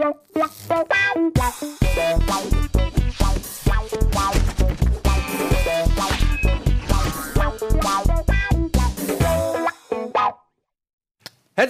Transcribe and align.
Herzlich 0.00 0.16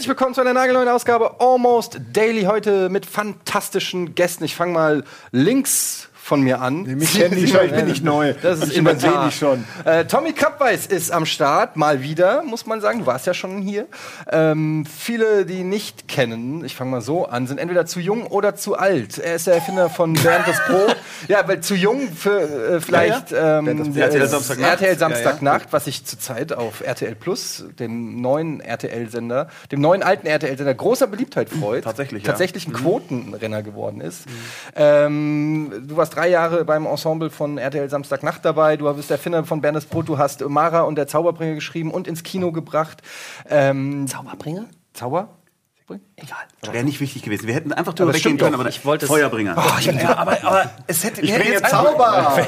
willkommen 0.06 0.34
zu 0.34 0.42
einer 0.42 0.52
nagelneuen 0.52 0.88
Ausgabe 0.88 1.40
Almost 1.40 2.00
Daily. 2.12 2.42
Heute 2.42 2.88
mit 2.88 3.04
fantastischen 3.04 4.14
Gästen. 4.14 4.44
Ich 4.44 4.54
fange 4.54 4.74
mal 4.74 5.02
links 5.32 6.09
von 6.30 6.42
mir 6.42 6.60
an. 6.60 6.84
Mich 6.84 7.18
kennen 7.18 7.34
die 7.34 7.48
schon, 7.48 7.66
ich 7.66 7.72
bin 7.72 7.86
nicht 7.88 8.04
neu. 8.04 8.34
Das 8.40 8.60
ist 8.60 8.70
ich 8.70 8.76
Inventar. 8.78 9.26
die 9.28 9.34
schon. 9.34 9.64
Äh, 9.84 10.04
Tommy 10.04 10.32
Kappweis 10.32 10.86
ist 10.86 11.10
am 11.10 11.26
Start, 11.26 11.76
mal 11.76 12.02
wieder, 12.02 12.44
muss 12.44 12.66
man 12.66 12.80
sagen. 12.80 13.00
Du 13.00 13.06
warst 13.06 13.26
ja 13.26 13.34
schon 13.34 13.60
hier. 13.60 13.86
Ähm, 14.30 14.86
viele, 14.86 15.44
die 15.44 15.64
nicht 15.64 16.06
kennen, 16.06 16.64
ich 16.64 16.76
fange 16.76 16.92
mal 16.92 17.00
so 17.00 17.26
an, 17.26 17.48
sind 17.48 17.58
entweder 17.58 17.84
zu 17.84 17.98
jung 17.98 18.28
oder 18.28 18.54
zu 18.54 18.76
alt. 18.78 19.18
Er 19.18 19.34
ist 19.34 19.48
der 19.48 19.54
Erfinder 19.54 19.90
von 19.90 20.12
Bernd 20.14 20.46
das 20.46 20.64
Brot. 20.68 20.94
ja, 21.28 21.48
weil 21.48 21.62
zu 21.62 21.74
jung 21.74 22.12
für 22.12 22.40
äh, 22.76 22.80
vielleicht 22.80 23.32
Ähm, 23.32 23.64
Bernd 23.64 23.80
das 23.80 23.86
Brot. 23.88 23.96
der- 23.96 24.04
RTL 24.04 24.28
Samstagnacht. 24.28 24.70
RTL 24.70 24.98
Samstagnacht, 24.98 25.72
was 25.72 25.86
sich 25.86 26.04
zurzeit 26.04 26.52
auf 26.52 26.80
RTL 26.80 27.16
Plus, 27.16 27.64
dem 27.80 28.20
neuen 28.20 28.60
RTL-Sender, 28.60 29.48
dem 29.72 29.80
neuen 29.80 30.04
alten 30.04 30.28
RTL-Sender 30.28 30.74
großer 30.74 31.08
Beliebtheit 31.08 31.48
freut. 31.50 31.82
Tatsächlich, 31.82 32.22
ja. 32.22 32.28
Tatsächlich 32.28 32.68
ein 32.68 32.72
Quotenrenner 32.72 33.64
geworden 33.64 34.00
ist. 34.00 34.26
Ähm, 34.76 35.72
du 35.88 35.96
warst 35.96 36.16
drei 36.20 36.28
Jahre 36.28 36.66
beim 36.66 36.84
Ensemble 36.84 37.30
von 37.30 37.56
RTL 37.56 37.88
Samstagnacht 37.88 38.44
dabei. 38.44 38.76
Du 38.76 38.92
bist 38.92 39.08
der 39.08 39.16
Erfinder 39.16 39.42
von 39.44 39.62
Bernes 39.62 39.86
Brot. 39.86 40.06
Du 40.06 40.18
hast 40.18 40.46
Mara 40.46 40.82
und 40.82 40.96
der 40.96 41.06
Zauberbringer 41.06 41.54
geschrieben 41.54 41.90
und 41.90 42.06
ins 42.06 42.22
Kino 42.22 42.52
gebracht. 42.52 43.00
Ähm, 43.48 44.06
Zauberbringer? 44.06 44.66
Zauber? 44.92 45.30
Egal. 46.22 46.72
Wäre 46.74 46.84
nicht 46.84 47.00
wichtig 47.00 47.22
gewesen. 47.22 47.46
Wir 47.46 47.54
hätten 47.54 47.72
einfach 47.72 47.94
drüber 47.94 48.12
weggehen 48.14 48.36
können, 48.36 48.54
aber 48.54 48.68
Ich 48.68 48.84
wollte 48.84 49.06
es- 49.06 49.10
Feuerbringer. 49.10 49.56
ja, 49.80 50.16
aber, 50.16 50.32
aber 50.44 50.70
es 50.86 51.02
hätte. 51.04 51.22
Ich 51.22 51.32
bringe 51.34 51.50
jetzt 51.52 51.70
Zauber! 51.70 52.38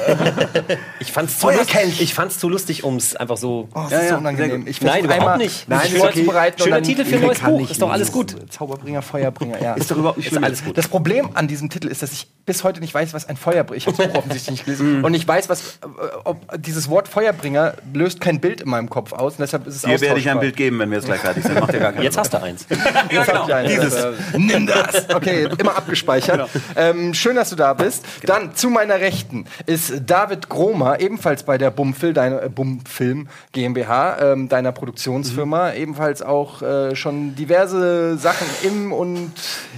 Ich 1.00 1.10
fand's 1.12 1.38
zu 1.38 1.48
lustig. 1.50 2.00
Ich 2.00 2.14
fand's 2.14 2.38
zu 2.38 2.48
lustig, 2.48 2.84
ums 2.84 3.16
einfach 3.16 3.36
so. 3.36 3.68
Oh, 3.74 3.80
das 3.82 3.90
Ja, 3.90 3.98
ist 3.98 4.04
so 4.08 4.12
ja, 4.14 4.18
unangenehm. 4.18 4.66
Ich 4.66 4.80
Nein, 4.82 5.04
überhaupt 5.04 5.20
einmal, 5.22 5.38
nicht. 5.38 5.68
Nein, 5.68 5.80
Mich 5.82 5.92
mich 5.92 6.02
vorzubereiten. 6.02 6.62
Schöner 6.62 6.76
dann- 6.76 6.84
Titel 6.84 7.04
für 7.04 7.16
ein 7.16 7.22
neues 7.22 7.40
Buch. 7.40 7.70
Ist 7.70 7.82
doch 7.82 7.90
alles 7.90 8.12
gut. 8.12 8.36
Zauberbringer, 8.52 9.02
Feuerbringer, 9.02 9.60
ja. 9.62 9.74
Ist 9.74 9.90
doch 9.90 9.96
überhaupt 9.96 10.18
nicht 10.18 10.26
Ist 10.26 10.32
schlimm. 10.32 10.44
alles 10.44 10.64
gut. 10.64 10.76
Das 10.78 10.88
Problem 10.88 11.30
an 11.34 11.48
diesem 11.48 11.70
Titel 11.70 11.88
ist, 11.88 12.02
dass 12.02 12.12
ich 12.12 12.26
bis 12.44 12.64
heute 12.64 12.80
nicht 12.80 12.92
weiß, 12.94 13.14
was 13.14 13.28
ein 13.28 13.36
Feuerbringer 13.36 13.76
ist. 13.78 13.88
Ich 13.88 13.98
habe 13.98 14.10
es 14.12 14.18
offensichtlich 14.18 14.50
nicht 14.50 14.64
gelesen. 14.64 15.04
Und 15.04 15.14
ich 15.14 15.26
weiß, 15.26 15.48
was 15.48 15.60
äh, 15.60 15.86
ob 16.24 16.40
dieses 16.62 16.88
Wort 16.88 17.08
Feuerbringer 17.08 17.74
löst 17.94 18.20
kein 18.20 18.40
Bild 18.40 18.60
in 18.60 18.68
meinem 18.70 18.88
Kopf 18.90 19.12
aus. 19.12 19.32
Und 19.34 19.40
deshalb 19.40 19.66
ist 19.66 19.76
es 19.76 19.82
Dir 19.82 20.00
werde 20.00 20.20
ich 20.20 20.28
ein. 20.30 20.38
Bild 20.40 20.56
geben, 20.56 20.78
wenn 20.78 20.90
wir 20.90 20.98
jetzt 20.98 21.06
gleich 21.06 21.20
fertig 21.20 21.44
sind. 21.44 21.54
Macht 21.60 21.72
ja 21.72 21.78
gar 21.80 21.92
keinen 21.92 22.02
Jetzt 22.04 22.18
hast 22.18 22.32
du 22.34 22.42
eins. 22.42 22.66
Jetzt 23.10 23.32
hab 23.32 23.48
eins. 23.62 23.80
Dieses. 23.80 23.94
Äh, 23.94 24.12
Nimm 24.38 24.66
das! 24.66 25.08
Okay, 25.14 25.48
immer 25.58 25.76
abgespeichert. 25.76 26.48
Ähm, 26.76 27.14
schön, 27.14 27.36
dass 27.36 27.50
du 27.50 27.56
da 27.56 27.74
bist. 27.74 28.04
Dann 28.24 28.54
zu 28.54 28.70
meiner 28.70 29.00
Rechten 29.00 29.46
ist 29.66 29.92
David 30.06 30.48
Gromer, 30.48 31.00
ebenfalls 31.00 31.42
bei 31.42 31.58
der 31.58 31.70
Bumfil, 31.70 32.12
deiner 32.12 32.42
äh, 32.42 32.48
Bumfilm 32.48 33.28
GmbH, 33.52 34.32
ähm, 34.32 34.48
deiner 34.48 34.72
Produktionsfirma. 34.72 35.72
Ebenfalls 35.74 36.22
auch 36.22 36.62
äh, 36.62 36.96
schon 36.96 37.34
diverse 37.34 38.16
Sachen 38.18 38.46
im 38.62 38.92
und 38.92 39.32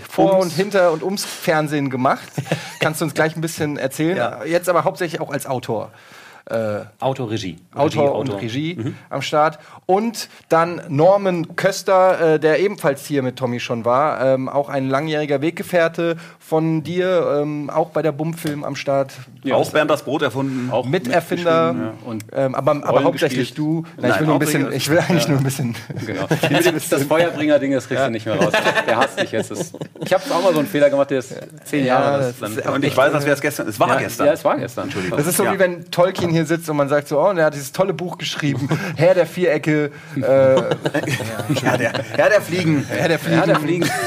vor 0.09 0.39
und 0.39 0.51
hinter 0.51 0.93
und 0.93 1.03
ums 1.03 1.25
Fernsehen 1.25 1.91
gemacht. 1.91 2.29
Kannst 2.81 3.01
du 3.01 3.05
uns 3.05 3.15
gleich 3.15 3.37
ein 3.37 3.41
bisschen 3.41 3.77
erzählen? 3.77 4.17
Ja. 4.17 4.45
Jetzt 4.45 4.69
aber 4.69 4.85
hauptsächlich 4.85 5.21
auch 5.21 5.31
als 5.31 5.47
Autor. 5.47 5.91
Autoregie. 7.01 7.57
Autor 7.75 8.15
und 8.17 8.29
Regie 8.31 8.95
am 9.11 9.23
Start. 9.23 9.59
Und 9.87 10.29
dann 10.49 10.83
Norman 10.89 11.57
Köster, 11.57 12.35
äh, 12.35 12.39
der 12.41 12.61
ebenfalls 12.61 13.07
hier 13.07 13.23
mit 13.23 13.37
Tommy 13.37 13.61
schon 13.61 13.85
war. 13.85 14.21
Ähm, 14.25 14.49
auch 14.49 14.69
ein 14.69 14.89
langjähriger 14.89 15.41
Weggefährte 15.41 16.17
von 16.39 16.83
dir, 16.83 17.39
ähm, 17.41 17.71
auch 17.71 17.91
bei 17.91 18.03
der 18.03 18.13
Bumfilm 18.13 18.63
am 18.65 18.77
Start. 18.77 19.13
Auch 19.51 19.71
Bernd 19.73 19.91
das 19.91 20.03
Brot 20.03 20.23
erfunden. 20.23 20.71
Auch 20.71 20.87
Miterfinder, 20.87 21.75
ja. 21.79 21.93
und 22.05 22.25
ähm, 22.33 22.55
aber, 22.55 22.73
aber 22.85 23.05
hauptsächlich 23.05 23.49
gespielt. 23.55 23.59
du. 23.59 23.85
Nein, 24.01 24.11
ich 24.13 24.21
will 24.21 24.27
nur 24.27 24.37
ein 24.37 24.39
bisschen, 24.39 24.73
ich 24.73 24.89
will 24.91 24.99
eigentlich 24.99 25.29
nur 25.29 25.39
ein 25.39 25.45
bisschen. 25.45 25.75
Genau. 26.07 26.27
Das, 26.75 26.89
das 26.89 27.03
Feuerbringer-Ding, 27.05 27.73
das 27.73 27.89
kriegst 27.89 28.05
du 28.05 28.11
nicht 28.11 28.27
mehr 28.27 28.37
raus. 28.37 28.53
Der 28.87 28.97
hasst 28.97 29.21
dich 29.21 29.33
jetzt. 29.33 29.51
Das, 29.51 29.73
ich 30.05 30.13
habe 30.13 30.23
auch 30.35 30.43
mal 30.43 30.53
so 30.53 30.59
einen 30.59 30.69
Fehler 30.69 30.91
gemacht, 30.91 31.11
der 31.11 31.19
ist 31.21 31.35
zehn 31.65 31.81
Ja, 31.87 32.01
Jahre. 32.01 32.19
das 32.19 32.31
ist- 32.31 32.65
dann, 32.67 32.75
Und 32.75 32.85
ich 32.85 32.97
weiß, 32.97 33.13
als 33.15 33.25
wäre 33.25 33.35
es 33.35 33.41
gestern. 33.41 33.69
Es 33.69 33.79
war 33.81 33.89
ja, 33.89 33.99
gestern. 34.01 34.27
Ja, 34.27 34.33
es 34.33 34.45
war 34.45 34.57
gestern, 34.59 34.85
Entschuldigung. 34.85 35.17
Das 35.19 35.27
ist 35.27 35.37
so 35.37 35.45
Ja. 35.45 35.53
wie 35.55 35.59
wenn 35.59 35.91
Tolkien 35.91 36.31
hier 36.35 36.45
sitzt 36.47 36.69
und 36.69 36.77
man 36.77 36.89
sagt 36.89 37.09
so, 37.09 37.19
oh, 37.21 37.31
und 37.31 37.39
er 37.39 37.47
hat 37.47 37.55
dieses 37.55 37.73
tolle 37.73 37.95
Buch 37.95 38.19
geschrieben, 38.19 38.69
Herr 38.97 39.15
der 39.15 39.27
Vierecke, 39.27 39.91
äh, 40.17 40.21
ja, 40.21 41.77
der, 41.77 41.93
ja, 42.19 42.29
der 42.29 42.41
Fliegen. 42.43 42.85
Herr 42.89 43.09
der 43.09 43.19
Fliegen. 43.19 43.39
ja, 43.39 43.47
der 43.47 43.57
Fliegen. 43.61 43.91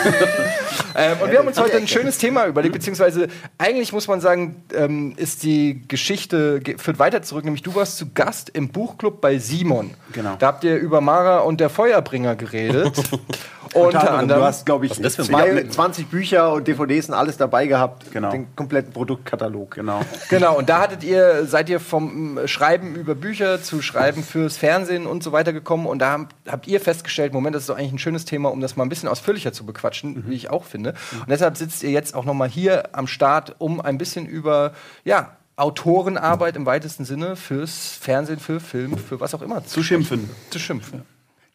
Ähm, 0.99 1.17
und 1.21 1.31
wir 1.31 1.37
haben 1.37 1.47
uns 1.47 1.59
heute 1.59 1.77
ein 1.77 1.87
schönes 1.87 2.17
Thema 2.17 2.47
überlegt, 2.47 2.73
beziehungsweise 2.73 3.27
eigentlich 3.59 3.93
muss 3.93 4.07
man 4.07 4.19
sagen, 4.19 4.63
ähm, 4.75 5.13
ist 5.15 5.43
die 5.43 5.83
Geschichte 5.87 6.59
ge- 6.59 6.77
führt 6.79 6.97
weiter 6.97 7.21
zurück. 7.21 7.43
Nämlich 7.45 7.61
du 7.61 7.75
warst 7.75 7.97
zu 7.97 8.11
Gast 8.13 8.49
im 8.49 8.69
Buchclub 8.69 9.21
bei 9.21 9.37
Simon. 9.37 9.91
Genau. 10.13 10.35
Da 10.39 10.47
habt 10.47 10.63
ihr 10.63 10.75
über 10.77 10.99
Mara 10.99 11.39
und 11.39 11.59
der 11.59 11.69
Feuerbringer 11.69 12.35
geredet. 12.35 12.99
Unter 13.73 14.11
anderem. 14.13 14.39
Du 14.41 14.47
hast, 14.47 14.65
glaube 14.65 14.85
ich, 14.87 14.93
zwei, 14.93 15.65
20 15.69 16.07
Bücher 16.07 16.53
und 16.53 16.67
DVDs 16.67 17.09
und 17.09 17.13
alles 17.15 17.37
dabei 17.37 17.67
gehabt. 17.67 18.11
Genau. 18.11 18.31
Den 18.31 18.55
kompletten 18.55 18.91
Produktkatalog. 18.93 19.71
Genau. 19.75 20.01
Genau, 20.29 20.57
und 20.57 20.67
da 20.69 20.79
hattet 20.79 21.03
ihr, 21.03 21.45
seid 21.45 21.69
ihr 21.69 21.79
vom 21.79 22.16
Schreiben 22.45 22.95
über 22.95 23.15
Bücher 23.15 23.61
zu 23.61 23.81
Schreiben 23.81 24.23
fürs 24.23 24.57
Fernsehen 24.57 25.05
und 25.07 25.23
so 25.23 25.31
weiter 25.31 25.53
gekommen 25.53 25.85
und 25.85 25.99
da 25.99 26.11
habt, 26.11 26.35
habt 26.47 26.67
ihr 26.67 26.79
festgestellt, 26.79 27.33
Moment, 27.33 27.55
das 27.55 27.63
ist 27.63 27.69
doch 27.69 27.77
eigentlich 27.77 27.93
ein 27.93 27.99
schönes 27.99 28.25
Thema, 28.25 28.49
um 28.49 28.59
das 28.61 28.75
mal 28.75 28.85
ein 28.85 28.89
bisschen 28.89 29.09
ausführlicher 29.09 29.53
zu 29.53 29.65
bequatschen, 29.65 30.25
wie 30.27 30.35
ich 30.35 30.49
auch 30.49 30.63
finde. 30.63 30.93
Und 31.13 31.29
deshalb 31.29 31.57
sitzt 31.57 31.83
ihr 31.83 31.91
jetzt 31.91 32.15
auch 32.15 32.25
noch 32.25 32.33
mal 32.33 32.49
hier 32.49 32.95
am 32.95 33.07
Start, 33.07 33.55
um 33.59 33.81
ein 33.81 33.97
bisschen 33.97 34.25
über, 34.25 34.73
ja, 35.03 35.37
Autorenarbeit 35.57 36.55
im 36.55 36.67
weitesten 36.67 37.03
Sinne 37.03 37.35
fürs 37.35 37.97
Fernsehen, 37.99 38.39
für 38.39 38.59
Film, 38.59 38.95
für 38.97 39.19
was 39.19 39.33
auch 39.33 39.41
immer 39.41 39.65
Zu 39.65 39.81
schimpfen. 39.81 40.29
zu 40.51 40.59
schimpfen. 40.59 41.01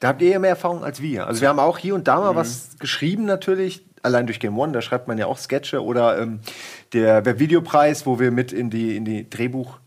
Da 0.00 0.08
habt 0.08 0.20
ihr 0.20 0.30
ja 0.30 0.40
mehr 0.40 0.50
Erfahrung 0.50 0.82
als 0.82 1.00
wir. 1.00 1.28
Also 1.28 1.40
wir 1.40 1.48
haben 1.48 1.60
auch 1.60 1.78
hier 1.78 1.94
und 1.94 2.08
da 2.08 2.18
mal 2.18 2.34
was 2.34 2.70
geschrieben 2.80 3.24
natürlich. 3.24 3.86
Allein 4.02 4.26
durch 4.26 4.40
Game 4.40 4.58
One, 4.58 4.72
da 4.72 4.82
schreibt 4.82 5.06
man 5.06 5.16
ja 5.16 5.26
auch 5.26 5.38
Sketche 5.38 5.84
oder 5.84 6.18
ähm, 6.20 6.40
der 6.92 7.24
Webvideopreis, 7.24 8.04
wo 8.04 8.18
wir 8.18 8.32
mit 8.32 8.52
in 8.52 8.68
die, 8.68 8.96
in 8.96 9.04
die 9.04 9.30
Drehbuch 9.30 9.78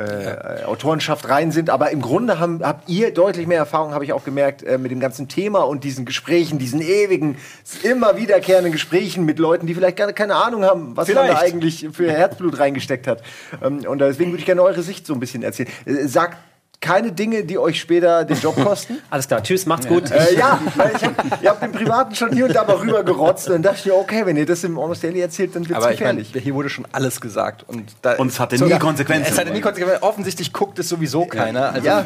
äh, 0.00 0.64
Autorenschaft 0.64 1.28
rein 1.28 1.52
sind, 1.52 1.70
aber 1.70 1.90
im 1.90 2.00
Grunde 2.00 2.38
haben, 2.38 2.60
habt 2.62 2.88
ihr 2.88 3.12
deutlich 3.12 3.46
mehr 3.46 3.58
Erfahrung, 3.58 3.92
habe 3.92 4.04
ich 4.04 4.12
auch 4.12 4.24
gemerkt, 4.24 4.62
äh, 4.62 4.78
mit 4.78 4.90
dem 4.90 5.00
ganzen 5.00 5.28
Thema 5.28 5.60
und 5.60 5.84
diesen 5.84 6.04
Gesprächen, 6.04 6.58
diesen 6.58 6.80
ewigen, 6.80 7.36
immer 7.82 8.16
wiederkehrenden 8.16 8.72
Gesprächen 8.72 9.24
mit 9.24 9.38
Leuten, 9.38 9.66
die 9.66 9.74
vielleicht 9.74 9.96
gar 9.96 10.12
keine 10.12 10.36
Ahnung 10.36 10.64
haben, 10.64 10.96
was 10.96 11.08
man 11.08 11.16
da 11.16 11.22
Vielleicht. 11.24 11.42
eigentlich 11.42 11.88
für 11.92 12.10
Herzblut 12.10 12.58
reingesteckt 12.58 13.06
hat. 13.06 13.22
Ähm, 13.62 13.84
und 13.86 14.00
deswegen 14.00 14.30
würde 14.30 14.40
ich 14.40 14.46
gerne 14.46 14.62
eure 14.62 14.82
Sicht 14.82 15.06
so 15.06 15.14
ein 15.14 15.20
bisschen 15.20 15.42
erzählen. 15.42 15.68
Äh, 15.84 16.06
sagt 16.06 16.36
keine 16.80 17.12
Dinge, 17.12 17.44
die 17.44 17.58
euch 17.58 17.78
später 17.78 18.24
den 18.24 18.40
Job 18.40 18.56
kosten. 18.64 18.98
Alles 19.10 19.28
klar, 19.28 19.42
tschüss, 19.42 19.66
macht's 19.66 19.86
gut. 19.86 20.10
Äh, 20.10 20.34
ja, 20.34 20.58
weil 20.76 20.92
ich 20.96 21.04
hab, 21.04 21.42
ihr 21.42 21.50
habt 21.50 21.62
den 21.62 21.72
Privaten 21.72 22.14
schon 22.14 22.32
hier 22.32 22.46
und 22.46 22.54
da 22.54 22.64
mal 22.64 22.76
rübergerotzt. 22.76 23.48
Und 23.48 23.54
dann 23.54 23.62
dachte 23.62 23.80
ich 23.80 23.86
mir, 23.86 23.94
okay, 23.94 24.24
wenn 24.24 24.36
ihr 24.36 24.46
das 24.46 24.64
im 24.64 24.78
Almost 24.78 25.04
Daily 25.04 25.20
erzählt, 25.20 25.54
dann 25.54 25.68
wird's 25.68 25.82
Aber 25.82 25.92
ich 25.92 26.00
meine, 26.00 26.20
gefährlich. 26.20 26.42
hier 26.42 26.54
wurde 26.54 26.70
schon 26.70 26.86
alles 26.92 27.20
gesagt. 27.20 27.64
Und, 27.68 27.92
da, 28.00 28.14
Und 28.14 28.28
es 28.28 28.40
hatte 28.40 28.62
nie 28.62 28.78
Konsequenzen. 28.78 29.30
Es 29.30 29.38
hatte 29.38 29.50
nie 29.50 29.60
Konsequenzen. 29.60 30.02
Offensichtlich 30.02 30.52
guckt 30.52 30.78
es 30.78 30.88
sowieso 30.88 31.26
keiner. 31.26 31.72
Also 31.72 31.86
ja, 31.86 32.04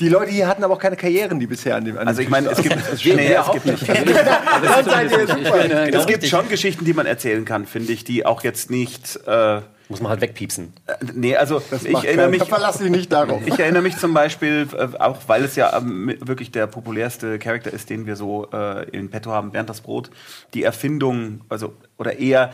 die 0.00 0.08
Leute 0.08 0.30
hier 0.30 0.48
hatten 0.48 0.64
aber 0.64 0.74
auch 0.74 0.78
keine 0.78 0.96
Karrieren, 0.96 1.40
die 1.40 1.46
bisher 1.46 1.76
an 1.76 1.84
dem 1.84 1.96
an 1.96 2.06
Also 2.06 2.20
ich 2.20 2.28
meine, 2.28 2.50
es 2.50 2.60
gibt, 2.60 2.76
nee, 2.76 3.34
es 3.34 3.52
gibt, 3.52 3.66
nicht. 3.66 3.82
Ich 3.82 5.94
es 5.94 6.06
gibt 6.06 6.26
schon 6.26 6.48
Geschichten, 6.48 6.84
die 6.84 6.92
man 6.92 7.06
erzählen 7.06 7.44
kann, 7.44 7.66
finde 7.66 7.92
ich, 7.92 8.04
die 8.04 8.26
auch 8.26 8.44
jetzt 8.44 8.70
nicht. 8.70 9.18
Äh, 9.26 9.60
Muss 9.90 10.00
man 10.00 10.10
halt 10.10 10.20
wegpiepsen. 10.20 10.72
nee, 11.14 11.36
also 11.36 11.60
ich 11.82 11.90
Macht 11.90 12.04
erinnere 12.04 12.28
mich. 12.28 12.44
Verlass 12.44 12.78
dich 12.78 12.90
nicht 12.90 13.12
darauf. 13.12 13.42
Ich 13.44 13.58
erinnere 13.58 13.82
mich 13.82 13.96
zum 13.98 14.14
Beispiel, 14.14 14.68
äh, 14.72 14.96
auch 14.98 15.18
weil 15.26 15.44
es 15.44 15.56
ja 15.56 15.76
ähm, 15.76 16.14
wirklich 16.20 16.52
der 16.52 16.66
populärste 16.68 17.38
Charakter 17.40 17.72
ist, 17.72 17.90
den 17.90 18.06
wir 18.06 18.14
so 18.16 18.48
äh, 18.52 18.88
in 18.90 19.10
petto 19.10 19.32
haben, 19.32 19.50
Bernd 19.50 19.68
das 19.68 19.80
Brot, 19.80 20.10
die 20.54 20.62
Erfindung, 20.62 21.40
also 21.48 21.74
oder 21.98 22.18
eher, 22.18 22.52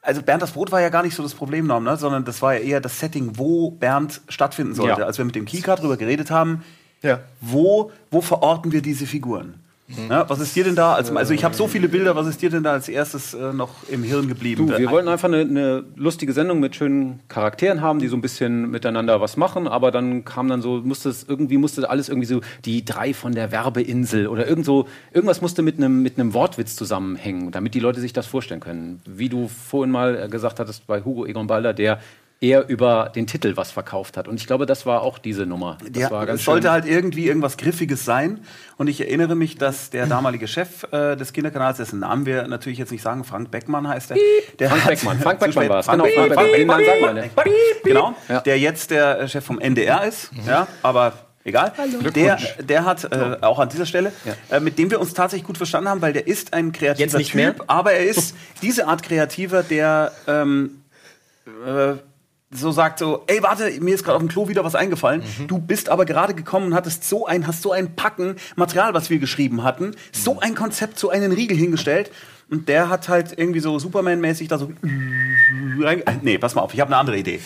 also 0.00 0.22
Bernd 0.22 0.42
das 0.42 0.52
Brot 0.52 0.72
war 0.72 0.80
ja 0.80 0.88
gar 0.88 1.02
nicht 1.02 1.14
so 1.14 1.22
das 1.22 1.34
Problem, 1.34 1.66
Norm, 1.66 1.84
ne? 1.84 1.96
sondern 1.98 2.24
das 2.24 2.40
war 2.42 2.54
ja 2.54 2.60
eher 2.60 2.80
das 2.80 2.98
Setting, 2.98 3.32
wo 3.36 3.70
Bernd 3.70 4.22
stattfinden 4.28 4.74
sollte. 4.74 5.02
Ja. 5.02 5.06
Als 5.06 5.18
wir 5.18 5.24
mit 5.26 5.34
dem 5.34 5.44
Kika 5.44 5.76
drüber 5.76 5.96
geredet 5.98 6.30
haben, 6.30 6.64
Ja. 7.02 7.20
wo, 7.40 7.92
wo 8.10 8.20
verorten 8.22 8.72
wir 8.72 8.80
diese 8.82 9.06
Figuren? 9.06 9.61
Ja, 10.08 10.28
was 10.28 10.40
ist 10.40 10.54
dir 10.56 10.64
denn 10.64 10.74
da? 10.74 10.94
Als, 10.94 11.14
also 11.14 11.34
ich 11.34 11.44
habe 11.44 11.54
so 11.54 11.68
viele 11.68 11.88
Bilder, 11.88 12.16
was 12.16 12.26
ist 12.26 12.42
dir 12.42 12.50
denn 12.50 12.62
da 12.62 12.72
als 12.72 12.88
erstes 12.88 13.34
äh, 13.34 13.52
noch 13.52 13.88
im 13.88 14.02
Hirn 14.02 14.28
geblieben? 14.28 14.66
Du, 14.66 14.78
wir 14.78 14.90
wollten 14.90 15.08
einfach 15.08 15.28
eine, 15.28 15.40
eine 15.40 15.84
lustige 15.96 16.32
Sendung 16.32 16.60
mit 16.60 16.76
schönen 16.76 17.20
Charakteren 17.28 17.80
haben, 17.80 17.98
die 17.98 18.08
so 18.08 18.16
ein 18.16 18.20
bisschen 18.20 18.70
miteinander 18.70 19.20
was 19.20 19.36
machen, 19.36 19.68
aber 19.68 19.90
dann 19.90 20.24
kam 20.24 20.48
dann 20.48 20.62
so, 20.62 20.80
musste 20.82 21.08
es 21.08 21.24
irgendwie, 21.24 21.58
musste 21.58 21.88
alles 21.88 22.08
irgendwie 22.08 22.26
so 22.26 22.40
die 22.64 22.84
drei 22.84 23.14
von 23.14 23.34
der 23.34 23.52
Werbeinsel 23.52 24.26
oder 24.26 24.46
irgend 24.46 24.64
so, 24.64 24.86
irgendwas 25.12 25.40
musste 25.40 25.62
mit 25.62 25.78
einem 25.78 26.02
mit 26.02 26.18
einem 26.18 26.34
Wortwitz 26.34 26.76
zusammenhängen, 26.76 27.50
damit 27.50 27.74
die 27.74 27.80
Leute 27.80 28.00
sich 28.00 28.12
das 28.12 28.26
vorstellen 28.26 28.60
können. 28.60 29.00
Wie 29.06 29.28
du 29.28 29.48
vorhin 29.48 29.90
mal 29.90 30.24
äh, 30.24 30.28
gesagt 30.28 30.60
hattest 30.60 30.86
bei 30.86 31.02
Hugo 31.04 31.26
Egon 31.26 31.46
Balder, 31.46 31.72
der 31.72 32.00
eher 32.42 32.68
über 32.68 33.10
den 33.14 33.26
Titel 33.26 33.56
was 33.56 33.70
verkauft 33.70 34.16
hat. 34.16 34.26
Und 34.28 34.34
ich 34.40 34.46
glaube, 34.46 34.66
das 34.66 34.84
war 34.84 35.02
auch 35.02 35.18
diese 35.18 35.46
Nummer. 35.46 35.78
Das 35.90 36.02
Ja, 36.02 36.10
war 36.10 36.26
ganz 36.26 36.40
es 36.40 36.44
sollte 36.46 36.64
schön. 36.66 36.72
halt 36.72 36.86
irgendwie 36.86 37.26
irgendwas 37.28 37.56
Griffiges 37.56 38.04
sein. 38.04 38.40
Und 38.76 38.88
ich 38.88 39.00
erinnere 39.00 39.34
mich, 39.36 39.56
dass 39.58 39.90
der 39.90 40.06
damalige 40.06 40.48
Chef 40.48 40.82
äh, 40.92 41.16
des 41.16 41.32
Kinderkanals, 41.32 41.76
dessen 41.78 42.00
Namen 42.00 42.26
wir 42.26 42.48
natürlich 42.48 42.78
jetzt 42.78 42.90
nicht 42.90 43.02
sagen, 43.02 43.22
Frank 43.24 43.50
Beckmann 43.50 43.86
heißt 43.86 44.10
er. 44.10 44.16
Der 44.58 44.68
Frank 44.70 44.86
Beckmann. 44.86 45.18
Frank 45.20 45.38
Beckmann 45.40 45.68
war 45.68 45.78
es. 45.78 45.86
Frank 45.86 46.02
Genau, 46.02 46.14
Frank 46.34 46.50
Beckmann. 46.52 46.78
Beckmann. 47.14 47.14
Nicht. 47.46 47.84
Genau, 47.84 48.14
Ja. 48.28 48.40
der 48.40 48.58
jetzt 48.58 48.90
der 48.90 49.28
Chef 49.28 49.44
vom 49.44 49.60
NDR 49.60 50.04
ist. 50.04 50.30
Ja, 50.46 50.66
aber 50.82 51.12
egal. 51.44 51.72
Der, 52.14 52.38
der 52.60 52.84
hat 52.84 53.04
äh, 53.12 53.36
auch 53.40 53.58
an 53.60 53.68
dieser 53.68 53.86
Stelle, 53.86 54.12
äh, 54.50 54.58
mit 54.58 54.78
dem 54.78 54.90
wir 54.90 55.00
uns 55.00 55.14
tatsächlich 55.14 55.46
gut 55.46 55.56
verstanden 55.58 55.88
haben, 55.90 56.02
weil 56.02 56.12
der 56.12 56.26
ist 56.26 56.52
ein 56.54 56.72
kreativer 56.72 57.04
Jetzt 57.04 57.16
nicht 57.16 57.30
Typ, 57.32 57.36
mehr? 57.40 57.54
aber 57.68 57.92
er 57.92 58.04
ist 58.04 58.34
diese 58.62 58.88
Art 58.88 59.02
Kreativer, 59.04 59.62
der 59.62 60.10
ähm, 60.26 60.82
äh, 61.66 61.94
so 62.52 62.70
sagt 62.70 62.98
so, 62.98 63.22
ey, 63.26 63.42
warte, 63.42 63.70
mir 63.80 63.94
ist 63.94 64.04
gerade 64.04 64.16
auf 64.16 64.22
dem 64.22 64.28
Klo 64.28 64.48
wieder 64.48 64.62
was 64.64 64.74
eingefallen. 64.74 65.22
Du 65.48 65.58
bist 65.58 65.88
aber 65.88 66.04
gerade 66.04 66.34
gekommen 66.34 66.66
und 66.66 66.74
hattest 66.74 67.04
so 67.08 67.26
ein, 67.26 67.46
hast 67.46 67.62
so 67.62 67.72
ein 67.72 67.96
Packen 67.96 68.36
Material, 68.56 68.92
was 68.94 69.08
wir 69.10 69.18
geschrieben 69.18 69.62
hatten, 69.64 69.92
so 70.12 70.38
ein 70.40 70.54
Konzept, 70.54 70.98
so 70.98 71.10
einen 71.10 71.32
Riegel 71.32 71.56
hingestellt. 71.56 72.10
Und 72.50 72.68
der 72.68 72.90
hat 72.90 73.08
halt 73.08 73.32
irgendwie 73.38 73.60
so 73.60 73.78
Superman-mäßig 73.78 74.48
da 74.48 74.58
so. 74.58 74.70
rein- 75.80 76.02
Nee, 76.22 76.36
pass 76.38 76.54
mal 76.54 76.60
auf, 76.60 76.74
ich 76.74 76.80
habe 76.80 76.88
eine 76.90 76.98
andere 76.98 77.16
Idee. 77.16 77.40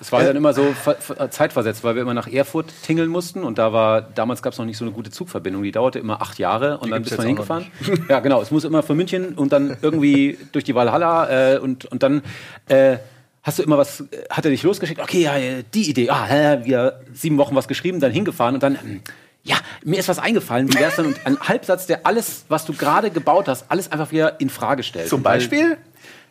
Es 0.00 0.12
war 0.12 0.22
dann 0.22 0.36
immer 0.36 0.52
so 0.52 0.72
ver 0.74 0.94
ver 0.96 1.30
zeitversetzt, 1.30 1.82
weil 1.82 1.94
wir 1.94 2.02
immer 2.02 2.14
nach 2.14 2.28
Erfurt 2.28 2.66
tingeln 2.82 3.08
mussten 3.10 3.42
und 3.42 3.58
da 3.58 3.72
war, 3.72 4.02
damals 4.02 4.42
gab 4.42 4.52
es 4.52 4.58
noch 4.58 4.66
nicht 4.66 4.76
so 4.76 4.84
eine 4.84 4.92
gute 4.92 5.10
Zugverbindung, 5.10 5.62
die 5.62 5.72
dauerte 5.72 5.98
immer 5.98 6.20
acht 6.22 6.38
Jahre 6.38 6.78
und 6.78 6.90
dann 6.90 7.02
bist 7.02 7.16
man 7.16 7.26
hingefahren. 7.26 7.66
Ja, 8.08 8.20
genau, 8.20 8.40
es 8.42 8.50
muss 8.50 8.64
immer 8.64 8.82
von 8.82 8.96
München 8.96 9.34
und 9.34 9.50
dann 9.52 9.76
irgendwie 9.82 10.38
durch 10.52 10.64
die 10.64 10.74
Walhalla 10.74 11.54
äh, 11.54 11.58
und, 11.58 11.86
und 11.86 12.02
dann 12.02 12.22
äh, 12.68 12.98
hast 13.48 13.58
du 13.58 13.62
immer 13.62 13.78
was, 13.78 14.00
äh, 14.00 14.04
hat 14.30 14.44
er 14.44 14.50
dich 14.50 14.62
losgeschickt, 14.62 15.00
okay, 15.00 15.22
ja, 15.22 15.36
äh, 15.36 15.64
die 15.74 15.88
Idee, 15.90 16.10
ah, 16.10 16.58
wir 16.62 17.00
sieben 17.12 17.38
Wochen 17.38 17.56
was 17.56 17.66
geschrieben, 17.66 17.98
dann 17.98 18.12
hingefahren 18.12 18.54
und 18.54 18.62
dann, 18.62 18.80
hm, 18.80 19.00
ja, 19.42 19.56
mir 19.84 19.98
ist 19.98 20.08
was 20.08 20.18
eingefallen, 20.18 20.68
wie 20.72 20.78
wär's 20.78 20.96
dann? 20.96 21.06
Und 21.06 21.26
ein 21.26 21.38
Halbsatz, 21.40 21.86
der 21.86 22.06
alles, 22.06 22.44
was 22.48 22.66
du 22.66 22.74
gerade 22.74 23.10
gebaut 23.10 23.48
hast, 23.48 23.64
alles 23.70 23.90
einfach 23.90 24.12
wieder 24.12 24.40
in 24.40 24.50
Frage 24.50 24.82
stellt. 24.82 25.08
Zum 25.08 25.24
Weil- 25.24 25.38
Beispiel 25.38 25.78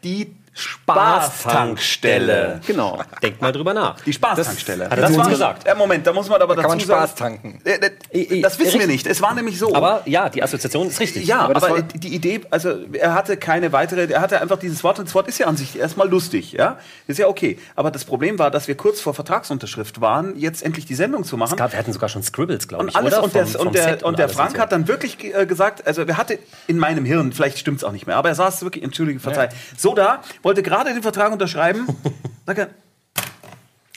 die 0.03 0.31
Spaßtankstelle. 0.57 2.61
Genau. 2.65 2.99
Denkt 3.21 3.41
mal 3.41 3.51
drüber 3.51 3.73
nach. 3.73 3.99
Die 4.01 4.13
Spaßtankstelle. 4.13 4.85
Das 4.89 4.91
hat 4.91 4.99
er 5.11 5.17
uns 5.19 5.29
gesagt. 5.29 5.67
Äh, 5.67 5.75
Moment, 5.75 6.05
da 6.07 6.13
muss 6.13 6.29
man 6.29 6.41
aber 6.41 6.55
Da 6.55 6.61
dazu 6.63 6.69
kann 6.69 6.77
man 6.79 6.87
sagen. 6.87 7.01
Spaß 7.07 7.15
tanken. 7.15 7.61
Äh, 7.63 7.91
äh, 8.11 8.41
Das 8.41 8.59
wissen 8.59 8.79
wir 8.79 8.87
nicht. 8.87 9.07
Es 9.07 9.21
war 9.21 9.33
nämlich 9.33 9.59
so. 9.59 9.73
Aber 9.75 10.01
ja, 10.05 10.29
die 10.29 10.41
Assoziation 10.43 10.87
ist 10.87 10.99
richtig. 10.99 11.27
ja, 11.27 11.39
aber, 11.41 11.61
war- 11.61 11.81
die 11.81 12.13
Idee, 12.13 12.41
also 12.49 12.75
er 12.93 13.13
hatte 13.13 13.37
keine 13.37 13.71
weitere, 13.71 14.05
er 14.11 14.21
hatte 14.21 14.41
einfach 14.41 14.57
dieses 14.59 14.83
Wort 14.83 14.99
und 14.99 15.07
das 15.07 15.15
Wort 15.15 15.27
ist 15.27 15.37
ja 15.37 15.47
an 15.47 15.57
sich 15.57 15.77
erstmal 15.77 16.09
lustig, 16.09 16.53
ja, 16.53 16.77
ist 17.07 17.19
ja 17.19 17.27
okay. 17.27 17.57
Aber 17.75 17.91
das 17.91 18.05
Problem 18.05 18.39
war, 18.39 18.51
dass 18.51 18.67
wir 18.67 18.75
kurz 18.75 19.01
vor 19.01 19.13
Vertragsunterschrift 19.13 20.01
waren, 20.01 20.37
jetzt 20.37 20.63
endlich 20.63 20.85
die 20.85 20.95
Sendung 20.95 21.23
zu 21.23 21.37
machen. 21.37 21.53
Es 21.53 21.57
gab, 21.57 21.71
wir 21.71 21.79
hatten 21.79 21.93
sogar 21.93 22.09
schon 22.09 22.23
Scribbles, 22.23 22.67
glaube 22.67 22.83
Und 22.83 22.89
ich. 22.89 22.95
alles 22.95 23.13
oder? 23.13 23.23
und 23.23 23.33
der, 23.35 23.45
Vom- 23.47 23.57
vom 23.57 23.67
und 23.67 23.75
der, 23.75 23.83
Set 23.83 24.03
und 24.03 24.19
der 24.19 24.29
Frank 24.29 24.55
so. 24.55 24.61
hat 24.61 24.71
dann 24.71 24.87
wirklich 24.87 25.17
äh, 25.23 25.45
gesagt, 25.45 25.85
also 25.87 26.03
er 26.03 26.17
hatte 26.17 26.39
in 26.67 26.77
meinem 26.77 27.05
Hirn, 27.05 27.31
vielleicht 27.33 27.57
stimmt 27.59 27.77
es 27.77 27.83
auch 27.83 27.91
nicht 27.91 28.07
mehr, 28.07 28.15
aber 28.17 28.29
er 28.29 28.35
saß 28.35 28.63
wirklich, 28.63 28.83
entschuldige, 28.83 29.19
verzeih, 29.19 29.49
so 29.77 29.93
da, 29.93 30.21
wollte 30.47 30.63
gerade 30.63 30.93
den 30.93 31.03
Vertrag 31.03 31.33
unterschreiben, 31.33 31.85
sagt 32.45 32.59
er, 32.59 32.69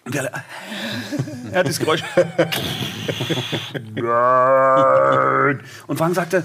und 0.04 0.18
alle, 0.18 0.32
er 1.52 1.60
hat 1.60 1.66
dieses 1.66 1.78
Geräusch. 1.78 2.02
und 5.86 5.96
Frank 5.96 6.14
sagte, 6.16 6.42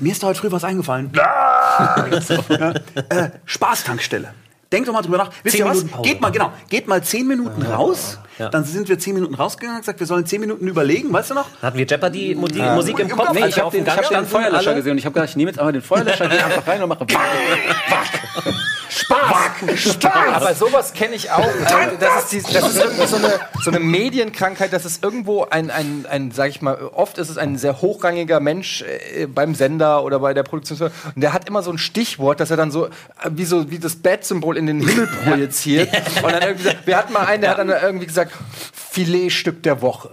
mir 0.00 0.10
ist 0.10 0.24
da 0.24 0.26
heute 0.26 0.40
früh 0.40 0.50
was 0.50 0.64
eingefallen. 0.64 1.12
ja, 1.14 2.74
äh, 3.08 3.30
Spaßtankstelle. 3.44 4.34
Denkt 4.72 4.88
doch 4.88 4.92
mal 4.92 5.02
drüber 5.02 5.18
nach. 5.18 5.30
Wisst 5.44 5.56
ihr 5.56 5.66
was? 5.66 5.84
Geht 6.02 6.20
mal, 6.20 6.30
genau, 6.30 6.52
geht 6.68 6.88
mal 6.88 7.00
zehn 7.04 7.28
Minuten 7.28 7.62
raus. 7.62 8.18
Ja. 8.40 8.48
Dann 8.48 8.64
sind 8.64 8.88
wir 8.88 8.98
zehn 8.98 9.14
Minuten 9.14 9.36
rausgegangen, 9.36 9.82
gesagt, 9.82 10.00
wir 10.00 10.08
sollen 10.08 10.26
zehn 10.26 10.40
Minuten 10.40 10.66
überlegen, 10.66 11.12
weißt 11.12 11.30
du 11.30 11.34
noch? 11.34 11.46
Hatten 11.62 11.78
wir 11.78 11.86
Jeopardy 11.86 12.34
Musik, 12.34 12.60
Musik 12.60 12.98
im 12.98 13.08
Kopf? 13.10 13.32
Nee, 13.32 13.46
ich 13.46 13.60
habe 13.60 13.70
den, 13.70 13.86
hab 13.86 14.08
den 14.08 14.26
Feuerlöscher 14.26 14.74
gesehen 14.74 14.92
und 14.92 14.98
ich 14.98 15.06
habe 15.06 15.14
gedacht, 15.14 15.28
ich 15.28 15.36
nehme 15.36 15.52
jetzt 15.52 15.60
einfach 15.60 15.72
den 15.72 15.82
Feuerlöscher, 15.82 16.28
gehe 16.28 16.44
einfach 16.44 16.66
rein 16.66 16.82
und 16.82 16.88
mache 16.88 17.00
Wack, 17.08 17.08
Wack. 17.88 18.54
Spaß! 18.94 19.78
Spaß! 19.94 20.34
Aber 20.34 20.54
sowas 20.54 20.92
kenne 20.92 21.14
ich 21.14 21.30
auch. 21.30 21.40
Äh, 21.44 21.96
das, 21.98 22.24
ist 22.24 22.32
die, 22.32 22.52
das 22.52 22.74
ist 22.74 23.10
so 23.10 23.16
eine, 23.16 23.40
so 23.62 23.70
eine 23.70 23.80
Medienkrankheit, 23.80 24.72
dass 24.72 24.84
es 24.84 25.00
irgendwo 25.02 25.44
ein, 25.44 25.70
ein, 25.70 26.06
ein, 26.08 26.30
sag 26.30 26.50
ich 26.50 26.62
mal, 26.62 26.78
oft 26.92 27.18
ist 27.18 27.28
es 27.28 27.38
ein 27.38 27.58
sehr 27.58 27.80
hochrangiger 27.80 28.40
Mensch 28.40 28.82
äh, 28.82 29.26
beim 29.26 29.54
Sender 29.54 30.04
oder 30.04 30.20
bei 30.20 30.34
der 30.34 30.42
Produktion. 30.44 30.90
Und 31.14 31.20
der 31.20 31.32
hat 31.32 31.48
immer 31.48 31.62
so 31.62 31.70
ein 31.70 31.78
Stichwort, 31.78 32.40
dass 32.40 32.50
er 32.50 32.56
dann 32.56 32.70
so, 32.70 32.86
äh, 32.86 32.90
wie 33.30 33.44
so, 33.44 33.70
wie 33.70 33.78
das 33.78 33.96
Bat-Symbol 33.96 34.56
in 34.56 34.66
den 34.66 34.80
Himmel 34.86 35.08
projiziert. 35.24 35.88
Und 36.22 36.32
dann 36.32 36.42
irgendwie 36.42 36.70
wir 36.84 36.96
hatten 36.96 37.12
mal 37.12 37.26
einen, 37.26 37.42
der 37.42 37.50
hat 37.50 37.58
dann 37.58 37.68
irgendwie 37.68 38.06
gesagt, 38.06 38.32
Filetstück 38.72 39.62
der 39.62 39.82
Woche. 39.82 40.10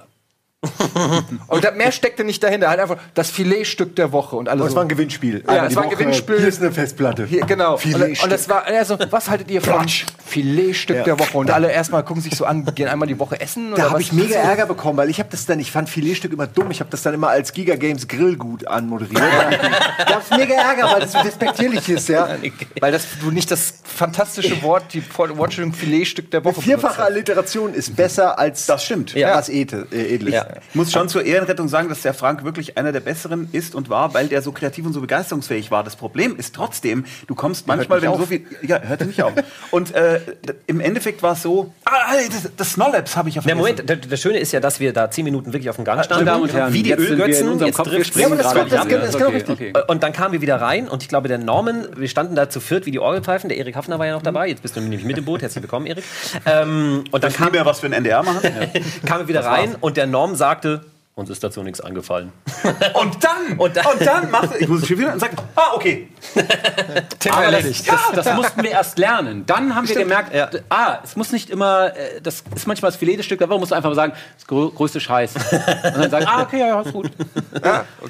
Und 1.48 1.76
mehr 1.78 1.92
steckte 1.92 2.24
nicht 2.24 2.44
dahinter, 2.44 2.70
halt 2.70 2.80
einfach 2.80 2.98
das 3.16 3.32
Filetstück 3.32 3.96
der 3.96 4.12
Woche 4.12 4.36
und 4.36 4.48
alles. 4.48 4.66
Das 4.68 4.76
war 4.76 4.84
ein 4.84 4.90
Gewinnspiel. 4.90 5.44
Ja, 5.48 5.66
es 5.66 5.76
war 5.76 5.84
ein 5.84 5.90
Woche. 5.90 5.98
Gewinnspiel. 5.98 6.38
Hier 6.38 6.48
ist 6.48 6.62
eine 6.62 6.72
Festplatte. 6.72 7.26
Hier, 7.26 7.46
genau. 7.46 7.74
Und, 7.74 7.80
Filetstück. 7.80 8.24
und 8.24 8.30
das 8.32 8.48
war 8.48 8.66
also, 8.66 8.98
was 9.10 9.30
haltet 9.30 9.50
ihr 9.50 9.62
von 9.62 9.88
Filetstück 10.24 10.98
Ja. 10.98 11.04
der 11.04 11.20
Woche? 11.20 11.36
Und 11.36 11.50
alle 11.50 11.72
erstmal 11.72 12.04
gucken 12.06 12.22
sich 12.22 12.36
so 12.36 12.46
an, 12.46 12.64
gehen 12.76 12.88
einmal 12.88 13.08
die 13.08 13.18
Woche 13.18 13.42
essen 13.42 13.74
Da 13.76 13.90
habe 13.90 14.02
ich 14.02 14.14
mega 14.14 14.36
Ärger 14.36 14.68
bekommen, 14.68 14.98
weil 14.98 15.10
ich 15.10 15.20
habe 15.20 15.30
das 15.32 15.48
dann, 15.48 15.60
ich 15.60 15.72
fand 15.72 15.90
Filetstück 15.90 16.32
immer 16.32 16.46
dumm. 16.46 16.70
Ich 16.70 16.80
habe 16.80 16.92
das 16.92 17.02
dann 17.02 17.16
immer 17.16 17.30
als 17.30 17.54
Giga 17.54 17.76
Games 17.76 18.08
Grillgut 18.08 18.68
anmoderiert. 18.68 19.20
da 20.08 20.22
ich 20.30 20.38
mega 20.38 20.54
Ärger, 20.54 20.92
weil 20.94 21.02
das 21.02 21.12
so 21.14 21.24
despektierlich 21.24 21.90
ist, 21.90 22.08
ja. 22.10 22.30
Weil 22.80 22.92
das, 22.92 23.06
du 23.20 23.32
nicht 23.32 23.50
das 23.52 23.74
fantastische 23.84 24.62
Wort, 24.62 24.94
die 24.94 25.04
Wortstellung 25.18 25.74
Filetstück 25.74 26.32
der 26.32 26.44
Woche 26.44 26.62
Vierfache 26.62 27.04
Alliteration 27.04 27.74
ist 27.74 27.96
besser 27.96 28.38
als 28.38 28.66
Das 28.66 28.84
stimmt. 28.84 29.14
ja. 29.14 29.36
was 29.36 29.50
Ete, 29.50 29.88
äh, 29.92 30.16
Edles. 30.16 30.34
Ja. 30.34 30.51
Ich 30.70 30.76
muss 30.76 30.92
schon 30.92 31.10
zur 31.10 31.24
Ehrenrettung 31.24 31.68
sagen, 31.68 31.90
dass 31.90 32.02
der 32.02 32.14
Frank 32.14 32.44
wirklich 32.44 32.78
einer 32.78 32.92
der 32.92 33.00
Besseren 33.00 33.50
ist 33.52 33.76
und 33.76 33.90
war, 33.90 34.14
weil 34.14 34.28
der 34.28 34.42
so 34.42 34.52
kreativ 34.52 34.86
und 34.86 34.94
so 34.94 35.02
begeisterungsfähig 35.02 35.72
war. 35.72 35.84
Das 35.84 35.96
Problem 35.96 36.36
ist 36.38 36.56
trotzdem, 36.56 37.06
du 37.28 37.36
kommst 37.36 37.68
manchmal, 37.68 38.02
wenn 38.02 38.12
du 38.12 38.18
so 38.18 38.26
viel. 38.26 38.46
Ja, 38.62 38.82
hörte 38.82 39.06
nicht 39.06 39.22
auf. 39.24 39.34
Und 39.72 39.94
äh, 39.94 40.20
im 40.68 40.80
Endeffekt 40.80 41.24
war 41.24 41.34
es 41.34 41.42
so. 41.42 41.74
Ah, 41.86 42.16
das, 42.30 42.50
das 42.56 42.72
Snollabs 42.72 43.16
habe 43.16 43.30
ich 43.30 43.36
ja 43.36 43.42
Der 43.42 43.56
vergessen. 43.56 43.76
Moment, 43.76 43.90
der, 43.90 43.98
das 43.98 44.20
Schöne 44.20 44.40
ist 44.40 44.52
ja, 44.52 44.60
dass 44.60 44.80
wir 44.80 44.94
da 44.94 45.10
zehn 45.12 45.26
Minuten 45.26 45.54
wirklich 45.54 45.70
auf 45.70 45.76
dem 45.76 45.86
Gang 45.86 46.04
standen. 46.04 46.26
Damen 46.26 46.44
und 46.44 46.54
Herren, 46.54 46.74
wie 46.74 46.84
die 46.84 46.90
jetzt 46.90 47.00
Ölgötzen. 47.00 47.60
Jetzt 47.60 47.76
Kopf, 47.76 47.88
trifft 47.88 48.16
Ja, 48.16 48.30
das 48.30 48.54
das 48.54 48.70
das 48.70 49.16
okay, 49.16 49.44
okay. 49.48 49.74
Und 49.88 50.04
dann 50.04 50.14
kamen 50.14 50.34
wir 50.34 50.42
wieder 50.42 50.60
rein 50.62 50.88
und 50.88 51.04
ich 51.04 51.10
glaube, 51.10 51.28
der 51.28 51.38
Norman, 51.38 51.88
wir 51.96 52.08
standen 52.08 52.36
da 52.36 52.50
zu 52.50 52.60
viert 52.60 52.86
wie 52.86 52.92
die 52.92 53.00
Orgelpfeifen, 53.00 53.50
der 53.50 53.58
Erik 53.58 53.76
Hafner 53.76 54.00
war 54.00 54.06
ja 54.06 54.14
noch 54.14 54.22
dabei, 54.22 54.48
jetzt 54.48 54.62
bist 54.62 54.76
du 54.76 54.82
nämlich 54.82 55.04
mit 55.04 55.18
im 55.18 55.26
Boot, 55.26 55.42
herzlich 55.42 55.62
willkommen, 55.62 55.86
Erik. 55.86 56.04
Ähm, 56.46 57.04
und 57.12 57.24
dann 57.24 57.34
kam, 57.34 57.52
mehr 57.52 57.66
was 57.66 57.80
für 57.80 57.88
ein 57.88 57.94
NDR 57.94 58.24
machen. 58.24 58.42
kamen 59.06 59.22
wir 59.22 59.28
wieder 59.28 59.46
rein 59.46 59.76
und 59.80 59.98
der 59.98 60.08
Norm 60.08 60.36
sagte, 60.42 60.82
uns 61.14 61.30
ist 61.30 61.44
dazu 61.44 61.62
nichts 61.62 61.82
eingefallen. 61.82 62.32
Und 62.94 63.24
dann, 63.24 63.58
Und 63.58 63.60
und 63.60 63.76
dann- 63.78 64.00
dann, 64.06 64.32
macht 64.32 64.50
ich 64.60 64.68
muss 64.68 64.88
schon 64.88 64.98
wieder 64.98 65.14
und 65.14 65.20
sagt, 65.20 65.36
ah, 65.56 65.72
okay. 65.76 66.08
Thema 67.20 67.44
erledigt. 67.44 67.86
Das, 67.88 68.24
das 68.26 68.36
mussten 68.36 68.64
wir 68.64 68.72
erst 68.72 68.98
lernen. 68.98 69.46
Dann 69.46 69.76
haben 69.76 69.88
wir 69.88 69.96
gemerkt, 69.96 70.34
Ja. 70.34 70.50
ah, 70.70 70.98
es 71.04 71.16
muss 71.16 71.32
nicht 71.32 71.50
immer, 71.50 71.96
äh, 71.96 72.22
das 72.22 72.44
ist 72.56 72.66
manchmal 72.68 72.92
das 72.92 72.98
Filetstück 72.98 73.40
der 73.40 73.50
Woche, 73.50 73.60
musst 73.60 73.72
du 73.72 73.76
einfach 73.76 73.90
mal 73.90 73.96
sagen, 73.96 74.14
das 74.38 74.48
grö 74.48 74.70
größte 74.70 75.00
Scheiß. 75.00 75.32
Und 75.36 75.98
dann 76.02 76.10
sagen, 76.12 76.26
ah, 76.28 76.42
okay, 76.44 76.60
ja, 76.60 76.68
ja, 76.68 76.82
ist 76.82 76.94
gut. 76.94 77.12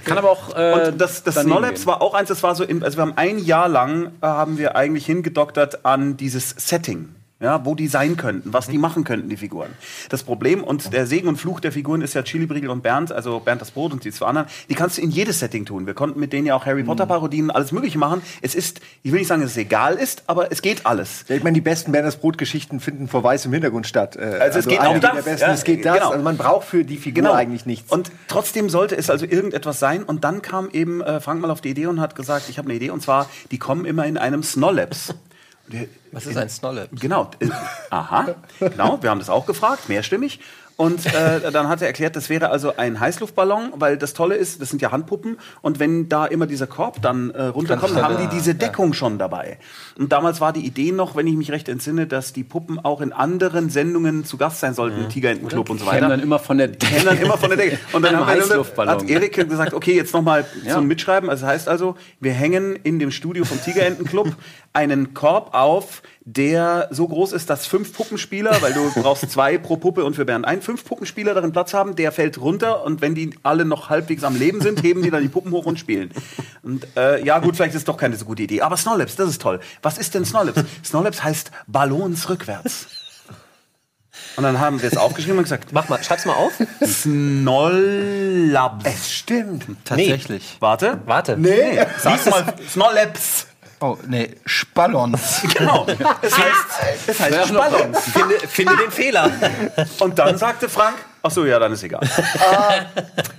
Kann 0.06 0.18
aber 0.18 0.30
auch. 0.32 0.56
Äh, 0.56 0.90
Und 0.90 1.02
das, 1.02 1.24
das 1.24 1.36
gehen. 1.36 1.50
war 1.86 2.02
auch 2.02 2.14
eins, 2.14 2.30
das 2.30 2.42
war 2.44 2.56
so, 2.56 2.64
in, 2.64 2.84
also 2.84 2.98
wir 2.98 3.02
haben 3.02 3.18
ein 3.18 3.40
Jahr 3.40 3.68
lang, 3.68 4.08
äh, 4.22 4.26
haben 4.28 4.58
wir 4.58 4.76
eigentlich 4.76 5.06
hingedoktert 5.06 5.86
an 5.86 6.18
dieses 6.18 6.50
Setting. 6.52 7.10
Ja, 7.42 7.66
wo 7.66 7.74
die 7.74 7.88
sein 7.88 8.18
könnten, 8.18 8.54
was 8.54 8.68
die 8.68 8.78
machen 8.78 9.04
könnten, 9.04 9.28
die 9.28 9.36
Figuren. 9.38 9.72
Das 10.10 10.22
Problem 10.24 10.64
und 10.64 10.94
der 10.94 11.08
Segen 11.08 11.28
und 11.28 11.38
Fluch 11.38 11.60
der 11.60 11.72
Figuren 11.72 12.02
ist 12.02 12.14
ja 12.14 12.22
Chili, 12.22 12.46
Briegel 12.46 12.70
und 12.70 12.84
Bernd, 12.84 13.12
also 13.12 13.40
Bernd 13.40 13.62
das 13.62 13.72
Brot 13.72 13.94
und 13.94 14.04
die 14.06 14.12
zwei 14.12 14.28
anderen, 14.28 14.48
die 14.70 14.76
kannst 14.76 14.98
du 15.00 15.02
in 15.02 15.10
jedes 15.10 15.40
Setting 15.40 15.66
tun. 15.66 15.88
Wir 15.88 15.96
konnten 15.96 16.20
mit 16.20 16.34
denen 16.34 16.46
ja 16.46 16.56
auch 16.56 16.68
Harry 16.68 16.84
Potter 16.84 17.08
Parodien, 17.08 17.50
alles 17.50 17.72
mögliche 17.72 17.98
machen. 17.98 18.22
Es 18.44 18.54
ist, 18.54 18.80
ich 19.02 19.12
will 19.12 19.20
nicht 19.20 19.28
sagen, 19.28 19.42
dass 19.42 19.52
es 19.52 19.58
egal 19.58 19.96
ist, 19.96 20.24
aber 20.28 20.52
es 20.52 20.62
geht 20.62 20.86
alles. 20.86 21.26
Ja, 21.30 21.36
ich 21.36 21.44
meine, 21.44 21.56
die 21.56 21.62
besten 21.62 21.92
Bernd 21.92 22.08
das 22.08 22.18
Brot-Geschichten 22.18 22.80
finden 22.80 23.08
vor 23.08 23.24
weißem 23.24 23.52
Hintergrund 23.52 23.88
statt. 23.88 24.16
Äh, 24.18 24.38
Also 24.40 24.60
es 24.60 24.68
geht 24.68 24.80
auch 24.80 25.00
das, 25.00 25.16
Der 25.16 25.22
besten, 25.24 25.42
ja, 25.48 25.54
es 25.54 25.64
geht 25.64 25.84
das. 25.86 25.96
genau. 25.96 26.12
Also 26.12 26.24
man 26.24 26.38
braucht 26.38 26.68
für 26.68 26.84
die 26.86 26.98
Figur 26.98 27.36
eigentlich 27.36 27.66
nichts. 27.66 27.92
Und 27.92 28.12
trotzdem 28.28 28.70
sollte 28.70 28.96
es 28.96 29.10
also 29.10 29.26
irgendetwas 29.26 29.80
sein. 29.80 30.04
Und 30.04 30.24
dann 30.24 30.44
kam 30.44 30.70
eben 30.70 31.02
äh, 31.02 31.20
Frank 31.20 31.42
mal 31.42 31.50
auf 31.50 31.62
die 31.62 31.70
Idee 31.70 31.88
und 31.88 32.00
hat 32.00 32.16
gesagt, 32.16 32.50
ich 32.50 32.60
habe 32.60 32.68
eine 32.68 32.76
Idee. 32.76 32.92
Und 32.92 33.02
zwar, 33.02 33.28
die 33.50 33.58
kommen 33.58 33.86
immer 33.86 34.06
in 34.06 34.18
einem 34.18 34.44
Snollabs. 34.44 35.16
Was 36.12 36.26
ist 36.26 36.38
ein 36.38 36.50
Snollab? 36.50 36.90
Genau. 37.00 37.32
Äh, 37.40 37.50
aha. 37.90 38.36
Genau, 38.60 39.02
wir 39.02 39.10
haben 39.10 39.20
das 39.20 39.30
auch 39.30 39.46
gefragt, 39.46 39.90
mehrstimmig. 39.90 40.40
Und 40.82 41.06
äh, 41.06 41.52
dann 41.52 41.68
hat 41.68 41.80
er 41.84 41.88
erklärt, 41.88 42.16
das 42.16 42.28
wäre 42.30 42.50
also 42.50 42.76
ein 42.76 43.00
Heißluftballon, 43.00 43.74
weil 43.76 43.98
das 43.98 44.14
Tolle 44.16 44.34
ist, 44.34 44.64
das 44.64 44.70
sind 44.70 44.82
ja 44.82 44.92
Handpuppen. 44.92 45.38
Und 45.62 45.78
wenn 45.78 46.10
da 46.10 46.26
immer 46.26 46.48
dieser 46.48 46.66
Korb 46.66 47.04
dann 47.04 47.30
äh, 47.30 47.44
runterkommt, 47.44 47.96
dann 47.96 48.04
haben 48.04 48.18
die 48.18 48.36
diese 48.36 48.56
Deckung 48.56 48.94
schon 48.94 49.20
dabei. 49.20 49.60
Und 50.00 50.12
damals 50.12 50.42
war 50.42 50.54
die 50.54 50.66
Idee 50.66 50.92
noch, 50.92 51.16
wenn 51.16 51.28
ich 51.28 51.36
mich 51.36 51.52
recht 51.52 51.70
entsinne, 51.70 52.08
dass 52.08 52.34
die 52.34 52.44
Puppen 52.44 52.80
auch 52.84 53.00
in 53.02 53.14
anderen 53.14 53.70
Sendungen 53.70 54.26
zu 54.26 54.38
Gast 54.38 54.60
sein 54.60 54.74
sollten, 54.74 55.08
Tigerentenclub 55.08 55.70
und 55.70 55.80
so 55.80 55.86
weiter. 55.86 56.10
dann 56.10 56.20
immer 56.20 56.40
von 56.40 56.58
der 56.58 56.72
kennen 56.72 57.06
dann 57.06 57.20
immer 57.20 57.38
von 57.38 57.50
der 57.50 57.60
Decke. 57.60 57.78
Und 57.94 58.02
dann 58.02 58.16
haben 58.16 58.26
wir, 58.26 58.42
Heißluftballon. 58.42 58.92
hat 58.92 59.08
Erik 59.08 59.34
gesagt, 59.34 59.76
okay, 59.76 59.96
jetzt 59.96 60.16
nochmal 60.16 60.48
Ja. 60.64 60.74
zum 60.74 60.88
Mitschreiben. 60.88 61.30
Also 61.30 61.46
das 61.46 61.54
heißt 61.54 61.68
also, 61.68 61.96
wir 62.20 62.34
hängen 62.34 62.76
in 62.82 62.98
dem 62.98 63.12
Studio 63.12 63.46
vom 63.46 63.62
Tigerentenclub 63.62 64.36
einen 64.74 65.14
Korb 65.14 65.54
auf, 65.54 66.02
der 66.24 66.88
so 66.92 67.08
groß 67.08 67.32
ist, 67.32 67.50
dass 67.50 67.66
fünf 67.66 67.94
Puppenspieler, 67.94 68.62
weil 68.62 68.74
du 68.74 68.92
brauchst 69.02 69.30
zwei 69.30 69.58
pro 69.58 69.78
Puppe 69.78 70.06
und 70.06 70.16
für 70.16 70.26
Bernd 70.26 70.46
ein, 70.46 70.62
fünf 70.62 70.86
Puppenspieler 70.86 71.34
darin 71.34 71.52
Platz 71.52 71.74
haben, 71.74 71.96
der 71.96 72.12
fällt 72.12 72.40
runter 72.40 72.84
und 72.84 73.02
wenn 73.02 73.16
die 73.16 73.32
alle 73.44 73.66
noch 73.66 73.90
halbwegs 73.90 74.24
am 74.24 74.38
Leben 74.38 74.62
sind, 74.62 74.84
heben 74.84 75.02
die 75.02 75.10
dann 75.10 75.24
die 75.24 75.30
Puppen 75.30 75.52
hoch 75.52 75.66
und 75.66 75.80
spielen. 75.80 76.12
Und 76.62 76.86
äh, 76.96 77.24
ja 77.26 77.40
gut, 77.40 77.56
vielleicht 77.56 77.74
ist 77.74 77.82
es 77.82 77.86
doch 77.86 77.98
keine 77.98 78.16
so 78.16 78.26
gute 78.26 78.44
Idee. 78.44 78.62
Aber 78.62 78.78
Snollips, 78.78 79.16
das 79.16 79.30
ist 79.30 79.42
toll. 79.42 79.60
Was 79.82 79.98
ist 79.98 80.14
denn 80.14 80.26
Snollips? 80.26 80.64
Snollips 80.86 81.24
heißt 81.24 81.52
Ballons 81.68 82.30
rückwärts. 82.30 82.88
Und 84.36 84.44
dann 84.44 84.60
haben 84.60 84.82
wir 84.82 84.90
es 84.90 84.98
aufgeschrieben 84.98 85.40
und 85.40 85.44
gesagt, 85.44 85.70
Mach 85.72 85.90
mal, 85.90 86.02
schreib's 86.04 86.26
mal 86.26 86.34
auf. 86.34 86.52
Snollabs. 86.86 88.86
Es 88.86 89.12
stimmt. 89.12 89.66
Tatsächlich. 89.84 90.58
Warte. 90.60 91.00
Warte. 91.06 91.38
Nee. 91.38 91.80
Sag 91.98 92.26
mal, 92.30 92.54
Snolleps. 92.70 93.48
Oh, 93.82 93.98
nee, 94.08 94.36
Spallons. 94.46 95.42
Genau. 95.58 95.88
Es 96.22 96.38
heißt, 96.38 97.08
es 97.08 97.20
heißt 97.20 97.48
Spallons. 97.50 98.00
Finde, 98.00 98.40
finde 98.48 98.78
den 98.78 98.92
Fehler. 98.92 99.30
Und 100.00 100.20
dann 100.20 100.38
sagte 100.38 100.70
Frank, 100.70 100.96
ach 101.24 101.32
so, 101.32 101.46
ja, 101.46 101.60
dann 101.60 101.72
ist 101.74 101.84
egal. 101.84 102.02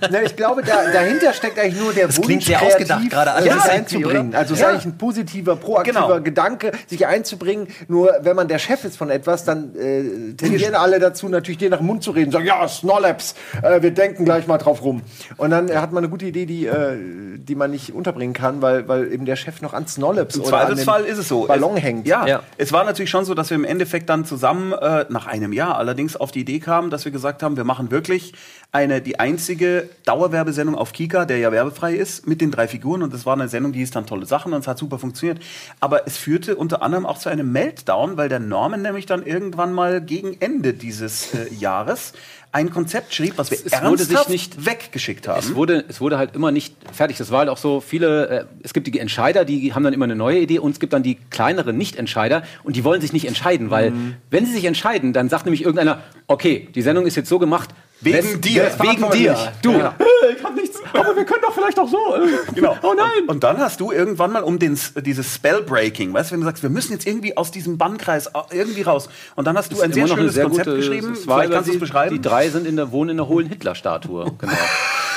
Na, 0.09 0.21
ich 0.21 0.35
glaube, 0.35 0.63
da, 0.63 0.91
dahinter 0.91 1.33
steckt 1.33 1.57
eigentlich 1.59 1.81
nur 1.81 1.93
der 1.93 2.05
Wunsch, 2.15 2.25
klingt 2.25 2.43
sehr 2.43 2.57
kreativ 2.57 2.75
ausgedacht, 2.75 3.09
gerade 3.09 3.31
alles 3.31 3.43
sich 3.45 3.53
irgendwie, 3.53 3.71
einzubringen. 3.77 4.35
Also 4.35 4.53
es 4.53 4.59
ist 4.59 4.63
Ja. 4.63 4.69
eigentlich 4.71 4.85
ein 4.85 4.97
positiver, 4.97 5.55
proaktiver 5.55 6.01
Genau. 6.07 6.21
Gedanke, 6.21 6.71
sich 6.87 7.05
einzubringen. 7.07 7.67
Nur 7.87 8.11
wenn 8.21 8.35
man 8.35 8.47
der 8.47 8.59
Chef 8.59 8.83
ist 8.85 8.97
von 8.97 9.09
etwas, 9.09 9.43
dann 9.45 9.75
äh, 9.75 10.33
tendieren 10.35 10.75
alle 10.75 10.99
dazu, 10.99 11.29
natürlich 11.29 11.57
dir 11.57 11.69
nach 11.69 11.77
dem 11.77 11.87
Mund 11.87 12.03
zu 12.03 12.11
reden. 12.11 12.31
Sagen, 12.31 12.45
ja, 12.45 12.67
Snolleps, 12.67 13.35
äh, 13.61 13.81
wir 13.81 13.91
denken 13.91 14.25
gleich 14.25 14.47
mal 14.47 14.57
drauf 14.57 14.83
rum. 14.83 15.01
Und 15.37 15.51
dann 15.51 15.69
äh, 15.69 15.75
hat 15.77 15.91
man 15.91 16.03
eine 16.03 16.09
gute 16.09 16.25
Idee, 16.25 16.45
die, 16.45 16.65
äh, 16.67 16.97
die 17.37 17.55
man 17.55 17.71
nicht 17.71 17.93
unterbringen 17.93 18.33
kann, 18.33 18.61
weil, 18.61 18.87
weil 18.87 19.11
eben 19.11 19.25
der 19.25 19.35
Chef 19.35 19.61
noch 19.61 19.73
an 19.73 19.87
Snolleps 19.87 20.35
Im 20.35 20.41
oder 20.43 20.57
an 20.59 20.67
Zweifelsfall 20.67 21.03
dem 21.03 21.11
ist 21.11 21.17
es 21.19 21.27
so. 21.27 21.45
Ballon 21.47 21.77
es, 21.77 21.83
hängt. 21.83 22.07
Ja, 22.07 22.25
Ja. 22.27 22.41
es 22.57 22.71
war 22.73 22.83
natürlich 22.83 23.09
schon 23.09 23.25
so, 23.25 23.33
dass 23.33 23.49
wir 23.49 23.55
im 23.55 23.65
Endeffekt 23.65 24.09
dann 24.09 24.25
zusammen, 24.25 24.73
äh, 24.73 25.05
nach 25.09 25.27
einem 25.27 25.53
Jahr 25.53 25.77
allerdings, 25.77 26.15
auf 26.15 26.31
die 26.31 26.41
Idee 26.41 26.59
kamen, 26.59 26.89
dass 26.89 27.05
wir 27.05 27.11
gesagt 27.11 27.43
haben, 27.43 27.57
wir 27.57 27.63
machen 27.63 27.72
wirklich 27.79 28.33
eine, 28.71 29.01
die 29.01 29.19
einzige 29.19 29.89
Dauerwerbesendung 30.05 30.75
auf 30.75 30.93
Kika, 30.93 31.25
der 31.25 31.37
ja 31.37 31.51
werbefrei 31.51 31.93
ist, 31.93 32.27
mit 32.27 32.41
den 32.41 32.49
drei 32.49 32.67
Figuren. 32.67 33.03
Und 33.03 33.13
das 33.13 33.25
war 33.25 33.33
eine 33.33 33.47
Sendung, 33.47 33.71
die 33.71 33.79
hieß 33.79 33.91
dann 33.91 34.07
tolle 34.07 34.25
Sachen 34.25 34.51
und 34.51 34.61
es 34.61 34.67
hat 34.67 34.79
super 34.79 34.97
funktioniert. 34.97 35.39
Aber 35.79 36.07
es 36.07 36.17
führte 36.17 36.55
unter 36.55 36.81
anderem 36.81 37.05
auch 37.05 37.19
zu 37.19 37.29
einem 37.29 37.51
Meltdown, 37.51 38.17
weil 38.17 38.29
der 38.29 38.39
Norman 38.39 38.81
nämlich 38.81 39.05
dann 39.05 39.23
irgendwann 39.25 39.73
mal 39.73 40.01
gegen 40.01 40.37
Ende 40.39 40.73
dieses 40.73 41.33
äh, 41.35 41.53
Jahres 41.53 42.13
ein 42.53 42.69
Konzept 42.69 43.13
schrieb, 43.13 43.33
was 43.37 43.49
wir 43.51 43.57
Es- 43.57 43.65
es 43.65 43.81
wurde 43.83 43.97
sich 44.03 44.09
ernsthaft 44.15 44.29
nicht- 44.29 44.65
weggeschickt 44.65 45.27
haben. 45.27 45.39
Es 45.39 45.55
wurde, 45.55 45.83
es 45.89 45.99
wurde 45.99 46.17
halt 46.19 46.35
immer 46.35 46.51
nicht 46.51 46.75
fertig. 46.93 47.17
Das 47.17 47.31
war 47.31 47.39
halt 47.39 47.49
auch 47.49 47.57
so 47.57 47.81
viele, 47.81 48.27
äh, 48.29 48.45
es 48.61 48.73
gibt 48.73 48.87
die 48.87 48.97
Entscheider, 48.99 49.43
die 49.43 49.73
haben 49.73 49.83
dann 49.83 49.91
immer 49.93 50.05
eine 50.05 50.15
neue 50.15 50.39
Idee 50.39 50.59
und 50.59 50.71
es 50.71 50.79
gibt 50.79 50.93
dann 50.93 51.01
die 51.03 51.15
kleineren 51.31 51.75
Nicht-Entscheider 51.77 52.43
und 52.63 52.75
die 52.75 52.83
wollen 52.83 53.01
sich 53.01 53.11
nicht 53.11 53.25
entscheiden, 53.27 53.71
weil 53.71 53.91
Mhm. 53.91 54.15
wenn 54.29 54.45
sie 54.45 54.53
sich 54.53 54.65
entscheiden, 54.65 55.13
dann 55.13 55.29
sagt 55.29 55.45
nämlich 55.45 55.63
irgendeiner, 55.63 56.01
okay, 56.27 56.69
die 56.75 56.81
Sendung 56.83 57.07
ist 57.07 57.15
jetzt 57.15 57.27
so 57.27 57.39
gemacht, 57.39 57.69
Wegen 58.03 58.17
wes- 58.17 58.41
dir. 58.41 58.63
wes- 58.65 58.79
Wegen 58.79 59.09
dir. 59.11 59.35
Du. 59.61 59.71
Ja. 59.73 59.95
Äh, 59.99 60.33
Ich 60.37 60.43
hab 60.43 60.55
nichts, 60.55 60.79
aber 60.93 61.15
wir 61.15 61.25
können 61.25 61.41
doch 61.41 61.53
vielleicht 61.53 61.77
auch 61.79 61.87
so. 61.87 61.97
äh. 62.15 62.53
Genau. 62.55 62.77
Oh 62.81 62.93
nein. 62.95 63.07
Und, 63.23 63.29
und 63.29 63.43
dann 63.43 63.57
hast 63.59 63.79
du 63.79 63.91
irgendwann 63.91 64.31
mal 64.31 64.43
um 64.43 64.59
den, 64.59 64.77
dieses 65.01 65.35
Spellbreaking, 65.35 66.13
weißt 66.13 66.31
du, 66.31 66.33
wenn 66.33 66.41
du 66.41 66.45
sagst, 66.47 66.63
wir 66.63 66.69
müssen 66.69 66.93
jetzt 66.93 67.05
irgendwie 67.07 67.35
aus 67.37 67.51
diesem 67.51 67.77
Bannkreis 67.77 68.29
irgendwie 68.51 68.81
raus. 68.83 69.09
Und 69.35 69.45
dann 69.45 69.57
hast 69.57 69.71
du 69.71 69.81
ein 69.81 69.93
sehr 69.93 70.07
schönes 70.07 70.35
Konzept 70.35 70.65
gute- 70.65 70.75
geschrieben. 70.77 71.13
es 71.13 71.27
war 71.27 71.37
Vielleicht 71.39 71.53
kannst 71.53 71.69
du 71.69 71.73
es 71.73 71.79
beschreiben. 71.79 72.15
Die 72.15 72.21
drei 72.21 72.49
sind 72.49 72.65
in 72.67 72.75
der, 72.75 72.91
wohnen 72.91 73.11
in 73.11 73.17
der 73.17 73.27
hohlen 73.27 73.47
Hitler-Statue. 73.47 74.31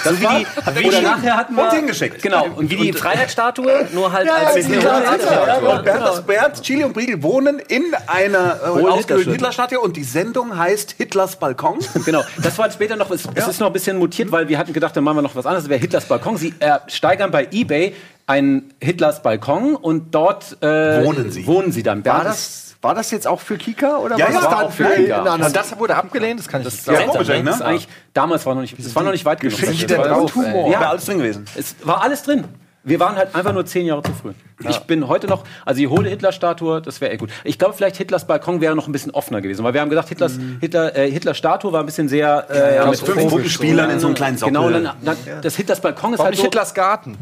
Genau. 0.06 0.14
so 0.14 0.20
wie 0.20 0.26
die, 0.26 0.80
wie 0.82 0.88
Oder 0.88 1.00
nachher 1.02 1.36
hatten 1.36 1.56
wir 1.56 1.64
und 1.64 1.72
hingeschickt. 1.72 2.22
Genau. 2.22 2.46
Und 2.54 2.70
wie 2.70 2.76
die 2.76 2.92
Freiheitsstatue, 2.92 3.88
nur 3.92 4.12
halt 4.12 4.28
als 4.30 4.54
Als 4.54 4.66
Hitler, 4.66 5.00
hohe 5.00 5.10
Hitler, 5.12 5.82
Bernd, 5.82 6.02
das 6.06 6.22
Bernd, 6.26 6.62
Chili 6.62 6.84
und 6.84 6.92
Briegel 6.92 7.20
wohnen 7.24 7.58
in 7.58 7.82
einer 8.06 8.60
äh, 8.62 8.66
ausgehöhlten 8.68 9.32
Hitlerstatue. 9.32 9.32
Hitlerstatue 9.32 9.80
und 9.80 9.96
die 9.96 10.04
Sendung 10.04 10.56
heißt 10.56 10.92
Hitlers 10.98 11.36
Balkon. 11.36 11.78
Genau, 12.04 12.22
das 12.40 12.56
war 12.58 12.68
später 12.76 12.96
noch, 12.96 13.10
es, 13.10 13.26
es 13.34 13.48
ist 13.48 13.58
noch 13.60 13.66
ein 13.68 13.72
bisschen 13.72 13.98
mutiert, 13.98 14.30
weil 14.30 14.48
wir 14.48 14.56
hatten 14.58 14.72
gedacht, 14.72 14.96
dann 14.96 15.02
machen 15.04 15.16
wir 15.18 15.22
noch 15.22 15.34
was 15.34 15.44
anderes, 15.46 15.64
das 15.64 15.70
wäre 15.70 15.80
Hitlers 15.80 16.04
Balkon. 16.06 16.36
Sie 16.36 16.54
äh, 16.60 16.78
steigern 16.86 17.30
bei 17.30 17.48
Ebay 17.50 17.94
einen 18.26 18.72
Hitlers 18.80 19.22
Balkon 19.22 19.74
und 19.76 20.14
dort 20.14 20.56
äh, 20.62 21.04
Wohnen 21.04 21.30
sie. 21.30 21.46
wohnen 21.46 21.72
sie 21.72 21.82
dann. 21.82 22.04
War 22.04 22.24
das, 22.24 22.76
war 22.82 22.94
das 22.94 23.10
jetzt 23.10 23.26
auch 23.26 23.40
für 23.40 23.56
Kika 23.56 23.96
oder 23.98 24.16
Ja, 24.18 24.26
war 24.26 24.32
ja, 24.32 24.40
das 24.40 24.44
war 24.50 24.56
dann 24.58 24.66
auch 24.66 24.72
für 24.72 24.84
Kika. 24.84 25.34
Und 25.34 25.56
das 25.56 25.78
wurde 25.78 25.96
abgelehnt, 25.96 26.38
das 26.40 26.48
kann 26.48 26.60
ich 26.62 26.66
nicht 26.66 26.86
Ja, 26.86 26.94
sagen. 26.94 27.08
komisch, 27.08 27.26
das 27.28 27.42
ne? 27.42 27.50
ist 27.50 27.62
eigentlich, 27.62 27.88
damals 28.14 28.46
war 28.46 28.54
noch 28.54 28.60
nicht, 28.62 28.78
es 28.78 28.94
war 28.94 29.02
noch 29.02 29.12
nicht 29.12 29.24
weit 29.24 29.40
genug. 29.40 29.58
Geschichte 29.58 29.86
Das 29.86 29.98
war- 29.98 30.08
drauf, 30.08 30.32
das- 30.34 30.44
ey. 30.44 30.52
Wäre 30.54 30.70
Ja, 30.70 30.90
alles 30.90 31.04
drin 31.06 31.18
gewesen. 31.18 31.44
es 31.56 31.74
war 31.82 32.02
alles 32.02 32.22
drin. 32.22 32.44
Wir 32.86 33.00
waren 33.00 33.16
halt 33.16 33.34
einfach 33.34 33.52
nur 33.52 33.66
zehn 33.66 33.84
Jahre 33.84 34.02
zu 34.04 34.12
früh. 34.12 34.30
Ich 34.68 34.78
bin 34.80 35.08
heute 35.08 35.26
noch, 35.26 35.42
also 35.64 35.78
die 35.80 35.88
hohle 35.88 36.08
Hitler-Statue, 36.08 36.80
das 36.80 37.00
wäre 37.00 37.10
echt 37.10 37.18
gut. 37.20 37.30
Ich 37.42 37.58
glaube, 37.58 37.74
vielleicht 37.74 37.96
Hitlers 37.96 38.28
Balkon 38.28 38.60
wäre 38.60 38.76
noch 38.76 38.86
ein 38.86 38.92
bisschen 38.92 39.10
offener 39.10 39.40
gewesen, 39.40 39.64
weil 39.64 39.74
wir 39.74 39.80
haben 39.80 39.90
gesagt, 39.90 40.08
Hitlers, 40.08 40.38
Hitler, 40.60 40.96
äh, 40.96 41.10
Hitlers-Statue 41.10 41.72
war 41.72 41.80
ein 41.80 41.86
bisschen 41.86 42.08
sehr 42.08 42.46
äh, 42.48 42.76
ja, 42.76 42.86
mit 42.86 42.96
fünf 43.00 43.14
Vogel- 43.16 43.28
Puppenspielern 43.30 43.90
in 43.90 43.98
so 43.98 44.06
einem 44.06 44.14
kleinen 44.14 44.38
Sockel. 44.38 44.54
Genau, 44.54 44.70
dann, 44.70 44.90
dann, 45.02 45.16
das 45.42 45.56
Hitlers 45.56 45.80
Balkon 45.80 46.12
ist 46.12 46.18
Warum 46.20 46.26
halt 46.26 46.30
nicht 46.34 46.38
so, 46.38 46.44
Hitlers 46.44 46.74
Garten? 46.74 47.18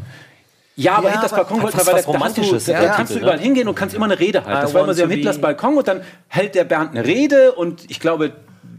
Ja, 0.75 0.97
aber 0.97 1.07
Ja, 1.07 1.13
Hitlers 1.13 1.31
Balkon 1.31 1.61
wollte 1.63 1.77
fast 1.77 1.87
weil 2.07 2.13
da, 2.13 2.19
hast 2.25 2.37
du, 2.37 2.71
da 2.71 2.87
kannst 2.89 3.15
du 3.15 3.19
überall 3.19 3.39
hingehen 3.39 3.67
und 3.67 3.73
kannst 3.73 3.95
immer 3.95 4.05
eine 4.05 4.19
Rede 4.19 4.45
halten. 4.45 4.59
I 4.59 4.61
Das 4.61 4.73
war 4.75 4.83
immer 4.83 4.93
so 4.93 5.03
am 5.03 5.09
Hitlers 5.09 5.41
Balkon 5.41 5.77
und 5.77 5.87
dann 5.87 6.01
hält 6.27 6.53
der 6.53 6.65
Bernd 6.65 6.91
eine 6.91 7.05
Rede 7.05 7.53
und 7.53 7.89
ich 7.89 7.99
glaube, 7.99 8.33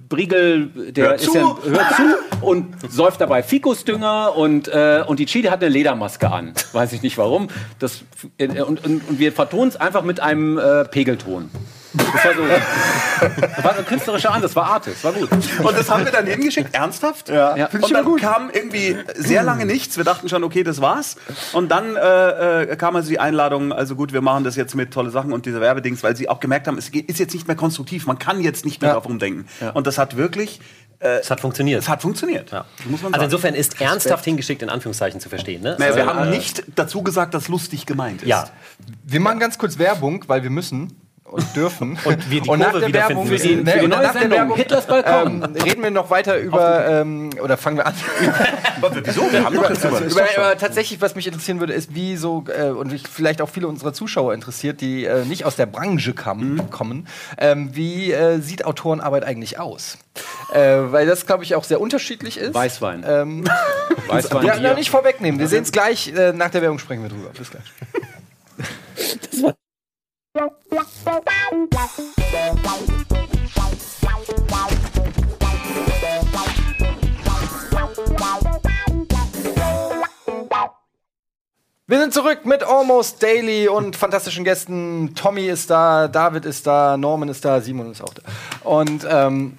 Briegel, 0.08 0.66
der 0.92 1.08
Hört 1.08 1.20
ist 1.20 1.32
zu. 1.32 1.38
ja, 1.38 1.56
hört 1.64 1.94
zu 1.96 2.44
und 2.44 2.92
säuft 2.92 3.20
dabei 3.20 3.42
Fikusdünger 3.42 4.36
und, 4.36 4.68
äh, 4.68 5.02
und 5.06 5.18
die 5.18 5.26
Chili 5.26 5.48
hat 5.48 5.62
eine 5.62 5.70
Ledermaske 5.70 6.30
an. 6.30 6.52
Weiß 6.72 6.92
ich 6.92 7.02
nicht 7.02 7.18
warum. 7.18 7.48
Das, 7.78 8.02
äh, 8.38 8.48
und, 8.62 8.84
und, 8.84 9.08
und 9.08 9.18
wir 9.18 9.32
vertonen 9.32 9.68
es 9.68 9.76
einfach 9.76 10.02
mit 10.02 10.20
einem 10.20 10.58
äh, 10.58 10.84
Pegelton. 10.84 11.50
Das 11.96 12.24
war 12.24 12.34
so, 12.34 12.46
das 13.40 13.64
war 13.64 13.72
so 13.74 13.78
ein 13.80 13.86
künstlerischer 13.86 14.32
Ansatz, 14.32 14.54
war 14.56 14.66
Artist, 14.66 15.02
war 15.04 15.12
gut. 15.12 15.30
Und 15.32 15.76
das 15.78 15.90
haben 15.90 16.04
wir 16.04 16.12
dann 16.12 16.26
hingeschickt, 16.26 16.74
ernsthaft? 16.74 17.28
Ja, 17.28 17.56
Ja. 17.56 17.68
finde 17.68 17.86
ich 17.86 17.92
Und 17.92 17.94
dann 17.98 18.04
gut. 18.04 18.20
kam 18.20 18.50
irgendwie 18.50 18.96
sehr 19.16 19.42
lange 19.42 19.64
nichts. 19.66 19.96
Wir 19.96 20.04
dachten 20.04 20.28
schon, 20.28 20.44
okay, 20.44 20.62
das 20.62 20.80
war's. 20.80 21.16
Und 21.52 21.70
dann 21.70 21.96
äh, 21.96 22.62
äh, 22.64 22.76
kam 22.76 22.96
also 22.96 23.08
die 23.08 23.18
Einladung, 23.18 23.72
also 23.72 23.96
gut, 23.96 24.12
wir 24.12 24.20
machen 24.20 24.44
das 24.44 24.56
jetzt 24.56 24.74
mit 24.74 24.92
tolle 24.92 25.10
Sachen 25.10 25.32
und 25.32 25.46
diese 25.46 25.60
Werbedings, 25.60 26.02
weil 26.02 26.16
sie 26.16 26.28
auch 26.28 26.40
gemerkt 26.40 26.66
haben, 26.68 26.78
es 26.78 26.90
geht- 26.90 27.08
ist 27.08 27.18
jetzt 27.18 27.34
nicht 27.34 27.46
mehr 27.46 27.56
konstruktiv. 27.56 28.06
Man 28.06 28.18
kann 28.18 28.40
jetzt 28.40 28.64
nicht 28.64 28.80
mehr 28.82 28.90
Ja. 28.90 28.94
drauf 28.94 29.06
rumdenken. 29.06 29.46
Und 29.74 29.86
das 29.86 29.98
hat 29.98 30.16
wirklich, 30.16 30.60
äh, 30.98 31.18
Es 31.20 31.30
hat 31.30 31.40
funktioniert. 31.40 31.82
es 31.82 31.88
hat 31.88 32.02
funktioniert. 32.02 32.50
Ja. 32.52 32.64
Muss 32.86 33.02
man 33.02 33.12
Also 33.14 33.22
sagen. 33.22 33.24
insofern 33.24 33.54
ist 33.54 33.80
ernsthaft 33.80 34.24
hingeschickt 34.24 34.62
in 34.62 34.68
Anführungszeichen 34.68 35.20
zu 35.20 35.28
verstehen. 35.28 35.62
Ne? 35.62 35.76
naja, 35.78 35.94
wir 35.96 36.08
Also, 36.08 36.20
haben 36.20 36.28
äh, 36.32 36.36
nicht 36.36 36.64
dazu 36.74 37.02
gesagt, 37.02 37.34
dass 37.34 37.48
lustig 37.48 37.86
gemeint 37.86 38.22
ist. 38.22 38.28
Ja, 38.28 38.44
Wir 39.04 39.20
machen 39.20 39.38
ganz 39.38 39.56
kurz 39.58 39.78
Werbung, 39.78 40.24
weil 40.26 40.42
wir 40.42 40.50
müssen 40.50 41.00
und 41.30 41.56
dürfen. 41.56 41.98
Und 42.04 42.30
wir 42.30 42.40
die 42.40 42.50
nach 42.50 42.70
Kurve 42.70 42.78
der 42.80 42.88
wiederfinden 42.88 42.94
Werbung, 42.94 43.28
müssen. 43.28 43.62
ne, 43.64 43.70
Für 43.72 43.78
die 43.78 43.84
und 43.84 43.90
neue 43.90 44.12
Sendung, 44.12 44.30
Werbung 44.30 44.56
Hitlers 44.56 44.86
Balkon. 44.86 45.42
ähm, 45.42 45.62
reden 45.62 45.82
wir 45.82 45.90
noch 45.90 46.10
weiter 46.10 46.38
über, 46.38 46.86
ähm, 46.88 47.30
oder 47.42 47.56
fangen 47.56 47.78
wir 47.78 47.86
an, 47.86 47.94
Wieso? 49.04 49.32
Wir 49.32 49.44
haben 49.44 49.56
doch 49.56 49.68
jetzt 49.68 49.84
über, 49.84 50.00
über 50.00 50.58
tatsächlich, 50.58 51.00
was 51.00 51.14
mich 51.14 51.26
interessieren 51.26 51.60
würde, 51.60 51.72
ist, 51.72 51.94
wie 51.94 52.16
so, 52.16 52.44
äh, 52.48 52.70
und 52.70 52.92
ich, 52.92 53.06
vielleicht 53.08 53.42
auch 53.42 53.48
viele 53.48 53.68
unserer 53.68 53.92
Zuschauer 53.92 54.34
interessiert, 54.34 54.80
die 54.80 55.04
äh, 55.04 55.24
nicht 55.24 55.44
aus 55.44 55.56
der 55.56 55.66
Branche 55.66 56.14
kam, 56.14 56.70
kommen, 56.70 57.08
ähm, 57.38 57.70
wie 57.74 58.12
äh, 58.12 58.38
sieht 58.40 58.64
Autorenarbeit 58.64 59.24
eigentlich 59.24 59.58
aus? 59.58 59.98
Äh, 60.52 60.58
weil 60.92 61.06
das, 61.06 61.26
glaube 61.26 61.44
ich, 61.44 61.54
auch 61.54 61.64
sehr 61.64 61.80
unterschiedlich 61.80 62.38
ist. 62.38 62.54
Weißwein. 62.54 63.04
Ähm, 63.06 63.44
Weißwein. 64.08 64.46
ja, 64.46 64.60
noch 64.60 64.76
nicht 64.76 64.90
vorwegnehmen. 64.90 65.40
Wir 65.40 65.48
sehen 65.48 65.64
es 65.64 65.72
gleich. 65.72 66.12
Äh, 66.14 66.32
nach 66.32 66.50
der 66.50 66.62
Werbung 66.62 66.78
sprechen 66.78 67.02
wir 67.02 67.10
drüber. 67.10 67.30
Bis 67.36 67.50
gleich. 67.50 69.54
Wir 70.36 70.42
sind 82.00 82.12
zurück 82.12 82.44
mit 82.44 82.62
Almost 82.62 83.22
Daily 83.22 83.68
und 83.68 83.96
fantastischen 83.96 84.44
Gästen. 84.44 85.14
Tommy 85.14 85.46
ist 85.46 85.70
da, 85.70 86.06
David 86.06 86.44
ist 86.44 86.66
da, 86.66 86.98
Norman 86.98 87.30
ist 87.30 87.42
da, 87.42 87.62
Simon 87.62 87.92
ist 87.92 88.02
auch 88.02 88.12
da. 88.12 88.20
Und 88.68 89.06
ähm, 89.08 89.56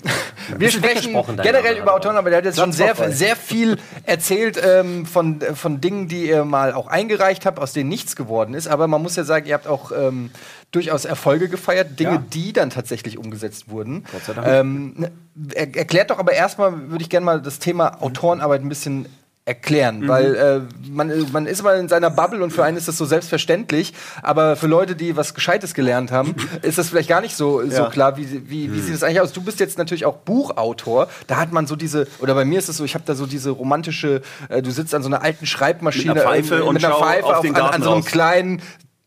wir 0.57 0.71
sprechen 0.71 1.13
generell 1.41 1.77
über 1.77 1.93
Autoren, 1.93 2.17
aber 2.17 2.29
der 2.29 2.37
hat 2.39 2.45
jetzt 2.45 2.59
schon 2.59 2.71
sehr, 2.71 2.95
sehr 3.11 3.35
viel 3.35 3.77
erzählt 4.03 4.61
ähm, 4.63 5.05
von, 5.05 5.41
von 5.41 5.81
Dingen, 5.81 6.07
die 6.07 6.27
ihr 6.27 6.45
mal 6.45 6.73
auch 6.73 6.87
eingereicht 6.87 7.45
habt, 7.45 7.59
aus 7.59 7.73
denen 7.73 7.89
nichts 7.89 8.15
geworden 8.15 8.53
ist. 8.53 8.67
Aber 8.67 8.87
man 8.87 9.01
muss 9.01 9.15
ja 9.15 9.23
sagen, 9.23 9.45
ihr 9.47 9.53
habt 9.53 9.67
auch 9.67 9.91
ähm, 9.91 10.31
durchaus 10.71 11.05
Erfolge 11.05 11.49
gefeiert, 11.49 11.99
Dinge, 11.99 12.11
Ja. 12.11 12.23
die 12.33 12.53
dann 12.53 12.69
tatsächlich 12.69 13.17
umgesetzt 13.17 13.69
wurden. 13.69 14.03
Gott 14.11 14.23
sei 14.25 14.33
Dank. 14.33 14.47
Ähm, 14.47 14.93
ne, 14.97 15.11
er, 15.53 15.75
erklärt 15.75 16.09
doch 16.09 16.19
aber 16.19 16.33
erstmal, 16.33 16.89
würde 16.89 17.03
ich 17.03 17.09
gerne 17.09 17.25
mal 17.25 17.41
das 17.41 17.59
Thema 17.59 18.01
Autorenarbeit 18.01 18.61
ein 18.61 18.69
bisschen 18.69 19.07
erklären, 19.47 20.01
Mhm. 20.01 20.07
weil 20.09 20.35
äh, 20.35 20.59
man, 20.91 21.31
man 21.31 21.45
ist 21.47 21.63
mal 21.63 21.79
in 21.79 21.87
seiner 21.87 22.09
Bubble 22.09 22.43
und 22.43 22.51
für 22.51 22.63
einen 22.65 22.75
ist 22.75 22.87
das 22.89 22.97
so 22.97 23.05
selbstverständlich, 23.05 23.93
aber 24.21 24.57
für 24.57 24.67
Leute, 24.67 24.95
die 24.95 25.15
was 25.15 25.33
Gescheites 25.33 25.73
gelernt 25.73 26.11
haben, 26.11 26.35
ist 26.61 26.77
das 26.77 26.89
vielleicht 26.89 27.07
gar 27.07 27.21
nicht 27.21 27.35
so, 27.37 27.61
so 27.67 27.83
Ja. 27.83 27.89
klar, 27.89 28.17
wie, 28.17 28.49
wie, 28.49 28.73
wie 28.73 28.79
sieht 28.81 28.93
das 28.93 29.03
eigentlich 29.03 29.21
aus? 29.21 29.31
Du 29.31 29.41
bist 29.41 29.59
jetzt 29.61 29.77
natürlich 29.77 30.05
auch 30.05 30.17
Buchautor, 30.17 31.07
da 31.27 31.37
hat 31.37 31.53
man 31.53 31.65
so 31.65 31.77
diese, 31.77 32.07
oder 32.19 32.35
bei 32.35 32.43
mir 32.43 32.59
ist 32.59 32.67
es 32.67 32.75
so, 32.77 32.83
ich 32.83 32.93
habe 32.93 33.05
da 33.07 33.15
so 33.15 33.25
diese 33.25 33.49
romantische, 33.51 34.21
äh, 34.49 34.61
du 34.61 34.69
sitzt 34.69 34.93
an 34.93 35.01
so 35.01 35.07
einer 35.07 35.21
alten 35.23 35.45
Schreibmaschine 35.45 36.13
Mit 36.13 36.23
einer 36.23 36.29
Pfeife 36.31 36.65
und 36.65 36.73
mit 36.73 36.83
einer 36.83 36.93
schau 36.93 37.01
Pfeife 37.03 37.25
auf 37.25 37.35
auf, 37.37 37.41
den 37.41 37.55
an, 37.55 37.61
an 37.61 37.81
so 37.83 37.91
einem 37.91 37.99
raus. 38.01 38.05
kleinen 38.11 38.61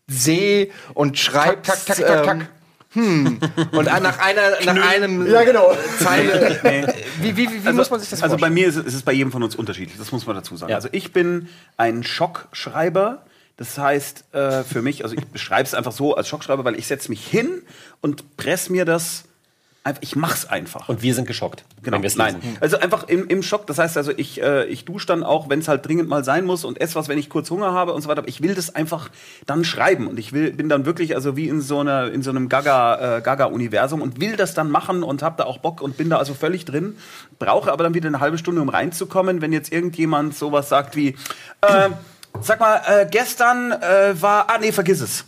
See 0.09 0.73
und 0.95 1.19
schreibst. 1.19 1.71
Tak, 1.71 1.85
tak, 1.87 1.97
tak, 1.99 2.07
tak, 2.07 2.25
tak. 2.25 2.37
ähm, 2.37 2.47
Und 2.95 3.41
nach 3.73 4.19
einer, 4.19 4.43
nach 4.65 4.91
einem 4.91 5.27
Ja, 5.31 5.45
genau. 5.45 5.77
Zeile. 5.99 6.59
Wie, 7.21 7.37
wie, 7.37 7.51
wie, 7.51 7.65
wie 7.65 7.73
muss 7.73 7.91
man 7.91 8.01
sich 8.01 8.11
das 8.11 8.23
also 8.23 8.33
vorstellen? 8.33 8.41
bei 8.41 8.51
mir 8.51 8.67
ist 8.67 8.77
es, 8.77 8.85
ist 8.87 8.95
es 8.95 9.03
bei 9.03 9.13
jedem 9.13 9.31
von 9.31 9.43
uns 9.43 9.55
unterschiedlich, 9.55 9.97
das 9.97 10.11
muss 10.11 10.27
man 10.27 10.35
dazu 10.35 10.57
sagen. 10.57 10.71
Ja. 10.71 10.77
Also 10.77 10.89
ich 10.93 11.13
bin 11.13 11.49
ein 11.77 12.03
Schockschreiber. 12.03 13.25
Das 13.57 13.77
heißt 13.77 14.25
äh, 14.33 14.65
für 14.65 14.81
mich, 14.81 15.05
also 15.05 15.15
ich 15.15 15.27
beschreibe 15.27 15.65
es 15.65 15.75
einfach 15.75 15.93
so 15.93 16.15
als 16.17 16.29
Schockschreiber, 16.29 16.65
weil 16.65 16.79
ich 16.79 16.87
setze 16.87 17.11
mich 17.11 17.27
hin 17.27 17.63
und 18.01 18.39
press 18.39 18.71
mir 18.71 18.87
das 18.87 19.25
ich 20.03 20.15
mach's 20.15 20.45
einfach. 20.45 20.89
Und 20.91 21.01
wir 21.03 21.15
sind 21.15 21.27
geschockt, 21.27 21.65
Genau, 21.83 22.03
wenn 22.03 22.13
nein. 22.17 22.35
lesen. 22.37 22.59
Also 22.61 22.79
einfach 22.79 23.09
im, 23.09 23.27
im 23.29 23.43
Schock. 23.43 23.67
Das 23.67 23.79
heißt 23.79 23.97
also, 23.97 24.13
ich, 24.15 24.41
äh, 24.43 24.67
ich 24.67 24.85
dusche 24.85 25.07
dann 25.07 25.25
auch, 25.25 25.49
wenn 25.49 25.61
es 25.61 25.69
halt 25.69 25.87
dringend 25.87 26.09
mal 26.09 26.23
sein 26.23 26.45
muss 26.45 26.65
und 26.65 26.79
esse 26.81 26.97
was, 26.97 27.09
wenn 27.09 27.17
ich 27.19 27.31
kurz 27.31 27.51
Hunger 27.51 27.73
habe 27.73 27.95
und 27.95 28.03
so 28.03 28.09
weiter. 28.09 28.19
Aber 28.21 28.29
ich 28.29 28.43
will 28.43 28.55
das 28.55 28.75
einfach 28.75 29.09
dann 29.47 29.65
schreiben 29.65 30.07
und 30.07 30.19
ich 30.19 30.35
will, 30.35 30.53
bin 30.53 30.69
dann 30.69 30.85
wirklich 30.85 31.15
also 31.15 31.35
wie 31.35 31.49
in 31.49 31.63
so 31.63 31.81
einer 31.81 32.13
in 32.13 32.23
so 32.23 32.29
einem 32.29 32.51
Gaga 32.51 33.19
äh, 33.19 33.23
Gaga 33.23 33.47
und 33.47 34.21
will 34.21 34.37
das 34.37 34.53
dann 34.53 34.71
machen 34.71 35.03
und 35.03 35.23
habe 35.23 35.37
da 35.39 35.45
auch 35.45 35.59
Bock 35.59 35.81
und 35.81 35.97
bin 35.97 36.11
da 36.11 36.19
also 36.19 36.35
völlig 36.35 36.67
drin. 36.67 36.97
Brauche 37.39 37.73
aber 37.73 37.83
dann 37.85 37.95
wieder 37.95 38.09
eine 38.09 38.21
halbe 38.21 38.37
Stunde, 38.37 38.61
um 38.61 38.69
reinzukommen, 38.69 39.41
wenn 39.41 39.53
jetzt 39.53 39.73
irgendjemand 39.73 40.37
sowas 40.37 40.69
sagt 40.69 40.95
wie, 40.95 41.17
äh, 41.63 41.89
sag 42.43 42.61
mal, 42.61 42.83
äh, 42.87 43.07
gestern 43.11 43.73
äh, 43.73 44.21
war, 44.21 44.51
ah 44.51 44.59
nee, 44.61 44.73
vergiss 44.73 45.01
es. 45.01 45.25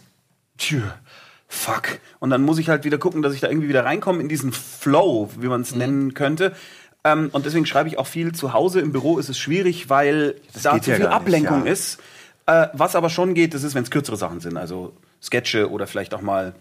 Tschüss. 0.59 0.83
Fuck. 1.55 1.99
Und 2.19 2.31
dann 2.31 2.43
muss 2.43 2.57
ich 2.59 2.71
halt 2.71 2.85
wieder 2.85 2.97
gucken, 2.97 3.21
dass 3.21 3.35
ich 3.35 3.41
da 3.41 3.49
irgendwie 3.49 3.69
wieder 3.69 3.85
reinkomme 3.85 4.23
in 4.23 4.29
diesen 4.31 4.53
Flow, 4.53 5.29
wie 5.39 5.49
man 5.49 5.61
Mhm. 5.61 5.67
es 5.67 5.75
nennen 5.75 6.15
könnte. 6.15 6.55
Ähm, 7.05 7.29
und 7.31 7.45
deswegen 7.45 7.67
schreibe 7.67 7.91
ich 7.91 7.99
auch 7.99 8.07
viel 8.07 8.33
zu 8.33 8.55
Hause. 8.55 8.81
Im 8.81 8.91
Büro 8.91 9.19
ist 9.19 9.29
es 9.29 9.39
schwierig, 9.39 9.91
weil 9.91 10.37
da 10.63 10.73
geht 10.73 10.85
zu 10.85 10.91
ja 10.93 10.97
viel 10.97 11.05
gar 11.05 11.11
nicht, 11.11 11.21
Ablenkung 11.21 11.67
ja. 11.67 11.73
ist. 11.73 12.01
Äh, 12.47 12.69
was 12.73 12.97
aber 12.97 13.11
schon 13.11 13.35
geht, 13.35 13.53
das 13.53 13.65
ist, 13.65 13.75
wenn 13.75 13.83
es 13.83 13.91
kürzere 13.91 14.17
Sachen 14.17 14.41
sind. 14.41 14.57
Also 14.57 14.95
Sketche 15.23 15.71
oder 15.71 15.87
vielleicht 15.87 16.15
auch 16.15 16.23
mal 16.23 16.55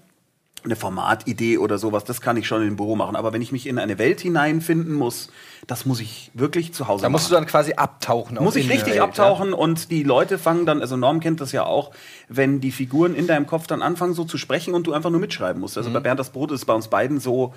eine 0.64 0.76
Formatidee 0.76 1.58
oder 1.58 1.78
sowas, 1.78 2.04
das 2.04 2.22
kann 2.22 2.38
ich 2.38 2.48
schon 2.48 2.66
im 2.68 2.76
Büro 2.76 2.96
machen. 2.96 3.16
Aber 3.16 3.34
wenn 3.34 3.42
ich 3.42 3.52
mich 3.52 3.68
in 3.68 3.80
eine 3.80 3.98
Welt 3.98 4.22
hineinfinden 4.22 4.94
muss, 4.94 5.30
das 5.68 5.86
muss 5.86 6.00
ich 6.00 6.32
wirklich 6.34 6.74
zu 6.74 6.88
Hause 6.88 7.02
Da 7.04 7.10
machen. 7.10 7.14
musst 7.14 7.30
du 7.30 7.34
dann 7.34 7.46
quasi 7.46 7.74
abtauchen. 7.74 8.38
auch 8.38 8.44
Muss 8.44 8.56
ich 8.56 8.70
richtig 8.70 8.94
Welt, 8.94 9.02
abtauchen 9.02 9.54
und 9.54 9.92
die 9.92 10.04
Leute 10.04 10.38
fangen 10.38 10.66
dann, 10.66 10.82
also 10.82 10.98
Norm 10.98 11.20
kennt 11.20 11.42
das 11.42 11.52
ja 11.52 11.66
auch, 11.66 11.92
wenn 12.30 12.62
die 12.62 12.72
Figuren 12.72 13.16
in 13.16 13.28
deinem 13.28 13.48
Kopf 13.48 13.68
dann 13.68 13.82
anfangen 13.82 14.14
so 14.14 14.24
zu 14.24 14.38
sprechen 14.38 14.74
und 14.74 14.88
du 14.88 14.94
einfach 14.94 15.10
nur 15.10 15.20
mitschreiben 15.20 15.60
musst. 15.60 15.78
Also 15.78 15.92
bei 15.92 16.00
Bernd 16.00 16.20
das 16.20 16.30
Brot 16.30 16.52
ist 16.52 16.66
bei 16.66 16.74
uns 16.74 16.88
beiden 16.88 17.20
so, 17.20 17.54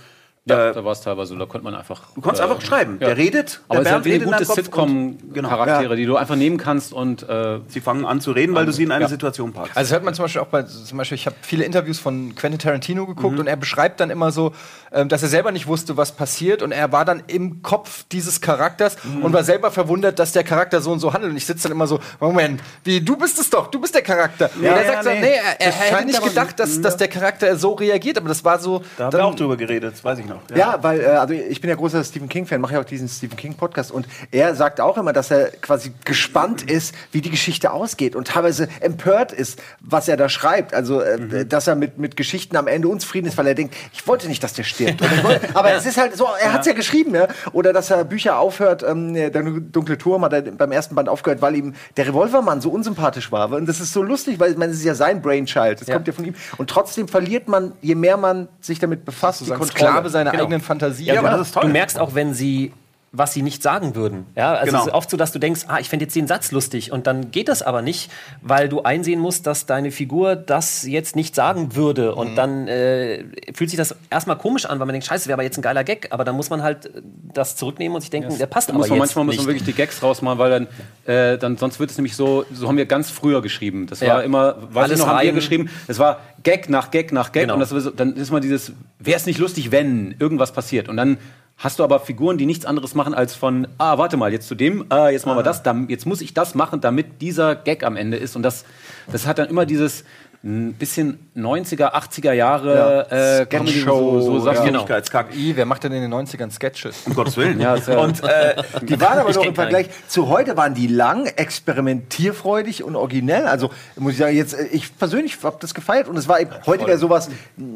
Ja, 0.46 0.68
äh, 0.68 0.72
da 0.74 0.84
war 0.84 0.92
es 0.92 1.00
teilweise 1.00 1.32
so, 1.32 1.38
da 1.38 1.46
konnte 1.46 1.64
man 1.64 1.74
einfach. 1.74 2.02
du 2.14 2.20
kannst 2.20 2.38
äh, 2.38 2.44
einfach 2.44 2.60
schreiben. 2.60 2.98
ja. 3.00 3.06
Der 3.08 3.16
redet, 3.16 3.62
Aber 3.66 3.82
der 3.82 3.96
es 3.96 4.02
sind 4.04 4.12
in 4.12 4.24
gute 4.24 4.36
deinem 4.36 4.46
Kopf 4.46 4.58
und- 4.58 4.64
Sitcom-Charaktere, 4.64 5.82
Genau. 5.84 5.94
die 5.94 6.04
du 6.04 6.16
einfach 6.16 6.36
nehmen 6.36 6.58
kannst 6.58 6.92
und 6.92 7.26
äh, 7.26 7.60
Sie 7.68 7.80
fangen 7.80 8.04
an 8.04 8.20
zu 8.20 8.32
reden, 8.32 8.54
weil 8.54 8.66
du 8.66 8.72
sie 8.72 8.82
in 8.82 8.92
eine 8.92 9.04
Ja. 9.04 9.08
Situation 9.08 9.54
packst. 9.54 9.74
Also 9.74 9.88
das 9.88 9.92
hört 9.94 10.04
man 10.04 10.12
zum 10.12 10.24
Beispiel 10.26 10.42
auch 10.42 10.48
bei, 10.48 10.62
zum 10.64 10.98
Beispiel, 10.98 11.14
ich 11.16 11.24
habe 11.24 11.36
viele 11.40 11.64
Interviews 11.64 11.98
von 11.98 12.34
Quentin 12.34 12.58
Tarantino 12.58 13.04
Mhm. 13.04 13.06
geguckt 13.16 13.38
und 13.38 13.46
er 13.46 13.56
beschreibt 13.56 14.00
dann 14.00 14.10
immer 14.10 14.32
so, 14.32 14.52
ähm, 14.92 15.08
dass 15.08 15.22
er 15.22 15.28
selber 15.30 15.50
nicht 15.50 15.66
wusste, 15.66 15.96
was 15.96 16.12
passiert 16.12 16.60
und 16.62 16.72
er 16.72 16.92
war 16.92 17.06
dann 17.06 17.22
im 17.26 17.62
Kopf 17.62 18.04
dieses 18.12 18.42
Charakters 18.42 18.98
Mhm. 19.02 19.22
und 19.22 19.32
war 19.32 19.44
selber 19.44 19.70
verwundert, 19.70 20.18
dass 20.18 20.32
der 20.32 20.44
Charakter 20.44 20.82
so 20.82 20.92
und 20.92 21.00
so 21.00 21.14
handelt. 21.14 21.30
Und 21.30 21.38
ich 21.38 21.46
sitze 21.46 21.62
dann 21.68 21.72
immer 21.72 21.86
so, 21.86 22.00
Moment, 22.20 22.60
wie, 22.84 23.00
du 23.00 23.16
bist 23.16 23.38
es 23.40 23.48
doch, 23.48 23.68
du 23.68 23.80
bist 23.80 23.94
der 23.94 24.02
Charakter. 24.02 24.50
Ja, 24.60 24.72
und 24.72 24.76
er 24.78 24.84
ja, 24.84 24.92
sagt 24.92 25.04
so, 25.04 25.10
nee. 25.10 25.20
nee, 25.20 25.26
er, 25.58 25.60
er 25.60 25.72
hätte 25.72 26.04
nicht 26.04 26.22
gedacht, 26.22 26.60
dass, 26.60 26.82
dass 26.82 26.98
der 26.98 27.08
Charakter 27.08 27.56
so 27.56 27.72
reagiert, 27.72 28.18
aber 28.18 28.28
das 28.28 28.44
war 28.44 28.58
so. 28.58 28.82
da 28.98 29.04
haben 29.04 29.10
dann- 29.10 29.20
wir 29.22 29.24
auch 29.24 29.34
drüber 29.34 29.56
geredet, 29.56 29.94
das 29.94 30.04
weiß 30.04 30.18
ich 30.18 30.26
noch. 30.26 30.33
Ja, 30.54 30.82
weil 30.82 31.00
äh, 31.00 31.06
also 31.06 31.34
ich 31.34 31.60
bin 31.60 31.70
ja 31.70 31.76
großer 31.76 32.02
Stephen 32.04 32.28
King-Fan, 32.28 32.60
mache 32.60 32.74
ja 32.74 32.80
auch 32.80 32.84
diesen 32.84 33.08
Stephen 33.08 33.36
King-Podcast 33.36 33.90
und 33.90 34.06
er 34.30 34.54
sagt 34.54 34.80
auch 34.80 34.96
immer, 34.96 35.12
dass 35.12 35.30
er 35.30 35.50
quasi 35.50 35.92
gespannt 36.04 36.62
ist, 36.62 36.94
wie 37.12 37.20
die 37.20 37.30
Geschichte 37.30 37.72
ausgeht 37.72 38.16
und 38.16 38.28
teilweise 38.28 38.68
empört 38.80 39.32
ist, 39.32 39.62
was 39.80 40.08
er 40.08 40.16
da 40.16 40.28
schreibt. 40.28 40.74
Also, 40.74 41.00
äh, 41.00 41.46
dass 41.46 41.66
er 41.66 41.74
mit, 41.74 41.98
mit 41.98 42.16
Geschichten 42.16 42.56
am 42.56 42.66
Ende 42.66 42.88
unzufrieden 42.88 43.26
ist, 43.26 43.38
weil 43.38 43.46
er 43.46 43.54
denkt, 43.54 43.74
ich 43.92 44.06
wollte 44.06 44.28
nicht, 44.28 44.42
dass 44.42 44.52
der 44.52 44.64
stirbt. 44.64 45.00
Wollte, 45.24 45.48
aber 45.54 45.72
es 45.72 45.86
ist 45.86 45.98
halt 45.98 46.16
so, 46.16 46.26
er 46.40 46.52
hat 46.52 46.60
es 46.60 46.66
ja 46.66 46.72
geschrieben, 46.72 47.14
ja. 47.14 47.28
Oder 47.52 47.72
dass 47.72 47.90
er 47.90 48.04
Bücher 48.04 48.38
aufhört, 48.38 48.82
ähm, 48.82 49.14
der 49.14 49.30
dunkle 49.30 49.98
Turm 49.98 50.24
hat 50.24 50.32
er 50.32 50.42
beim 50.42 50.72
ersten 50.72 50.94
Band 50.94 51.08
aufgehört, 51.08 51.42
weil 51.42 51.56
ihm 51.56 51.74
der 51.96 52.08
Revolvermann 52.08 52.60
so 52.60 52.70
unsympathisch 52.70 53.32
war. 53.32 53.50
Und 53.52 53.66
das 53.66 53.80
ist 53.80 53.92
so 53.92 54.02
lustig, 54.02 54.40
weil 54.40 54.60
es 54.62 54.76
ist 54.76 54.84
ja 54.84 54.94
sein 54.94 55.22
Brainchild, 55.22 55.80
das 55.80 55.88
kommt 55.88 56.06
ja 56.06 56.12
von 56.12 56.24
ihm. 56.24 56.34
Und 56.56 56.70
trotzdem 56.70 57.08
verliert 57.08 57.48
man, 57.48 57.72
je 57.80 57.94
mehr 57.94 58.16
man 58.16 58.48
sich 58.60 58.78
damit 58.78 59.04
befasst, 59.04 59.40
die 59.40 59.50
Kontrolle. 59.50 59.70
Sklave 59.70 60.10
seiner 60.24 60.30
Genau. 60.32 60.44
eigenen 60.44 60.60
Fantasie. 60.60 61.04
Ja, 61.04 61.18
aber 61.18 61.30
das 61.30 61.48
ist 61.48 61.54
toll. 61.54 61.62
Du 61.64 61.68
merkst 61.68 61.98
auch, 61.98 62.14
wenn 62.14 62.34
sie 62.34 62.72
was 63.16 63.32
sie 63.32 63.42
nicht 63.42 63.62
sagen 63.62 63.94
würden. 63.94 64.26
Ja, 64.34 64.54
also 64.54 64.66
Genau. 64.72 64.80
es 64.80 64.86
ist 64.88 64.92
oft 64.92 65.08
so, 65.08 65.16
dass 65.16 65.30
du 65.30 65.38
denkst, 65.38 65.62
ah, 65.68 65.78
ich 65.78 65.88
fände 65.88 66.04
jetzt 66.04 66.16
den 66.16 66.26
Satz 66.26 66.50
lustig 66.50 66.90
und 66.90 67.06
dann 67.06 67.30
geht 67.30 67.48
das 67.48 67.62
aber 67.62 67.80
nicht, 67.80 68.10
weil 68.42 68.68
du 68.68 68.82
einsehen 68.82 69.20
musst, 69.20 69.46
dass 69.46 69.66
deine 69.66 69.92
Figur 69.92 70.34
das 70.34 70.82
jetzt 70.82 71.14
nicht 71.14 71.34
sagen 71.36 71.76
würde 71.76 72.14
und 72.16 72.34
dann 72.36 72.66
äh, 72.66 73.24
fühlt 73.54 73.70
sich 73.70 73.76
das 73.76 73.94
erstmal 74.10 74.36
komisch 74.36 74.66
an, 74.66 74.80
weil 74.80 74.86
man 74.86 74.94
denkt, 74.94 75.06
scheiße, 75.06 75.26
wäre 75.28 75.34
aber 75.34 75.44
jetzt 75.44 75.56
ein 75.58 75.62
geiler 75.62 75.84
Gag, 75.84 76.08
aber 76.10 76.24
dann 76.24 76.34
muss 76.34 76.50
man 76.50 76.62
halt 76.62 76.86
äh, 76.86 77.02
das 77.32 77.54
zurücknehmen 77.56 77.94
und 77.94 78.00
sich 78.00 78.10
denken, 78.10 78.36
der 78.36 78.46
passt 78.46 78.68
Da 78.68 78.72
aber 78.72 78.78
muss 78.80 78.88
man 78.88 78.96
jetzt 78.98 79.06
manchmal 79.14 79.24
muss 79.26 79.32
nicht. 79.34 79.40
man 79.46 79.54
wirklich 79.54 79.64
die 79.64 79.72
Gags 79.74 80.02
rausmachen, 80.02 80.38
weil 80.38 80.50
dann, 80.50 80.66
äh, 81.06 81.38
dann 81.38 81.56
sonst 81.56 81.78
wird 81.78 81.90
es 81.90 81.96
nämlich 81.96 82.16
so, 82.16 82.44
so 82.52 82.66
haben 82.68 82.76
wir 82.76 82.86
ganz 82.86 83.10
früher 83.10 83.42
geschrieben. 83.42 83.86
Das 83.86 84.00
Ja. 84.00 84.14
war 84.14 84.24
immer, 84.24 84.56
weiß 84.74 84.84
Alles 84.84 84.98
ich 84.98 85.06
noch, 85.06 85.12
haben 85.12 85.22
wir 85.24 85.32
geschrieben, 85.32 85.70
es 85.86 85.98
war 86.00 86.18
Gag 86.42 86.68
nach 86.68 86.90
Gag 86.90 87.12
nach 87.12 87.30
Gag 87.32 87.42
Genau. 87.44 87.54
und 87.54 87.60
das, 87.60 87.92
dann 87.96 88.14
ist 88.16 88.30
mal 88.32 88.40
dieses, 88.40 88.72
wäre 88.98 89.16
es 89.16 89.26
nicht 89.26 89.38
lustig, 89.38 89.70
wenn 89.70 90.14
irgendwas 90.18 90.52
passiert 90.52 90.88
und 90.88 90.96
dann 90.96 91.18
hast 91.56 91.78
du 91.78 91.84
aber 91.84 92.00
Figuren, 92.00 92.38
die 92.38 92.46
nichts 92.46 92.66
anderes 92.66 92.94
machen 92.94 93.14
als 93.14 93.34
von, 93.34 93.68
ah, 93.78 93.98
warte 93.98 94.16
mal, 94.16 94.32
jetzt 94.32 94.48
zu 94.48 94.54
dem, 94.54 94.84
ah, 94.88 95.08
jetzt 95.08 95.26
machen 95.26 95.38
wir 95.38 95.42
das, 95.42 95.62
dann, 95.62 95.88
jetzt 95.88 96.06
muss 96.06 96.20
ich 96.20 96.34
das 96.34 96.54
machen, 96.54 96.80
damit 96.80 97.20
dieser 97.20 97.54
Gag 97.54 97.84
am 97.84 97.96
Ende 97.96 98.16
ist. 98.16 98.36
Und 98.36 98.42
das, 98.42 98.64
das 99.10 99.26
hat 99.26 99.38
dann 99.38 99.48
immer 99.48 99.66
dieses 99.66 100.04
ein 100.46 100.74
bisschen 100.74 101.18
90er, 101.34 101.94
80er 101.94 102.32
Jahre 102.32 103.06
äh, 103.10 103.46
Comedy, 103.46 103.70
Sketch-Show, 103.72 104.20
so, 104.20 104.38
so 104.38 104.40
Sachen. 104.40 104.56
ja. 104.58 104.64
Genau. 104.64 104.84
Kack. 104.84 105.34
I, 105.34 105.56
wer 105.56 105.64
macht 105.64 105.84
denn 105.84 105.92
in 105.92 106.02
den 106.02 106.12
90ern 106.12 106.50
Sketches? 106.50 107.02
Um 107.06 107.14
Gottes 107.14 107.36
Willen. 107.38 107.58
Ja, 107.60 107.76
ja- 107.76 107.98
und 107.98 108.22
äh, 108.22 108.62
Die 108.82 109.00
waren 109.00 109.18
aber 109.18 109.30
Ich 109.30 109.36
noch 109.36 109.44
im 109.46 109.54
Vergleich 109.54 109.88
zu 110.06 110.28
heute 110.28 110.56
waren 110.58 110.74
die 110.74 110.86
lang, 110.86 111.26
experimentierfreudig 111.26 112.84
und 112.84 112.94
originell. 112.96 113.46
Also 113.46 113.70
muss 113.96 114.12
ich 114.12 114.18
sagen, 114.18 114.36
jetzt 114.36 114.54
äh, 114.54 114.66
ich 114.66 114.96
persönlich 114.98 115.38
habe 115.42 115.56
das 115.60 115.72
gefeiert 115.74 116.08
und 116.08 116.16
es 116.18 116.28
war 116.28 116.40
eben, 116.40 116.50
heute 116.66 116.86
wäre 116.86 116.98
sowas 116.98 117.28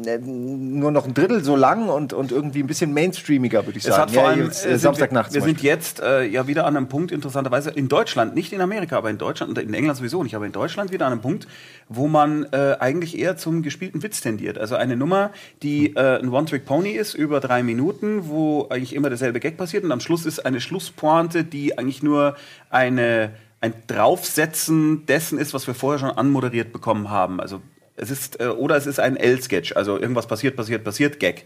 äh, 0.05 0.17
nur 0.19 0.91
noch 0.91 1.05
ein 1.05 1.13
Drittel 1.13 1.43
so 1.43 1.55
lang 1.55 1.89
und, 1.89 2.13
und 2.13 2.31
irgendwie 2.31 2.59
ein 2.61 2.67
bisschen 2.67 2.93
mainstreamiger, 2.93 3.65
würde 3.65 3.79
ich 3.79 3.85
Es 3.85 3.89
sagen. 3.95 4.03
hat 4.03 4.11
vor 4.11 4.23
Ja, 4.23 4.29
allem 4.29 4.45
jetzt, 4.45 4.65
äh, 4.65 4.69
äh, 4.69 4.71
sind 4.73 4.79
Samstagnachts. 4.81 5.33
Wir, 5.33 5.41
wir 5.41 5.45
sind 5.47 5.61
jetzt 5.63 6.01
äh, 6.01 6.23
ja 6.25 6.45
wieder 6.47 6.65
an 6.65 6.77
einem 6.77 6.87
Punkt, 6.87 7.11
interessanterweise, 7.11 7.71
in 7.71 7.89
Deutschland, 7.89 8.35
nicht 8.35 8.53
in 8.53 8.61
Amerika, 8.61 8.97
aber 8.97 9.09
in 9.09 9.17
Deutschland 9.17 9.49
und 9.49 9.57
in 9.57 9.73
England 9.73 9.97
sowieso 9.97 10.21
nicht, 10.23 10.35
aber 10.35 10.45
in 10.45 10.51
Deutschland 10.51 10.91
wieder 10.91 11.07
an 11.07 11.13
einem 11.13 11.21
Punkt, 11.21 11.47
wo 11.87 12.07
man 12.07 12.43
äh, 12.51 12.58
eigentlich 12.79 13.17
eher 13.17 13.37
zum 13.37 13.61
gespielten 13.61 14.03
Witz 14.03 14.21
tendiert. 14.21 14.57
Also 14.57 14.75
eine 14.75 14.95
Nummer, 14.95 15.31
die 15.63 15.95
äh, 15.95 16.19
ein 16.19 16.29
One-Trick-Pony 16.29 16.91
ist, 16.91 17.13
über 17.13 17.39
drei 17.39 17.63
Minuten, 17.63 18.27
wo 18.27 18.67
eigentlich 18.69 18.95
immer 18.95 19.09
derselbe 19.09 19.39
Gag 19.39 19.57
passiert 19.57 19.83
und 19.83 19.91
am 19.91 19.99
Schluss 19.99 20.25
ist 20.25 20.45
eine 20.45 20.61
Schlusspointe, 20.61 21.43
die 21.43 21.77
eigentlich 21.77 22.03
nur 22.03 22.35
eine, 22.69 23.31
ein 23.61 23.73
Draufsetzen 23.87 25.05
dessen 25.05 25.37
ist, 25.37 25.53
was 25.53 25.67
wir 25.67 25.73
vorher 25.73 25.99
schon 25.99 26.11
anmoderiert 26.11 26.71
bekommen 26.71 27.09
haben. 27.09 27.39
Also 27.39 27.61
es 27.95 28.09
ist, 28.11 28.39
äh, 28.39 28.47
oder 28.47 28.75
es 28.75 28.85
ist 28.85 28.99
ein 28.99 29.17
L-Sketch, 29.17 29.75
also 29.75 29.99
irgendwas 29.99 30.27
passiert, 30.27 30.55
passiert, 30.55 30.83
passiert, 30.83 31.19
Gag. 31.19 31.45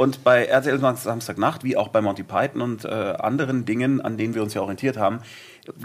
Und 0.00 0.24
bei 0.24 0.46
RTL 0.46 0.78
Samstagnacht, 0.78 1.62
wie 1.62 1.76
auch 1.76 1.88
bei 1.88 2.00
Monty 2.00 2.22
Python 2.22 2.62
und 2.62 2.86
äh, 2.86 2.88
anderen 2.88 3.66
Dingen, 3.66 4.00
an 4.00 4.16
denen 4.16 4.34
wir 4.34 4.42
uns 4.42 4.54
ja 4.54 4.62
orientiert 4.62 4.96
haben, 4.96 5.18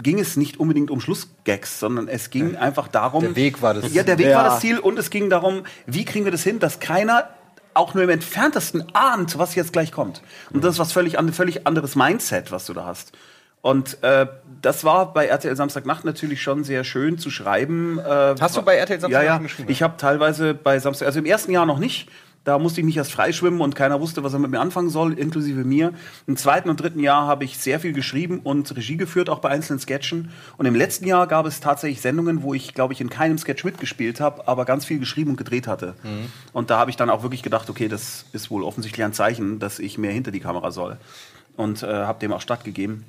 ging 0.02 0.18
es 0.18 0.38
nicht 0.38 0.58
unbedingt 0.58 0.90
um 0.90 1.02
Schlussgags, 1.02 1.78
sondern 1.78 2.08
es 2.08 2.30
ging 2.30 2.56
einfach 2.56 2.88
darum. 2.88 3.20
Der 3.20 3.36
Weg 3.36 3.60
war 3.60 3.74
das 3.74 3.92
Ja, 3.92 4.04
der 4.04 4.16
Weg 4.16 4.28
Ja. 4.28 4.38
war 4.38 4.44
das 4.44 4.60
Ziel 4.60 4.78
und 4.78 4.98
es 4.98 5.10
ging 5.10 5.28
darum, 5.28 5.64
wie 5.84 6.06
kriegen 6.06 6.24
wir 6.24 6.32
das 6.32 6.42
hin, 6.42 6.60
dass 6.60 6.80
keiner 6.80 7.28
auch 7.74 7.92
nur 7.92 8.04
im 8.04 8.08
entferntesten 8.08 8.86
ahnt, 8.94 9.36
was 9.36 9.54
jetzt 9.54 9.74
gleich 9.74 9.92
kommt. 9.92 10.22
Und 10.50 10.64
das 10.64 10.76
ist 10.76 10.78
was 10.78 10.92
völlig, 10.92 11.18
an, 11.18 11.30
völlig 11.34 11.66
anderes 11.66 11.94
Mindset, 11.94 12.50
was 12.50 12.64
du 12.64 12.72
da 12.72 12.86
hast. 12.86 13.12
Und 13.60 14.02
äh, 14.02 14.28
das 14.62 14.84
war 14.84 15.12
bei 15.12 15.26
RTL 15.26 15.56
Samstagnacht 15.56 16.06
natürlich 16.06 16.40
schon 16.40 16.64
sehr 16.64 16.84
schön 16.84 17.18
zu 17.18 17.28
schreiben. 17.30 17.98
Äh, 17.98 18.36
Hast 18.40 18.56
du 18.56 18.62
bei 18.62 18.76
RTL 18.76 18.96
ja, 18.96 19.00
Samstagnacht 19.00 19.26
ja. 19.26 19.38
geschrieben? 19.38 19.70
Ich 19.70 19.82
habe 19.82 19.98
teilweise 19.98 20.54
bei 20.54 20.78
Samstag, 20.78 21.04
also 21.04 21.18
im 21.18 21.26
ersten 21.26 21.52
Jahr 21.52 21.66
noch 21.66 21.78
nicht. 21.78 22.08
Da 22.46 22.60
musste 22.60 22.80
ich 22.80 22.84
mich 22.84 22.96
erst 22.96 23.10
freischwimmen 23.10 23.60
und 23.60 23.74
keiner 23.74 24.00
wusste, 24.00 24.22
was 24.22 24.32
er 24.32 24.38
mit 24.38 24.52
mir 24.52 24.60
anfangen 24.60 24.88
soll, 24.88 25.18
inklusive 25.18 25.64
mir. 25.64 25.92
Im 26.28 26.36
zweiten 26.36 26.70
und 26.70 26.80
dritten 26.80 27.00
Jahr 27.00 27.26
habe 27.26 27.44
ich 27.44 27.58
sehr 27.58 27.80
viel 27.80 27.92
geschrieben 27.92 28.38
und 28.38 28.76
Regie 28.76 28.96
geführt, 28.96 29.28
auch 29.28 29.40
bei 29.40 29.48
einzelnen 29.48 29.80
Sketchen. 29.80 30.30
Und 30.56 30.64
im 30.64 30.76
letzten 30.76 31.08
Jahr 31.08 31.26
gab 31.26 31.44
es 31.46 31.58
tatsächlich 31.58 32.00
Sendungen, 32.00 32.44
wo 32.44 32.54
ich, 32.54 32.72
glaube 32.72 32.92
ich, 32.92 33.00
in 33.00 33.10
keinem 33.10 33.36
Sketch 33.36 33.64
mitgespielt 33.64 34.20
habe, 34.20 34.46
aber 34.46 34.64
ganz 34.64 34.84
viel 34.84 35.00
geschrieben 35.00 35.30
und 35.30 35.36
gedreht 35.38 35.66
hatte. 35.66 35.94
Und 36.52 36.70
da 36.70 36.78
habe 36.78 36.88
ich 36.88 36.96
dann 36.96 37.10
auch 37.10 37.24
wirklich 37.24 37.42
gedacht, 37.42 37.68
okay, 37.68 37.88
das 37.88 38.26
ist 38.32 38.48
wohl 38.48 38.62
offensichtlich 38.62 39.04
ein 39.04 39.12
Zeichen, 39.12 39.58
dass 39.58 39.80
ich 39.80 39.98
mehr 39.98 40.12
hinter 40.12 40.30
die 40.30 40.38
Kamera 40.38 40.70
soll. 40.70 40.98
Und 41.56 41.82
äh, 41.82 41.88
habe 41.88 42.20
dem 42.20 42.32
auch 42.32 42.40
stattgegeben. 42.40 43.06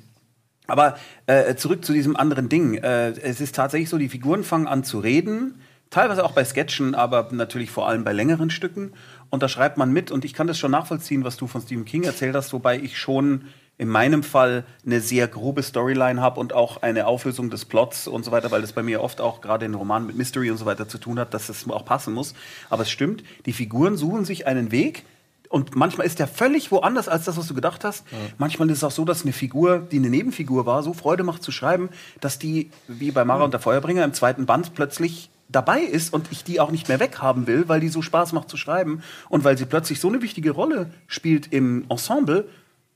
Aber 0.66 0.96
äh, 1.26 1.54
zurück 1.54 1.84
zu 1.84 1.92
diesem 1.92 2.16
anderen 2.16 2.48
Ding. 2.48 2.74
Äh, 2.74 3.10
es 3.10 3.40
ist 3.40 3.54
tatsächlich 3.54 3.88
so, 3.88 3.98
die 3.98 4.08
Figuren 4.08 4.42
fangen 4.42 4.66
an 4.66 4.82
zu 4.82 4.98
reden, 4.98 5.60
teilweise 5.90 6.24
auch 6.24 6.32
bei 6.32 6.44
Sketchen, 6.44 6.94
aber 6.94 7.28
natürlich 7.32 7.70
vor 7.70 7.88
allem 7.88 8.04
bei 8.04 8.12
längeren 8.12 8.50
Stücken. 8.50 8.92
Und 9.30 9.42
da 9.42 9.48
schreibt 9.48 9.76
man 9.76 9.92
mit 9.92 10.10
und 10.10 10.24
ich 10.24 10.32
kann 10.34 10.46
das 10.46 10.58
schon 10.58 10.70
nachvollziehen, 10.70 11.24
was 11.24 11.36
du 11.36 11.46
von 11.46 11.60
Stephen 11.60 11.84
King 11.84 12.04
erzählt 12.04 12.34
hast, 12.34 12.52
wobei 12.52 12.78
ich 12.78 12.98
schon 12.98 13.44
in 13.76 13.88
meinem 13.88 14.24
Fall 14.24 14.64
eine 14.84 15.00
sehr 15.00 15.28
grobe 15.28 15.62
Storyline 15.62 16.20
habe 16.20 16.40
und 16.40 16.52
auch 16.52 16.82
eine 16.82 17.06
Auflösung 17.06 17.48
des 17.48 17.64
Plots 17.64 18.08
und 18.08 18.24
so 18.24 18.32
weiter, 18.32 18.50
weil 18.50 18.60
das 18.60 18.72
bei 18.72 18.82
mir 18.82 19.00
oft 19.00 19.20
auch 19.20 19.40
gerade 19.40 19.66
in 19.66 19.74
Romanen 19.74 20.06
mit 20.06 20.16
Mystery 20.16 20.50
und 20.50 20.56
so 20.56 20.66
weiter 20.66 20.88
zu 20.88 20.98
tun 20.98 21.18
hat, 21.18 21.32
dass 21.32 21.48
es 21.48 21.68
auch 21.70 21.84
passen 21.84 22.12
muss. 22.12 22.34
Aber 22.70 22.82
es 22.82 22.90
stimmt, 22.90 23.22
die 23.46 23.52
Figuren 23.52 23.96
suchen 23.96 24.24
sich 24.24 24.46
einen 24.46 24.72
Weg, 24.72 25.04
und 25.48 25.74
manchmal 25.74 26.06
ist 26.06 26.18
der 26.18 26.28
völlig 26.28 26.70
woanders 26.70 27.08
als 27.08 27.24
das, 27.24 27.36
was 27.36 27.46
du 27.46 27.54
gedacht 27.54 27.84
hast. 27.84 28.04
Manchmal 28.36 28.68
ist 28.70 28.78
es 28.78 28.84
auch 28.84 28.90
so, 28.90 29.04
dass 29.04 29.22
eine 29.22 29.32
Figur, 29.32 29.78
die 29.78 29.96
eine 29.96 30.10
Nebenfigur 30.10 30.66
war, 30.66 30.82
so 30.82 30.92
Freude 30.92 31.22
macht 31.22 31.42
zu 31.42 31.52
schreiben, 31.52 31.88
dass 32.20 32.38
die, 32.38 32.70
wie 32.86 33.10
bei 33.10 33.24
Mara 33.24 33.44
und 33.44 33.52
der 33.52 33.60
Feuerbringer, 33.60 34.04
im 34.04 34.12
zweiten 34.12 34.46
Band 34.46 34.74
plötzlich 34.74 35.30
dabei 35.48 35.80
ist 35.80 36.12
und 36.12 36.30
ich 36.30 36.44
die 36.44 36.60
auch 36.60 36.70
nicht 36.70 36.88
mehr 36.88 37.00
weghaben 37.00 37.46
will, 37.46 37.68
weil 37.68 37.80
die 37.80 37.88
so 37.88 38.02
Spaß 38.02 38.32
macht 38.32 38.50
zu 38.50 38.56
schreiben 38.56 39.02
und 39.28 39.44
weil 39.44 39.56
sie 39.56 39.64
plötzlich 39.64 40.00
so 40.00 40.08
eine 40.08 40.22
wichtige 40.22 40.50
Rolle 40.50 40.90
spielt 41.06 41.52
im 41.52 41.86
Ensemble, 41.88 42.46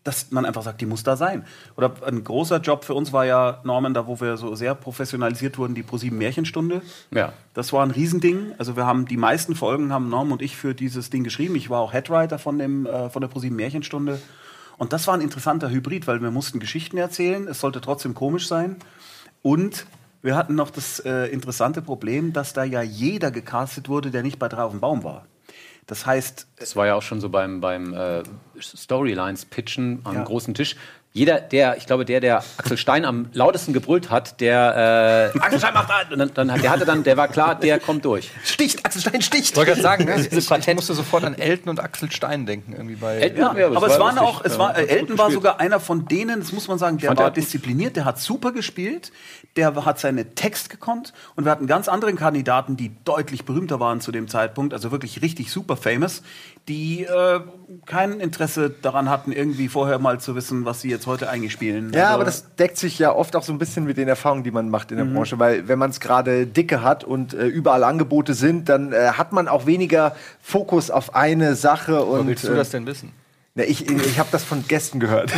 dass 0.04 0.32
man 0.32 0.44
einfach 0.44 0.62
sagt, 0.62 0.80
die 0.80 0.86
muss 0.86 1.04
da 1.04 1.16
sein. 1.16 1.44
Oder 1.76 1.92
ein 2.04 2.24
großer 2.24 2.58
Job 2.58 2.84
für 2.84 2.94
uns 2.94 3.12
war 3.12 3.24
ja, 3.24 3.60
Norman, 3.64 3.94
da 3.94 4.06
wo 4.06 4.20
wir 4.20 4.36
so 4.36 4.54
sehr 4.54 4.74
professionalisiert 4.74 5.58
wurden, 5.58 5.74
die 5.74 5.84
ProSieben 5.84 6.18
Märchenstunde. 6.18 6.82
Ja. 7.12 7.32
Das 7.54 7.72
war 7.72 7.84
ein 7.84 7.92
Riesending. 7.92 8.52
Also 8.58 8.76
wir 8.76 8.84
haben 8.84 9.06
die 9.06 9.16
meisten 9.16 9.54
Folgen 9.54 9.92
haben 9.92 10.08
Norm 10.08 10.32
und 10.32 10.42
ich 10.42 10.56
für 10.56 10.74
dieses 10.74 11.10
Ding 11.10 11.22
geschrieben. 11.22 11.54
Ich 11.54 11.70
war 11.70 11.80
auch 11.80 11.92
Headwriter 11.92 12.38
von 12.38 12.58
dem 12.58 12.86
äh, 12.86 13.10
von 13.10 13.20
der 13.20 13.28
ProSieben 13.28 13.56
Märchenstunde. 13.56 14.20
Und 14.76 14.92
das 14.92 15.06
war 15.06 15.14
ein 15.14 15.20
interessanter 15.20 15.70
Hybrid, 15.70 16.08
weil 16.08 16.20
wir 16.20 16.32
mussten 16.32 16.58
Geschichten 16.58 16.96
erzählen. 16.96 17.46
Es 17.46 17.60
sollte 17.60 17.80
trotzdem 17.80 18.14
komisch 18.14 18.48
sein. 18.48 18.76
Und 19.42 19.86
wir 20.22 20.36
hatten 20.36 20.54
noch 20.54 20.70
das 20.70 21.00
äh, 21.00 21.26
interessante 21.26 21.82
Problem, 21.82 22.32
dass 22.32 22.52
da 22.52 22.64
ja 22.64 22.82
jeder 22.82 23.30
gecastet 23.30 23.88
wurde, 23.88 24.10
der 24.10 24.22
nicht 24.22 24.38
bei 24.38 24.48
drei 24.48 24.62
auf 24.62 24.70
dem 24.72 24.80
Baum 24.80 25.02
war. 25.04 25.26
Das 25.86 26.06
heißt, 26.06 26.46
Das 26.58 26.76
war 26.76 26.86
ja 26.86 26.94
auch 26.94 27.02
schon 27.02 27.20
so 27.20 27.28
beim, 27.28 27.60
beim 27.60 27.92
äh, 27.92 28.22
Storylines-Pitchen 28.60 30.00
am 30.04 30.14
Ja. 30.14 30.22
großen 30.24 30.54
Tisch. 30.54 30.76
Jeder, 31.14 31.40
der, 31.42 31.76
ich 31.76 31.84
glaube, 31.86 32.06
der, 32.06 32.20
der 32.20 32.42
Axel 32.56 32.78
Stein 32.78 33.04
am 33.04 33.28
lautesten 33.34 33.74
gebrüllt 33.74 34.08
hat, 34.10 34.40
der 34.40 35.32
äh, 35.34 35.38
Axel 35.40 35.58
Stein 35.58 35.74
macht 35.74 35.90
das! 35.90 36.10
Und 36.10 36.18
dann, 36.18 36.48
dann, 36.48 36.62
der 36.62 36.70
hatte 36.70 36.86
dann, 36.86 37.02
der 37.04 37.18
war 37.18 37.28
klar, 37.28 37.54
der 37.54 37.78
kommt 37.80 38.06
durch. 38.06 38.30
Sticht, 38.44 38.86
Axel 38.86 39.02
Stein 39.02 39.20
sticht. 39.20 39.54
wollte 39.54 39.72
gerade 39.72 39.82
sagen, 39.82 40.04
ne? 40.06 40.26
Ich, 40.26 40.32
ich 40.32 40.74
musste 40.74 40.94
sofort 40.94 41.24
an 41.24 41.34
Elton 41.34 41.68
und 41.68 41.80
Axel 41.80 42.10
Stein 42.10 42.46
denken, 42.46 42.72
irgendwie 42.72 42.94
bei. 42.94 43.16
Elton- 43.16 43.38
Ja, 43.40 43.54
Ja, 43.58 43.66
aber 43.66 43.76
aber 43.76 43.86
es 43.88 43.92
es 43.92 43.98
war 43.98 44.06
waren 44.06 44.16
lustig. 44.24 44.40
auch, 44.40 44.44
es 44.46 44.58
war, 44.58 44.78
äh, 44.78 44.86
Elton 44.86 45.18
war 45.18 45.30
sogar 45.30 45.60
einer 45.60 45.80
von 45.80 46.06
denen, 46.08 46.40
das 46.40 46.50
muss 46.52 46.66
man 46.68 46.78
sagen, 46.78 46.96
der 46.96 47.14
war 47.14 47.30
diszipliniert, 47.30 47.96
der 47.96 48.06
hat 48.06 48.18
super 48.18 48.52
gespielt, 48.52 49.12
der 49.56 49.74
hat 49.84 50.00
seine 50.00 50.34
Text 50.34 50.70
gekonnt 50.70 51.12
und 51.36 51.44
wir 51.44 51.52
hatten 51.52 51.66
ganz 51.66 51.88
andere 51.88 52.14
Kandidaten, 52.14 52.78
die 52.78 52.90
deutlich 53.04 53.44
berühmter 53.44 53.80
waren 53.80 54.00
zu 54.00 54.12
dem 54.12 54.28
Zeitpunkt, 54.28 54.72
also 54.72 54.90
wirklich 54.90 55.20
richtig 55.20 55.52
super 55.52 55.76
famous, 55.76 56.22
die 56.68 57.02
äh, 57.04 57.40
kein 57.86 58.20
Interesse 58.20 58.70
daran 58.70 59.10
hatten, 59.10 59.32
irgendwie 59.32 59.68
vorher 59.68 59.98
mal 59.98 60.20
zu 60.20 60.36
wissen, 60.36 60.64
was 60.64 60.80
sie 60.80 60.90
jetzt 60.90 61.06
heute 61.06 61.28
eigentlich 61.28 61.52
spielen. 61.52 61.92
Ja, 61.92 62.04
Also- 62.04 62.14
aber 62.14 62.24
das 62.24 62.54
deckt 62.56 62.76
sich 62.78 62.98
ja 63.00 63.12
oft 63.12 63.34
auch 63.34 63.42
so 63.42 63.52
ein 63.52 63.58
bisschen 63.58 63.84
mit 63.84 63.96
den 63.96 64.06
Erfahrungen, 64.08 64.44
die 64.44 64.52
man 64.52 64.68
macht 64.68 64.90
in 64.92 64.96
der 64.96 65.06
Mhm. 65.06 65.14
Branche, 65.14 65.38
weil 65.40 65.66
wenn 65.66 65.78
man 65.78 65.90
es 65.90 65.98
gerade 65.98 66.46
dicke 66.46 66.82
hat 66.82 67.02
und 67.02 67.34
äh, 67.34 67.46
überall 67.46 67.82
Angebote 67.82 68.34
sind, 68.34 68.68
dann 68.68 68.92
äh, 68.92 69.12
hat 69.12 69.32
man 69.32 69.48
auch 69.48 69.66
weniger 69.66 70.14
Fokus 70.40 70.90
auf 70.90 71.16
eine 71.16 71.56
Sache 71.56 72.04
und 72.04 72.28
willst 72.28 72.44
du 72.44 72.52
äh, 72.52 72.56
das 72.56 72.70
denn 72.70 72.86
wissen? 72.86 73.10
ne, 73.54 73.64
ich 73.64 73.90
ich 73.90 74.18
habe 74.18 74.28
das 74.32 74.44
von 74.44 74.64
Gästen 74.68 75.00
gehört. 75.00 75.32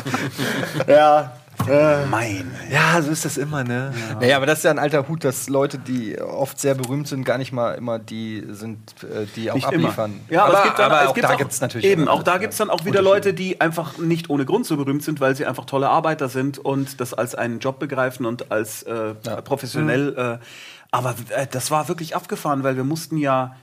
ja, 0.86 1.32
äh, 1.68 2.06
Mein. 2.06 2.54
ja, 2.70 3.00
so 3.02 3.10
ist 3.10 3.24
das 3.24 3.36
immer, 3.36 3.64
ne? 3.64 3.92
Naja, 4.20 4.36
aber 4.36 4.46
das 4.46 4.58
ist 4.58 4.64
ja 4.64 4.70
ein 4.70 4.78
alter 4.78 5.08
Hut, 5.08 5.24
dass 5.24 5.48
Leute, 5.48 5.78
die 5.78 6.20
oft 6.20 6.58
sehr 6.60 6.74
berühmt 6.74 7.08
sind, 7.08 7.24
gar 7.24 7.38
nicht 7.38 7.52
mal 7.52 7.72
immer 7.72 7.98
die 7.98 8.44
sind, 8.48 8.78
äh, 9.02 9.26
die 9.34 9.50
auch 9.50 9.56
Nicht 9.56 9.66
abliefern. 9.66 10.20
immer. 10.28 10.32
Ja, 10.32 10.44
aber, 10.44 10.58
es 10.58 10.64
gibt 10.64 10.78
dann, 10.78 10.92
aber 10.92 11.02
es 11.02 11.08
auch 11.08 11.14
gibt 11.14 11.28
da 11.28 11.34
gibt 11.34 11.52
es 11.52 11.60
natürlich. 11.60 11.86
Eben, 11.86 12.08
auch 12.08 12.22
da 12.22 12.38
gibt 12.38 12.52
es 12.52 12.58
ja. 12.58 12.66
dann 12.66 12.74
auch 12.74 12.84
wieder 12.84 13.02
Leute, 13.02 13.34
die 13.34 13.60
einfach 13.60 13.98
nicht 13.98 14.30
ohne 14.30 14.44
Grund 14.44 14.66
so 14.66 14.76
berühmt 14.76 15.02
sind, 15.02 15.20
weil 15.20 15.34
sie 15.34 15.46
einfach 15.46 15.64
tolle 15.64 15.88
Arbeiter 15.88 16.28
sind 16.28 16.58
und 16.58 17.00
das 17.00 17.14
als 17.14 17.34
einen 17.34 17.58
Job 17.58 17.78
begreifen 17.78 18.26
und 18.26 18.50
als 18.50 18.82
äh, 18.84 19.14
professionell. 19.44 20.40
Äh, 20.40 20.44
aber 20.90 21.14
äh, 21.30 21.46
das 21.50 21.70
war 21.70 21.88
wirklich 21.88 22.14
abgefahren, 22.14 22.62
weil 22.62 22.76
wir 22.76 22.84
mussten 22.84 23.16
ja 23.16 23.56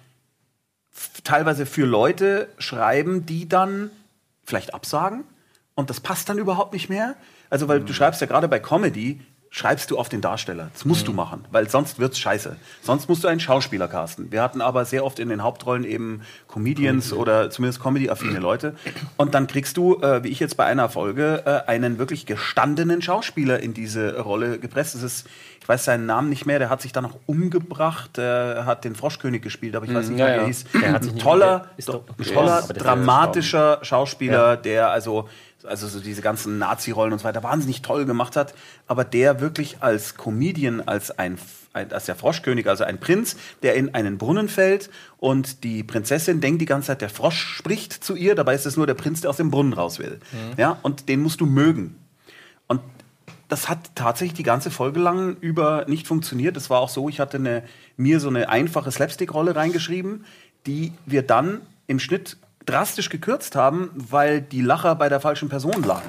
teilweise 1.24 1.66
für 1.66 1.86
Leute 1.86 2.50
schreiben, 2.58 3.26
die 3.26 3.48
dann 3.48 3.90
vielleicht 4.46 4.74
absagen 4.74 5.24
und 5.76 5.90
das 5.90 6.00
passt 6.00 6.30
dann 6.30 6.38
überhaupt 6.38 6.74
nicht 6.74 6.90
mehr. 6.90 7.16
Also, 7.54 7.68
weil 7.68 7.82
du 7.82 7.94
schreibst 7.94 8.20
ja 8.20 8.26
gerade 8.26 8.48
bei 8.48 8.58
Comedy, 8.58 9.22
schreibst 9.52 9.92
du 9.92 10.00
auf 10.00 10.10
den 10.10 10.22
Darsteller. 10.22 10.72
Das 10.74 10.86
musst 10.86 11.08
du 11.08 11.13
machen, 11.13 11.46
weil 11.52 11.70
sonst 11.70 12.00
wird's 12.00 12.18
scheiße. 12.18 12.56
Sonst 12.82 13.08
musst 13.08 13.24
du 13.24 13.28
einen 13.28 13.39
Schauspieler 13.39 13.88
casten. 13.88 14.32
Wir 14.32 14.42
hatten 14.42 14.60
aber 14.60 14.86
sehr 14.86 15.06
oft 15.06 15.20
in 15.20 15.30
den 15.30 15.44
Hauptrollen 15.44 15.84
eben 15.84 16.22
Comedians 16.48 17.13
oder 17.13 17.52
zumindest 17.52 17.80
Comedy-affine 17.80 18.39
Leute. 18.39 18.74
Und 19.18 19.36
dann 19.36 19.46
kriegst 19.46 19.78
du, 19.78 20.02
äh, 20.02 20.24
wie 20.24 20.30
ich 20.30 20.39
jetzt 20.39 20.58
bei 20.58 20.66
einer 20.66 20.89
Folge, 20.89 21.44
äh, 21.46 21.70
einen 21.70 22.00
wirklich 22.00 22.26
gestandenen 22.26 23.04
Schauspieler 23.04 23.60
in 23.60 23.76
diese 23.76 24.20
Rolle 24.20 24.58
gepresst. 24.58 24.96
Das 24.96 25.04
ist, 25.04 25.28
ich 25.62 25.70
weiß 25.70 25.86
seinen 25.86 26.08
Namen 26.08 26.30
nicht 26.30 26.48
mehr, 26.48 26.58
der 26.58 26.72
hat 26.72 26.82
sich 26.82 26.92
dann 26.92 27.04
noch 27.04 27.20
umgebracht, 27.28 28.18
der 28.18 28.66
hat 28.66 28.84
den 28.84 28.96
Froschkönig 28.96 29.44
gespielt, 29.44 29.76
aber 29.76 29.86
ich 29.86 29.94
weiß 29.94 30.10
nicht, 30.10 30.18
ja, 30.18 30.26
wie 30.26 30.32
er 30.32 30.38
ja. 30.38 30.46
hieß. 30.48 30.66
Der 30.82 30.94
hat 30.94 31.20
toller, 31.20 31.68
toller, 32.34 32.62
der 32.63 32.76
ist 32.76 32.84
dramatischer 32.84 33.78
Schauspieler, 33.84 34.58
der 34.58 34.89
also 34.89 35.30
also 35.65 35.88
so 35.88 35.99
diese 35.99 36.21
ganzen 36.21 36.58
Nazi-Rollen 36.58 37.13
und 37.13 37.19
so 37.19 37.26
weiter 37.26 37.43
wahnsinnig 37.43 37.82
toll 37.82 38.06
gemacht 38.06 38.36
hat, 38.36 38.54
aber 38.88 39.04
der 39.04 39.39
wirklich 39.41 39.78
als 39.82 40.15
Comedian, 40.15 40.82
als 40.82 41.12
ein, 41.17 41.38
als 41.73 42.06
der 42.06 42.15
Froschkönig, 42.15 42.67
also 42.67 42.84
ein 42.84 42.99
Prinz, 42.99 43.36
der 43.62 43.76
in 43.76 43.93
einen 43.93 44.17
Brunnen 44.17 44.49
fällt 44.49 44.89
und 45.17 45.63
die 45.63 45.84
Prinzessin 45.84 46.41
denkt 46.41 46.62
die 46.62 46.65
ganze 46.65 46.88
Zeit, 46.88 47.02
der 47.02 47.10
Frosch 47.10 47.39
spricht 47.39 48.04
zu 48.04 48.15
ihr, 48.15 48.36
dabei 48.36 48.56
ist 48.56 48.65
es 48.65 48.78
nur 48.78 48.88
der 48.88 48.93
Prinz, 48.93 49.21
der 49.21 49.30
aus 49.30 49.38
dem 49.38 49.52
Brunnen 49.52 49.73
raus 49.73 49.99
will. 49.99 50.19
Ja, 50.58 50.78
und 50.82 51.10
den 51.10 51.21
musst 51.21 51.41
du 51.41 51.45
mögen. 51.45 51.95
Und 52.67 52.82
das 53.49 53.69
hat 53.69 53.95
tatsächlich 53.95 54.36
die 54.36 54.43
ganze 54.43 54.71
Folge 54.71 54.99
lang 54.99 55.38
über 55.39 55.86
nicht 55.88 56.08
funktioniert. 56.08 56.58
Es 56.58 56.69
war 56.69 56.80
auch 56.80 56.89
so, 56.89 57.10
ich 57.10 57.19
hatte 57.19 57.38
eine, 57.38 57.63
mir 57.97 58.19
so 58.19 58.28
eine 58.28 58.49
einfache 58.49 58.91
Slapstick-Rolle 58.91 59.56
reingeschrieben, 59.56 60.26
die 60.65 60.91
wir 61.06 61.23
dann 61.23 61.62
im 61.88 61.99
Schnitt 61.99 62.38
drastisch 62.65 63.10
gekürzt 63.10 63.56
haben, 63.56 63.91
weil 63.95 64.41
die 64.41 64.62
Lacher 64.62 64.95
bei 64.95 65.10
der 65.10 65.19
falschen 65.19 65.49
Person 65.49 65.84
lagen. 65.84 66.08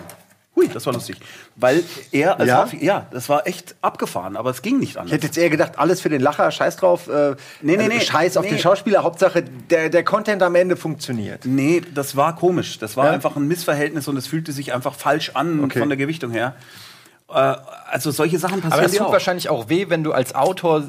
Hui, 0.56 0.68
das 0.68 0.86
war 0.86 0.92
lustig. 0.92 1.16
Weil 1.56 1.82
er 2.12 2.38
als 2.38 2.48
Ja? 2.48 2.68
Ja, 2.80 3.06
das 3.10 3.28
war 3.28 3.44
echt 3.48 3.74
abgefahren, 3.80 4.36
aber 4.36 4.50
es 4.50 4.62
ging 4.62 4.78
nicht 4.78 4.96
anders. 4.96 5.08
Ich 5.08 5.14
hätte 5.14 5.26
jetzt 5.26 5.36
eher 5.36 5.50
gedacht, 5.50 5.72
alles 5.80 6.00
für 6.00 6.08
den 6.10 6.20
Lacher, 6.20 6.48
scheiß 6.52 6.76
drauf. 6.76 7.08
Äh, 7.08 7.34
Nee, 7.60 7.76
nee, 7.76 7.78
also 7.78 7.88
nee. 7.88 8.00
Scheiß 8.00 8.36
auf 8.36 8.44
Nee. 8.44 8.50
den 8.50 8.58
Schauspieler, 8.60 9.02
Hauptsache 9.02 9.42
der, 9.42 9.90
der 9.90 10.04
Content 10.04 10.44
am 10.44 10.54
Ende 10.54 10.76
funktioniert. 10.76 11.44
Nee, 11.44 11.82
das 11.92 12.14
war 12.14 12.36
komisch. 12.36 12.78
Das 12.78 12.96
war 12.96 13.06
Ja? 13.06 13.10
einfach 13.10 13.34
ein 13.34 13.48
Missverhältnis 13.48 14.06
und 14.06 14.16
es 14.16 14.28
fühlte 14.28 14.52
sich 14.52 14.72
einfach 14.72 14.94
falsch 14.94 15.32
an 15.34 15.64
Okay. 15.64 15.80
von 15.80 15.88
der 15.88 15.98
Gewichtung 15.98 16.30
her. 16.30 16.54
Äh, 17.28 17.32
also 17.90 18.12
solche 18.12 18.38
Sachen 18.38 18.60
passieren 18.60 18.80
Aber 18.84 18.88
dir 18.92 18.98
tut 18.98 19.06
auch. 19.08 19.12
wahrscheinlich 19.12 19.48
auch 19.48 19.68
weh, 19.68 19.86
wenn 19.88 20.04
du 20.04 20.12
als 20.12 20.36
Autor 20.36 20.84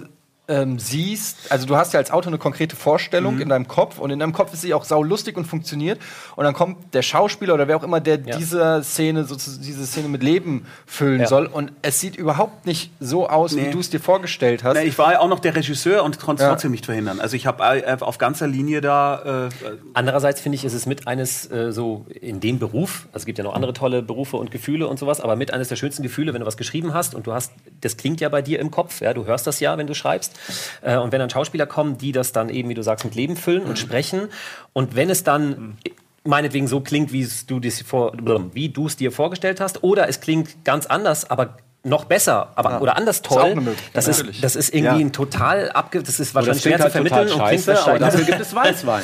ähm, 0.47 0.77
siehst, 0.77 1.51
also 1.51 1.65
du 1.65 1.75
hast 1.75 1.93
ja 1.93 1.99
als 1.99 2.11
Autor 2.11 2.29
eine 2.29 2.37
konkrete 2.37 2.75
Vorstellung 2.75 3.39
in 3.39 3.49
deinem 3.49 3.67
Kopf 3.67 3.97
und 3.97 4.11
in 4.11 4.19
deinem 4.19 4.33
Kopf 4.33 4.53
ist 4.53 4.61
sie 4.61 4.73
auch 4.75 4.85
saulustig 4.85 5.37
und 5.37 5.45
funktioniert 5.45 5.99
und 6.35 6.43
dann 6.43 6.53
kommt 6.53 6.93
der 6.93 7.01
Schauspieler 7.01 7.55
oder 7.55 7.67
wer 7.67 7.77
auch 7.77 7.83
immer, 7.83 7.99
der 7.99 8.19
Ja. 8.19 8.37
diese 8.37 8.81
Szene 8.83 9.25
sozusagen 9.25 9.63
diese 9.63 9.85
Szene 9.87 10.07
mit 10.07 10.21
Leben 10.21 10.67
füllen 10.85 11.21
Ja. 11.21 11.27
soll 11.27 11.47
und 11.47 11.71
es 11.81 11.99
sieht 11.99 12.15
überhaupt 12.15 12.65
nicht 12.67 12.91
so 12.99 13.27
aus, 13.27 13.55
wie 13.55 13.61
Nee. 13.61 13.71
du 13.71 13.79
es 13.79 13.89
dir 13.89 13.99
vorgestellt 13.99 14.63
hast. 14.63 14.75
Na, 14.75 14.83
ich 14.83 14.97
war 14.99 15.13
ja 15.13 15.19
auch 15.19 15.27
noch 15.29 15.39
der 15.39 15.55
Regisseur 15.55 16.03
und 16.03 16.19
konnte 16.19 16.43
es 16.43 16.45
Ja. 16.45 16.51
trotzdem 16.53 16.71
nicht 16.71 16.85
verhindern. 16.85 17.19
Also 17.19 17.35
ich 17.35 17.47
habe 17.47 17.63
auf 18.01 18.17
ganzer 18.19 18.47
Linie 18.47 18.81
da. 18.81 19.47
Äh, 19.47 19.49
Andererseits 19.93 20.41
finde 20.41 20.57
ich, 20.57 20.65
ist 20.65 20.73
es 20.73 20.85
mit 20.85 21.07
eines 21.07 21.49
äh, 21.49 21.71
so 21.71 22.05
in 22.09 22.39
dem 22.39 22.59
Beruf, 22.59 23.07
also 23.13 23.23
es 23.23 23.25
gibt 23.25 23.37
ja 23.37 23.43
noch 23.43 23.55
andere 23.55 23.73
tolle 23.73 24.01
Berufe 24.01 24.37
und 24.37 24.51
Gefühle 24.51 24.87
und 24.87 24.99
sowas, 24.99 25.21
aber 25.21 25.35
mit 25.35 25.51
eines 25.51 25.69
der 25.69 25.75
schönsten 25.75 26.03
Gefühle, 26.03 26.33
wenn 26.33 26.41
du 26.41 26.45
was 26.45 26.57
geschrieben 26.57 26.93
hast 26.93 27.15
und 27.15 27.25
du 27.27 27.33
hast, 27.33 27.51
das 27.81 27.97
klingt 27.97 28.21
ja 28.21 28.29
bei 28.29 28.41
dir 28.41 28.59
im 28.59 28.69
Kopf, 28.71 29.01
ja, 29.01 29.13
du 29.13 29.25
hörst 29.25 29.47
das 29.47 29.59
ja, 29.59 29.77
wenn 29.77 29.87
du 29.87 29.95
schreibst. 29.95 30.33
Äh, 30.81 30.97
und 30.97 31.11
wenn 31.11 31.19
dann 31.19 31.29
Schauspieler 31.29 31.65
kommen, 31.65 31.97
die 31.97 32.11
das 32.11 32.31
dann 32.31 32.49
eben, 32.49 32.69
wie 32.69 32.73
du 32.73 32.83
sagst, 32.83 33.05
mit 33.05 33.15
Leben 33.15 33.35
füllen 33.35 33.63
und 33.63 33.79
sprechen. 33.79 34.29
Und 34.73 34.95
wenn 34.95 35.09
es 35.09 35.23
dann 35.23 35.77
meinetwegen 36.23 36.67
so 36.67 36.81
klingt, 36.81 37.11
wie 37.13 37.27
du 37.47 37.59
es 37.59 37.81
vor, 37.81 38.13
wie 38.53 38.69
du 38.69 38.87
es 38.87 38.95
dir 38.95 39.11
vorgestellt 39.11 39.61
hast, 39.61 39.83
oder 39.83 40.09
es 40.09 40.21
klingt 40.21 40.65
ganz 40.65 40.85
anders, 40.85 41.29
aber 41.29 41.57
noch 41.85 42.05
besser, 42.05 42.49
aber 42.55 42.81
oder 42.81 42.97
anders 42.97 43.21
toll. 43.21 43.55
Möglichkeit, 43.55 43.89
das 43.93 44.07
ist 44.07 44.43
das 44.43 44.55
ist 44.55 44.73
irgendwie 44.73 44.99
Ja. 44.99 45.05
ein 45.05 45.13
total 45.13 45.71
abge, 45.71 46.01
das 46.03 46.19
ist 46.19 46.33
wahrscheinlich 46.35 46.63
das 46.63 46.69
schwer 46.69 46.77
zu 46.77 46.83
halt 46.83 46.91
vermitteln 46.93 47.31
und 47.31 47.45
klingt 47.47 47.63
scheiße, 47.63 47.85
aber 47.89 47.99
dafür 47.99 48.25
gibt 48.25 48.39
es 48.41 48.55
Weißwein. 48.55 49.03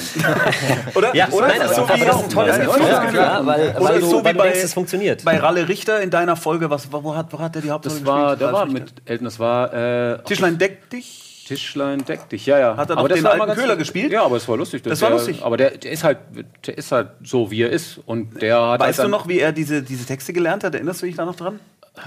oder? 0.95 1.15
ja, 1.15 1.29
oder? 1.29 1.47
nein, 1.47 1.61
aber, 1.61 1.73
so 1.73 1.81
aber 1.83 1.97
das 1.97 2.15
ist 2.17 2.23
ein 2.23 2.29
tolles 2.29 2.57
Ja, 2.57 2.63
Gefühl, 2.65 3.15
ja, 3.15 3.39
ja, 3.39 3.45
weil, 3.45 3.69
Oder 3.69 3.83
weil 3.83 3.95
ist 3.97 4.03
du, 4.03 4.09
so 4.09 4.19
wie 4.21 4.25
weil 4.25 4.33
bei, 4.33 4.43
denkst, 4.49 4.63
es 4.63 4.73
funktioniert. 4.73 5.23
bei 5.23 5.37
Ralle 5.37 5.67
Richter 5.69 6.01
in 6.01 6.09
deiner 6.09 6.35
Folge, 6.35 6.69
was, 6.69 6.91
wo, 6.91 7.15
hat, 7.15 7.27
wo 7.31 7.39
hat 7.39 7.55
der 7.55 7.61
die 7.61 7.71
Hauptrolle 7.71 7.95
Das 7.99 8.05
war, 8.05 8.29
gespielt? 8.31 8.41
der 8.41 8.53
war 8.53 8.65
mit? 8.65 8.93
Elton, 9.05 9.25
das 9.25 9.39
war 9.39 9.73
äh, 9.73 10.23
Tischlein 10.23 10.57
deck 10.57 10.89
dich. 10.89 11.27
Tischlein 11.47 12.05
deck 12.05 12.29
dich, 12.29 12.45
ja, 12.45 12.57
ja. 12.59 12.77
Hat 12.77 12.89
er 12.89 12.97
aber 12.97 13.09
das 13.09 13.17
den 13.17 13.25
alten 13.27 13.53
Köhler 13.55 13.75
gespielt? 13.75 14.11
Ja, 14.11 14.23
aber 14.23 14.37
es 14.37 14.47
war 14.47 14.55
lustig. 14.57 14.83
Das 14.83 15.01
war 15.01 15.09
der, 15.09 15.17
lustig. 15.17 15.41
Aber 15.43 15.57
der, 15.57 15.71
der 15.71 15.91
ist 15.91 16.03
halt, 16.03 16.19
der 16.65 16.77
ist 16.77 16.91
halt 16.91 17.09
so, 17.23 17.51
wie 17.51 17.61
er 17.63 17.69
ist. 17.69 17.99
Und 18.05 18.41
der 18.41 18.59
hat 18.61 18.79
Weißt 18.79 18.99
halt 18.99 19.07
du 19.07 19.11
noch, 19.11 19.27
wie 19.27 19.39
er 19.39 19.51
diese, 19.51 19.83
diese 19.83 20.05
Texte 20.05 20.31
gelernt 20.33 20.63
hat? 20.63 20.73
Erinnerst 20.75 21.01
du 21.01 21.05
dich 21.07 21.15
da 21.15 21.25
noch 21.25 21.35
dran? 21.35 21.59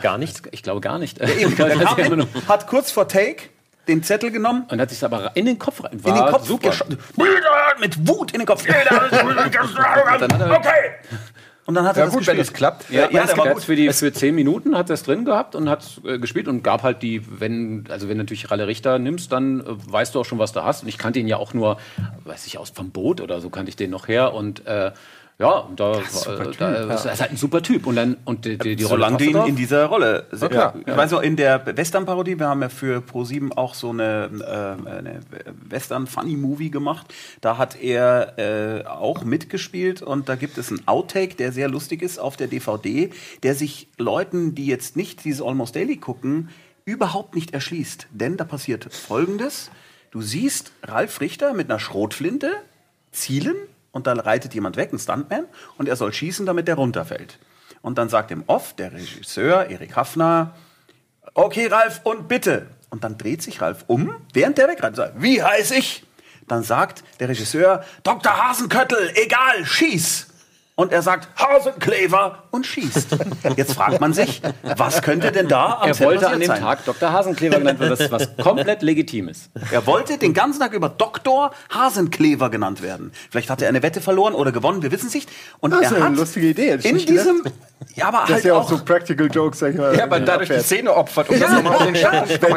Gar 0.03 0.19
nicht. 0.19 0.43
Ich 0.51 0.63
glaube 0.63 0.81
gar 0.81 0.99
nicht. 0.99 1.21
Eben, 1.21 1.55
der 1.57 1.77
kam 1.79 1.97
hin, 1.97 2.27
hat 2.49 2.67
kurz 2.67 2.91
vor 2.91 3.07
Take 3.09 3.45
den 3.87 4.03
Zettel 4.03 4.31
genommen, 4.31 4.65
Und 4.71 4.81
hat 4.81 4.89
sich 4.91 5.05
aber 5.05 5.33
in 5.37 5.45
den 5.45 5.59
Kopf 5.59 5.85
rein. 5.85 5.93
in 5.93 6.15
den 6.15 6.27
Kopf 6.27 6.47
super. 6.47 6.73
Mit 7.81 8.09
Wut 8.09 8.33
in 8.33 8.39
den 8.41 8.47
Kopf. 8.47 8.67
hat 8.67 10.23
er- 10.23 10.51
okay. 10.57 10.71
Und 11.67 11.75
dann 11.77 11.87
hat 11.87 11.97
er 11.97 12.01
Ja, 12.01 12.05
das 12.07 12.15
gut, 12.15 12.27
wenn 12.27 12.37
das 12.37 12.53
klappt. 12.53 12.91
Ja, 12.91 13.05
ja, 13.05 13.11
Ja, 13.11 13.25
der 13.27 13.37
war 13.39 13.49
gut. 13.55 13.63
für 13.65 13.75
die 13.75 13.91
für 13.93 14.13
zehn 14.13 14.35
Minuten 14.35 14.77
hat 14.77 14.91
er 14.91 14.95
es 14.95 15.03
drin 15.03 15.25
gehabt 15.25 15.55
und 15.55 15.69
hat 15.71 15.99
äh, 16.05 16.19
gespielt 16.19 16.47
und 16.47 16.63
gab 16.63 16.83
halt 16.83 17.01
die, 17.03 17.23
wenn 17.41 17.85
also 17.89 18.07
wenn 18.09 18.19
du 18.19 18.25
natürlich 18.25 18.51
Ralle 18.51 18.67
Richter 18.67 18.99
nimmst, 18.99 19.33
dann 19.33 19.61
äh, 19.61 19.65
weißt 19.67 20.15
du 20.15 20.21
auch 20.21 20.25
schon, 20.27 20.39
was 20.39 20.53
du 20.53 20.63
hast. 20.63 20.83
Und 20.83 20.89
ich 20.89 20.99
kannte 20.99 21.21
ihn 21.21 21.29
ja 21.29 21.39
auch 21.39 21.55
nur, 21.55 21.79
weiß 22.25 22.47
ich 22.47 22.59
aus 22.59 22.69
vom 22.71 22.91
Boot 22.91 23.23
oder 23.23 23.41
so 23.41 23.49
kannte 23.49 23.71
ich 23.71 23.77
den 23.77 23.91
noch 23.91 24.09
her 24.09 24.35
und 24.35 24.67
äh, 24.67 24.93
ja, 25.37 25.59
und 25.59 25.81
da, 25.81 25.95
äh, 25.95 26.03
da 26.57 26.95
ist 26.95 27.05
er 27.05 27.13
ist 27.13 27.21
halt 27.21 27.31
ein 27.33 27.37
super 27.37 27.61
Typ 27.61 27.89
und 27.89 27.97
dann 27.97 28.17
und 28.25 28.45
die, 28.45 28.57
die, 28.57 28.77
die 28.77 28.85
Rolle 28.85 29.01
Solange 29.01 29.17
passt 29.17 29.21
du 29.21 29.31
ihn 29.31 29.37
drauf. 29.37 29.49
in 29.49 29.57
dieser 29.57 29.85
Rolle. 29.87 30.27
klar. 30.49 30.75
Ich 30.87 30.97
weiß 30.97 31.11
noch, 31.11 31.23
in 31.23 31.35
der 31.35 31.77
Western-Parodie, 31.77 32.39
wir 32.39 32.47
haben 32.47 32.63
ja 32.63 32.69
für 32.69 33.01
Pro7 33.01 33.57
auch 33.57 33.75
so 33.75 33.91
eine, 33.91 34.31
äh, 34.41 34.89
eine 34.89 35.21
Western-Funny-Movie 35.69 36.71
gemacht. 36.71 37.13
Da 37.41 37.59
hat 37.59 37.75
er 37.81 38.39
äh, 38.39 38.87
auch 38.87 39.25
mitgespielt 39.25 40.03
und 40.03 40.29
da 40.29 40.37
gibt 40.37 40.57
es 40.57 40.71
einen 40.71 40.87
Outtake, 40.87 41.35
der 41.35 41.51
sehr 41.51 41.69
lustig 41.69 42.03
ist 42.03 42.19
auf 42.19 42.37
der 42.37 42.47
DVD, 42.47 43.11
der 43.43 43.57
sich 43.57 43.89
Leuten, 43.99 44.55
die 44.55 44.67
jetzt 44.67 44.97
nicht 44.97 45.25
dieses 45.25 45.43
Almost 45.43 45.75
Daily 45.75 45.97
gucken, 45.97 46.51
überhaupt 46.85 47.35
nicht 47.35 47.53
erschließt. 47.53 48.07
Denn 48.13 48.37
da 48.37 48.45
passiert 48.45 48.95
Folgendes. 48.95 49.73
Du 50.13 50.23
siehst 50.23 50.71
Ralf 50.85 51.21
Richter 51.21 51.55
mit 51.55 51.69
einer 51.69 51.81
Schrotflinte 51.81 52.53
zielen 53.11 53.57
und 53.95 54.09
dann 54.09 54.21
reitet 54.21 54.53
jemand 54.53 54.77
weg, 54.77 54.93
ein 54.93 54.99
Stuntman, 54.99 55.47
und 55.79 55.89
er 55.89 55.97
soll 55.97 56.13
schießen, 56.13 56.45
damit 56.45 56.69
der 56.69 56.75
runterfällt. 56.75 57.39
Und 57.81 57.97
dann 57.97 58.09
sagt 58.09 58.31
im 58.33 58.43
Off 58.49 58.75
der 58.75 58.93
Regisseur, 58.93 59.71
Erik 59.71 59.97
Hafner, 59.97 60.55
okay, 61.33 61.69
Ralf, 61.69 62.01
und 62.03 62.29
bitte. 62.29 62.67
Und 62.91 63.05
dann 63.05 63.17
dreht 63.17 63.43
sich 63.43 63.63
Ralf 63.63 63.85
um, 63.87 64.15
während 64.33 64.59
der 64.59 64.69
wegrennt, 64.69 64.99
und 64.99 65.05
sagt, 65.05 65.23
wie 65.23 65.43
heiß 65.43 65.71
ich? 65.71 66.05
Dann 66.49 66.65
sagt 66.65 67.05
der 67.21 67.29
Regisseur, 67.29 67.85
Dr. 68.03 68.37
Hasenköttel, 68.37 69.13
egal, 69.15 69.65
schieß. 69.65 70.27
Und 70.77 70.91
er 70.93 71.03
sagt, 71.03 71.29
Hasenklever 71.41 72.43
und 72.51 72.67
schießt. 72.67 73.17
Jetzt 73.57 73.75
fragt 73.75 74.01
man 74.01 74.13
sich, 74.13 74.43
was 74.77 75.03
könnte 75.03 75.31
denn 75.31 75.47
da 75.47 75.79
am 75.83 75.89
er 75.89 76.01
wollte 76.01 76.27
an 76.27 76.41
dem 76.41 76.49
sein? 76.49 76.61
Tag 76.61 76.85
Dr. 76.85 77.13
Hasenkleber 77.13 77.59
genannt 77.59 77.79
werden, 77.79 77.97
was, 77.97 78.11
was 78.11 78.37
komplett 78.43 78.83
legitim 78.83 79.29
ist. 79.29 79.51
Er 79.71 79.87
wollte 79.87 80.19
den 80.19 80.35
ganzen 80.35 80.59
Tag 80.59 80.73
über 80.73 80.89
Doktor 80.89 81.53
Hasenklever 81.73 82.51
genannt 82.51 82.83
werden. 82.83 83.13
Vielleicht 83.31 83.51
hat 83.51 83.63
er 83.63 83.69
eine 83.69 83.85
Wette 83.85 84.01
verloren 84.01 84.35
oder 84.35 84.51
gewonnen, 84.51 84.83
wir 84.83 84.91
wissen 84.91 85.07
es 85.07 85.15
nicht. 85.15 85.31
Und 85.61 85.71
Das 85.71 85.81
er 85.83 85.87
ist 85.91 85.95
eine 85.95 86.05
hat 86.07 86.17
lustige 86.17 86.49
Idee, 86.49 86.71
hätte 86.73 86.81
ich 86.81 86.87
in 86.87 86.95
nicht 86.97 87.07
gedacht. 87.07 87.27
diesem, 87.27 87.45
ja, 87.95 88.09
aber 88.09 88.19
Das 88.23 88.29
halt 88.31 88.39
ist 88.39 88.45
ja 88.45 88.55
auch 88.55 88.63
auch, 88.65 88.69
so 88.71 88.85
Practical 88.85 89.31
Jokes, 89.31 89.61
sag 89.61 89.75
ich 89.75 89.79
mal. 89.79 89.97
Ja, 89.97 90.03
aber 90.05 90.19
dadurch 90.19 90.49
die 90.49 90.59
Szene 90.59 90.93
opfert, 90.93 91.29
um 91.31 91.39
das 91.39 91.51
Ja, 91.51 91.55
nochmal 91.57 91.77
auf 91.77 91.85
den 91.87 91.95
Schatten 91.95 92.29
dann- 92.41 92.53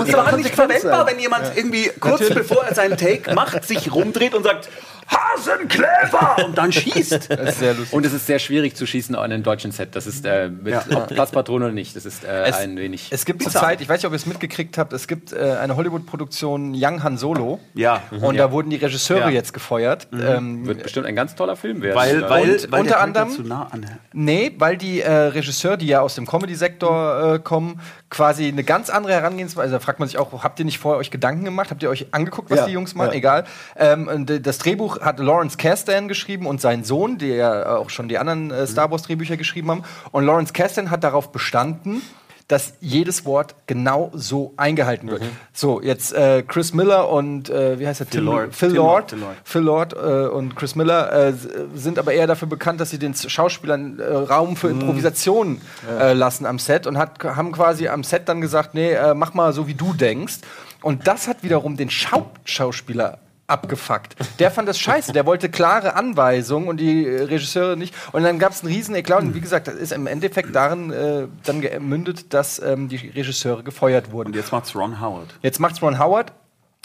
und 0.00 0.08
es 0.08 0.12
war 0.14 0.26
auch 0.32 0.36
nicht 0.36 0.52
verwendbar, 0.52 1.04
sein. 1.04 1.14
wenn 1.14 1.20
jemand 1.20 1.44
irgendwie 1.56 1.92
kurz 2.00 2.28
bevor 2.28 2.64
er 2.64 2.74
seinen 2.74 2.96
Take 2.96 3.32
macht, 3.36 3.64
sich 3.64 3.94
rumdreht 3.94 4.34
und 4.34 4.42
sagt 4.42 4.68
Hasenklever 5.08 6.36
und 6.46 6.56
dann 6.56 6.72
schießt. 6.72 7.30
Das 7.30 7.40
ist 7.50 7.58
sehr 7.58 7.74
lustig. 7.74 7.92
Und 7.92 8.06
es 8.06 8.12
ist 8.12 8.26
sehr 8.26 8.38
schwierig 8.38 8.76
zu 8.76 8.86
schießen 8.86 9.14
an 9.14 9.24
einem 9.32 9.42
deutschen 9.42 9.72
Set. 9.72 9.94
Das 9.96 10.06
ist 10.06 10.24
äh, 10.24 10.48
mit 10.48 10.74
ob 10.94 11.08
Platzpatrone 11.08 11.66
oder 11.66 11.74
nicht. 11.74 11.96
Das 11.96 12.06
ist 12.06 12.24
äh, 12.24 12.44
Es, 12.44 12.56
ein 12.56 12.76
wenig. 12.76 13.08
es 13.10 13.24
gibt 13.24 13.42
zurzeit, 13.42 13.80
ich 13.80 13.88
weiß 13.88 13.98
nicht, 14.00 14.06
ob 14.06 14.12
ihr 14.12 14.16
es 14.16 14.26
mitgekriegt 14.26 14.78
habt, 14.78 14.92
es 14.92 15.06
gibt 15.08 15.32
äh, 15.32 15.56
eine 15.60 15.76
Hollywood-Produktion 15.76 16.72
Young 16.76 17.02
Han 17.02 17.16
Solo. 17.18 17.60
Ja. 17.74 18.02
Und 18.20 18.36
da 18.38 18.52
wurden 18.52 18.70
die 18.70 18.76
Regisseure 18.76 19.20
Ja. 19.22 19.28
jetzt 19.30 19.52
gefeuert. 19.52 20.08
Ähm, 20.12 20.66
wird 20.66 20.82
bestimmt 20.82 21.06
ein 21.06 21.16
ganz 21.16 21.34
toller 21.34 21.56
Film 21.56 21.82
werden. 21.82 21.96
Weil, 21.96 22.28
weil, 22.28 22.50
Und 22.56 22.72
weil 22.72 22.80
unter 22.80 23.00
anderem- 23.00 23.30
zu 23.30 23.42
nah 23.42 23.68
an. 23.70 23.86
Nee, 24.12 24.52
weil 24.58 24.76
die 24.76 25.00
äh, 25.00 25.10
Regisseure, 25.12 25.78
die 25.78 25.86
ja 25.86 26.00
aus 26.00 26.14
dem 26.14 26.26
Comedy-Sektor 26.26 27.34
äh, 27.34 27.38
kommen, 27.38 27.80
quasi 28.10 28.48
eine 28.48 28.64
ganz 28.64 28.90
andere 28.90 29.12
Herangehensweise. 29.14 29.72
Da 29.72 29.80
fragt 29.80 29.98
man 29.98 30.08
sich 30.08 30.18
auch, 30.18 30.44
habt 30.44 30.58
ihr 30.58 30.64
nicht 30.64 30.78
vorher 30.78 30.98
euch 30.98 31.10
Gedanken 31.10 31.44
gemacht? 31.44 31.70
Habt 31.70 31.82
ihr 31.82 31.90
euch 31.90 32.06
angeguckt, 32.12 32.50
was 32.50 32.60
Ja, 32.60 32.66
die 32.66 32.72
Jungs 32.72 32.94
machen? 32.94 33.10
ja. 33.12 33.16
Egal. 33.16 33.44
Ähm, 33.76 34.08
und, 34.08 34.30
äh, 34.30 34.40
das 34.40 34.58
Drehbuch 34.58 34.91
hat 35.00 35.18
Lawrence 35.18 35.56
Kasdan 35.56 36.08
geschrieben 36.08 36.46
und 36.46 36.60
sein 36.60 36.84
Sohn, 36.84 37.18
der 37.18 37.36
ja 37.36 37.76
auch 37.76 37.90
schon 37.90 38.08
die 38.08 38.18
anderen 38.18 38.50
äh, 38.50 38.66
Star 38.66 38.90
Wars-Drehbücher 38.90 39.36
geschrieben 39.36 39.70
haben. 39.70 39.84
Und 40.10 40.24
Lawrence 40.24 40.52
Kasdan 40.52 40.90
hat 40.90 41.04
darauf 41.04 41.32
bestanden, 41.32 42.02
dass 42.48 42.74
jedes 42.80 43.24
Wort 43.24 43.54
genau 43.66 44.10
so 44.12 44.52
eingehalten 44.58 45.08
wird. 45.08 45.22
So, 45.54 45.80
jetzt 45.80 46.12
äh, 46.12 46.42
Chris 46.46 46.74
Miller 46.74 47.08
und 47.08 47.48
äh, 47.48 47.78
wie 47.78 47.86
heißt 47.86 48.02
er? 48.02 48.20
Lord. 48.20 48.54
Phil 48.54 48.68
Tim 48.68 48.76
Lord. 48.76 49.10
Phil 49.10 49.18
Lord. 49.18 49.40
Phil 49.44 49.60
Lord 49.62 49.92
äh, 49.94 50.28
und 50.28 50.54
Chris 50.54 50.74
Miller 50.74 51.28
äh, 51.28 51.32
sind 51.74 51.98
aber 51.98 52.12
eher 52.12 52.26
dafür 52.26 52.48
bekannt, 52.48 52.80
dass 52.80 52.90
sie 52.90 52.98
den 52.98 53.14
Schauspielern 53.14 53.98
äh, 53.98 54.04
Raum 54.04 54.56
für 54.56 54.68
Improvisation 54.68 55.62
äh, 55.88 56.12
lassen 56.12 56.44
am 56.44 56.58
Set 56.58 56.86
und 56.86 56.98
hat, 56.98 57.24
haben 57.24 57.52
quasi 57.52 57.88
am 57.88 58.04
Set 58.04 58.28
dann 58.28 58.42
gesagt, 58.42 58.74
nee, 58.74 58.92
äh, 58.92 59.14
mach 59.14 59.32
mal 59.32 59.54
so, 59.54 59.66
wie 59.66 59.74
du 59.74 59.94
denkst. 59.94 60.40
Und 60.82 61.06
das 61.06 61.28
hat 61.28 61.42
wiederum 61.42 61.76
den 61.76 61.88
Hauptschauspieler 61.88 63.18
abgefuckt. 63.52 64.16
Der 64.38 64.50
fand 64.50 64.68
das 64.68 64.78
scheiße. 64.78 65.12
Der 65.12 65.26
wollte 65.26 65.48
klare 65.48 65.94
Anweisungen 65.94 66.68
und 66.68 66.78
die 66.78 67.06
äh, 67.06 67.22
Regisseure 67.22 67.76
nicht. 67.76 67.94
Und 68.12 68.22
dann 68.22 68.38
gab 68.38 68.52
es 68.52 68.62
einen 68.62 68.72
riesen 68.72 68.94
Eklat. 68.94 69.22
Und 69.22 69.34
wie 69.34 69.40
gesagt, 69.40 69.68
das 69.68 69.74
ist 69.74 69.92
im 69.92 70.06
Endeffekt 70.06 70.54
darin 70.54 70.90
äh, 70.90 71.28
dann 71.44 71.60
gemündet, 71.60 72.34
dass 72.34 72.60
ähm, 72.60 72.88
die 72.88 72.96
Regisseure 72.96 73.62
gefeuert 73.62 74.10
wurden. 74.10 74.28
Und 74.28 74.36
jetzt 74.36 74.52
macht's 74.52 74.74
Ron 74.74 75.00
Howard. 75.00 75.34
Jetzt 75.42 75.60
macht's 75.60 75.82
Ron 75.82 75.98
Howard 75.98 76.32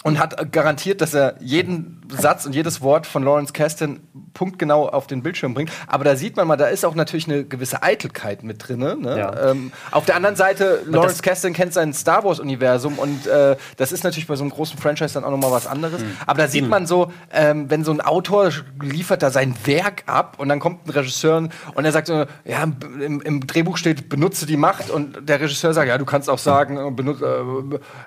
und 0.04 0.20
hat 0.20 0.52
garantiert, 0.52 1.00
dass 1.00 1.12
er 1.12 1.34
jeden 1.40 2.00
Satz 2.08 2.46
und 2.46 2.54
jedes 2.54 2.80
Wort 2.80 3.06
von 3.06 3.24
Lawrence 3.24 3.52
Kasdan 3.52 4.00
punktgenau 4.32 4.88
auf 4.88 5.08
den 5.08 5.24
Bildschirm 5.24 5.54
bringt. 5.54 5.72
Aber 5.88 6.04
da 6.04 6.14
sieht 6.14 6.36
man 6.36 6.46
mal, 6.46 6.56
da 6.56 6.66
ist 6.66 6.84
auch 6.84 6.94
natürlich 6.94 7.26
eine 7.26 7.44
gewisse 7.44 7.82
Eitelkeit 7.82 8.44
mit 8.44 8.68
drin. 8.68 8.78
Ne? 8.78 9.18
Ja. 9.18 9.50
Ähm, 9.50 9.72
auf 9.90 10.04
der 10.04 10.14
anderen 10.14 10.36
Seite, 10.36 10.82
Lawrence 10.86 11.20
Kasdan 11.20 11.52
kennt 11.52 11.74
sein 11.74 11.92
Star 11.92 12.22
Wars-Universum 12.22 12.98
und 12.98 13.26
äh, 13.26 13.56
das 13.76 13.90
ist 13.90 14.04
natürlich 14.04 14.28
bei 14.28 14.36
so 14.36 14.44
einem 14.44 14.52
großen 14.52 14.78
Franchise 14.78 15.14
dann 15.14 15.24
auch 15.24 15.32
nochmal 15.32 15.50
was 15.50 15.66
anderes. 15.66 16.00
Aber 16.26 16.38
da 16.40 16.48
sieht 16.48 16.68
man 16.68 16.86
so, 16.86 17.12
ähm, 17.32 17.68
wenn 17.68 17.82
so 17.82 17.90
ein 17.90 18.00
Autor 18.00 18.52
liefert 18.80 19.22
da 19.24 19.30
sein 19.30 19.56
Werk 19.64 20.04
ab 20.06 20.36
und 20.38 20.48
dann 20.48 20.60
kommt 20.60 20.86
ein 20.86 20.90
Regisseur 20.90 21.48
und 21.74 21.84
er 21.84 21.92
sagt 21.92 22.06
so, 22.06 22.24
ja, 22.44 22.62
im, 22.62 23.20
im 23.20 23.46
Drehbuch 23.46 23.76
steht, 23.76 24.08
benutze 24.08 24.46
die 24.46 24.56
Macht 24.56 24.90
und 24.90 25.28
der 25.28 25.40
Regisseur 25.40 25.74
sagt, 25.74 25.88
ja, 25.88 25.98
du 25.98 26.04
kannst 26.04 26.30
auch 26.30 26.38
sagen, 26.38 26.78
äh, 26.78 26.90
benutze, 26.90 27.24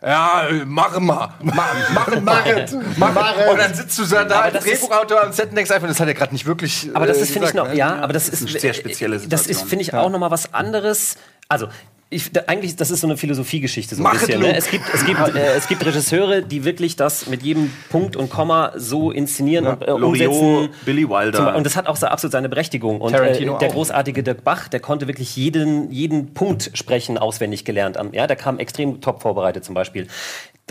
äh, 0.01 0.08
ja, 0.08 0.47
äh, 0.47 0.63
mach 0.65 0.97
mal, 0.99 1.34
mach, 1.41 1.56
mach, 1.56 1.81
mach, 1.94 2.46
es, 2.46 2.76
mach, 2.98 3.48
Und 3.50 3.58
dann 3.60 3.74
sitzt 3.74 3.98
du 4.00 4.06
da, 4.06 4.24
da 4.24 4.41
als 4.41 4.63
Drehbuchautor 4.63 5.24
am 5.24 5.32
Set 5.32 5.50
und 5.50 5.56
denkst 5.56 5.72
einfach, 5.72 5.88
das 5.88 6.00
hat 6.00 6.08
er 6.08 6.13
gerade 6.13 6.34
nicht 6.34 6.46
wirklich 6.46 6.89
Aber 6.94 7.06
das 7.08 7.17
äh, 7.17 7.22
ist, 7.22 7.32
finde 7.32 7.48
ich, 7.48 7.54
noch, 7.54 7.67
ne? 7.67 7.76
ja, 7.76 7.96
aber 7.96 8.13
das 8.13 8.30
ist, 8.30 8.41
eine 8.48 8.60
sehr 8.60 8.74
spezielle 8.74 9.15
Das 9.15 9.24
ist, 9.24 9.30
Situation. 9.30 9.70
finde 9.70 9.84
ich, 9.84 9.94
auch 9.94 10.10
noch 10.10 10.20
mal 10.20 10.32
was 10.32 10.54
anderes. 10.54 11.17
Also, 11.48 11.67
ich, 12.13 12.30
da, 12.34 12.41
eigentlich, 12.48 12.76
das 12.76 12.91
ist 12.91 13.00
so 13.00 13.08
eine 13.08 13.15
Philosophiegeschichte 13.15 13.96
so 13.96 14.02
ein 14.02 14.04
Mach 14.04 14.20
bisschen. 14.20 14.41
Ne? 14.41 14.54
Es 14.54 14.70
gibt, 14.70 14.84
es 14.94 15.06
gibt, 15.06 15.20
äh, 15.34 15.54
es 15.56 15.67
gibt 15.70 15.86
Regisseure, 15.86 16.41
die 16.41 16.65
wirklich 16.65 16.98
das 16.98 17.28
mit 17.28 17.41
jedem 17.41 17.72
Punkt 17.89 18.17
und 18.17 18.30
Komma 18.30 18.74
so 18.76 19.12
inszenieren 19.12 19.65
und 19.65 19.82
äh, 19.82 19.91
Loriot, 19.91 20.28
umsetzen. 20.28 20.70
Billy 20.84 21.10
Wilder. 21.10 21.38
Zum, 21.38 21.56
und 21.56 21.65
das 21.65 21.78
hat 21.78 21.88
auch 21.88 21.96
so 21.96 22.08
absolut 22.08 22.34
seine 22.34 22.50
Berechtigung. 22.50 23.00
Und 23.00 23.13
äh, 23.13 23.39
der 23.39 23.54
auch. 23.54 23.60
großartige 23.60 24.24
Dirk 24.24 24.44
Bach, 24.44 24.67
der 24.67 24.82
konnte 24.82 25.08
wirklich 25.08 25.38
jeden, 25.38 25.89
jeden 25.89 26.34
Punkt 26.34 26.72
sprechen, 26.74 27.17
auswendig 27.17 27.63
gelernt. 27.63 27.98
Ja, 28.12 28.28
der 28.28 28.36
kam 28.36 28.60
extrem 28.60 29.00
top 29.00 29.22
vorbereitet 29.22 29.63
zum 29.63 29.74
Beispiel. 29.74 30.08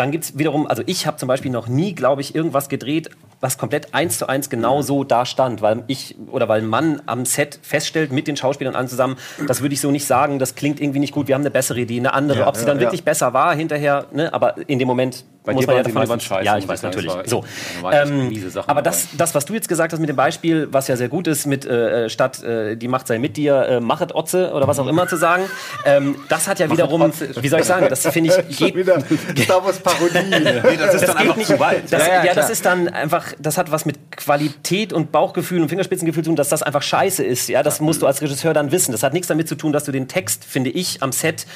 Dann 0.01 0.13
gibt's 0.13 0.39
wiederum, 0.39 0.67
also 0.67 0.83
ich 0.87 1.07
habe 1.07 1.19
zum 1.19 1.27
Beispiel 1.29 1.51
noch 1.51 1.69
nie, 1.69 1.95
glaube 1.95 2.23
ich, 2.23 2.35
irgendwas 2.35 2.71
gedreht, 2.71 3.11
was 3.43 3.59
komplett 3.59 3.93
eins 3.93 4.17
zu 4.17 4.31
eins 4.31 4.49
genau 4.49 4.81
so 4.81 5.05
da 5.05 5.27
stand, 5.27 5.61
weil 5.61 5.85
ich 5.89 6.17
oder 6.31 6.49
weil 6.49 6.63
ein 6.63 6.69
Mann 6.69 7.03
am 7.05 7.27
Set 7.27 7.59
feststellt 7.61 8.11
mit 8.11 8.27
den 8.27 8.35
Schauspielern 8.35 8.75
allen 8.75 8.89
zusammen, 8.89 9.19
das 9.47 9.61
würde 9.61 9.75
ich 9.75 9.83
so 9.83 9.91
nicht 9.91 10.07
sagen, 10.07 10.39
das 10.39 10.55
klingt 10.55 10.81
irgendwie 10.81 11.01
nicht 11.01 11.13
gut, 11.13 11.29
wir 11.29 11.35
haben 11.35 11.43
eine 11.43 11.51
bessere 11.51 11.81
Idee, 11.81 11.99
eine 11.99 12.15
andere. 12.15 12.47
Ob 12.47 12.57
sie 12.57 12.65
dann 12.65 12.81
wirklich 12.81 13.05
besser 13.05 13.35
war 13.35 13.55
hinterher, 13.55 14.07
ne, 14.11 14.33
aber 14.33 14.55
in 14.69 14.79
dem 14.79 14.89
Moment 14.89 15.27
Bei 15.51 15.55
muss 15.55 15.67
dir 15.67 15.73
man 15.73 16.05
ja 16.05 16.09
waren 16.09 16.21
scheiße, 16.21 16.45
Ja, 16.45 16.59
ich 16.59 16.69
weiß 16.69 16.83
natürlich. 16.83 17.13
das 17.13 17.31
So. 17.31 17.45
Ähm, 17.91 18.33
aber 18.67 18.83
das, 18.83 19.09
das, 19.17 19.35
was 19.35 19.45
du 19.45 19.55
jetzt 19.55 19.69
gesagt 19.69 19.93
hast 19.93 20.01
mit 20.01 20.09
dem 20.09 20.17
Beispiel, 20.17 20.69
was 20.71 20.89
ja 20.89 20.97
sehr 20.97 21.09
gut 21.09 21.27
ist, 21.27 21.47
mit 21.47 21.65
äh, 21.65 22.09
statt 22.09 22.43
äh, 22.43 22.77
die 22.77 22.89
Macht 22.89 23.07
sei 23.07 23.19
mit 23.19 23.37
dir, 23.37 23.63
äh, 23.63 23.81
machet 23.81 24.15
Otze 24.15 24.53
oder 24.53 24.67
was 24.67 24.79
auch 24.79 24.87
immer 24.87 25.07
zu 25.09 25.17
sagen, 25.17 25.45
ähm, 25.85 26.17
das 26.29 26.49
hat 26.49 26.59
ja 26.59 26.71
wiederum, 26.71 27.13
wie 27.41 27.49
soll 27.49 27.61
ich 27.61 27.67
sagen, 27.67 27.87
das 27.89 28.07
finde 28.09 28.31
ich, 28.31 28.57
geht, 28.59 28.75
wieder 28.75 29.01
Star 29.43 29.65
Wars 29.65 29.79
Parodie. 29.79 30.19
Nee, 30.71 30.77
das 30.77 30.95
ist 30.95 31.09
dann 31.09 31.17
einfach 31.17 31.43
zu 31.43 31.59
weit. 31.59 31.85
das, 31.91 32.07
Ja, 32.07 32.15
ja, 32.15 32.25
ja, 32.25 32.35
das 32.35 32.51
ist 32.51 32.65
dann 32.65 32.89
einfach, 32.89 33.33
das 33.39 33.59
hat 33.59 33.71
was 33.71 33.85
mit 33.85 34.17
Qualität 34.17 34.93
und 34.93 35.13
Bauchgefühl 35.13 35.61
und 35.63 35.69
Fingerspitzengefühl 35.69 36.25
zu 36.25 36.31
tun, 36.31 36.37
dass 36.37 36.49
das 36.49 36.63
einfach 36.63 36.83
scheiße 36.83 37.25
ist. 37.25 37.49
Ja, 37.49 37.63
das 37.63 37.81
musst 37.81 38.03
du 38.03 38.07
als 38.07 38.21
Regisseur 38.23 38.55
dann 38.55 38.73
wissen. 38.73 38.93
Das 38.93 39.03
hat 39.03 39.13
nichts 39.13 39.29
damit 39.29 39.49
zu 39.49 39.55
tun, 39.55 39.73
dass 39.73 39.85
du 39.85 39.93
den 39.93 40.09
Text, 40.09 40.45
finde 40.45 40.71
ich, 40.71 41.03
am 41.03 41.13
Set 41.13 41.47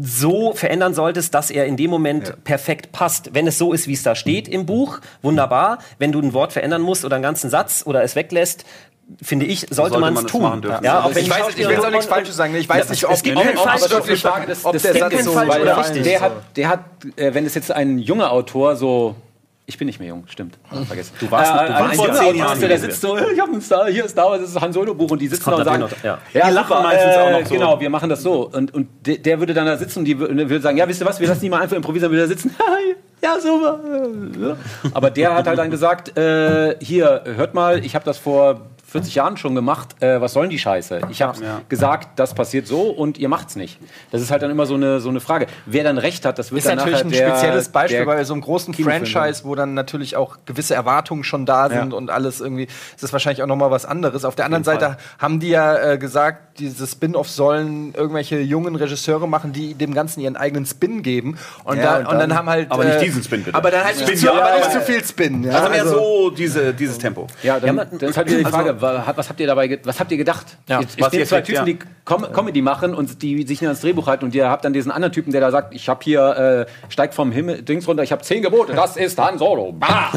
so 0.00 0.54
verändern 0.54 0.94
solltest, 0.94 1.34
dass 1.34 1.50
er 1.50 1.66
in 1.66 1.76
dem 1.76 1.90
Moment 1.90 2.42
perfekt 2.44 2.92
passt. 2.92 3.34
Wenn 3.34 3.46
es 3.46 3.58
so 3.58 3.72
ist, 3.72 3.86
wie 3.86 3.92
es 3.92 4.02
da 4.02 4.14
steht 4.14 4.48
im 4.48 4.64
Buch, 4.66 5.00
wunderbar. 5.20 5.78
Wenn 5.98 6.10
du 6.12 6.20
ein 6.20 6.32
Wort 6.32 6.52
verändern 6.54 6.80
musst 6.82 7.04
oder 7.04 7.16
einen 7.16 7.22
ganzen 7.22 7.50
Satz 7.50 7.82
oder 7.86 8.02
es 8.02 8.16
weglässt, 8.16 8.64
finde 9.20 9.44
ich, 9.44 9.60
sollte, 9.60 9.74
sollte 9.74 9.98
man 9.98 10.14
es 10.14 10.20
es 10.20 10.26
tun. 10.26 10.42
machen 10.42 10.62
dürfen. 10.62 10.82
Ja, 10.82 11.04
wenn 11.14 11.22
ich 11.22 11.28
weiß, 11.30 11.48
ich 11.50 11.56
will 11.58 11.70
jetzt 11.72 11.84
auch 11.84 11.90
nichts 11.90 12.06
Falsches 12.06 12.34
sagen. 12.36 12.54
Ich 12.54 12.66
weiß 12.66 12.84
Ja, 12.86 12.90
nicht, 12.90 13.02
es 13.02 13.08
ob 13.10 13.22
gibt 13.22 13.36
nee, 13.36 13.50
ob- 13.50 13.58
Falsch 13.58 13.82
ob- 13.84 13.90
Frage 14.18 14.56
ob 14.62 14.72
des 14.72 14.82
der 14.82 14.92
Tempos, 14.94 15.12
Satz 15.12 15.24
so 15.24 15.34
weil 15.36 15.46
oder 15.48 15.64
der- 15.64 15.76
richtig. 15.78 16.02
Der 16.04 16.20
hat, 16.22 16.32
der 16.56 16.68
hat 16.68 16.80
äh, 17.16 17.34
wenn 17.34 17.44
es 17.44 17.54
jetzt 17.54 17.70
ein 17.70 17.98
junger 17.98 18.32
Autor 18.32 18.76
so 18.76 19.14
ich 19.66 19.78
bin 19.78 19.86
nicht 19.86 19.98
mehr 19.98 20.08
jung, 20.08 20.24
stimmt. 20.28 20.58
Hab 20.70 20.86
Vergessen. 20.86 21.12
Du 21.20 21.30
warst- 21.30 21.50
du 21.52 21.58
ein 21.58 21.72
warst 21.84 21.96
vor 21.96 22.12
zehn 22.12 22.36
Jahren 22.36 22.60
der 22.60 22.78
sitzt 22.78 23.00
so, 23.00 23.16
ich 23.16 23.40
habe 23.40 23.52
ein 23.52 23.60
Star, 23.62 23.86
hier 23.88 24.04
ist 24.04 24.10
Star 24.12 24.26
Wars, 24.30 24.40
das 24.40 24.50
ist 24.50 24.60
Han 24.60 24.72
Solo 24.72 24.94
Buch 24.94 25.10
und 25.10 25.20
die 25.22 25.28
sitzen 25.28 25.48
da 25.50 25.56
und 25.56 25.64
sagen, 25.64 25.80
noch, 25.80 25.90
ja, 26.02 26.18
Die 26.32 26.38
lachen 26.52 26.82
meistens 26.82 27.16
auch 27.16 27.26
äh, 27.28 27.32
noch 27.40 27.46
so. 27.48 27.54
Genau, 27.54 27.80
wir 27.80 27.90
machen 27.90 28.08
das 28.10 28.22
so 28.22 28.48
und 28.50 28.74
und 28.74 28.88
der, 29.06 29.16
der 29.18 29.38
würde 29.38 29.54
dann 29.54 29.66
da 29.66 29.76
sitzen 29.76 30.00
und 30.00 30.04
die 30.04 30.16
wür- 30.16 30.28
würde 30.36 30.60
sagen, 30.60 30.76
ja, 30.76 30.86
wisst 30.86 31.00
ihr 31.00 31.06
was, 31.06 31.18
wir 31.18 31.28
lassen 31.28 31.40
die 31.40 31.48
mal 31.48 31.60
einfach 31.62 31.76
improvisieren, 31.76 32.12
würde 32.12 32.22
da 32.24 32.28
sitzen. 32.28 32.54
Ja, 33.22 33.40
super. 33.40 33.80
Aber 34.92 35.08
der 35.10 35.34
hat 35.34 35.46
halt 35.46 35.56
dann 35.58 35.70
gesagt, 35.70 36.18
äh, 36.18 36.76
hier, 36.80 37.22
hört 37.24 37.54
mal, 37.54 37.82
ich 37.82 37.94
habe 37.94 38.04
das 38.04 38.18
vor 38.18 38.60
40 38.94 39.16
Jahren 39.16 39.36
schon 39.36 39.56
gemacht. 39.56 40.00
Äh, 40.00 40.20
was 40.20 40.32
sollen 40.34 40.50
die 40.50 40.58
Scheiße? 40.58 41.00
Ich 41.10 41.20
habe 41.20 41.42
Ja. 41.44 41.62
gesagt, 41.68 42.10
das 42.16 42.32
passiert 42.32 42.68
so 42.68 42.82
und 42.82 43.18
ihr 43.18 43.28
macht's 43.28 43.56
nicht. 43.56 43.80
Das 44.12 44.22
ist 44.22 44.30
halt 44.30 44.40
dann 44.42 44.52
immer 44.52 44.66
so 44.66 44.74
eine, 44.74 45.00
so 45.00 45.08
eine 45.08 45.18
Frage. 45.18 45.48
Wer 45.66 45.82
dann 45.82 45.98
recht 45.98 46.24
hat, 46.24 46.38
das 46.38 46.52
wird 46.52 46.60
Ist 46.60 46.68
dann 46.68 46.76
natürlich 46.76 47.02
nachher 47.02 47.06
ein 47.06 47.10
der, 47.10 47.28
spezielles 47.36 47.68
Beispiel 47.70 48.06
bei 48.06 48.22
so 48.22 48.34
einem 48.34 48.42
großen 48.42 48.72
Franchise, 48.72 49.42
wo 49.44 49.56
dann 49.56 49.74
natürlich 49.74 50.14
auch 50.16 50.36
gewisse 50.46 50.76
Erwartungen 50.76 51.24
schon 51.24 51.44
da 51.44 51.68
sind 51.68 51.90
Ja. 51.90 51.96
und 51.98 52.08
alles 52.08 52.40
irgendwie. 52.40 52.64
Ist 52.94 53.02
das 53.02 53.12
wahrscheinlich 53.12 53.42
auch 53.42 53.48
nochmal 53.48 53.72
was 53.72 53.84
anderes. 53.84 54.24
Auf 54.24 54.36
der 54.36 54.44
anderen 54.44 54.62
Seite 54.62 54.96
haben 55.18 55.40
die 55.40 55.48
ja 55.48 55.76
äh, 55.94 55.98
gesagt, 55.98 56.60
diese 56.60 56.86
Spin-offs 56.86 57.34
sollen 57.34 57.94
irgendwelche 57.94 58.38
jungen 58.38 58.76
Regisseure 58.76 59.26
machen, 59.26 59.52
die 59.52 59.74
dem 59.74 59.92
Ganzen 59.92 60.20
ihren 60.20 60.36
eigenen 60.36 60.66
Spin 60.66 61.02
geben. 61.02 61.36
Und, 61.64 61.78
Ja, 61.78 61.82
dann, 61.82 62.06
und 62.06 62.12
und 62.12 62.18
dann 62.20 62.28
dann- 62.30 62.38
haben 62.38 62.48
halt. 62.48 62.70
Aber 62.70 62.84
nicht 62.84 63.00
diesen 63.02 63.24
Spin, 63.24 63.42
bitte. 63.42 63.56
Aber 63.58 63.72
dann 63.72 63.82
halt 63.82 63.96
Spin, 63.96 64.06
nicht, 64.10 64.18
zu, 64.20 64.26
ja, 64.26 64.32
aber 64.34 64.56
nicht 64.58 64.70
zu 64.70 64.80
viel 64.82 65.04
Spin. 65.04 65.42
Ja? 65.42 65.52
Also 65.58 65.70
mehr 65.70 65.82
Also- 65.82 65.94
so 65.98 66.30
diese, 66.30 66.72
dieses 66.72 66.96
Tempo. 66.98 67.26
Ja, 67.42 67.58
dann, 67.58 67.66
Ja, 67.66 67.72
man- 67.72 67.88
dann 67.98 68.08
ist 68.10 68.16
halt 68.16 68.28
wieder 68.28 68.38
die 68.38 68.44
also- 68.44 68.56
Frage, 68.56 68.80
wa- 68.80 68.83
was 68.84 69.28
habt 69.28 69.40
ihr 69.40 69.46
dabei, 69.46 69.78
was 69.84 69.98
habt 70.00 70.10
ihr 70.12 70.18
gedacht? 70.18 70.56
Ja. 70.68 70.80
Jetzt, 70.80 71.00
Was 71.00 71.12
ihr 71.12 71.26
zwei 71.26 71.40
kriegt, 71.42 71.46
Typen, 71.46 71.56
ja. 71.56 71.64
die 71.64 71.78
Com 72.04 72.22
Comedy 72.32 72.62
machen 72.62 72.94
und 72.94 73.22
die 73.22 73.38
sich 73.42 73.60
nicht 73.60 73.68
ans 73.68 73.80
Drehbuch 73.80 74.06
halten 74.06 74.24
und 74.24 74.34
ihr 74.34 74.48
habt 74.48 74.64
dann 74.64 74.72
diesen 74.72 74.92
anderen 74.92 75.12
Typen, 75.12 75.32
der 75.32 75.40
da 75.40 75.50
sagt, 75.50 75.74
ich 75.74 75.88
habe 75.88 76.00
hier, 76.02 76.66
äh, 76.68 76.90
steigt 76.92 77.14
vom 77.14 77.32
Himmel, 77.32 77.62
Dings 77.62 77.88
runter, 77.88 78.02
ich 78.02 78.12
habe 78.12 78.22
zehn 78.22 78.42
Gebote, 78.42 78.74
das 78.74 78.96
ist 78.96 79.18
Han 79.18 79.38
Solo. 79.38 79.72
Bah! 79.72 80.12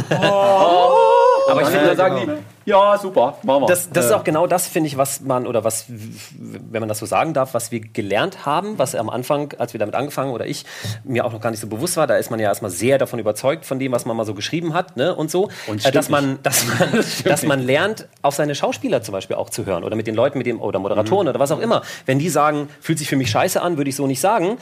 Aber 1.50 1.62
ich 1.62 1.68
finde, 1.68 1.88
da 1.88 1.96
sagen 1.96 2.16
die, 2.26 2.57
ja, 2.68 2.98
super, 2.98 3.38
machen 3.44 3.64
wir. 3.64 3.68
Das, 3.68 3.90
das 3.90 4.06
Äh, 4.06 4.08
ist 4.10 4.14
auch 4.14 4.26
genau 4.26 4.46
das, 4.46 4.68
finde 4.68 4.88
ich, 4.88 4.98
was 4.98 5.22
man, 5.22 5.48
oder 5.48 5.64
was, 5.64 5.86
wenn 5.88 6.82
man 6.82 6.90
das 6.90 7.00
so 7.00 7.06
sagen 7.06 7.34
darf, 7.34 7.54
was 7.54 7.72
wir 7.72 7.80
gelernt 7.80 8.46
haben, 8.46 8.78
was 8.78 8.94
am 8.94 9.10
Anfang, 9.10 9.54
als 9.58 9.74
wir 9.74 9.80
damit 9.80 9.96
angefangen, 9.96 10.32
oder 10.32 10.46
ich, 10.46 10.66
mir 11.06 11.24
auch 11.26 11.32
noch 11.32 11.40
gar 11.40 11.50
nicht 11.50 11.62
so 11.62 11.68
bewusst 11.68 11.96
war, 11.96 12.08
da 12.08 12.18
ist 12.18 12.30
man 12.30 12.42
ja 12.42 12.50
erstmal 12.50 12.70
sehr 12.70 12.98
davon 12.98 13.20
überzeugt, 13.20 13.66
von 13.66 13.80
dem, 13.80 13.94
was 13.94 14.06
man 14.06 14.18
mal 14.18 14.26
so 14.26 14.34
geschrieben 14.34 14.74
hat, 14.74 14.98
ne, 14.98 15.16
und 15.16 15.32
so, 15.32 15.50
Und 15.68 15.86
äh, 15.86 15.92
dass 15.92 16.10
man, 16.10 16.40
dass 16.44 16.66
man, 16.80 17.06
dass 17.24 17.44
man 17.44 17.62
lernt, 17.66 18.08
auf 18.22 18.36
seine 18.36 18.54
Schauspieler 18.54 19.02
zum 19.02 19.14
Beispiel 19.14 19.38
auch 19.38 19.50
zu 19.50 19.66
hören, 19.66 19.86
oder 19.86 19.96
mit 19.96 20.06
den 20.06 20.16
Leuten, 20.16 20.38
mit 20.38 20.46
dem, 20.46 20.60
oder 20.60 20.80
Moderatoren, 20.80 21.30
oder 21.30 21.40
was 21.40 21.52
auch 21.52 21.60
immer. 21.60 21.84
Wenn 22.06 22.20
die 22.20 22.28
sagen, 22.30 22.68
fühlt 22.82 23.00
sich 23.00 23.08
für 23.08 23.16
mich 23.16 23.32
scheiße 23.32 23.62
an, 23.62 23.78
würde 23.78 23.90
ich 23.90 23.96
so 23.96 24.08
nicht 24.08 24.20
sagen. 24.20 24.58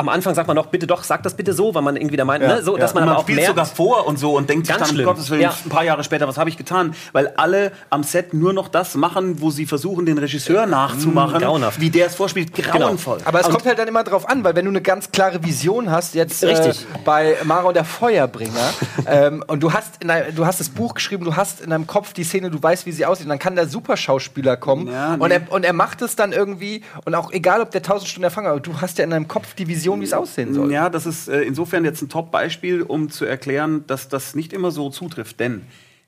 Am 0.00 0.08
Anfang 0.08 0.34
sagt 0.34 0.48
man 0.48 0.56
noch, 0.56 0.66
bitte 0.68 0.86
doch, 0.86 1.04
sag 1.04 1.22
das 1.24 1.34
bitte 1.34 1.52
so, 1.52 1.74
weil 1.74 1.82
man 1.82 1.94
irgendwie 1.96 2.16
da 2.16 2.24
meint, 2.24 2.42
ne, 2.42 2.62
so, 2.62 2.78
dass 2.78 2.94
man 2.94 3.02
Und 3.02 3.08
aber 3.10 3.12
man 3.12 3.16
auch 3.20 3.22
spielt 3.24 3.36
merkt, 3.36 3.50
sogar 3.50 3.66
vor 3.66 4.06
und 4.06 4.18
so 4.18 4.34
und 4.36 4.48
denkt 4.48 4.66
sich 4.66 4.74
Ganz 4.74 4.88
dann, 4.88 4.90
um 4.90 4.94
schlimm. 4.96 5.06
Gottes 5.06 5.28
Willen, 5.28 5.42
Ja. 5.42 5.54
ein 5.64 5.68
paar 5.68 5.84
Jahre 5.84 6.02
später, 6.04 6.26
was 6.26 6.38
habe 6.38 6.48
ich 6.48 6.56
getan? 6.56 6.94
Weil 7.12 7.32
alle 7.36 7.72
am 7.90 8.02
Set 8.02 8.32
nur 8.32 8.54
noch 8.54 8.68
das 8.68 8.94
machen, 8.94 9.42
wo 9.42 9.50
sie 9.50 9.66
versuchen, 9.66 10.06
den 10.06 10.16
Regisseur 10.16 10.64
nachzumachen, 10.66 11.38
grauenhaft. 11.40 11.80
wie 11.80 11.90
der 11.90 12.06
es 12.06 12.14
vorspielt. 12.14 12.54
Grauenvoll. 12.54 13.18
Aber 13.26 13.40
es 13.40 13.48
kommt 13.50 13.66
halt 13.66 13.78
dann 13.78 13.88
immer 13.88 14.04
drauf 14.04 14.26
an, 14.28 14.42
weil 14.42 14.54
wenn 14.56 14.64
du 14.64 14.70
eine 14.70 14.80
ganz 14.80 15.12
klare 15.12 15.44
Vision 15.44 15.90
hast, 15.90 16.14
jetzt 16.14 16.42
Richtig. 16.42 16.86
Äh, 16.94 16.98
bei 17.04 17.36
Mara 17.44 17.68
und 17.68 17.74
der 17.74 17.84
Feuerbringer, 17.84 18.72
ähm, 19.06 19.44
und 19.46 19.62
du 19.62 19.72
hast, 19.72 20.00
in 20.00 20.08
dein, 20.08 20.34
du 20.34 20.46
hast 20.46 20.60
das 20.60 20.70
Buch 20.70 20.94
geschrieben, 20.94 21.24
du 21.24 21.36
hast 21.36 21.60
in 21.60 21.68
deinem 21.70 21.86
Kopf 21.86 22.12
die 22.14 22.24
Szene, 22.24 22.50
du 22.50 22.62
weißt, 22.62 22.86
wie 22.86 22.92
sie 22.92 23.04
aussieht, 23.04 23.26
und 23.26 23.30
dann 23.30 23.38
kann 23.38 23.54
der 23.56 23.68
Superschauspieler 23.68 24.56
kommen 24.56 24.86
Ja, 24.86 25.16
nee. 25.16 25.22
und, 25.22 25.30
er, 25.30 25.40
und 25.50 25.64
er 25.64 25.72
macht 25.72 26.00
es 26.02 26.16
dann 26.16 26.32
irgendwie, 26.32 26.82
und 27.04 27.14
auch 27.14 27.32
egal, 27.32 27.60
ob 27.60 27.70
der 27.72 27.80
1000 27.80 28.08
Stunden 28.08 28.24
Erfahrung 28.24 28.46
hat, 28.46 28.52
aber 28.52 28.60
du 28.60 28.80
hast 28.80 28.98
ja 28.98 29.04
in 29.04 29.10
deinem 29.10 29.26
Kopf 29.28 29.54
die 29.54 29.66
Vision, 29.66 29.89
wie 29.98 30.04
es 30.04 30.12
aussehen 30.12 30.54
soll. 30.54 30.70
Ja, 30.70 30.90
das 30.90 31.06
ist 31.06 31.28
äh, 31.28 31.42
insofern 31.42 31.84
jetzt 31.84 32.02
ein 32.02 32.08
Top-Beispiel, 32.08 32.82
um 32.82 33.10
zu 33.10 33.24
erklären, 33.24 33.84
dass 33.86 34.08
das 34.08 34.34
nicht 34.34 34.52
immer 34.52 34.70
so 34.70 34.90
zutrifft. 34.90 35.40
Denn 35.40 35.62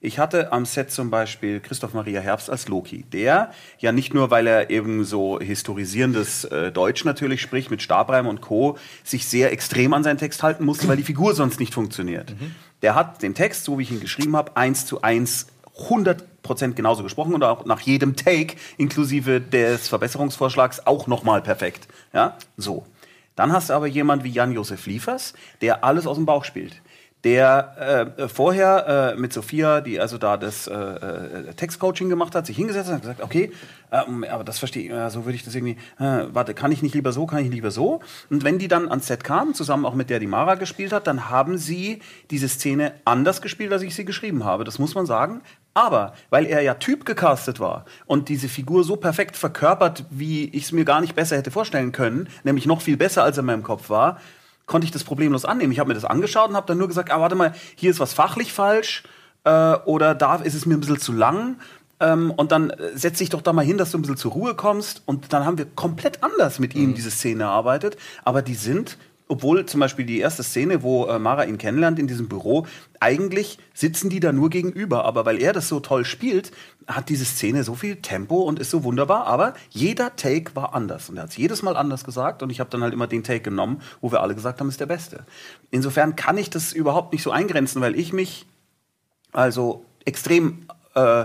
ich 0.04 0.18
hatte 0.18 0.52
am 0.52 0.66
Set 0.66 0.90
zum 0.90 1.10
Beispiel 1.10 1.60
Christoph 1.60 1.94
Maria 1.94 2.20
Herbst 2.20 2.50
als 2.50 2.66
Loki, 2.66 3.04
der 3.12 3.52
ja 3.78 3.92
nicht 3.92 4.12
nur, 4.12 4.30
weil 4.30 4.48
er 4.48 4.68
eben 4.68 5.04
so 5.04 5.38
historisierendes 5.38 6.44
äh, 6.44 6.72
Deutsch 6.72 7.04
natürlich 7.04 7.40
spricht, 7.40 7.70
mit 7.70 7.82
Stabreim 7.82 8.26
und 8.26 8.40
Co., 8.40 8.76
sich 9.04 9.26
sehr 9.26 9.52
extrem 9.52 9.94
an 9.94 10.02
seinen 10.02 10.18
Text 10.18 10.42
halten 10.42 10.64
musste, 10.64 10.88
weil 10.88 10.96
die 10.96 11.04
Figur 11.04 11.34
sonst 11.34 11.60
nicht 11.60 11.72
funktioniert. 11.72 12.34
Der 12.82 12.96
hat 12.96 13.22
den 13.22 13.34
Text, 13.34 13.62
so 13.62 13.78
wie 13.78 13.84
ich 13.84 13.92
ihn 13.92 14.00
geschrieben 14.00 14.36
habe, 14.36 14.56
eins 14.56 14.86
zu 14.86 15.02
eins 15.02 15.46
100% 15.88 16.72
genauso 16.72 17.04
gesprochen 17.04 17.34
und 17.34 17.44
auch 17.44 17.64
nach 17.64 17.80
jedem 17.80 18.16
Take, 18.16 18.56
inklusive 18.76 19.40
des 19.40 19.86
Verbesserungsvorschlags, 19.86 20.84
auch 20.84 21.06
nochmal 21.06 21.42
perfekt. 21.42 21.86
Ja, 22.12 22.36
so. 22.56 22.84
Dann 23.36 23.52
hast 23.52 23.70
du 23.70 23.74
aber 23.74 23.86
jemand 23.86 24.24
wie 24.24 24.30
Jan-Josef 24.30 24.86
Liefers, 24.86 25.32
der 25.60 25.84
alles 25.84 26.06
aus 26.06 26.16
dem 26.16 26.26
Bauch 26.26 26.44
spielt. 26.44 26.82
Der 27.24 28.14
äh, 28.18 28.28
vorher 28.28 29.14
äh, 29.14 29.20
mit 29.20 29.32
Sophia, 29.32 29.80
die 29.80 30.00
also 30.00 30.18
da 30.18 30.36
das 30.36 30.66
äh, 30.66 30.74
äh, 30.74 31.54
Textcoaching 31.54 32.08
gemacht 32.08 32.34
hat, 32.34 32.46
sich 32.46 32.56
hingesetzt 32.56 32.88
hat 32.88 32.96
und 32.96 33.00
gesagt, 33.02 33.22
okay, 33.22 33.52
ähm, 33.92 34.24
aber 34.28 34.42
das 34.42 34.58
verstehe 34.58 34.86
ich, 34.86 34.90
äh, 34.90 35.08
so 35.08 35.24
würde 35.24 35.36
ich 35.36 35.44
das 35.44 35.54
irgendwie, 35.54 35.76
äh, 36.00 36.24
warte, 36.32 36.52
kann 36.52 36.72
ich 36.72 36.82
nicht 36.82 36.96
lieber 36.96 37.12
so, 37.12 37.26
kann 37.26 37.44
ich 37.44 37.50
lieber 37.52 37.70
so? 37.70 38.00
Und 38.28 38.42
wenn 38.42 38.58
die 38.58 38.66
dann 38.66 38.88
ans 38.88 39.06
Set 39.06 39.22
kamen, 39.22 39.54
zusammen 39.54 39.86
auch 39.86 39.94
mit 39.94 40.10
der 40.10 40.18
die 40.18 40.26
Mara 40.26 40.56
gespielt 40.56 40.92
hat, 40.92 41.06
dann 41.06 41.30
haben 41.30 41.58
sie 41.58 42.00
diese 42.32 42.48
Szene 42.48 42.92
anders 43.04 43.40
gespielt, 43.40 43.72
als 43.72 43.82
ich 43.82 43.94
sie 43.94 44.04
geschrieben 44.04 44.44
habe. 44.44 44.64
Das 44.64 44.80
muss 44.80 44.96
man 44.96 45.06
sagen. 45.06 45.42
Aber 45.74 46.14
weil 46.30 46.46
er 46.46 46.60
ja 46.60 46.74
Typ 46.74 47.04
gecastet 47.04 47.58
war 47.58 47.86
und 48.06 48.28
diese 48.28 48.48
Figur 48.48 48.84
so 48.84 48.96
perfekt 48.96 49.36
verkörpert, 49.36 50.04
wie 50.10 50.44
ich 50.50 50.64
es 50.64 50.72
mir 50.72 50.84
gar 50.84 51.00
nicht 51.00 51.14
besser 51.14 51.36
hätte 51.36 51.50
vorstellen 51.50 51.92
können, 51.92 52.28
nämlich 52.44 52.66
noch 52.66 52.82
viel 52.82 52.96
besser, 52.96 53.24
als 53.24 53.38
er 53.38 53.40
in 53.40 53.46
meinem 53.46 53.62
Kopf 53.62 53.88
war, 53.88 54.20
konnte 54.66 54.84
ich 54.84 54.90
das 54.90 55.04
problemlos 55.04 55.44
annehmen. 55.44 55.72
Ich 55.72 55.78
habe 55.78 55.88
mir 55.88 55.94
das 55.94 56.04
angeschaut 56.04 56.50
und 56.50 56.56
habe 56.56 56.66
dann 56.66 56.78
nur 56.78 56.88
gesagt, 56.88 57.10
ah, 57.10 57.20
warte 57.20 57.36
mal, 57.36 57.54
hier 57.74 57.90
ist 57.90 58.00
was 58.00 58.12
fachlich 58.12 58.52
falsch 58.52 59.02
äh, 59.44 59.74
oder 59.84 60.14
da 60.14 60.36
ist 60.36 60.54
es 60.54 60.66
mir 60.66 60.74
ein 60.74 60.80
bisschen 60.80 61.00
zu 61.00 61.12
lang. 61.12 61.56
Ähm, 62.00 62.32
und 62.32 62.52
dann 62.52 62.70
äh, 62.70 62.90
setz 62.94 63.18
dich 63.18 63.30
doch 63.30 63.42
da 63.42 63.52
mal 63.52 63.64
hin, 63.64 63.78
dass 63.78 63.92
du 63.92 63.98
ein 63.98 64.02
bisschen 64.02 64.16
zur 64.16 64.32
Ruhe 64.32 64.54
kommst. 64.54 65.02
Und 65.06 65.32
dann 65.32 65.46
haben 65.46 65.56
wir 65.56 65.66
komplett 65.66 66.22
anders 66.22 66.58
mit 66.58 66.74
ihm 66.74 66.94
diese 66.94 67.10
Szene 67.10 67.44
erarbeitet. 67.44 67.96
Aber 68.24 68.42
die 68.42 68.56
sind, 68.56 68.98
obwohl 69.32 69.64
zum 69.64 69.80
Beispiel 69.80 70.04
die 70.04 70.18
erste 70.18 70.42
Szene, 70.42 70.82
wo 70.82 71.06
äh, 71.06 71.18
Mara 71.18 71.44
ihn 71.44 71.56
kennenlernt 71.56 71.98
in 71.98 72.06
diesem 72.06 72.28
Büro, 72.28 72.66
eigentlich 73.00 73.58
sitzen 73.72 74.10
die 74.10 74.20
da 74.20 74.30
nur 74.30 74.50
gegenüber. 74.50 75.06
Aber 75.06 75.24
weil 75.24 75.40
er 75.40 75.54
das 75.54 75.68
so 75.68 75.80
toll 75.80 76.04
spielt, 76.04 76.52
hat 76.86 77.08
diese 77.08 77.24
Szene 77.24 77.64
so 77.64 77.74
viel 77.74 77.96
Tempo 77.96 78.42
und 78.42 78.58
ist 78.58 78.68
so 78.68 78.84
wunderbar. 78.84 79.26
Aber 79.26 79.54
jeder 79.70 80.16
Take 80.16 80.54
war 80.54 80.74
anders. 80.74 81.08
Und 81.08 81.16
er 81.16 81.22
hat 81.22 81.30
es 81.30 81.38
jedes 81.38 81.62
Mal 81.62 81.78
anders 81.78 82.04
gesagt. 82.04 82.42
Und 82.42 82.50
ich 82.50 82.60
habe 82.60 82.68
dann 82.68 82.82
halt 82.82 82.92
immer 82.92 83.06
den 83.06 83.24
Take 83.24 83.40
genommen, 83.40 83.80
wo 84.02 84.12
wir 84.12 84.20
alle 84.20 84.34
gesagt 84.34 84.60
haben, 84.60 84.68
ist 84.68 84.80
der 84.80 84.86
beste. 84.86 85.24
Insofern 85.70 86.14
kann 86.14 86.36
ich 86.36 86.50
das 86.50 86.74
überhaupt 86.74 87.14
nicht 87.14 87.22
so 87.22 87.30
eingrenzen, 87.30 87.80
weil 87.80 87.98
ich 87.98 88.12
mich 88.12 88.44
also 89.32 89.86
extrem 90.04 90.66
äh, 90.94 91.24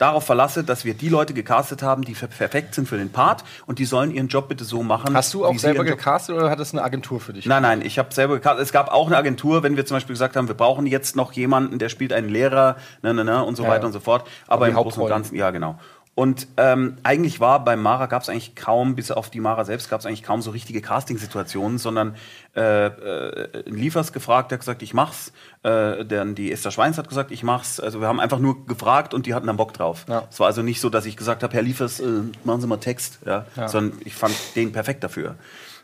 darauf 0.00 0.24
verlasse, 0.24 0.64
dass 0.64 0.84
wir 0.84 0.94
die 0.94 1.08
Leute 1.08 1.34
gecastet 1.34 1.82
haben, 1.82 2.02
die 2.02 2.14
per- 2.14 2.26
perfekt 2.28 2.74
sind 2.74 2.88
für 2.88 2.96
den 2.96 3.10
Part 3.12 3.44
und 3.66 3.78
die 3.78 3.84
sollen 3.84 4.10
ihren 4.10 4.28
Job 4.28 4.48
bitte 4.48 4.64
so 4.64 4.82
machen. 4.82 5.14
Hast 5.14 5.34
du 5.34 5.44
auch 5.44 5.56
selber 5.58 5.84
gecastet 5.84 6.34
oder 6.36 6.50
hat 6.50 6.58
das 6.58 6.72
eine 6.72 6.82
Agentur 6.82 7.20
für 7.20 7.32
dich? 7.34 7.44
Nein, 7.46 7.62
nein, 7.62 7.82
ich 7.82 7.98
habe 7.98 8.12
selber 8.14 8.34
gecastet. 8.34 8.62
Es 8.62 8.72
gab 8.72 8.90
auch 8.90 9.06
eine 9.08 9.16
Agentur, 9.18 9.62
wenn 9.62 9.76
wir 9.76 9.84
zum 9.84 9.96
Beispiel 9.96 10.14
gesagt 10.14 10.36
haben, 10.36 10.48
wir 10.48 10.54
brauchen 10.56 10.86
jetzt 10.86 11.16
noch 11.16 11.32
jemanden, 11.32 11.78
der 11.78 11.90
spielt 11.90 12.12
einen 12.12 12.28
Lehrer, 12.30 12.76
ne, 13.02 13.12
ne, 13.12 13.24
ne, 13.24 13.44
und 13.44 13.56
so 13.56 13.62
Ja, 13.64 13.68
weiter 13.68 13.82
ja. 13.82 13.86
und 13.88 13.92
so 13.92 14.00
fort. 14.00 14.26
Aber 14.48 14.66
im 14.68 14.74
Großen 14.74 15.02
und. 15.02 15.08
Ganzen, 15.08 15.34
ja, 15.36 15.50
genau. 15.50 15.78
Und 16.20 16.48
ähm, 16.58 16.98
eigentlich 17.02 17.40
war 17.40 17.64
bei 17.64 17.76
Mara 17.76 18.04
gab 18.04 18.20
es 18.20 18.28
eigentlich 18.28 18.54
kaum, 18.54 18.94
bis 18.94 19.10
auf 19.10 19.30
die 19.30 19.40
Mara 19.40 19.64
selbst, 19.64 19.88
gab 19.88 20.00
es 20.00 20.04
eigentlich 20.06 20.22
kaum 20.22 20.42
so 20.42 20.50
richtige 20.50 20.82
Casting-Situationen, 20.82 21.78
sondern 21.78 22.14
äh, 22.54 22.88
äh, 22.88 23.62
Liefers 23.64 24.12
gefragt, 24.12 24.50
der 24.50 24.56
hat 24.56 24.60
gesagt, 24.60 24.82
ich 24.82 24.92
mach's. 24.92 25.32
Äh, 25.62 26.04
dann 26.04 26.34
die 26.34 26.52
Esther 26.52 26.72
Schweins 26.72 26.98
hat 26.98 27.08
gesagt, 27.08 27.30
ich 27.30 27.42
mach's. 27.42 27.80
Also 27.80 28.02
wir 28.02 28.06
haben 28.06 28.20
einfach 28.20 28.38
nur 28.38 28.66
gefragt 28.66 29.14
und 29.14 29.24
die 29.24 29.32
hatten 29.32 29.46
dann 29.46 29.56
Bock 29.56 29.72
drauf. 29.72 30.04
Ja. 30.10 30.24
Es 30.30 30.38
war 30.38 30.46
also 30.48 30.60
nicht 30.60 30.82
so, 30.82 30.90
dass 30.90 31.06
ich 31.06 31.16
gesagt 31.16 31.42
habe, 31.42 31.54
Herr 31.54 31.62
Liefers, 31.62 32.00
äh, 32.00 32.04
machen 32.44 32.60
Sie 32.60 32.66
mal 32.66 32.76
Text, 32.76 33.20
ja? 33.24 33.46
Ja. 33.56 33.68
sondern 33.68 33.98
ich 34.04 34.14
fand 34.14 34.34
den 34.56 34.72
perfekt 34.72 35.02
dafür. 35.02 35.36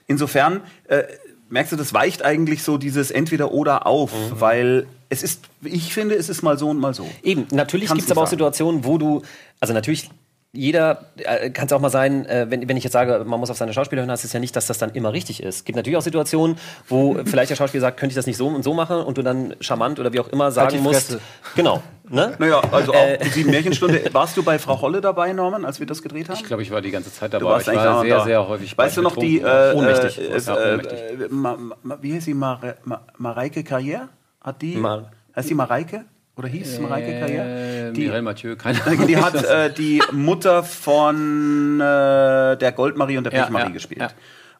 Insofern 0.07 0.61
äh, 0.89 1.05
merkst 1.49 1.73
du, 1.73 1.77
das 1.77 1.95
weicht 1.95 2.23
eigentlich 2.23 2.63
so 2.63 2.77
dieses 2.77 3.11
entweder 3.11 3.53
oder 3.53 3.87
auf, 3.87 4.13
Mhm. 4.13 4.39
weil 4.41 4.87
es 5.09 5.23
ist, 5.23 5.45
ich 5.63 5.95
finde, 5.95 6.15
es 6.15 6.29
ist 6.29 6.43
mal 6.43 6.59
so 6.59 6.69
und 6.69 6.79
mal 6.79 6.93
so. 6.93 7.09
Eben, 7.23 7.47
natürlich 7.53 7.89
gibt 7.89 8.03
es 8.03 8.11
aber 8.11 8.25
auch. 8.25 8.27
Situationen, 8.27 8.85
wo 8.85 8.99
du, 8.99 9.23
also 9.61 9.73
natürlich, 9.73 10.11
jeder, 10.57 11.07
äh, 11.19 11.51
kann 11.51 11.67
es 11.67 11.73
auch 11.73 11.81
mal 11.81 11.91
sein, 11.91 12.27
äh, 12.27 12.47
wenn, 12.49 12.69
wenn 12.69 12.77
ich 12.77 12.85
jetzt 12.85 12.95
sage, 12.95 13.23
man 13.27 13.39
muss 13.39 13.51
auf 13.51 13.57
seine 13.57 13.73
Schauspieler 13.73 14.03
hören, 14.03 14.11
heißt 14.11 14.25
es 14.25 14.33
ja 14.33 14.41
nicht, 14.41 14.57
dass 14.57 14.67
das 14.67 14.79
dann 14.79 14.91
immer 14.91 15.13
richtig 15.13 15.43
ist. 15.43 15.57
Es 15.57 15.65
gibt 15.65 15.77
natürlich 15.77 15.97
auch 15.97 16.03
Situationen, 16.03 16.57
wo 16.89 17.15
vielleicht 17.25 17.51
der 17.51 17.57
Schauspieler 17.57 17.83
sagt, 17.83 17.99
könnte 18.01 18.13
ich 18.13 18.17
das 18.17 18.27
nicht 18.27 18.37
so 18.37 18.49
und 18.49 18.63
so 18.63 18.75
machen 18.75 18.97
und 19.01 19.19
du 19.19 19.23
dann 19.23 19.55
charmant 19.61 20.01
oder 20.01 20.13
wie 20.13 20.21
auch 20.21 20.29
immer 20.29 20.51
sagen 20.51 20.71
die 20.73 20.79
musst. 20.79 21.19
Genau. 21.55 21.83
Ne? 22.09 22.35
Naja, 22.39 22.61
also 22.71 22.93
auch 22.93 22.97
Äh. 22.97 23.19
die 23.19 23.29
sieben 23.31 23.51
Märchenstunde. 23.51 24.01
Warst 24.13 24.37
du 24.37 24.43
bei 24.45 24.59
Frau 24.61 24.81
Holle 24.81 25.01
dabei, 25.01 25.33
Norman, 25.33 25.65
als 25.65 25.81
wir 25.81 25.87
das 25.87 26.03
gedreht 26.03 26.29
haben? 26.29 26.37
Ich 26.37 26.45
glaube, 26.45 26.63
ich 26.63 26.71
war 26.71 26.81
die 26.81 26.93
ganze 26.93 27.13
Zeit 27.13 27.33
Du 27.35 27.39
dabei. 27.39 27.51
warst 27.53 27.67
ich 27.69 27.73
eigentlich 27.73 27.85
war 27.85 28.01
sehr, 28.03 28.17
da. 28.19 28.25
sehr 28.25 28.49
häufig 28.49 28.79
Weißt 28.79 28.97
du 28.97 29.03
noch 29.03 29.17
die, 29.17 29.41
äh, 29.41 29.73
Ohnmächtig. 29.75 30.19
Äh, 30.19 30.37
äh, 30.37 30.71
ohnmächtig. 30.73 30.99
äh, 30.99 31.29
Ma, 31.31 31.57
Ma, 31.83 31.99
wie 32.01 32.15
heißt 32.15 32.27
sie, 32.27 32.35
Mare, 32.35 32.77
Ma, 32.85 33.01
Mareike 33.19 33.61
Carrière? 33.61 34.09
Hat 34.41 34.63
die, 34.63 34.77
Mar- 34.77 35.11
heißt 35.35 35.51
die 35.51 35.55
Mareike? 35.55 36.05
Oder 36.37 36.49
hieß 36.49 36.81
Mareike 36.81 37.13
Carrière? 37.25 37.89
Äh, 37.89 37.93
Die, 37.93 38.01
Mireille 38.03 38.23
Mathieu, 38.23 38.57
keine 38.57 38.85
Ahnung. 38.85 39.07
die 39.07 39.17
hat 39.17 39.35
äh, 39.43 39.73
die 39.73 40.03
Mutter 40.13 40.63
von 40.63 41.81
äh, 41.81 42.57
der 42.59 42.73
Goldmarie 42.73 43.17
und 43.17 43.25
der 43.25 43.33
Ja, 43.33 43.45
Pechmarie 43.45 43.65
ja, 43.69 43.71
gespielt. 43.73 44.01
ja. 44.03 44.11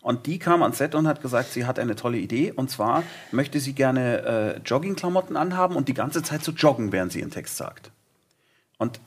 Und 0.01 0.27
die 0.27 0.39
kam 0.39 0.63
ans 0.63 0.79
Set 0.79 0.95
und 0.95 1.07
hat 1.09 1.21
gesagt, 1.21 1.51
sie 1.53 1.67
hat 1.67 1.79
eine 1.79 1.97
tolle 1.97 2.19
Idee. 2.19 2.53
Und 2.55 2.71
zwar 2.71 3.03
möchte 3.33 3.59
sie 3.61 3.73
gerne 3.75 4.55
äh, 4.57 4.61
Joggingklamotten 4.65 5.37
anhaben 5.37 5.75
und 5.77 5.89
die 5.89 5.95
ganze 5.95 6.23
Zeit 6.23 6.45
so 6.45 6.53
joggen, 6.53 6.93
während 6.93 7.13
sie 7.13 7.19
ihren 7.21 7.33
Text 7.33 7.57
sagt. 7.57 7.91
Und 8.79 9.01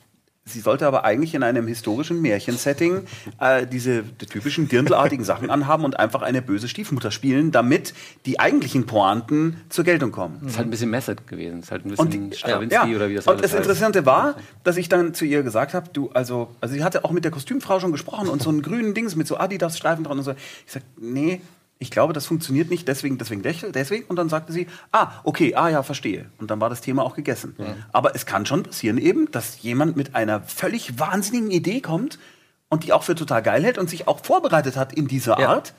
Sie 0.45 0.61
sollte 0.61 0.87
aber 0.87 1.05
eigentlich 1.05 1.35
in 1.35 1.43
einem 1.43 1.67
historischen 1.67 2.21
Märchensetting 2.23 3.03
äh, 3.39 3.67
diese 3.67 4.01
die 4.01 4.25
typischen 4.25 4.67
dirndlartigen 4.67 5.23
Sachen 5.23 5.51
anhaben 5.51 5.83
und 5.85 5.99
einfach 5.99 6.23
eine 6.23 6.41
böse 6.41 6.67
Stiefmutter 6.67 7.11
spielen, 7.11 7.51
damit 7.51 7.93
die 8.25 8.39
eigentlichen 8.39 8.87
Pointen 8.87 9.61
zur 9.69 9.83
Geltung 9.83 10.11
kommen. 10.11 10.39
Das 10.41 10.53
ist 10.53 10.57
halt 10.57 10.67
ein 10.67 10.71
bisschen 10.71 10.89
Method 10.89 11.17
gewesen. 11.27 11.57
Das 11.57 11.65
ist 11.65 11.71
halt 11.71 11.85
ein 11.85 11.93
Und, 11.93 12.09
bisschen 12.09 12.29
die- 12.31 12.37
Stravinsky 12.37 12.95
oder 12.95 13.09
wie 13.09 13.15
das 13.15 13.27
und 13.27 13.43
das 13.43 13.51
heißt. 13.51 13.59
Interessante 13.61 14.07
war, 14.07 14.35
dass 14.63 14.77
ich 14.77 14.89
dann 14.89 15.13
zu 15.13 15.25
ihr 15.25 15.43
gesagt 15.43 15.75
habe, 15.75 15.89
du, 15.93 16.09
also, 16.13 16.49
also 16.61 16.73
sie 16.73 16.83
hatte 16.83 17.05
auch 17.05 17.11
mit 17.11 17.25
der 17.25 17.31
Kostümfrau 17.31 17.79
schon 17.79 17.91
gesprochen 17.91 18.27
und 18.27 18.41
so 18.41 18.49
einen 18.49 18.63
grünen 18.63 18.95
Dings 18.95 19.15
mit 19.15 19.27
so 19.27 19.37
Adidas-Streifen 19.37 20.03
dran 20.03 20.17
und 20.17 20.23
so. 20.23 20.31
Ich 20.31 20.71
sag, 20.71 20.81
nee, 20.97 21.41
ich 21.81 21.91
glaube, 21.91 22.11
das 22.11 22.25
funktioniert 22.25 22.69
nicht, 22.69 22.87
deswegen, 22.89 23.17
deswegen, 23.17 23.41
deswegen. 23.41 24.03
Und 24.05 24.17
dann 24.17 24.27
sagte 24.27 24.51
sie, 24.51 24.67
ah, 24.91 25.11
okay, 25.23 25.55
ah 25.55 25.69
ja, 25.69 25.81
verstehe. 25.81 26.25
Und 26.37 26.51
dann 26.51 26.59
war 26.59 26.69
das 26.69 26.81
Thema 26.81 27.03
auch 27.03 27.15
gegessen. 27.15 27.55
Aber 27.93 28.15
es 28.15 28.25
kann 28.25 28.45
schon 28.45 28.63
passieren 28.63 28.97
eben, 28.97 29.31
dass 29.31 29.61
jemand 29.61 29.95
mit 29.95 30.13
einer 30.13 30.41
völlig 30.41 30.99
wahnsinnigen 30.99 31.51
Idee 31.51 31.79
kommt 31.79 32.19
und 32.67 32.83
die 32.83 32.91
auch 32.91 33.03
für 33.03 33.15
total 33.15 33.41
geil 33.41 33.63
hält 33.63 33.77
und 33.77 33.89
sich 33.89 34.07
auch 34.09 34.19
vorbereitet 34.23 34.75
hat 34.75 34.91
in 34.93 35.07
dieser 35.07 35.37
Art. 35.47 35.73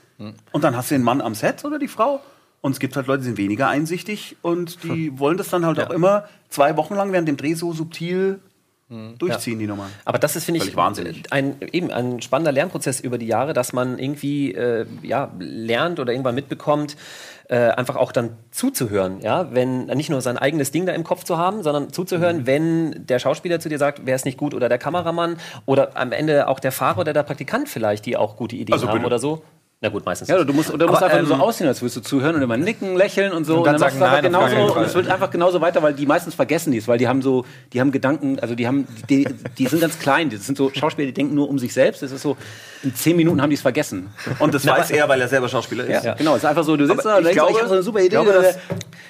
Und 0.51 0.63
dann 0.63 0.75
hast 0.75 0.89
du 0.89 0.95
den 0.95 1.03
Mann 1.03 1.21
am 1.21 1.35
Set 1.35 1.63
oder 1.65 1.77
die 1.77 1.87
Frau. 1.87 2.19
Und 2.61 2.73
es 2.73 2.79
gibt 2.79 2.95
halt 2.95 3.07
Leute, 3.07 3.19
die 3.21 3.25
sind 3.27 3.37
weniger 3.37 3.69
einsichtig 3.69 4.37
und 4.41 4.83
die 4.83 5.17
wollen 5.19 5.37
das 5.37 5.49
dann 5.49 5.65
halt 5.65 5.79
auch 5.79 5.89
immer 5.91 6.25
zwei 6.49 6.77
Wochen 6.77 6.95
lang 6.95 7.11
während 7.11 7.27
dem 7.27 7.37
Dreh 7.37 7.53
so 7.55 7.73
subtil 7.73 8.39
durchziehen, 9.17 9.59
die 9.59 9.67
Nummer. 9.67 9.89
Aber 10.05 10.19
das 10.19 10.35
ist, 10.35 10.43
finde 10.45 10.59
ich, 10.63 10.75
wahnsinnig. 10.75 11.23
Ein, 11.31 11.55
eben 11.71 11.91
ein 11.91 12.21
spannender 12.21 12.51
Lernprozess 12.51 12.99
über 12.99 13.17
die 13.17 13.27
Jahre, 13.27 13.53
dass 13.53 13.73
man 13.73 13.97
irgendwie 13.99 14.53
äh, 14.53 14.85
ja, 15.01 15.31
lernt 15.39 15.99
oder 15.99 16.11
irgendwann 16.11 16.35
mitbekommt, 16.35 16.97
äh, 17.47 17.69
einfach 17.71 17.95
auch 17.95 18.11
dann 18.11 18.37
zuzuhören. 18.51 19.21
Ja? 19.21 19.53
Wenn, 19.53 19.85
nicht 19.85 20.09
nur 20.09 20.21
sein 20.21 20.37
eigenes 20.37 20.71
Ding 20.71 20.85
da 20.85 20.93
im 20.93 21.03
Kopf 21.03 21.23
zu 21.23 21.37
haben, 21.37 21.63
sondern 21.63 21.91
zuzuhören, 21.91 22.39
Mhm. 22.39 22.47
wenn 22.47 23.07
der 23.07 23.19
Schauspieler 23.19 23.59
zu 23.59 23.69
dir 23.69 23.77
sagt, 23.77 24.05
wäre 24.05 24.15
es 24.15 24.25
nicht 24.25 24.37
gut 24.37 24.53
oder 24.53 24.69
der 24.69 24.77
Kameramann 24.77 25.37
oder 25.65 25.97
am 25.97 26.11
Ende 26.11 26.47
auch 26.47 26.59
der 26.59 26.71
Fahrer 26.71 26.99
oder 26.99 27.13
der 27.13 27.23
Praktikant 27.23 27.69
vielleicht, 27.69 28.05
die 28.05 28.15
auch 28.17 28.35
gute 28.37 28.55
Ideen 28.55 28.73
Also 28.73 28.87
haben 28.87 29.05
oder 29.05 29.19
so. 29.19 29.43
Na 29.83 29.89
gut, 29.89 30.05
meistens. 30.05 30.27
Ja, 30.27 30.43
du 30.43 30.53
musst, 30.53 30.69
oder 30.69 30.85
du 30.85 30.91
musst 30.91 31.01
Aber, 31.01 31.11
einfach 31.11 31.27
nur 31.27 31.31
ähm, 31.31 31.39
so 31.39 31.43
aussehen, 31.43 31.65
als 31.65 31.81
würdest 31.81 31.97
du 31.97 32.01
zuhören 32.01 32.35
und 32.35 32.43
immer 32.43 32.55
nicken, 32.55 32.95
lächeln 32.95 33.31
und 33.31 33.45
so. 33.45 33.57
Und 33.57 33.65
dann 33.65 33.79
machst 33.79 33.97
sagen, 33.97 33.99
du 33.99 34.05
einfach 34.05 34.47
nein, 34.47 34.55
genauso. 34.55 34.79
Und 34.79 34.85
es 34.85 34.93
wird 34.93 35.07
einfach 35.07 35.31
genauso 35.31 35.59
weiter, 35.59 35.81
weil 35.81 35.95
die 35.95 36.05
meistens 36.05 36.35
vergessen 36.35 36.71
dies, 36.71 36.87
weil 36.87 36.99
die 36.99 37.07
haben 37.07 37.23
so, 37.23 37.45
die 37.73 37.81
haben 37.81 37.91
Gedanken, 37.91 38.39
also 38.39 38.53
die 38.53 38.67
haben, 38.67 38.87
die, 39.09 39.27
die 39.57 39.65
sind 39.65 39.81
ganz 39.81 39.97
klein. 39.97 40.29
Das 40.29 40.45
sind 40.45 40.55
so 40.55 40.69
Schauspieler, 40.71 41.07
die 41.07 41.13
denken 41.13 41.33
nur 41.33 41.49
um 41.49 41.57
sich 41.57 41.73
selbst. 41.73 42.03
Das 42.03 42.11
ist 42.11 42.21
so, 42.21 42.37
in 42.83 42.93
zehn 42.93 43.17
Minuten 43.17 43.41
haben 43.41 43.49
die 43.49 43.55
es 43.55 43.63
vergessen. 43.63 44.11
Und 44.37 44.53
das 44.53 44.67
weiß 44.67 44.91
er, 44.91 45.09
weil 45.09 45.19
er 45.19 45.27
selber 45.27 45.49
Schauspieler 45.49 45.85
ist. 45.85 46.05
Ja, 46.05 46.13
genau. 46.13 46.35
Es 46.35 46.43
ist 46.43 46.45
einfach 46.49 46.63
so, 46.63 46.77
du 46.77 46.85
sitzt 46.85 46.99
Aber 46.99 47.09
da 47.09 47.17
und 47.17 47.21
ich 47.21 47.25
denkst, 47.29 47.37
glaube, 47.37 47.51
ich 47.53 47.57
habe 47.57 47.67
so 47.69 47.73
eine 47.73 47.83
super 47.83 47.99
Idee. 48.01 48.09
Glaube, 48.09 48.33
dass 48.33 48.59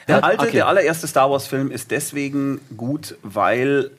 der 0.08 0.16
Ja, 0.16 0.20
alte, 0.22 0.44
okay. 0.44 0.52
der 0.54 0.68
allererste 0.68 1.06
Star 1.06 1.30
Wars 1.30 1.48
Film 1.48 1.70
ist 1.70 1.92
deswegen 1.92 2.62
gut, 2.78 3.18
weil 3.24 3.92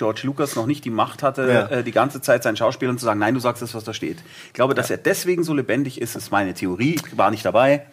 George 0.00 0.22
Lucas 0.24 0.56
noch 0.56 0.64
nicht 0.66 0.84
die 0.86 0.90
Macht 0.90 1.22
hatte, 1.22 1.42
Ja. 1.46 1.66
äh, 1.66 1.84
die 1.84 1.92
ganze 1.92 2.22
Zeit 2.22 2.42
seinen 2.42 2.56
Schauspielern 2.56 2.96
zu 2.96 3.04
sagen, 3.04 3.20
nein, 3.20 3.34
du 3.34 3.40
sagst 3.40 3.60
das, 3.62 3.74
was 3.74 3.84
da 3.84 3.92
steht. 3.92 4.16
Ich 4.46 4.54
glaube, 4.54 4.72
dass 4.74 4.90
er 4.90 4.96
deswegen 4.96 5.44
so 5.44 5.52
lebendig 5.52 6.00
ist, 6.00 6.16
ist 6.16 6.30
meine 6.32 6.54
Theorie. 6.54 6.94
Ich 7.06 7.18
war 7.18 7.30
nicht 7.30 7.44
dabei. 7.44 7.84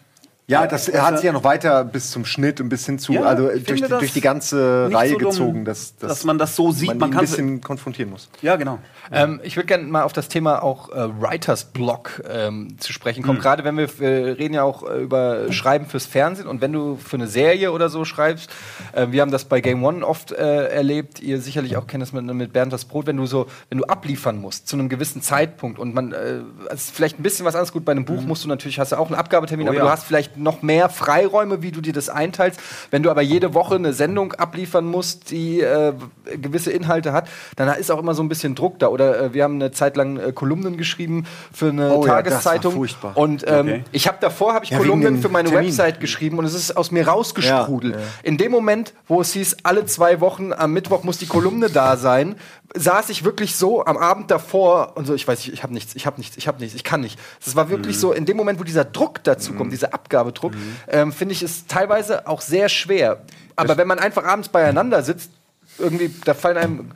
Ja, 0.49 0.65
das 0.65 0.87
er 0.87 1.05
hat 1.05 1.17
sich 1.17 1.25
ja 1.25 1.33
noch 1.33 1.43
weiter 1.43 1.83
bis 1.83 2.09
zum 2.09 2.23
Schnitt 2.23 2.61
und 2.61 2.69
bis 2.69 2.85
hin 2.85 2.99
zu, 2.99 3.11
Ja, 3.11 3.23
also 3.23 3.51
ich 3.51 3.65
durch, 3.65 3.81
die- 3.81 3.87
durch 3.89 4.13
die 4.13 4.21
ganze 4.21 4.89
Reihe 4.89 5.09
so 5.09 5.17
dumm, 5.17 5.29
gezogen, 5.29 5.65
dass, 5.65 5.97
dass 5.97 6.23
man 6.23 6.37
das 6.37 6.55
so 6.55 6.71
sieht. 6.71 6.87
man, 6.87 6.97
Man 6.99 7.09
ihn 7.09 7.11
ein 7.11 7.15
kann 7.17 7.25
bisschen 7.25 7.61
konfrontieren 7.61 8.11
muss. 8.11 8.29
Ja, 8.41 8.55
genau. 8.55 8.79
Ähm, 9.11 9.41
ich 9.43 9.57
würde 9.57 9.67
gerne 9.67 9.83
mal 9.83 10.03
auf 10.03 10.13
das 10.13 10.29
Thema 10.29 10.63
auch 10.63 10.89
äh, 10.89 11.09
Writers 11.21 11.65
Block 11.65 12.21
ähm, 12.29 12.77
zu 12.79 12.93
sprechen 12.93 13.23
kommen. 13.23 13.39
Gerade 13.39 13.65
wenn 13.65 13.75
wir, 13.77 13.99
wir 13.99 14.37
reden 14.39 14.53
ja 14.53 14.63
auch 14.63 14.89
äh, 14.89 15.01
über 15.01 15.51
Schreiben 15.51 15.85
fürs 15.85 16.05
Fernsehen 16.05 16.47
und 16.47 16.61
wenn 16.61 16.71
du 16.71 16.95
für 16.95 17.17
eine 17.17 17.27
Serie 17.27 17.73
oder 17.73 17.89
so 17.89 18.05
schreibst, 18.05 18.49
äh, 18.93 19.07
wir 19.11 19.21
haben 19.21 19.31
das 19.31 19.43
bei 19.45 19.59
Game 19.59 19.83
One 19.83 20.05
oft 20.07 20.31
äh, 20.31 20.67
erlebt, 20.69 21.19
ihr 21.21 21.41
sicherlich 21.41 21.75
auch 21.75 21.87
kennt 21.87 22.01
das 22.03 22.13
mit, 22.13 22.23
mit 22.23 22.53
Bernd 22.53 22.71
das 22.71 22.85
Brot, 22.85 23.05
wenn 23.05 23.17
du 23.17 23.25
so, 23.25 23.47
wenn 23.69 23.79
du 23.79 23.83
abliefern 23.85 24.39
musst 24.39 24.69
zu 24.69 24.77
einem 24.77 24.87
gewissen 24.87 25.21
Zeitpunkt 25.21 25.77
und 25.77 25.93
man, 25.93 26.13
äh, 26.13 26.39
es 26.69 26.85
ist 26.85 26.95
vielleicht 26.95 27.19
ein 27.19 27.23
bisschen 27.23 27.45
was 27.45 27.53
anderes 27.55 27.73
gut 27.73 27.83
bei 27.83 27.91
einem 27.91 28.05
Buch 28.05 28.21
musst 28.21 28.45
du 28.45 28.47
natürlich, 28.47 28.79
hast 28.79 28.93
du 28.93 28.97
auch 28.97 29.07
einen 29.07 29.15
Abgabetermin, 29.15 29.67
Oh 29.67 29.71
aber 29.71 29.77
ja. 29.79 29.83
du 29.83 29.89
hast 29.89 30.05
vielleicht 30.05 30.36
noch 30.37 30.61
mehr 30.61 30.89
Freiräume, 30.89 31.61
wie 31.61 31.71
du 31.71 31.81
dir 31.81 31.93
das 31.93 32.09
einteilst. 32.09 32.59
Wenn 32.91 33.03
du 33.03 33.09
aber 33.11 33.21
jede 33.21 33.53
Woche 33.53 33.75
eine 33.75 33.93
Sendung 33.93 34.33
abliefern 34.33 34.85
musst, 34.85 35.31
die 35.31 35.61
äh, 35.61 35.93
gewisse 36.41 36.71
Inhalte 36.71 37.13
hat, 37.13 37.27
dann 37.55 37.67
ist 37.77 37.91
auch 37.91 37.99
immer 37.99 38.13
so 38.13 38.23
ein 38.23 38.29
bisschen 38.29 38.55
Druck 38.55 38.79
da. 38.79 38.87
Oder 38.87 39.19
äh, 39.21 39.33
wir 39.33 39.43
haben 39.43 39.55
eine 39.55 39.71
Zeit 39.71 39.97
lang 39.97 40.17
äh, 40.17 40.31
Kolumnen 40.31 40.77
geschrieben 40.77 41.25
für 41.53 41.69
eine 41.69 41.93
Oh 41.93 42.05
ja, 42.05 42.21
das 42.21 42.33
war 42.33 42.53
Tageszeitung. 42.53 42.73
furchtbar. 42.73 43.17
Und 43.17 43.43
ähm, 43.47 43.57
Okay. 43.67 43.83
ich 43.91 44.07
habe 44.07 44.17
davor 44.21 44.53
habe 44.53 44.65
ich 44.65 44.71
Ja, 44.71 44.77
Kolumnen 44.77 45.21
für 45.21 45.29
meine 45.29 45.49
Terminen. 45.49 45.71
Website 45.71 45.99
geschrieben 45.99 46.37
und 46.39 46.45
es 46.45 46.53
ist 46.53 46.77
aus 46.77 46.91
mir 46.91 47.07
rausgesprudelt. 47.07 47.95
Ja, 47.95 47.99
ja. 48.01 48.07
In 48.23 48.37
dem 48.37 48.51
Moment, 48.51 48.93
wo 49.07 49.21
es 49.21 49.33
hieß, 49.33 49.57
alle 49.63 49.85
zwei 49.85 50.21
Wochen 50.21 50.53
am 50.53 50.73
Mittwoch 50.73 51.03
muss 51.03 51.17
die 51.17 51.25
Kolumne 51.27 51.69
da 51.69 51.97
sein, 51.97 52.35
saß 52.75 53.09
ich 53.09 53.23
wirklich 53.23 53.55
so 53.55 53.85
am 53.85 53.97
Abend 53.97 54.29
davor 54.29 54.93
und 54.95 55.05
so, 55.05 55.13
ich 55.13 55.27
weiß, 55.27 55.39
ich, 55.39 55.53
ich 55.53 55.63
habe 55.63 55.73
nichts, 55.73 55.95
ich 55.95 56.05
habe 56.05 56.17
nichts, 56.17 56.37
ich 56.37 56.47
habe 56.47 56.59
nichts, 56.59 56.75
ich 56.75 56.83
kann 56.83 57.01
nicht. 57.01 57.17
Es 57.45 57.55
war 57.55 57.69
wirklich 57.69 57.95
Mhm. 57.95 58.01
so, 58.01 58.11
in 58.11 58.25
dem 58.25 58.37
Moment, 58.37 58.59
wo 58.59 58.63
dieser 58.63 58.85
Druck 58.85 59.23
dazu 59.23 59.53
kommt, 59.53 59.71
dieser 59.71 59.93
Abgabedruck, 59.93 60.53
ähm, 60.87 61.11
finde 61.11 61.33
ich 61.33 61.41
es 61.43 61.65
teilweise 61.67 62.27
auch 62.27 62.41
sehr 62.41 62.69
schwer. 62.69 63.21
Aber 63.55 63.77
wenn 63.77 63.87
man 63.87 63.99
einfach 63.99 64.23
abends 64.25 64.49
beieinander 64.49 65.01
sitzt, 65.01 65.31
irgendwie, 65.79 66.13
da 66.25 66.33
fallen 66.33 66.57
einem 66.57 66.91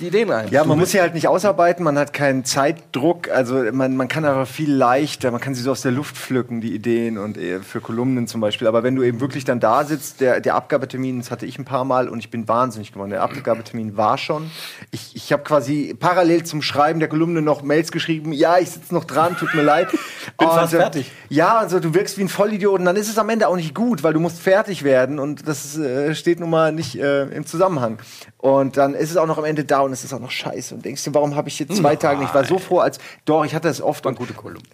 die 0.00 0.08
Ideen 0.08 0.30
ein. 0.30 0.48
Ja, 0.50 0.64
man 0.64 0.78
muss 0.78 0.90
sie 0.90 1.00
halt 1.00 1.14
nicht 1.14 1.26
ausarbeiten, 1.26 1.82
man 1.82 1.98
hat 1.98 2.12
keinen 2.12 2.44
Zeitdruck, 2.44 3.30
also 3.30 3.64
man, 3.72 3.96
man 3.96 4.08
kann 4.08 4.24
aber 4.24 4.44
viel 4.44 4.72
leichter, 4.72 5.30
man 5.30 5.40
kann 5.40 5.54
sie 5.54 5.62
so 5.62 5.70
aus 5.70 5.80
der 5.80 5.92
Luft 5.92 6.16
pflücken, 6.16 6.60
die 6.60 6.74
Ideen 6.74 7.16
und 7.16 7.38
äh, 7.38 7.60
für 7.60 7.80
Kolumnen 7.80 8.26
zum 8.26 8.40
Beispiel. 8.40 8.68
Aber 8.68 8.82
wenn 8.82 8.94
du 8.94 9.02
eben 9.02 9.20
wirklich 9.20 9.44
dann 9.44 9.58
da 9.58 9.84
sitzt, 9.84 10.20
der, 10.20 10.40
der 10.40 10.54
Abgabetermin, 10.54 11.20
das 11.20 11.30
hatte 11.30 11.46
ich 11.46 11.58
ein 11.58 11.64
paar 11.64 11.84
Mal 11.84 12.08
und 12.08 12.18
ich 12.18 12.30
bin 12.30 12.46
wahnsinnig 12.46 12.92
geworden. 12.92 13.10
Der 13.10 13.22
Abgabetermin 13.22 13.96
war 13.96 14.18
schon. 14.18 14.50
Ich, 14.90 15.16
ich 15.16 15.32
habe 15.32 15.44
quasi 15.44 15.96
parallel 15.98 16.44
zum 16.44 16.60
Schreiben 16.60 17.00
der 17.00 17.08
Kolumne 17.08 17.40
noch 17.40 17.62
Mails 17.62 17.90
geschrieben, 17.90 18.32
ja, 18.32 18.58
ich 18.58 18.70
sitze 18.70 18.92
noch 18.92 19.04
dran, 19.04 19.36
tut 19.36 19.54
mir 19.54 19.62
leid. 19.62 19.88
Bin 20.38 20.48
Und, 20.48 20.54
fast 20.54 20.74
äh, 20.74 20.78
fertig. 20.78 21.12
Ja, 21.30 21.56
also 21.56 21.80
du 21.80 21.94
wirkst 21.94 22.18
wie 22.18 22.22
ein 22.22 22.28
Vollidiot 22.28 22.80
und 22.80 22.84
dann 22.84 22.96
ist 22.96 23.08
es 23.08 23.16
am 23.16 23.30
Ende 23.30 23.48
auch 23.48 23.56
nicht 23.56 23.74
gut, 23.74 24.02
weil 24.02 24.12
du 24.12 24.20
musst 24.20 24.40
fertig 24.40 24.82
werden 24.82 25.18
und 25.18 25.48
das 25.48 25.78
äh, 25.78 26.14
steht 26.14 26.40
nun 26.40 26.50
mal 26.50 26.72
nicht 26.72 26.98
äh, 26.98 27.22
im 27.24 27.46
Zusammenhang. 27.46 27.98
Und 28.38 28.76
dann 28.76 28.94
ist 28.94 29.10
es 29.10 29.16
auch 29.16 29.26
noch 29.26 29.38
am 29.38 29.44
Ende 29.44 29.64
da 29.64 29.85
und 29.86 29.92
es 29.92 30.04
ist 30.04 30.12
auch 30.12 30.20
noch 30.20 30.30
scheiße 30.30 30.74
und 30.74 30.84
denkst 30.84 31.02
dir, 31.04 31.14
warum 31.14 31.34
habe 31.34 31.48
ich 31.48 31.58
jetzt 31.58 31.76
zwei 31.76 31.96
Tage 31.96 32.18
nicht? 32.20 32.28
Ich 32.28 32.34
war 32.34 32.44
so 32.44 32.58
froh, 32.58 32.80
als 32.80 32.98
doch, 33.24 33.44
ich 33.44 33.54
hatte 33.54 33.68
es 33.68 33.80
oft. 33.80 34.04
War 34.04 34.12
gute 34.14 34.34
Kolumne. 34.34 34.68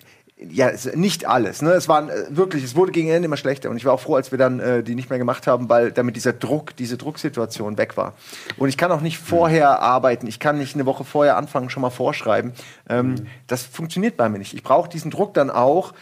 Ja, 0.51 0.73
nicht 0.95 1.27
alles. 1.27 1.63
Ne? 1.63 1.71
Es 1.71 1.89
waren 1.89 2.09
äh, 2.09 2.25
wirklich, 2.31 2.65
es 2.65 2.75
wurde 2.75 2.91
gegen 2.91 3.09
Ende 3.09 3.27
immer 3.27 3.37
schlechter 3.37 3.71
und 3.71 3.77
ich 3.77 3.85
war 3.85 3.93
auch 3.93 4.01
froh, 4.01 4.17
als 4.17 4.33
wir 4.33 4.39
dann 4.39 4.59
äh, 4.59 4.83
die 4.83 4.97
nicht 4.97 5.09
mehr 5.09 5.19
gemacht 5.19 5.47
haben, 5.47 5.69
weil 5.69 5.93
damit 5.93 6.17
dieser 6.17 6.33
Druck, 6.33 6.75
diese 6.75 6.97
Drucksituation 6.97 7.79
weg 7.79 7.97
war. 7.97 8.15
Und 8.57 8.69
ich 8.69 8.77
kann 8.77 8.91
auch 8.91 9.03
nicht 9.03 9.19
vorher 9.19 9.81
arbeiten. 9.81 10.27
Ich 10.27 10.41
kann 10.41 10.59
nicht 10.59 10.75
eine 10.75 10.85
Woche 10.85 11.05
vorher 11.05 11.37
anfangen, 11.37 11.71
schon 11.71 11.83
mal 11.83 11.91
vorschreiben. 11.91 12.53
Ähm, 12.89 13.27
Das 13.47 13.63
funktioniert 13.63 14.17
bei 14.17 14.29
mir 14.29 14.39
nicht. 14.39 14.53
Ich 14.55 14.65
brauche 14.65 14.89
diesen 14.89 15.13
Druck 15.13 15.33
dann 15.35 15.49
auch, 15.51 15.93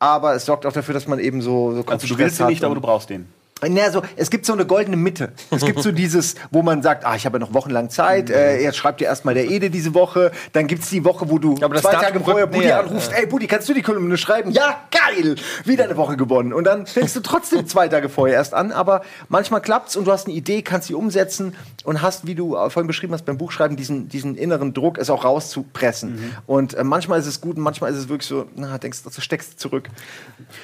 aber 0.00 0.34
es 0.34 0.44
sorgt 0.44 0.66
auch 0.66 0.72
dafür, 0.72 0.94
dass 0.94 1.06
man 1.06 1.20
eben 1.20 1.40
so, 1.40 1.72
so 1.74 1.84
Also 1.86 2.08
du 2.08 2.18
willst 2.18 2.40
ihn 2.40 2.46
nicht, 2.46 2.64
aber 2.64 2.74
du 2.74 2.80
brauchst 2.80 3.10
den. 3.10 3.28
Na, 3.62 3.90
so, 3.90 4.02
es 4.16 4.30
gibt 4.30 4.46
so 4.46 4.52
eine 4.52 4.66
goldene 4.66 4.96
Mitte. 4.96 5.32
Es 5.50 5.64
gibt 5.64 5.80
so 5.80 5.92
dieses, 5.92 6.34
wo 6.50 6.62
man 6.62 6.82
sagt, 6.82 7.06
ah, 7.06 7.14
ich 7.14 7.24
habe 7.24 7.38
ja 7.38 7.40
noch 7.40 7.54
wochenlang 7.54 7.88
Zeit, 7.88 8.28
äh, 8.28 8.60
jetzt 8.60 8.76
schreibt 8.76 9.00
dir 9.00 9.06
erstmal 9.06 9.34
der 9.34 9.48
Ede 9.48 9.70
diese 9.70 9.94
Woche, 9.94 10.32
dann 10.52 10.66
gibt's 10.66 10.90
die 10.90 11.04
Woche, 11.04 11.30
wo 11.30 11.38
du 11.38 11.54
zwei 11.54 11.70
Datum 11.70 12.00
Tage 12.00 12.20
vorher 12.20 12.46
Buddy 12.46 12.66
näher. 12.66 12.80
anrufst, 12.80 13.12
ey 13.12 13.26
Buddy, 13.26 13.46
kannst 13.46 13.68
du 13.68 13.74
die 13.74 13.82
Kolumne 13.82 14.18
schreiben? 14.18 14.50
Ja, 14.50 14.82
geil! 14.90 15.36
Wieder 15.64 15.84
eine 15.84 15.96
Woche 15.96 16.16
gewonnen. 16.16 16.52
Und 16.52 16.64
dann 16.64 16.86
fängst 16.86 17.16
du 17.16 17.20
trotzdem 17.20 17.66
zwei 17.66 17.88
Tage 17.88 18.08
vorher 18.08 18.36
erst 18.36 18.54
an, 18.54 18.72
aber 18.72 19.02
manchmal 19.28 19.60
klappt's 19.60 19.96
und 19.96 20.06
du 20.06 20.12
hast 20.12 20.26
eine 20.26 20.34
Idee, 20.34 20.62
kannst 20.62 20.88
sie 20.88 20.94
umsetzen 20.94 21.54
und 21.84 22.02
hast, 22.02 22.26
wie 22.26 22.34
du 22.34 22.56
äh, 22.56 22.70
vorhin 22.70 22.86
beschrieben 22.86 23.14
hast, 23.14 23.24
beim 23.24 23.38
Buchschreiben 23.38 23.76
diesen, 23.76 24.08
diesen 24.08 24.36
inneren 24.36 24.74
Druck, 24.74 24.98
es 24.98 25.10
auch 25.10 25.24
rauszupressen. 25.24 26.34
Und 26.46 26.74
äh, 26.74 26.84
manchmal 26.84 27.20
ist 27.20 27.26
es 27.26 27.40
gut 27.40 27.56
und 27.56 27.62
manchmal 27.62 27.92
ist 27.92 27.98
es 27.98 28.08
wirklich 28.08 28.26
so, 28.26 28.46
na, 28.56 28.76
denkst 28.78 29.02
du, 29.04 29.20
steckst 29.20 29.58
zurück. 29.60 29.88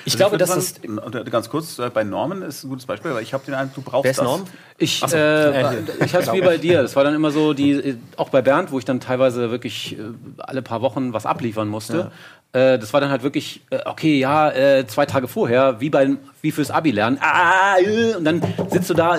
Ich 0.04 0.16
glaube, 0.16 0.32
würde 0.32 0.44
das 0.44 0.74
äh, 0.82 1.30
ganz 1.30 1.48
kurz, 1.48 1.78
äh, 1.78 1.88
bei 1.90 2.04
Norman 2.04 2.42
ist 2.42 2.64
ein 2.64 2.70
gutes 2.70 2.89
Beispiel, 2.90 3.14
weil 3.14 3.22
ich 3.22 3.32
habe 3.32 3.44
den 3.44 3.54
Eindruck, 3.54 3.74
du 3.84 3.90
brauchst 3.90 4.04
Wer 4.04 4.10
ist 4.12 4.18
das. 4.18 4.24
Norm? 4.26 4.44
Ich, 4.78 5.02
äh, 5.12 5.60
ich 6.04 6.14
hatte 6.14 6.24
es 6.26 6.32
wie 6.32 6.40
bei 6.40 6.56
dir. 6.56 6.82
Das 6.82 6.96
war 6.96 7.04
dann 7.04 7.14
immer 7.14 7.30
so, 7.30 7.52
die, 7.52 7.72
äh, 7.72 7.96
auch 8.16 8.28
bei 8.30 8.40
Bernd, 8.42 8.72
wo 8.72 8.78
ich 8.78 8.84
dann 8.84 9.00
teilweise 9.00 9.50
wirklich 9.50 9.98
äh, 9.98 10.02
alle 10.38 10.62
paar 10.62 10.80
Wochen 10.82 11.12
was 11.12 11.26
abliefern 11.26 11.68
musste. 11.68 12.10
Äh, 12.52 12.78
das 12.78 12.92
war 12.92 13.00
dann 13.00 13.10
halt 13.10 13.22
wirklich, 13.22 13.60
okay, 13.84 14.18
ja, 14.18 14.52
zwei 14.86 15.06
Tage 15.06 15.28
vorher, 15.28 15.80
wie, 15.80 15.90
beim, 15.90 16.18
wie 16.42 16.50
fürs 16.50 16.70
Abi 16.70 16.90
lernen. 16.90 17.18
Ah, 17.20 17.74
und 18.16 18.24
dann 18.24 18.42
sitzt 18.70 18.90
du 18.90 18.94
da, 18.94 19.16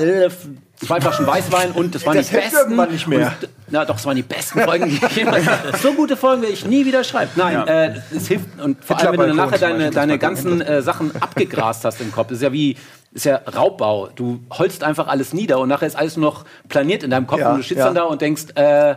zwei 0.76 1.00
Flaschen 1.00 1.28
Weißwein 1.28 1.72
und 1.72 1.94
das 1.96 2.06
waren 2.06 2.18
Das 2.18 2.28
die 2.30 2.36
besten. 2.36 2.58
irgendwann 2.58 2.92
nicht 2.92 3.08
mehr. 3.08 3.28
Und, 3.42 3.50
na 3.70 3.86
doch, 3.86 3.96
es 3.98 4.06
waren 4.06 4.16
die 4.16 4.24
besten 4.24 4.60
Folgen, 4.62 4.90
die 4.90 4.96
ich 5.06 5.16
jemals. 5.16 5.46
So 5.82 5.94
gute 5.94 6.18
Folgen 6.18 6.42
werde 6.42 6.54
ich 6.56 6.66
nie 6.66 6.86
wieder 6.86 7.04
schreiben. 7.04 7.32
Nein, 7.36 7.54
Ja. 7.54 7.64
äh, 7.66 7.94
es 8.16 8.28
hilft. 8.28 8.60
Und 8.62 8.84
vor 8.84 9.00
allem, 9.00 9.18
wenn 9.18 9.30
du 9.30 9.36
nachher 9.36 9.60
deine, 9.60 9.92
deine 9.92 10.18
ganzen 10.18 10.60
äh, 10.60 10.82
Sachen 10.82 11.12
abgegrast 11.22 11.86
hast 11.86 12.02
im 12.02 12.12
Kopf. 12.12 12.28
Das 12.30 12.38
ist 12.40 12.44
ja 12.44 12.52
wie, 12.52 12.76
ist 13.14 13.26
ja 13.26 13.36
Raubbau. 13.56 14.08
Du 14.16 14.40
holst 14.52 14.84
einfach 14.84 15.08
alles 15.08 15.34
nieder 15.34 15.60
und 15.60 15.70
nachher 15.70 15.88
ist 15.88 15.96
alles 15.98 16.16
nur 16.18 16.32
noch 16.32 16.46
planiert 16.70 17.04
in 17.04 17.10
deinem 17.12 17.28
Kopf 17.28 17.40
Ja, 17.40 17.52
und 17.52 17.58
du 17.58 17.64
stehst 17.64 17.80
ja. 17.80 17.86
dann 17.86 17.96
da 17.96 18.04
und 18.04 18.22
denkst, 18.22 18.46
äh, 18.56 18.96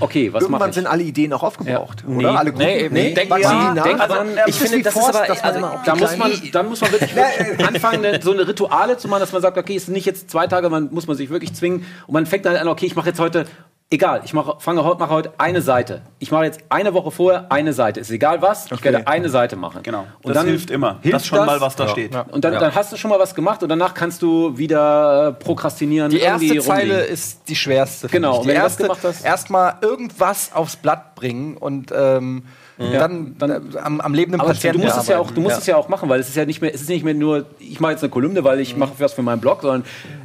okay, 0.00 0.32
was 0.32 0.42
mache 0.44 0.52
Irgendwann 0.52 0.72
sind 0.72 0.86
alle 0.86 1.02
Ideen 1.02 1.32
auch 1.32 1.42
aufgebraucht, 1.42 2.02
Ja. 2.02 2.08
oder? 2.08 2.16
Nee. 2.16 2.26
alle 2.38 2.52
guten 2.52 2.64
Nee, 2.64 2.80
eben. 2.84 2.96
Ideen. 2.96 3.14
Denk- 3.16 3.30
ja, 3.42 3.74
denk- 3.74 4.00
Also, 4.00 4.14
aber 4.14 4.24
ähm, 4.24 4.38
ich 4.46 4.60
ist 4.60 4.68
finde, 4.70 4.84
das 4.84 4.94
ist 4.94 5.00
Forst, 5.02 5.16
aber. 5.18 5.26
dass 5.26 5.42
man 5.42 5.64
Also, 5.64 5.78
Da 5.84 5.94
muss, 5.96 6.16
man, 6.16 6.32
dann 6.52 6.68
muss 6.68 6.80
man 6.80 6.92
wirklich, 6.92 7.16
wirklich 7.16 7.66
anfangen, 7.68 8.20
so 8.22 8.32
eine 8.32 8.46
Rituale 8.46 8.96
zu 8.96 9.08
machen, 9.08 9.20
dass 9.20 9.32
man 9.32 9.42
sagt, 9.42 9.58
okay, 9.58 9.76
es 9.76 9.86
sind 9.86 9.94
nicht 9.94 10.06
jetzt 10.06 10.30
zwei 10.30 10.46
Tage, 10.46 10.70
man 10.70 10.88
muss 10.92 11.06
man 11.08 11.16
sich 11.16 11.28
wirklich 11.30 11.52
zwingen 11.52 11.84
und 12.06 12.14
man 12.14 12.26
fängt 12.26 12.44
dann 12.46 12.56
an, 12.56 12.68
okay, 12.68 12.86
ich 12.86 12.94
mache 12.96 13.08
jetzt 13.08 13.18
heute 13.20 13.46
egal, 13.92 14.22
ich 14.24 14.32
mache, 14.32 14.56
fange 14.58 14.82
heute, 14.84 14.98
mache 14.98 15.10
heute 15.10 15.32
eine 15.38 15.60
Seite. 15.60 16.02
Ich 16.18 16.30
mache 16.30 16.44
jetzt 16.44 16.60
eine 16.68 16.94
Woche 16.94 17.10
vorher 17.10 17.52
eine 17.52 17.72
Seite. 17.72 18.00
Ist 18.00 18.10
egal 18.10 18.42
was, 18.42 18.70
ich 18.70 18.82
werde 18.82 19.06
eine 19.06 19.28
Seite 19.28 19.56
machen. 19.56 19.82
Genau. 19.82 20.06
Und 20.22 20.30
das 20.30 20.38
dann 20.38 20.46
hilft 20.46 20.70
immer. 20.70 20.98
Hilft 21.02 21.16
das 21.16 21.26
schon 21.26 21.38
das? 21.38 21.46
mal, 21.46 21.60
was 21.60 21.76
da 21.76 21.88
steht. 21.88 22.14
Und 22.30 22.44
dann, 22.44 22.54
dann 22.54 22.74
hast 22.74 22.92
du 22.92 22.96
schon 22.96 23.10
mal 23.10 23.18
was 23.18 23.34
gemacht 23.34 23.62
und 23.62 23.68
danach 23.68 23.94
kannst 23.94 24.22
du 24.22 24.56
wieder 24.56 25.28
äh, 25.28 25.32
prokrastinieren. 25.32 26.10
Die 26.10 26.20
erste 26.20 26.58
Zeile 26.60 26.94
rumliegen. 26.94 27.12
ist 27.12 27.48
die 27.48 27.56
schwerste. 27.56 28.08
Genau, 28.08 28.36
ich. 28.36 28.42
Die 28.42 28.48
wenn 28.48 28.56
erste, 28.56 28.90
erstmal 29.22 29.76
irgendwas 29.82 30.52
aufs 30.54 30.76
Blatt 30.76 31.14
bringen 31.14 31.56
und 31.56 31.92
ähm, 31.94 32.44
dann, 32.78 33.36
dann- 33.38 33.50
äh, 33.50 33.78
am, 33.78 34.00
am 34.00 34.14
lebenden 34.14 34.40
Aber 34.40 34.50
du 34.50 34.54
Patienten 34.54 34.82
musst 34.82 34.96
es 34.98 35.08
ja 35.08 35.18
auch, 35.18 35.30
du 35.30 35.40
musst 35.40 35.58
es 35.58 35.66
ja 35.66 35.76
auch 35.76 35.88
machen, 35.88 36.08
weil 36.08 36.20
es 36.20 36.28
ist 36.28 36.36
ja 36.36 36.44
nicht 36.44 36.60
mehr, 36.62 36.74
es 36.74 36.80
ist 36.82 36.88
nicht 36.88 37.04
mehr 37.04 37.14
nur, 37.14 37.46
ich 37.58 37.80
mache 37.80 37.92
jetzt 37.92 38.02
eine 38.02 38.10
Kolumne, 38.10 38.42
weil 38.44 38.60
ich 38.60 38.76
mache 38.76 38.92
was 38.98 39.12
für 39.12 39.22
meinen 39.22 39.40
Blog, 39.40 39.60
sondern 39.62 39.84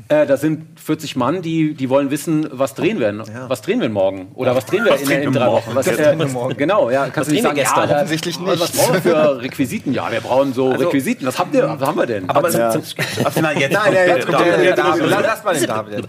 äh, 0.10 0.26
da 0.26 0.38
sind 0.38 0.80
40 0.80 1.16
Mann, 1.18 1.42
die, 1.42 1.74
die 1.74 1.90
wollen 1.90 2.10
wissen, 2.12 2.48
was 2.52 2.74
drehen 2.74 3.00
wir, 3.00 3.12
denn? 3.12 3.24
was 3.50 3.62
drehen 3.62 3.82
wir 3.82 3.90
morgen 3.90 4.30
oder 4.36 4.56
was 4.56 4.66
drehen 4.66 4.86
wir 4.86 4.96
in, 4.98 5.10
in 5.24 5.34
drei 5.34 5.48
Wochen. 5.48 5.72
Was, 5.74 5.86
Das 5.86 5.98
äh, 5.98 6.04
drehen 6.04 6.20
wir 6.20 6.28
morgen. 6.28 6.56
Genau, 6.58 6.90
ja, 6.90 7.08
kannst 7.10 7.30
du 7.30 7.34
nicht 7.34 7.44
sagen, 7.44 7.56
gestern? 7.56 7.82
ja, 7.82 7.88
da- 7.88 7.96
Offensichtlich 7.98 8.38
Was 8.42 8.60
nicht. 8.60 8.76
brauchen 8.78 8.94
wir 8.94 9.02
für 9.02 9.42
Requisiten? 9.42 9.94
Ja, 9.94 10.10
wir 10.12 10.22
brauchen 10.22 10.54
so 10.54 10.70
Requisiten. 10.72 11.28
Was 11.28 11.38
habt 11.38 11.54
ihr? 11.54 11.68
Was 11.78 11.88
haben 11.88 11.98
wir 11.98 12.06
denn? 12.06 12.30
Aber 12.30 12.50
zum, 12.50 12.72
zum, 12.72 12.82
Ach, 13.26 13.36
nein, 13.42 13.60
jetzt 13.60 13.74
Nein, 13.74 13.94
nein, 13.94 14.08
jetzt 14.08 14.26
kommt 14.26 14.40
der- 14.40 14.76
David. 14.76 15.04
lass 15.10 15.44
mal 15.44 15.54
den 15.56 15.68
David 15.68 15.94
jetzt. 15.98 16.08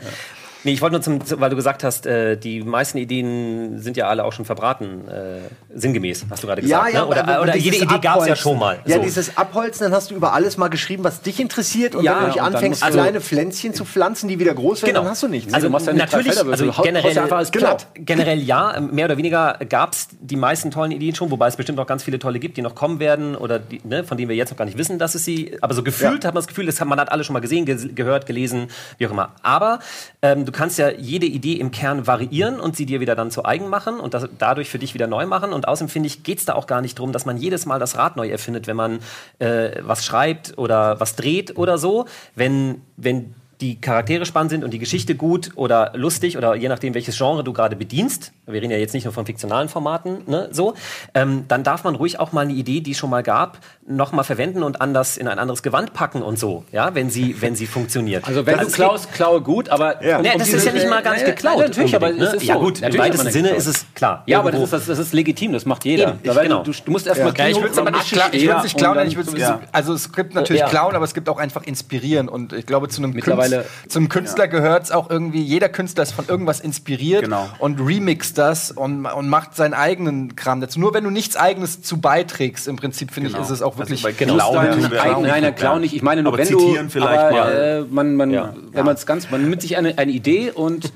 Nee, 0.65 0.73
ich 0.73 0.83
wollte 0.83 0.95
nur 0.95 1.03
zum, 1.03 1.25
zu- 1.25 1.41
weil 1.41 1.51
du 1.51 1.57
gesagt 1.57 1.85
hast, 1.85 2.05
äh, 2.07 2.37
die 2.37 2.63
meisten 2.63 2.99
Ideen 2.99 3.79
sind 3.81 3.97
ja 3.97 4.09
alle 4.09 4.25
auch 4.25 4.33
schon 4.33 4.45
verbraten, 4.45 5.07
äh, 5.09 5.39
sinngemäß, 5.73 6.27
hast 6.31 6.43
du 6.43 6.47
gerade 6.49 6.63
gesagt. 6.63 6.93
ne? 6.95 7.07
Oder, 7.07 7.29
aber 7.29 7.43
oder 7.43 7.57
jede 7.57 7.77
Idee 7.77 7.99
gab 8.01 8.21
es 8.21 8.27
ja 8.27 8.35
schon 8.35 8.59
mal. 8.59 8.79
Ja, 8.85 8.97
So. 8.97 9.03
dieses 9.03 9.37
Abholzen, 9.37 9.85
dann 9.85 9.93
hast 9.93 10.11
du 10.11 10.17
über 10.17 10.33
alles 10.33 10.57
mal 10.57 10.69
geschrieben, 10.69 11.05
was 11.05 11.21
dich 11.23 11.39
interessiert. 11.39 11.95
Und 11.95 12.03
Ja, 12.05 12.15
wenn 12.17 12.21
du 12.23 12.27
nicht 12.31 12.43
anfängst, 12.43 12.83
du- 12.83 12.91
kleine 12.91 13.21
Pflänzchen 13.21 13.73
zu 13.73 13.85
pflanzen, 13.85 14.29
die 14.29 14.39
wieder 14.41 14.53
groß 14.55 14.83
werden, 14.83 14.91
Genau. 14.95 15.03
dann 15.03 15.11
hast 15.13 15.23
du 15.23 15.29
nichts. 15.29 15.55
Also 15.55 15.69
du 15.69 15.73
machst 15.73 15.87
ja 15.87 15.93
nicht 15.93 16.03
natürlich, 16.11 16.35
Felder, 16.35 16.51
also 16.51 16.67
du 16.67 16.83
generell, 16.83 17.13
ja 17.13 17.23
einfach 17.23 17.37
alles 17.37 17.51
platt. 17.53 17.87
generell 17.95 18.41
ja, 18.43 18.81
mehr 18.81 19.05
oder 19.05 19.17
weniger 19.17 19.59
gab 19.69 19.93
es 19.93 20.09
die 20.21 20.37
meisten 20.37 20.71
tollen 20.73 20.91
Ideen 20.91 21.15
schon, 21.15 21.31
wobei 21.31 21.47
es 21.47 21.57
bestimmt 21.57 21.79
noch 21.79 21.87
ganz 21.87 22.03
viele 22.03 22.19
tolle 22.19 22.41
gibt, 22.41 22.57
die 22.57 22.63
noch 22.63 22.75
kommen 22.75 22.99
werden 22.99 23.37
oder 23.37 23.59
die, 23.61 23.81
ne, 23.85 24.03
von 24.03 24.17
denen 24.17 24.29
wir 24.29 24.37
jetzt 24.37 24.51
noch 24.51 24.57
gar 24.59 24.65
nicht 24.65 24.77
wissen, 24.79 24.99
dass 24.99 25.15
es 25.15 25.25
sie, 25.25 25.57
aber 25.61 25.75
so 25.75 25.83
gefühlt 25.85 26.25
hat 26.25 26.35
man 26.35 26.41
das 26.43 26.49
Gefühl, 26.49 26.67
das 26.67 26.81
hat, 26.81 26.89
man 26.89 26.99
hat 26.99 27.13
alle 27.13 27.23
schon 27.23 27.35
mal 27.35 27.41
gesehen, 27.41 27.65
ges 27.65 27.87
gehört, 27.95 28.27
gelesen, 28.27 28.69
wie 28.99 29.07
auch 29.07 29.11
immer. 29.13 29.31
Aber 29.43 29.79
ähm, 30.23 30.45
du 30.49 30.53
kannst 30.53 30.79
ja 30.79 30.91
jede 30.91 31.27
Idee 31.27 31.55
im 31.55 31.71
Kern 31.71 32.07
variieren 32.07 32.59
und 32.59 32.75
sie 32.75 32.87
dir 32.87 33.01
wieder 33.01 33.15
dann 33.15 33.31
zu 33.31 33.45
eigen 33.45 33.69
machen 33.69 34.01
und 34.01 34.15
das 34.15 34.27
dadurch 34.39 34.71
für 34.71 34.79
dich 34.79 34.95
wieder 34.95 35.07
neu 35.07 35.27
machen 35.27 35.53
und 35.53 35.69
außerdem 35.69 35.91
finde 35.91 36.07
ich, 36.07 36.23
geht 36.23 36.39
es 36.39 36.47
da 36.47 36.55
auch 36.55 36.67
gar 36.67 36.81
nicht 36.81 36.99
darum, 36.99 37.13
dass 37.13 37.27
man 37.27 37.37
jedes 37.37 37.67
Mal 37.67 37.79
das 37.79 37.99
Rad 37.99 38.17
neu 38.17 38.31
erfindet, 38.31 38.67
wenn 38.67 38.77
man 38.77 39.01
äh, 39.41 39.73
was 39.83 40.07
schreibt 40.07 40.57
oder 40.57 40.99
was 41.01 41.17
dreht 41.17 41.59
oder 41.59 41.77
so. 41.77 42.07
Wenn, 42.35 42.81
wenn 42.97 43.35
die 43.61 43.81
Charaktere 43.81 44.25
spannend 44.25 44.51
sind 44.51 44.63
und 44.65 44.71
die 44.73 44.79
Geschichte 44.79 45.15
gut 45.17 45.51
oder 45.57 45.91
lustig 45.95 46.37
oder 46.37 46.55
je 46.55 46.69
nachdem, 46.69 46.95
welches 46.95 47.17
Genre 47.17 47.43
du 47.43 47.53
gerade 47.53 47.75
bedienst, 47.75 48.33
wir 48.47 48.55
reden 48.63 48.71
ja 48.71 48.79
jetzt 48.79 48.95
nicht 48.95 49.05
nur 49.05 49.13
von 49.13 49.27
fiktionalen 49.27 49.69
Formaten, 49.69 50.19
ne, 50.27 50.49
so, 50.53 50.75
ähm, 51.15 51.45
dann 51.49 51.65
darf 51.65 51.83
man 51.83 51.97
ruhig 51.97 52.21
auch 52.21 52.31
mal 52.33 52.43
eine 52.43 52.53
Idee, 52.53 52.81
die 52.81 52.93
es 52.93 52.99
schon 52.99 53.11
mal 53.11 53.23
gab, 53.25 53.59
nochmal 53.87 54.25
verwenden 54.25 54.63
und 54.63 54.81
anders 54.81 55.17
in 55.17 55.27
ein 55.27 55.39
anderes 55.41 55.63
Gewand 55.65 55.93
packen 55.93 56.23
und 56.23 56.39
so, 56.39 56.65
ja, 56.73 56.95
wenn 56.95 57.11
sie, 57.11 57.41
wenn 57.43 57.57
sie 57.57 57.67
funktioniert. 57.67 58.27
Also 58.29 58.47
wenn 58.47 58.59
du 58.59 58.67
es 58.67 58.73
klaust, 58.75 59.13
klaue 59.13 59.41
gut, 59.41 59.69
aber 59.71 60.05
Ja. 60.05 60.17
um- 60.19 60.23
Nee, 60.23 60.33
um 60.33 60.39
das 60.39 60.47
diese- 60.47 60.59
ist 60.59 60.67
ja 60.67 60.73
nicht 60.73 60.89
mal 60.89 61.03
gar 61.03 61.15
nicht 61.15 61.27
geklaut. 61.27 61.59
nein, 61.59 61.69
natürlich, 61.69 61.97
aber 61.97 62.11
es 62.11 62.17
ne? 62.17 62.25
ist 62.37 62.43
ja 62.45 62.55
so. 62.55 62.61
gut, 62.61 62.77
im 62.79 62.83
Natürlich 62.83 63.01
hat 63.01 63.09
weitesten 63.13 63.31
Sinne 63.33 63.49
geklaut. 63.49 63.59
ist 63.67 63.67
es 63.67 63.87
klar. 63.95 64.23
Ja, 64.27 64.39
aber 64.39 64.53
das 64.53 64.61
ist, 64.63 64.73
das, 64.73 64.87
das 64.87 64.99
ist 65.01 65.13
legitim, 65.15 65.53
das 65.53 65.67
macht 65.67 65.85
jeder. 65.85 66.17
Eben, 66.23 66.35
weil 66.37 66.45
genau. 66.49 66.63
du, 66.63 66.71
du 66.73 66.91
musst 66.93 67.07
erstmal 67.09 67.35
Ja, 67.37 67.49
ich 67.49 67.57
würde 67.57 67.71
es 67.71 67.79
aber 67.79 67.91
nicht, 67.91 68.05
ich 68.05 68.77
klauen, 68.77 69.07
ich 69.07 69.17
würd's, 69.17 69.33
Ja. 69.37 69.61
also 69.73 69.95
es 69.95 70.13
gibt 70.13 70.35
natürlich 70.35 70.61
Ja. 70.61 70.69
klauen, 70.69 70.95
aber 70.95 71.05
es 71.05 71.13
gibt 71.15 71.29
auch 71.29 71.39
einfach 71.39 71.65
inspirieren 71.65 72.29
und 72.29 72.53
ich 72.53 72.67
glaube 72.67 72.89
zu 72.89 73.03
einem 73.03 73.13
Mittlerweile- 73.51 73.89
zum 73.89 74.09
Künstler 74.09 74.49
gehört 74.49 74.85
es 74.85 74.91
auch 74.91 75.11
irgendwie, 75.11 75.43
jeder 75.43 75.69
Künstler 75.69 76.03
ist 76.03 76.13
von 76.13 76.27
irgendwas 76.29 76.61
inspiriert 76.61 77.25
Genau. 77.25 77.49
und 77.59 77.81
remixt 77.81 78.39
das 78.39 78.71
und, 78.71 79.07
und 79.07 79.29
macht 79.29 79.55
seinen 79.57 79.75
eigenen 79.75 80.37
Kram 80.37 80.61
dazu. 80.61 80.79
Nur 80.81 80.95
wenn 80.95 81.05
du 81.05 81.11
nichts 81.11 81.37
eigenes 81.37 81.83
zu 81.83 82.01
beiträgst, 82.01 82.69
im 82.69 82.77
Prinzip 82.77 83.11
finde 83.13 83.31
Genau. 83.31 83.41
ich, 83.43 83.47
ist 83.47 83.51
es 83.53 83.63
auch 83.63 83.79
wirklich 83.79 84.03
bei 84.03 84.13
Klauen, 84.13 84.39
Klauen 84.39 84.71
tun 84.73 84.91
wir 84.91 85.03
nein, 85.03 85.23
nein, 85.23 85.43
nicht. 85.45 85.57
Clown 85.57 85.81
nicht. 85.81 85.95
Ich 85.95 86.03
meine 86.03 86.23
nur, 86.23 86.33
Aber 86.33 86.39
wenn 86.39 86.47
zitieren 86.47 86.87
du, 86.87 86.93
vielleicht 86.93 87.19
aber, 87.21 87.31
mal. 87.33 87.53
Äh, 87.53 87.83
man, 87.91 88.15
man, 88.17 88.31
Ja. 88.31 88.55
wenn 88.73 88.85
man 88.85 88.95
es 88.95 89.07
ganz, 89.07 89.31
man 89.31 89.43
nimmt 89.49 89.63
sich 89.63 89.77
eine, 89.77 89.97
eine 89.99 90.13
Idee 90.13 90.51
und 90.51 90.93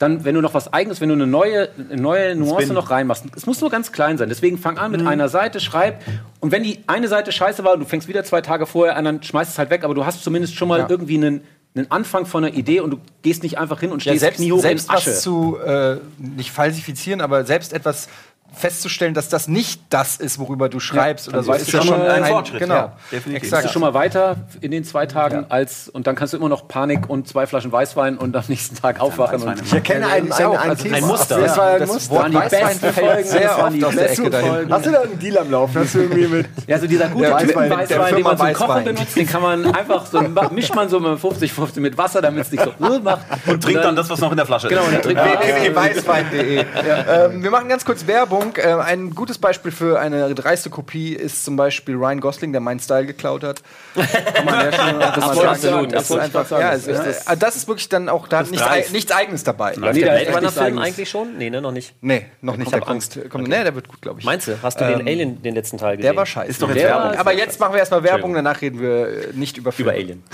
dann, 0.00 0.24
wenn 0.24 0.36
du 0.36 0.40
noch 0.40 0.54
was 0.54 0.72
eigenes, 0.72 1.00
wenn 1.00 1.08
du 1.08 1.16
eine 1.16 1.26
neue, 1.26 1.70
eine 1.90 2.00
neue 2.00 2.36
Nuance 2.36 2.66
Spin. 2.66 2.74
noch 2.76 2.88
reinmachst, 2.88 3.24
es 3.34 3.46
muss 3.46 3.60
nur 3.60 3.68
ganz 3.68 3.90
klein 3.90 4.16
sein. 4.16 4.28
Deswegen 4.28 4.56
fang 4.56 4.78
an 4.78 4.92
mit 4.92 5.04
einer 5.04 5.28
Seite, 5.28 5.58
schreib 5.58 6.02
und 6.38 6.52
wenn 6.52 6.62
die 6.62 6.78
eine 6.86 7.08
Seite 7.08 7.32
scheiße 7.32 7.64
war, 7.64 7.72
und 7.74 7.80
du 7.80 7.84
fängst 7.86 8.06
wieder 8.06 8.22
zwei 8.22 8.40
Tage 8.40 8.66
vorher 8.66 8.94
an, 8.96 9.04
dann 9.04 9.22
schmeißt 9.24 9.50
es 9.50 9.58
halt 9.58 9.70
weg. 9.70 9.82
Aber 9.82 9.94
du 9.94 10.06
hast 10.06 10.22
zumindest 10.22 10.54
schon 10.54 10.68
mal 10.68 10.78
Ja. 10.78 10.86
irgendwie 10.88 11.16
einen, 11.16 11.40
einen 11.78 11.90
Anfang 11.90 12.26
von 12.26 12.44
einer 12.44 12.54
Idee 12.54 12.80
und 12.80 12.90
du 12.90 13.00
gehst 13.22 13.42
nicht 13.42 13.58
einfach 13.58 13.80
hin 13.80 13.92
und 13.92 14.04
ja, 14.04 14.12
stehst 14.12 14.20
selbst, 14.20 14.36
kniehoch 14.38 14.60
selbst 14.60 14.88
in 14.88 14.94
Asche. 14.94 15.10
was 15.10 15.22
zu 15.22 15.58
äh, 15.58 15.96
nicht 16.18 16.50
falsifizieren, 16.50 17.20
aber 17.20 17.44
selbst 17.44 17.72
etwas 17.72 18.08
festzustellen, 18.52 19.14
dass 19.14 19.28
das 19.28 19.46
nicht 19.48 19.80
das 19.90 20.16
ist, 20.16 20.38
worüber 20.38 20.68
du 20.68 20.80
schreibst 20.80 21.28
oder 21.28 21.42
so, 21.42 21.52
ist 21.52 21.70
ja 21.72 21.82
schon 21.82 22.00
ein 22.02 22.22
ein 22.22 22.24
Fortschritt, 22.24 22.60
Genau, 22.60 22.74
ja, 22.74 22.92
definitiv. 23.12 23.42
bist 23.42 23.52
exakt. 23.52 23.64
du 23.66 23.68
schon 23.72 23.82
mal 23.82 23.94
weiter 23.94 24.36
in 24.60 24.70
den 24.70 24.84
zwei 24.84 25.06
Tagen 25.06 25.46
als 25.48 25.88
und 25.88 26.06
dann 26.06 26.16
kannst 26.16 26.32
du 26.32 26.38
immer 26.38 26.48
noch 26.48 26.66
Panik 26.66 27.08
und 27.08 27.28
zwei 27.28 27.46
Flaschen 27.46 27.70
Weißwein 27.70 28.18
und 28.18 28.34
am 28.34 28.44
nächsten 28.48 28.74
Tag 28.76 29.00
aufwachen. 29.00 29.42
Und, 29.42 29.62
Ich 29.62 29.72
erkenne 29.72 30.06
Ja, 30.06 30.12
ein, 30.12 30.26
ist 30.26 30.40
ein, 30.40 30.46
auch, 30.46 30.58
ein, 30.60 30.70
also 30.70 30.88
ein 30.92 31.04
Muster. 31.04 31.38
Das 31.40 31.56
war 31.56 31.66
ein 31.72 31.80
Das 31.80 31.88
Muster. 31.92 32.14
Waren 32.16 32.30
die 32.32 32.36
Weißwein 32.38 32.78
besten 32.80 32.92
Folgen, 32.92 33.24
sehr 33.28 33.58
oft 33.58 33.72
die 33.74 33.84
aus 33.84 33.94
der 33.94 34.02
besten 34.02 34.22
Ecke 34.22 34.30
dahin. 34.30 34.48
Folgen. 34.48 34.72
Hast 34.72 34.86
du 34.86 34.90
da 34.90 35.00
einen 35.02 35.18
Deal 35.18 35.38
am 35.38 35.50
Laufen? 35.50 35.78
Hast 35.80 35.94
du 35.94 35.98
irgendwie 36.00 36.26
mit. 36.26 36.46
Ja, 36.66 36.74
also 36.76 36.86
dieser 36.86 37.08
gute 37.08 37.30
Weißwein, 37.30 37.70
Weißwein, 37.70 37.88
der 37.88 38.12
den 38.14 38.24
man 38.24 38.38
zum 38.38 38.52
Kochen 38.54 38.84
benutzt, 38.84 39.16
den 39.16 39.26
kann 39.26 39.42
man 39.42 39.74
einfach 39.74 40.06
so 40.06 40.20
mischt 40.50 40.74
man 40.74 40.88
so 40.88 40.98
mit 41.00 41.20
50 41.20 41.52
50 41.52 41.82
mit 41.82 41.96
Wasser, 41.98 42.20
damit 42.22 42.44
es 42.44 42.50
nicht 42.50 42.64
so 42.64 42.70
uh, 42.84 42.98
macht 42.98 43.20
Und 43.46 43.62
trinkt 43.62 43.84
dann 43.84 43.94
das, 43.94 44.08
was 44.10 44.20
noch 44.20 44.30
in 44.30 44.36
der 44.36 44.46
Flasche 44.46 44.68
Genau, 44.68 44.82
und 44.82 44.88
ist. 44.94 45.04
dann 45.04 45.14
trinkt 45.14 45.22
man 45.24 45.38
www.weißwein.de. 45.38 46.58
ähm, 46.58 47.42
wir 47.42 47.50
machen 47.50 47.68
ganz 47.68 47.84
kurz 47.84 48.06
Werbung. 48.06 48.37
Ähm, 48.58 48.80
ein 48.80 49.14
gutes 49.14 49.38
Beispiel 49.38 49.70
für 49.70 49.98
eine 50.00 50.34
dreiste 50.34 50.70
Kopie 50.70 51.12
ist 51.14 51.44
zum 51.44 51.56
Beispiel 51.56 51.94
Ryan 51.96 52.20
Gosling, 52.20 52.52
der 52.52 52.60
meinen 52.60 52.80
Style 52.80 53.06
geklaut 53.06 53.44
hat. 53.44 53.62
Kann 53.94 54.44
man 54.44 54.70
ja 54.70 54.72
schon 54.72 55.00
das 55.00 55.62
sagen, 55.62 55.88
das 55.88 56.08
Das 56.08 56.10
ist 56.10 56.16
einfach, 56.18 56.50
ja, 56.50 56.70
Das 56.72 56.86
ist, 56.86 57.28
äh, 57.28 57.36
das 57.36 57.56
ist 57.56 57.68
wirklich 57.68 57.88
dann 57.88 58.08
auch, 58.08 58.28
da 58.28 58.38
hat 58.38 58.50
nichts, 58.50 58.92
nichts 58.92 59.12
Eigenes 59.12 59.44
dabei. 59.44 59.74
Nee, 59.76 59.92
der 60.00 60.18
Film 60.26 60.34
Eigenes. 60.34 60.84
eigentlich 60.84 61.08
schon? 61.08 61.36
Nee, 61.38 61.50
ne, 61.50 61.60
noch 61.60 61.72
nicht. 61.72 61.94
Nee, 62.00 62.26
noch 62.40 62.56
nicht. 62.56 62.70
Der 62.72 62.80
ab 62.80 62.86
kommt, 62.86 63.18
kommt, 63.30 63.48
nee, 63.48 63.62
der 63.62 63.74
wird 63.74 63.88
gut, 63.88 64.00
glaube 64.02 64.20
ich. 64.20 64.26
Meinst 64.26 64.48
du? 64.48 64.58
Hast 64.62 64.80
du 64.80 64.86
den 64.86 65.06
Alien, 65.06 65.42
den 65.42 65.54
letzten 65.54 65.78
Teil 65.78 65.96
gesehen? 65.96 66.10
Der 66.10 66.16
war 66.16 66.26
scheiße. 66.26 66.50
Ist 66.50 66.62
doch 66.62 66.68
jetzt 66.68 66.82
Werbung. 66.82 67.18
Aber 67.18 67.32
jetzt 67.32 67.58
machen 67.60 67.72
wir 67.72 67.80
erstmal 67.80 68.02
Werbung, 68.02 68.34
danach 68.34 68.60
reden 68.60 68.80
wir 68.80 69.08
äh, 69.08 69.32
nicht 69.32 69.56
über 69.56 69.72
Filme. 69.72 69.92
über 69.92 70.00
Alien. 70.00 70.24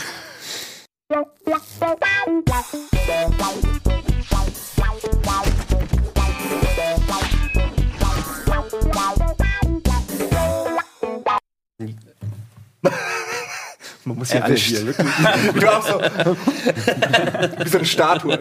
Man 14.07 14.19
muss 14.19 14.31
hier 14.33 14.41
Erwischt. 14.43 14.67
hier 14.69 14.87
wirklich. 14.87 15.07
Du 15.61 15.67
auch 15.67 15.87
so. 15.87 15.99
Wie 17.65 17.69
so 17.69 17.79
eine 17.79 17.87
Statue. 17.87 18.39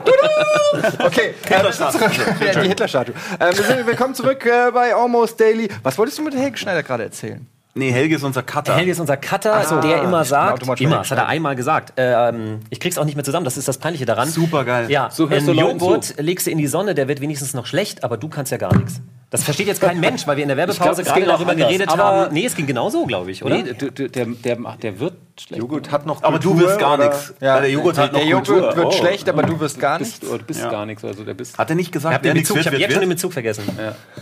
Okay, 1.00 1.34
Hitlerstatue. 1.48 2.00
zurück. 2.12 2.36
Ja, 2.46 2.62
die 2.62 2.68
Hitlerstatue. 2.68 3.16
Ähm, 3.39 3.58
wir 3.58 3.64
sind, 3.64 3.88
willkommen 3.88 4.14
zurück 4.14 4.46
äh, 4.46 4.72
bei 4.72 4.94
Almost 4.94 5.39
Daily. 5.39 5.70
Was 5.82 5.98
wolltest 5.98 6.18
du 6.18 6.24
mit 6.24 6.36
Helge 6.36 6.58
Schneider 6.58 6.84
gerade 6.84 7.04
erzählen? 7.04 7.48
Nee, 7.76 7.91
Helge 7.91 8.18
ist 8.18 8.24
unser 8.24 8.44
Cutter. 8.44 8.76
Helge 8.76 8.91
ist 8.91 9.00
unser 9.00 9.18
Cutter, 9.18 9.64
so. 9.64 9.80
der 9.82 10.04
immer 10.04 10.24
sagt, 10.26 10.62
immer, 10.80 10.98
das 10.98 11.10
hat 11.10 11.18
er 11.18 11.28
einmal 11.28 11.56
gesagt, 11.56 11.94
ähm, 11.98 12.60
ich 12.70 12.80
krieg's 12.80 13.00
auch 13.00 13.06
nicht 13.06 13.16
mehr 13.16 13.24
zusammen, 13.24 13.46
das 13.46 13.58
ist 13.58 13.68
das 13.68 13.80
Peinliche 13.80 14.06
daran. 14.06 14.30
Supergeil. 14.30 14.91
Ja, 14.91 15.10
So 15.10 15.28
hörst 15.28 15.48
einen 15.48 15.58
du 15.58 15.64
Joghurt 15.64 16.14
legst 16.20 16.46
du 16.46 16.52
in 16.52 16.60
die 16.60 16.68
Sonne, 16.68 16.94
der 16.94 17.08
wird 17.08 17.20
wenigstens 17.20 17.56
noch 17.56 17.66
schlecht, 17.66 18.04
aber 18.04 18.18
du 18.18 18.28
kannst 18.30 18.52
ja 18.52 18.60
gar 18.60 18.76
nichts. 18.76 19.02
Das 19.34 19.44
versteht 19.44 19.66
jetzt 19.66 19.82
kein 19.82 20.00
Mensch, 20.00 20.28
weil 20.28 20.38
wir 20.38 20.44
in 20.44 20.48
der 20.48 20.58
Werbepause 20.58 21.02
es 21.02 21.08
gerade 21.08 21.26
darüber 21.26 21.52
anders, 21.54 21.68
geredet 21.68 21.90
aber- 21.90 22.04
haben. 22.04 22.34
Nee, 22.36 22.46
es 22.46 22.56
ging 22.56 22.68
genau 22.68 22.90
so, 22.92 23.06
glaube 23.08 23.32
ich, 23.32 23.44
oder? 23.44 23.56
Nee, 23.58 23.64
der, 23.74 23.90
der, 23.90 24.08
der, 24.10 24.26
der, 24.28 24.58
der 24.80 25.00
wird 25.00 25.14
schlecht. 25.40 25.60
Joghurt 25.60 25.92
hat 25.92 26.06
noch 26.06 26.22
Aber 26.22 26.38
du 26.38 26.52
Kultur, 26.52 26.68
wirst 26.70 26.80
gar 26.80 26.98
nichts. 27.00 27.34
Weil 27.40 27.62
der 27.62 27.72
Joghurt 27.72 27.98
hat 27.98 28.14
noch 28.14 28.20
der 28.20 28.28
Joghurt 28.30 28.48
Kultur. 28.48 28.76
wird 28.76 28.86
Oh. 28.86 28.92
schlecht, 28.92 29.28
aber 29.28 29.42
du 29.42 29.60
wirst 29.60 29.80
gar 29.80 29.98
nichts. 29.98 30.20
du 30.20 30.38
bist 30.38 30.60
Ja. 30.62 30.70
gar 30.70 30.86
nichts. 30.86 31.04
Also 31.04 31.24
der 31.24 31.34
bist, 31.34 31.58
Hat 31.58 31.68
er 31.72 31.76
nicht 31.76 31.88
Ich 31.88 31.92
gesagt, 31.92 32.14
habe 32.14 32.24
wer 32.24 32.32
den 32.32 32.38
nichts 32.38 32.50
Bezug, 32.50 32.60
ich 32.60 32.66
wird, 32.66 32.74
habe 32.74 32.80
wird, 32.80 32.90
jetzt 32.92 32.94
schon 32.94 33.02
den 33.02 33.10
wird? 33.10 33.18
Bezug 33.18 33.34
vergessen. 33.34 33.64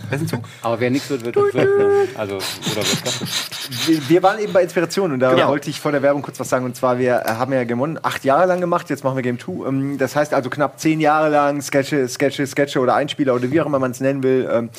Wessen 0.08 0.28
Zug? 0.28 0.40
aber 0.62 0.80
wer 0.80 0.90
nichts 0.90 1.10
wird, 1.10 1.24
wird, 1.26 1.36
wird, 1.36 1.54
wird 1.54 2.08
Also, 2.18 2.36
oder 2.36 2.76
wird 2.76 3.86
Wir, 3.86 4.08
wir 4.08 4.22
waren 4.22 4.38
eben 4.38 4.52
bei 4.54 4.62
Inspiration 4.62 5.12
und 5.12 5.20
da 5.20 5.34
Genau. 5.34 5.48
wollte 5.48 5.68
ich 5.68 5.78
vor 5.78 5.92
der 5.92 6.00
Werbung 6.02 6.22
kurz 6.22 6.40
was 6.40 6.48
sagen. 6.48 6.64
Und 6.64 6.74
zwar, 6.74 6.98
wir 6.98 7.22
haben 7.26 7.52
ja 7.52 7.64
Game 7.64 7.82
One 7.82 8.00
acht 8.02 8.24
Jahre 8.24 8.46
lang 8.46 8.62
gemacht, 8.62 8.88
jetzt 8.88 9.04
machen 9.04 9.16
wir 9.16 9.22
Game 9.22 9.36
Two. 9.38 9.66
Ähm, 9.66 9.98
das 9.98 10.16
heißt 10.16 10.32
also 10.32 10.48
knapp 10.48 10.80
zehn 10.80 11.00
Jahre 11.00 11.28
lang 11.28 11.60
Sketche, 11.60 12.08
Sketche, 12.08 12.46
Sketche 12.46 12.80
oder 12.80 12.94
Einspieler 12.94 13.34
oder 13.34 13.50
wie 13.50 13.60
auch 13.60 13.66
immer 13.66 13.78
man 13.78 13.90
es 13.90 14.00
nennen 14.00 14.22
will. 14.22 14.70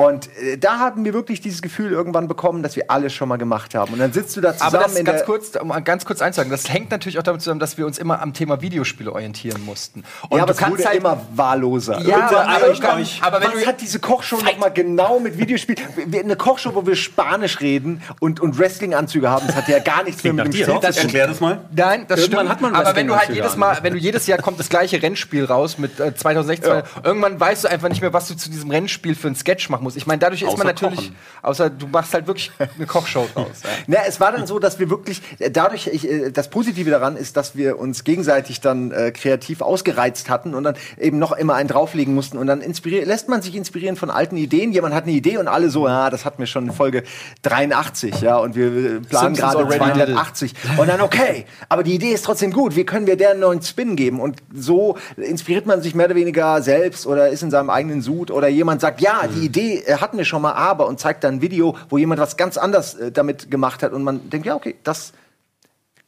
Und 0.00 0.28
äh, 0.40 0.56
da 0.56 0.78
haben 0.78 1.04
wir 1.04 1.12
wirklich 1.12 1.40
dieses 1.40 1.60
Gefühl 1.60 1.90
irgendwann 1.90 2.28
bekommen, 2.28 2.62
dass 2.62 2.76
wir 2.76 2.88
alles 2.88 3.12
schon 3.12 3.28
mal 3.28 3.36
gemacht 3.36 3.74
haben. 3.74 3.94
Und 3.94 3.98
dann 3.98 4.12
sitzt 4.12 4.36
du 4.36 4.40
da 4.40 4.52
zusammen 4.52 4.76
Aber 4.76 4.84
das 4.84 4.94
in 4.94 5.04
ganz 5.04 5.18
der 5.18 5.26
kurz, 5.26 5.56
um 5.56 5.72
ganz 5.82 6.04
kurz 6.04 6.22
einzusagen, 6.22 6.52
das 6.52 6.72
hängt 6.72 6.92
natürlich 6.92 7.18
auch 7.18 7.24
damit 7.24 7.42
zusammen, 7.42 7.58
dass 7.58 7.78
wir 7.78 7.84
uns 7.84 7.98
immer 7.98 8.22
am 8.22 8.32
Thema 8.32 8.62
Videospiele 8.62 9.12
orientieren 9.12 9.64
mussten. 9.64 10.04
Und 10.28 10.36
ja, 10.38 10.44
aber 10.44 10.52
du 10.52 10.56
es 10.56 10.60
wurde 10.60 10.70
kannst 10.70 10.86
halt 10.86 10.98
immer 11.00 11.20
wahlloser. 11.34 12.00
Ja, 12.02 12.28
aber 12.28 12.48
aber, 12.48 12.70
ich 12.70 12.80
kann- 12.80 13.04
aber 13.22 13.40
wenn 13.40 13.48
was 13.48 13.60
du- 13.62 13.66
hat 13.66 13.80
diese 13.80 13.98
Kochshow 13.98 14.36
noch 14.40 14.56
mal 14.58 14.68
genau 14.68 15.18
mit 15.18 15.36
Videospielen? 15.36 15.82
Eine 16.14 16.36
Kochshow, 16.36 16.76
wo 16.76 16.86
wir 16.86 16.94
Spanisch 16.94 17.58
reden 17.58 18.00
und, 18.20 18.38
und 18.38 18.56
Wrestling-Anzüge 18.56 19.28
haben, 19.28 19.48
das 19.48 19.56
hat 19.56 19.66
ja 19.66 19.80
gar 19.80 20.04
nichts 20.04 20.22
mehr 20.22 20.32
mit 20.32 20.44
dem 20.54 20.64
doch? 20.64 20.80
zu 20.80 20.92
tun. 20.92 21.02
Erklär 21.02 21.26
das 21.26 21.40
mal. 21.40 21.58
Nein, 21.74 22.04
das 22.06 22.20
Irgendwann 22.20 22.46
stimmt. 22.46 22.50
hat 22.52 22.60
man 22.60 22.74
aber 22.76 22.94
wenn 22.94 23.08
du 23.08 23.16
halt 23.16 23.30
jedes. 23.30 23.56
Mal, 23.56 23.76
wenn 23.82 23.94
du 23.94 23.98
jedes 23.98 24.28
Jahr 24.28 24.38
kommt 24.38 24.60
das 24.60 24.68
gleiche 24.68 25.02
Rennspiel 25.02 25.44
raus 25.44 25.76
mit 25.76 25.98
äh, 25.98 26.14
2016, 26.14 26.82
irgendwann 27.02 27.40
weißt 27.40 27.64
du 27.64 27.68
einfach 27.68 27.88
nicht 27.88 28.00
mehr, 28.00 28.12
was 28.12 28.28
du 28.28 28.36
zu 28.36 28.48
diesem 28.48 28.70
Rennspiel 28.70 29.16
für 29.16 29.26
einen 29.26 29.34
Sketch 29.34 29.68
machen 29.68 29.82
musst. 29.82 29.87
Ich 29.96 30.06
meine, 30.06 30.18
dadurch 30.18 30.42
ist 30.42 30.48
man 30.48 30.56
Außer 30.56 30.64
natürlich, 30.64 30.98
Kochen. 30.98 31.16
außer 31.42 31.70
du 31.70 31.86
machst 31.86 32.14
halt 32.14 32.26
wirklich 32.26 32.50
eine 32.58 32.86
Kochshow 32.86 33.26
draus. 33.34 33.62
Ja. 33.62 33.70
Na, 33.86 33.98
es 34.06 34.20
war 34.20 34.32
dann 34.32 34.46
so, 34.46 34.58
dass 34.58 34.78
wir 34.78 34.90
wirklich, 34.90 35.22
äh, 35.38 35.50
dadurch, 35.50 35.86
ich, 35.86 36.08
äh, 36.08 36.30
das 36.30 36.50
Positive 36.50 36.90
daran 36.90 37.16
ist, 37.16 37.36
dass 37.36 37.56
wir 37.56 37.78
uns 37.78 38.04
gegenseitig 38.04 38.60
dann 38.60 38.90
äh, 38.90 39.10
kreativ 39.12 39.60
ausgereizt 39.60 40.30
hatten 40.30 40.54
und 40.54 40.64
dann 40.64 40.76
eben 40.98 41.18
noch 41.18 41.32
immer 41.32 41.54
einen 41.54 41.68
drauflegen 41.68 42.14
mussten 42.14 42.38
und 42.38 42.46
dann 42.46 42.62
lässt 42.62 43.28
man 43.28 43.42
sich 43.42 43.54
inspirieren 43.54 43.96
von 43.96 44.10
alten 44.10 44.36
Ideen. 44.36 44.72
Jemand 44.72 44.94
hat 44.94 45.04
eine 45.04 45.12
Idee 45.12 45.38
und 45.38 45.48
alle 45.48 45.70
so, 45.70 45.86
ja, 45.86 46.10
das 46.10 46.24
hatten 46.24 46.38
wir 46.38 46.46
schon 46.46 46.66
in 46.66 46.72
Folge 46.72 47.02
83, 47.42 48.20
ja, 48.20 48.36
und 48.36 48.54
wir 48.54 48.66
äh, 48.66 49.00
planen 49.00 49.34
gerade 49.34 49.58
already 49.58 49.78
280. 49.78 50.54
Und 50.76 50.88
dann, 50.88 51.00
okay, 51.00 51.46
aber 51.68 51.82
die 51.82 51.94
Idee 51.94 52.12
ist 52.12 52.24
trotzdem 52.24 52.52
gut, 52.52 52.76
wie 52.76 52.84
können 52.84 53.06
wir 53.06 53.16
der 53.16 53.30
einen 53.30 53.40
neuen 53.40 53.62
Spin 53.62 53.96
geben? 53.96 54.20
Und 54.20 54.38
so 54.54 54.96
inspiriert 55.16 55.66
man 55.66 55.82
sich 55.82 55.94
mehr 55.94 56.06
oder 56.06 56.14
weniger 56.14 56.62
selbst 56.62 57.06
oder 57.06 57.28
ist 57.28 57.42
in 57.42 57.50
seinem 57.50 57.70
eigenen 57.70 58.02
Sud 58.02 58.30
oder 58.30 58.48
jemand 58.48 58.80
sagt, 58.80 59.00
ja, 59.00 59.26
die 59.26 59.46
Idee 59.46 59.77
äh, 59.86 59.96
hatten 59.98 60.18
wir 60.18 60.24
schon 60.24 60.42
mal, 60.42 60.52
aber 60.52 60.86
und 60.86 61.00
zeigt 61.00 61.24
dann 61.24 61.36
ein 61.36 61.42
Video, 61.42 61.76
wo 61.88 61.98
jemand 61.98 62.20
was 62.20 62.36
ganz 62.36 62.56
anders 62.56 62.94
äh, 62.94 63.12
damit 63.12 63.50
gemacht 63.50 63.82
hat 63.82 63.92
und 63.92 64.02
man 64.02 64.30
denkt, 64.30 64.46
ja, 64.46 64.54
okay, 64.54 64.76
das 64.84 65.12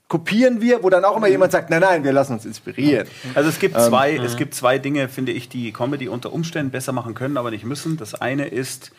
kopieren 0.08 0.60
wir, 0.60 0.82
wo 0.82 0.90
dann 0.90 1.04
auch 1.04 1.16
immer 1.16 1.28
jemand 1.28 1.52
sagt, 1.52 1.70
nein, 1.70 1.80
nein, 1.80 2.02
wir 2.04 2.12
lassen 2.12 2.32
uns 2.32 2.44
inspirieren. 2.44 3.06
Also 3.34 3.48
es 3.48 3.60
gibt 3.60 3.80
zwei, 3.80 4.16
es 4.16 4.36
gibt 4.36 4.54
zwei 4.54 4.78
Dinge, 4.78 5.08
finde 5.08 5.30
ich, 5.30 5.48
die 5.48 5.72
Comedy 5.72 6.08
unter 6.08 6.32
Umständen 6.32 6.72
besser 6.72 6.92
machen 6.92 7.14
können, 7.14 7.36
aber 7.36 7.52
nicht 7.52 7.64
müssen. 7.64 7.96
Das 7.96 8.14
eine 8.14 8.48
ist 8.48 8.90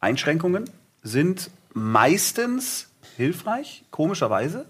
Einschränkungen 0.00 0.64
sind 1.02 1.50
meistens 1.74 2.88
hilfreich, 3.16 3.84
komischerweise. 3.90 4.64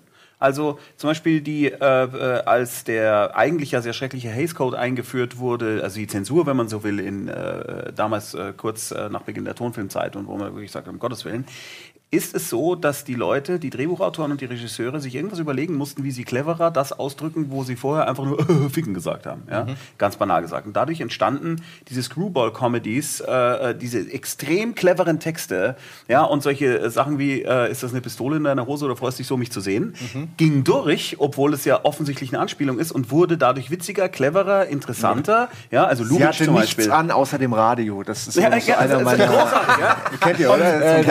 Also 0.45 0.78
zum 0.99 1.09
Beispiel 1.09 1.40
die, 1.40 1.72
äh, 1.72 1.78
äh, 1.78 2.42
als 2.45 2.84
der 2.84 3.34
eigentlich 3.34 3.70
ja 3.70 3.80
sehr 3.80 3.95
schreckliche 3.95 4.28
Hays 4.28 4.55
Code 4.55 4.78
eingeführt 4.78 5.38
wurde, 5.38 5.80
also 5.82 5.99
die 5.99 6.07
Zensur, 6.07 6.45
wenn 6.45 6.55
man 6.55 6.68
so 6.68 6.84
will, 6.84 7.01
in 7.01 7.28
äh, 7.28 7.95
damals 7.95 8.34
äh, 8.34 8.53
kurz 8.55 8.90
äh, 8.90 9.09
nach 9.09 9.22
Beginn 9.22 9.47
der 9.47 9.55
Tonfilmzeit 9.55 10.16
und 10.16 10.26
wo 10.26 10.36
man 10.36 10.55
wirklich 10.55 10.70
sagt, 10.70 10.86
um 10.86 10.99
Gottes 10.99 11.24
Willen, 11.24 11.47
ist 12.15 12.35
es 12.35 12.49
so, 12.49 12.75
dass 12.75 13.05
die 13.05 13.15
Leute, 13.15 13.59
die 13.59 13.71
Drehbuchautoren 13.71 14.31
und 14.31 14.41
die 14.41 14.45
Regisseure 14.45 15.01
sich 15.01 15.15
irgendwas 15.15 15.39
überlegen 15.39 15.75
mussten, 15.75 16.05
wie 16.05 16.11
sie 16.11 16.25
cleverer 16.25 16.71
das 16.71 16.93
ausdrücken, 16.93 17.47
wo 17.51 17.65
sie 17.65 17.77
vorher 17.77 18.09
einfach 18.09 18.25
nur 18.25 18.39
Ficken 18.71 18.95
gesagt 18.95 19.27
haben. 19.27 19.43
Ja? 19.51 19.67
Ganz 19.99 20.17
banal 20.17 20.43
gesagt. 20.43 20.67
Und 20.67 20.75
dadurch 20.77 21.01
entstanden 21.01 21.62
diese 21.89 22.03
Screwball-Comedies, 22.03 23.21
äh, 23.21 23.71
äh, 23.71 23.75
diese 23.77 24.11
extrem 24.12 24.75
cleveren 24.75 25.19
Texte, 25.21 25.77
ja, 26.09 26.23
und 26.23 26.43
solche 26.43 26.79
äh, 26.79 26.91
Sachen 26.91 27.19
wie, 27.19 27.43
äh, 27.43 27.71
ist 27.71 27.83
das 27.83 27.91
eine 27.91 28.01
Pistole 28.01 28.37
in 28.37 28.45
deiner 28.45 28.67
Hose 28.67 28.85
oder 28.85 28.97
freust 28.97 29.19
dich 29.19 29.27
so, 29.27 29.37
mich 29.37 29.51
zu 29.51 29.61
sehen, 29.61 29.95
ging 30.37 30.65
durch, 30.65 31.17
obwohl 31.19 31.53
es 31.55 31.65
ja 31.65 31.85
offensichtlich 31.85 32.33
eine 32.33 32.41
Anspielung 32.41 32.79
ist 32.79 32.93
und 32.93 33.11
wurde 33.11 33.37
dadurch 33.37 33.71
witziger, 33.71 34.09
cleverer, 34.09 34.67
interessanter. 34.67 35.49
Ja, 35.71 35.85
also 35.85 36.05
Sie 36.05 36.11
Lubitsch 36.11 36.27
hatte 36.27 36.45
zum 36.45 36.55
nichts 36.55 36.77
Beispiel. 36.77 36.93
an 36.93 37.11
außer 37.11 37.39
dem 37.39 37.53
Radio. 37.53 38.03
Das 38.03 38.29
ist 38.29 38.37
Ja, 38.37 38.55
ja, 38.57 38.79
einer 38.79 38.99
ist 38.99 39.05
meiner 39.05 39.27
großartig, 39.27 39.79
ja. 39.81 39.97
Kennt 40.21 40.41
ihr, 40.41 40.53
oder? 40.53 40.79
So 40.79 40.85
ein 40.85 41.05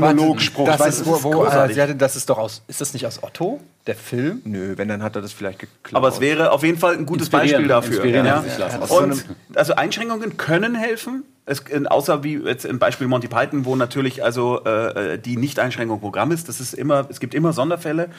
Detektiv-Monologspruch. 0.00 0.66
Das 0.66 0.80
Weißt 0.80 1.00
ist, 1.00 1.06
wo, 1.06 1.22
wo, 1.22 1.30
äh, 1.30 1.34
großartig. 1.34 1.74
sie 1.74 1.82
hatte, 1.82 1.94
das 1.96 2.16
ist 2.16 2.28
doch 2.30 2.38
aus, 2.38 2.62
ist 2.68 2.80
das 2.80 2.92
nicht 2.92 3.06
aus 3.06 3.22
Otto, 3.22 3.60
der 3.86 3.94
Film? 3.94 4.42
Nö, 4.44 4.74
wenn, 4.76 4.88
dann 4.88 5.02
hat 5.02 5.16
er 5.16 5.22
das 5.22 5.32
vielleicht 5.32 5.58
geklaut. 5.58 5.96
Aber 5.96 6.08
es 6.08 6.20
wäre 6.20 6.52
auf 6.52 6.62
jeden 6.62 6.78
Fall 6.78 6.94
ein 6.94 7.06
gutes 7.06 7.30
Beispiel 7.30 7.66
dafür. 7.68 8.04
Ja. 8.04 8.42
Und 8.88 9.24
also 9.54 9.74
Einschränkungen 9.74 10.36
können 10.36 10.74
helfen. 10.74 11.24
Es, 11.46 11.62
außer 11.86 12.22
wie 12.24 12.36
jetzt 12.36 12.66
im 12.66 12.78
Beispiel 12.78 13.06
Monty 13.06 13.28
Python, 13.28 13.64
wo 13.64 13.74
natürlich 13.74 14.22
also 14.22 14.62
äh, 14.66 15.14
äh, 15.14 15.18
die 15.18 15.38
Nicht-Einschränkung 15.38 15.98
Programm 15.98 16.30
ist. 16.30 16.48
Das 16.48 16.60
ist 16.60 16.74
immer, 16.74 17.06
es 17.08 17.20
gibt 17.20 17.34
immer 17.34 17.54
Sonderfälle. 17.54 18.10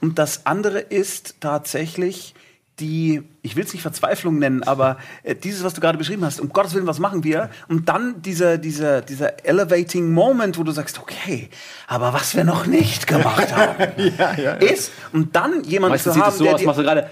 Und 0.00 0.18
das 0.18 0.46
andere 0.46 0.78
ist 0.78 1.36
tatsächlich 1.40 2.34
die, 2.80 3.22
ich 3.42 3.56
will 3.56 3.64
es 3.64 3.72
nicht 3.72 3.82
Verzweiflung 3.82 4.38
nennen, 4.38 4.62
aber 4.62 4.98
äh, 5.22 5.34
dieses, 5.34 5.64
was 5.64 5.74
du 5.74 5.80
gerade 5.80 5.98
beschrieben 5.98 6.24
hast, 6.24 6.40
um 6.40 6.48
Gottes 6.50 6.74
Willen, 6.74 6.86
was 6.86 6.98
machen 6.98 7.24
wir? 7.24 7.50
Und 7.68 7.88
dann 7.88 8.22
dieser, 8.22 8.58
dieser, 8.58 9.02
dieser 9.02 9.44
elevating 9.44 10.12
Moment, 10.12 10.58
wo 10.58 10.62
du 10.62 10.72
sagst, 10.72 10.98
okay, 10.98 11.48
aber 11.86 12.12
was 12.12 12.36
wir 12.36 12.44
noch 12.44 12.66
nicht 12.66 13.06
gemacht 13.06 13.54
haben, 13.54 13.98
ist, 14.60 14.92
und 15.12 15.34
dann 15.34 15.62
Meistens 15.90 16.14
zu 16.14 16.18
sieht 16.18 16.22
haben, 16.22 16.32
es 16.32 16.38
so 16.38 16.44
der 16.44 16.54
aus, 16.54 16.64
machst 16.64 16.78
du 16.80 16.84
gerade. 16.84 17.10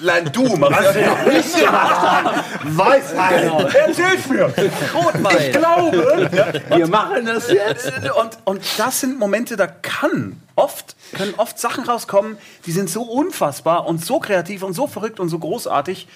Nein, 0.00 0.30
du, 0.32 0.56
machst 0.56 0.80
das 0.84 0.96
noch 0.96 1.26
nicht 1.26 1.58
gemacht 1.58 2.00
haben. 2.00 2.76
Weiß 2.76 3.14
einer. 3.16 3.74
Erzähl's 3.74 4.26
mir. 4.28 4.52
Rotwein. 4.94 5.36
Ich 5.38 5.52
glaube. 5.52 6.30
Wir 6.68 6.86
machen 6.86 7.26
das 7.26 7.50
jetzt. 7.50 7.92
Und, 8.18 8.38
und 8.44 8.62
das 8.78 9.00
sind 9.00 9.18
Momente, 9.18 9.56
da 9.56 9.66
kann 9.66 10.40
oft, 10.54 10.96
können 11.12 11.34
oft 11.36 11.58
Sachen 11.58 11.84
rauskommen, 11.84 12.38
die 12.66 12.72
sind 12.72 12.90
so 12.90 13.02
unfassbar 13.02 13.86
und 13.86 14.04
so 14.04 14.18
kreativ 14.18 14.62
und 14.62 14.72
so 14.72 14.86
verrückt 14.86 15.20
und 15.20 15.28
so 15.28 15.38
großartig. 15.38 16.08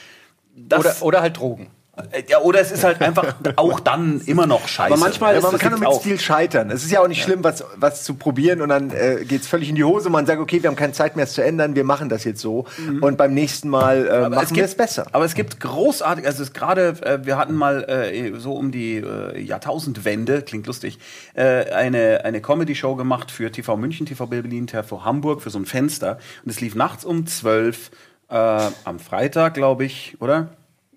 Oder, 0.77 0.97
oder 1.01 1.21
halt 1.23 1.37
Drogen. 1.39 1.71
Äh, 2.11 2.23
ja, 2.29 2.41
oder 2.41 2.61
es 2.61 2.71
ist 2.71 2.85
halt 2.85 3.01
einfach 3.01 3.35
auch 3.57 3.81
dann 3.81 4.21
immer 4.27 4.47
noch 4.47 4.67
scheiße. 4.69 4.93
Aber 4.93 5.01
manchmal 5.01 5.37
aber 5.37 5.51
man 5.51 5.61
kann 5.61 5.73
nur 5.73 5.81
mit 5.81 5.89
auch. 5.89 6.01
Stil 6.01 6.19
scheitern. 6.19 6.71
Es 6.71 6.85
ist 6.85 6.91
ja 6.91 7.01
auch 7.01 7.09
nicht 7.09 7.23
schlimm, 7.23 7.45
was, 7.45 7.65
was 7.77 8.05
zu 8.05 8.15
probieren 8.15 8.61
und 8.61 8.69
dann 8.69 8.91
äh, 8.91 9.25
geht 9.25 9.43
es 9.43 9.49
völlig 9.49 9.69
in 9.69 9.75
die 9.75 9.85
Hose. 9.85 10.11
Man 10.11 10.27
sagt, 10.27 10.41
okay, 10.41 10.63
wir 10.63 10.69
haben 10.69 10.77
keine 10.77 10.93
Zeit 10.93 11.17
mehr, 11.17 11.25
es 11.25 11.33
zu 11.33 11.43
ändern, 11.43 11.75
wir 11.75 11.85
machen 11.85 12.09
das 12.09 12.25
jetzt 12.25 12.41
so. 12.41 12.67
Und 13.01 13.17
beim 13.17 13.35
nächsten 13.35 13.69
Mal 13.69 14.07
äh, 14.07 14.29
machen 14.29 14.57
wir 14.57 14.65
es 14.65 14.75
besser. 14.75 15.07
Aber 15.13 15.25
es 15.25 15.35
gibt 15.35 15.61
großartig, 15.61 16.27
also 16.27 16.43
es 16.43 16.49
ist 16.49 16.55
gerade, 16.55 16.95
äh, 17.03 17.25
wir 17.25 17.37
hatten 17.37 17.55
mal 17.55 17.85
äh, 17.85 18.39
so 18.39 18.53
um 18.55 18.73
die 18.73 18.97
äh, 18.97 19.41
Jahrtausendwende, 19.41 20.43
klingt 20.43 20.67
lustig, 20.67 20.99
äh, 21.35 21.71
eine, 21.73 22.25
eine 22.25 22.41
Comedy-Show 22.41 22.97
gemacht 22.97 23.31
für 23.31 23.51
TV 23.51 23.77
München, 23.77 24.07
TV 24.07 24.27
Berlin, 24.27 24.67
TV 24.67 25.05
Hamburg, 25.05 25.43
für 25.43 25.51
so 25.51 25.59
ein 25.59 25.67
Fenster. 25.67 26.19
Und 26.45 26.51
es 26.51 26.61
lief 26.61 26.75
nachts 26.75 27.05
um 27.05 27.27
12 27.27 27.91
äh, 28.29 28.35
am 28.35 28.99
Freitag, 28.99 29.55
glaube 29.55 29.85
ich, 29.85 30.17
oder? 30.21 30.51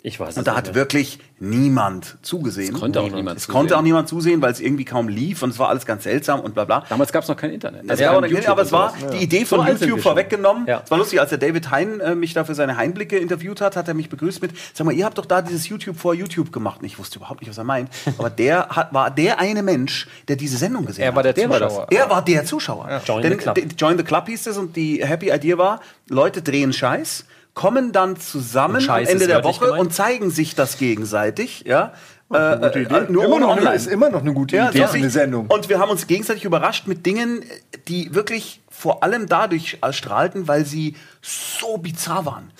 Ich 0.06 0.20
weiß 0.20 0.36
Und 0.36 0.46
da 0.46 0.54
hat 0.54 0.66
mehr. 0.66 0.74
wirklich 0.74 1.18
niemand 1.38 2.18
zugesehen. 2.20 2.74
Es 2.74 2.78
konnte 2.80 3.00
auch 3.00 3.10
niemand 3.10 3.38
Es 3.38 3.44
zusehen. 3.44 3.54
konnte 3.58 3.78
auch 3.78 3.82
niemand 3.82 4.06
zusehen, 4.06 4.42
weil 4.42 4.52
es 4.52 4.60
irgendwie 4.60 4.84
kaum 4.84 5.08
lief 5.08 5.42
und 5.42 5.48
es 5.48 5.58
war 5.58 5.70
alles 5.70 5.86
ganz 5.86 6.02
seltsam 6.04 6.40
und 6.40 6.52
bla 6.54 6.66
bla. 6.66 6.84
Damals 6.90 7.10
gab 7.10 7.22
es 7.22 7.28
noch 7.30 7.38
kein 7.38 7.50
Internet. 7.50 7.88
Das 7.88 7.98
Ja, 7.98 8.08
gab 8.08 8.16
auch 8.16 8.20
kein 8.20 8.28
nicht, 8.30 8.38
YouTube 8.40 8.50
aber 8.52 8.62
es 8.62 8.70
war 8.72 8.94
sowas. 8.98 9.12
die 9.12 9.24
Idee 9.24 9.46
von 9.46 9.60
So 9.66 9.72
YouTube 9.86 10.00
vorweggenommen. 10.02 10.66
Ja. 10.66 10.82
Es 10.84 10.90
war 10.90 10.98
lustig, 10.98 11.20
als 11.20 11.30
der 11.30 11.38
David 11.38 11.70
Hein 11.70 12.00
äh, 12.00 12.14
mich 12.14 12.34
da 12.34 12.44
für 12.44 12.54
seine 12.54 12.76
Heimblicke 12.76 13.16
interviewt 13.16 13.62
hat, 13.62 13.76
hat 13.76 13.88
er 13.88 13.94
mich 13.94 14.10
begrüßt 14.10 14.42
mit, 14.42 14.50
sag 14.74 14.84
mal, 14.84 14.92
ihr 14.92 15.06
habt 15.06 15.16
doch 15.16 15.24
da 15.24 15.40
dieses 15.40 15.68
YouTube 15.70 15.96
vor 15.98 16.12
YouTube 16.12 16.52
gemacht. 16.52 16.80
Und 16.82 16.86
ich 16.86 16.98
wusste 16.98 17.18
überhaupt 17.18 17.40
nicht, 17.40 17.48
was 17.48 17.56
er 17.56 17.64
meint. 17.64 17.88
Aber 18.18 18.28
der 18.28 18.68
hat, 18.68 18.92
war 18.92 19.10
der 19.10 19.38
eine 19.40 19.62
Mensch, 19.62 20.06
der 20.28 20.36
diese 20.36 20.58
Sendung 20.58 20.84
gesehen 20.84 21.04
Er 21.04 21.12
war 21.16 21.24
hat. 21.24 21.24
der 21.24 21.32
der 21.32 21.48
war 21.48 21.60
Zuschauer. 21.68 21.86
Er 21.90 22.10
war 22.10 22.22
der 22.22 22.44
Zuschauer. 22.44 23.00
Join 23.06 23.22
Denn, 23.22 23.32
the 23.32 23.38
club. 23.38 23.58
Join 23.78 23.96
the 23.96 24.04
Club 24.04 24.26
hieß 24.26 24.48
es 24.48 24.58
und 24.58 24.76
die 24.76 25.02
Happy 25.02 25.30
Idea 25.32 25.56
war, 25.56 25.80
Leute 26.10 26.42
drehen 26.42 26.74
Scheiß, 26.74 27.24
kommen 27.54 27.92
dann 27.92 28.16
zusammen 28.16 28.88
am 28.88 29.04
Ende 29.04 29.26
der 29.26 29.44
Woche 29.44 29.66
gemeint? 29.66 29.80
und 29.80 29.94
zeigen 29.94 30.30
sich 30.30 30.54
das 30.54 30.76
gegenseitig. 30.76 31.64
Ja? 31.66 31.92
Äh, 32.32 32.36
äh, 32.36 33.10
nur 33.10 33.24
immer 33.24 33.38
noch, 33.38 33.56
online. 33.56 33.74
ist 33.74 33.86
immer 33.86 34.10
noch 34.10 34.22
eine 34.22 34.32
gute 34.32 34.56
Ja, 34.56 34.70
Idee 34.70 34.80
so 34.80 34.86
für 34.88 34.96
eine 34.96 35.10
Sendung. 35.10 35.46
Und 35.46 35.68
wir 35.68 35.78
haben 35.78 35.90
uns 35.90 36.06
gegenseitig 36.06 36.44
überrascht 36.44 36.86
mit 36.86 37.06
Dingen, 37.06 37.44
die 37.86 38.14
wirklich 38.14 38.60
vor 38.70 39.02
allem 39.02 39.26
dadurch 39.26 39.78
strahlten, 39.90 40.48
weil 40.48 40.64
sie 40.64 40.96
so 41.22 41.78
bizarr 41.78 42.26
waren. 42.26 42.50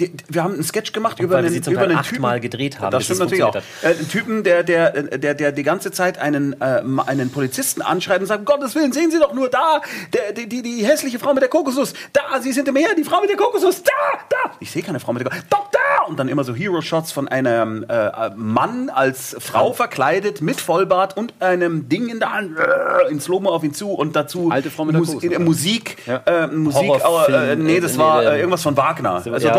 Die- 0.00 0.12
Wir 0.28 0.44
haben 0.44 0.54
einen 0.54 0.62
Sketch 0.62 0.92
gemacht 0.92 1.18
über 1.18 1.34
weil 1.36 1.42
wir 1.42 1.46
einen, 1.48 1.54
sie 1.54 1.60
zum 1.62 1.72
über 1.72 1.82
Teil 1.82 1.90
einen 1.90 1.98
achtmal 1.98 2.36
Typen. 2.36 2.50
gedreht 2.50 2.80
haben, 2.80 2.92
Das 2.92 3.04
stimmt 3.04 3.20
natürlich 3.20 3.42
auch. 3.42 3.54
Äh, 3.56 3.60
einen 3.82 4.08
Typen, 4.08 4.44
der, 4.44 4.62
der, 4.62 4.90
der, 5.18 5.34
der 5.34 5.52
die 5.52 5.62
ganze 5.64 5.90
Zeit 5.90 6.18
einen, 6.18 6.60
äh, 6.60 6.82
einen 7.06 7.30
Polizisten 7.30 7.82
anschreibt 7.82 8.20
und 8.20 8.26
sagt, 8.26 8.40
um 8.40 8.44
Gottes 8.44 8.74
Willen, 8.74 8.92
sehen 8.92 9.10
Sie 9.10 9.18
doch 9.18 9.34
nur 9.34 9.48
da, 9.48 9.80
der, 10.12 10.32
die, 10.32 10.48
die, 10.48 10.62
die 10.62 10.84
hässliche 10.86 11.18
Frau 11.18 11.34
mit 11.34 11.42
der 11.42 11.50
Kokosnuss, 11.50 11.94
da, 12.12 12.40
Sie 12.40 12.52
sind 12.52 12.68
im 12.68 12.74
Meer, 12.74 12.94
die 12.96 13.04
Frau 13.04 13.20
mit 13.20 13.30
der 13.30 13.36
Kokosnuss, 13.36 13.82
da, 13.82 13.90
da. 14.28 14.50
Ich 14.60 14.70
sehe 14.70 14.82
keine 14.82 15.00
Frau 15.00 15.12
mit 15.12 15.20
der 15.22 15.30
Kokosnuss, 15.30 15.48
doch, 15.50 15.68
da. 15.72 15.77
Und 16.08 16.18
dann 16.18 16.28
immer 16.28 16.42
so 16.44 16.54
Hero-Shots 16.54 17.12
von 17.12 17.28
einem 17.28 17.84
äh, 17.88 18.30
Mann 18.34 18.90
als 18.90 19.36
Frau 19.38 19.72
verkleidet, 19.72 20.40
mit 20.40 20.60
Vollbart 20.60 21.16
und 21.16 21.34
einem 21.40 21.88
Ding 21.88 22.08
in 22.08 22.18
der 22.18 22.32
Hand, 22.32 22.56
äh, 22.58 23.10
in 23.10 23.20
Slow-Mo 23.20 23.50
auf 23.50 23.62
ihn 23.62 23.74
zu 23.74 23.90
und 23.92 24.16
dazu 24.16 24.48
Alte 24.50 24.70
Frau 24.70 24.84
mit 24.84 24.94
der 24.94 25.00
Mus 25.00 25.14
Musik, 25.38 25.96
Ja. 26.06 26.22
äh, 26.24 26.46
Musik, 26.46 26.90
äh, 27.28 27.56
nee, 27.56 27.80
das 27.80 27.96
äh, 27.96 27.98
war 27.98 28.22
äh, 28.22 28.38
irgendwas 28.38 28.62
von 28.62 28.76
Wagner. 28.76 29.20
So, 29.20 29.32
also 29.32 29.48
ja, 29.48 29.54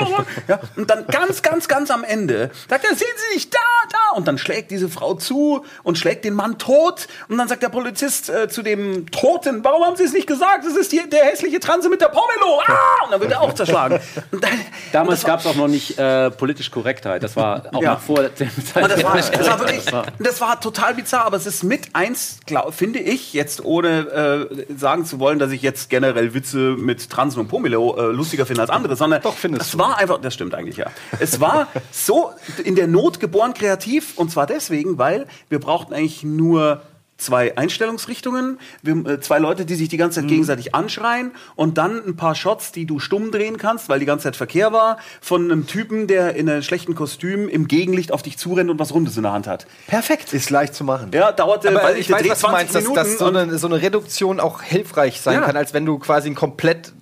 ja, 0.48 0.60
und 0.76 0.90
dann 0.90 1.06
ganz, 1.06 1.42
ganz, 1.42 1.68
ganz 1.68 1.90
am 1.90 2.04
Ende 2.04 2.50
sagt 2.68 2.84
er, 2.84 2.94
sehen 2.96 3.06
Sie 3.28 3.34
nicht 3.34 3.54
da, 3.54 3.58
da. 3.90 4.16
Und 4.16 4.28
dann 4.28 4.38
schlägt 4.38 4.70
diese 4.70 4.88
Frau 4.88 5.14
zu 5.14 5.64
und 5.82 5.98
schlägt 5.98 6.24
den 6.24 6.34
Mann 6.34 6.58
tot. 6.58 7.08
Und 7.28 7.38
dann 7.38 7.48
sagt 7.48 7.62
der 7.62 7.68
Polizist 7.68 8.28
äh, 8.30 8.48
zu 8.48 8.62
dem 8.62 9.10
Toten, 9.10 9.62
warum 9.64 9.84
haben 9.84 9.96
Sie 9.96 10.04
es 10.04 10.12
nicht 10.12 10.26
gesagt? 10.26 10.64
Das 10.66 10.74
ist 10.76 10.92
die, 10.92 11.02
der 11.08 11.24
hässliche 11.24 11.60
Transe 11.60 11.88
mit 11.88 12.00
der 12.00 12.08
Pomelo. 12.08 12.60
Ah! 12.66 13.04
Und 13.04 13.12
dann 13.12 13.20
wird 13.20 13.32
er 13.32 13.40
auch 13.40 13.52
zerschlagen. 13.54 14.00
Dann, 14.30 14.50
Damals 14.92 15.24
gab 15.24 15.40
es 15.40 15.46
auch 15.46 15.54
noch 15.54 15.68
nicht 15.68 15.98
äh, 15.98 16.30
politisch 16.30 16.70
Korrektheit. 16.70 17.22
Das 17.22 17.36
war 17.36 17.64
auch 17.72 17.82
Ja. 17.82 17.94
noch 17.94 18.00
vor 18.00 18.22
dem 18.24 18.48
Und 18.48 18.90
das 18.90 19.02
war, 19.04 19.20
Zeit. 19.20 19.38
das 19.38 19.48
war 19.50 19.58
wirklich, 19.60 19.84
das 20.18 20.40
war 20.40 20.60
total 20.60 20.94
bizarr, 20.94 21.24
aber 21.24 21.36
es 21.36 21.46
ist 21.46 21.62
mit 21.64 21.88
eins, 21.94 22.38
glaub, 22.46 22.74
finde 22.74 22.98
ich, 22.98 23.32
jetzt 23.32 23.64
ohne 23.64 24.48
äh, 24.58 24.74
sagen 24.76 25.04
zu 25.04 25.18
wollen, 25.20 25.38
dass 25.38 25.50
ich 25.50 25.62
jetzt 25.62 25.90
generell 25.90 26.34
Witze 26.34 26.76
mit 26.78 27.08
Transen 27.10 27.40
und 27.40 27.48
Pomelo 27.48 27.96
äh, 27.96 28.12
lustiger 28.12 28.46
finde 28.46 28.62
als 28.62 28.70
andere, 28.70 28.96
sondern 28.96 29.22
Doch, 29.22 29.34
findest 29.36 29.72
du. 29.74 29.78
War 29.82 29.98
einfach, 29.98 30.20
das 30.20 30.34
stimmt 30.34 30.54
eigentlich 30.54 30.76
ja. 30.76 30.86
Es 31.18 31.40
war 31.40 31.68
so 31.90 32.32
in 32.64 32.74
der 32.74 32.86
Not 32.86 33.20
geboren 33.20 33.54
kreativ 33.54 34.16
und 34.16 34.30
zwar 34.30 34.46
deswegen, 34.46 34.98
weil 34.98 35.26
wir 35.48 35.58
brauchten 35.58 35.92
eigentlich 35.92 36.22
nur 36.22 36.82
zwei 37.22 37.56
Einstellungsrichtungen, 37.56 38.58
wir, 38.82 39.06
äh, 39.06 39.20
zwei 39.20 39.38
Leute, 39.38 39.64
die 39.64 39.74
sich 39.74 39.88
die 39.88 39.96
ganze 39.96 40.20
Zeit 40.20 40.28
gegenseitig 40.28 40.74
anschreien 40.74 41.32
und 41.56 41.78
dann 41.78 42.02
ein 42.06 42.16
paar 42.16 42.34
Shots, 42.34 42.72
die 42.72 42.86
du 42.86 42.98
stumm 42.98 43.30
drehen 43.30 43.56
kannst, 43.58 43.88
weil 43.88 43.98
die 43.98 44.06
ganze 44.06 44.24
Zeit 44.24 44.36
Verkehr 44.36 44.72
war, 44.72 44.98
von 45.20 45.50
einem 45.50 45.66
Typen, 45.66 46.06
der 46.06 46.34
in 46.34 46.48
einem 46.48 46.62
schlechten 46.62 46.94
Kostüm 46.94 47.48
im 47.48 47.68
Gegenlicht 47.68 48.12
auf 48.12 48.22
dich 48.22 48.38
zurennt 48.38 48.70
und 48.70 48.78
was 48.78 48.92
Rundes 48.94 49.16
in 49.16 49.22
der 49.22 49.32
Hand 49.32 49.46
hat. 49.46 49.66
Perfekt. 49.86 50.32
Ist 50.32 50.50
leicht 50.50 50.74
zu 50.74 50.84
machen. 50.84 51.10
Ja, 51.12 51.32
dauerte, 51.32 51.68
Aber 51.68 51.82
weil 51.82 51.96
ich 51.98 52.06
der 52.08 52.16
weiß, 52.16 52.22
Dreh 52.22 52.30
was 52.30 52.40
du 52.40 52.48
meinst, 52.48 52.74
dass, 52.74 52.92
dass 52.92 53.18
so, 53.18 53.26
eine, 53.26 53.58
so 53.58 53.66
eine 53.66 53.80
Reduktion 53.82 54.40
auch 54.40 54.62
hilfreich 54.62 55.20
sein 55.20 55.34
Ja. 55.34 55.40
kann, 55.42 55.56
als 55.56 55.74
wenn 55.74 55.86
du 55.86 55.98
quasi 55.98 56.28
ein 56.30 56.34
komplett 56.34 56.92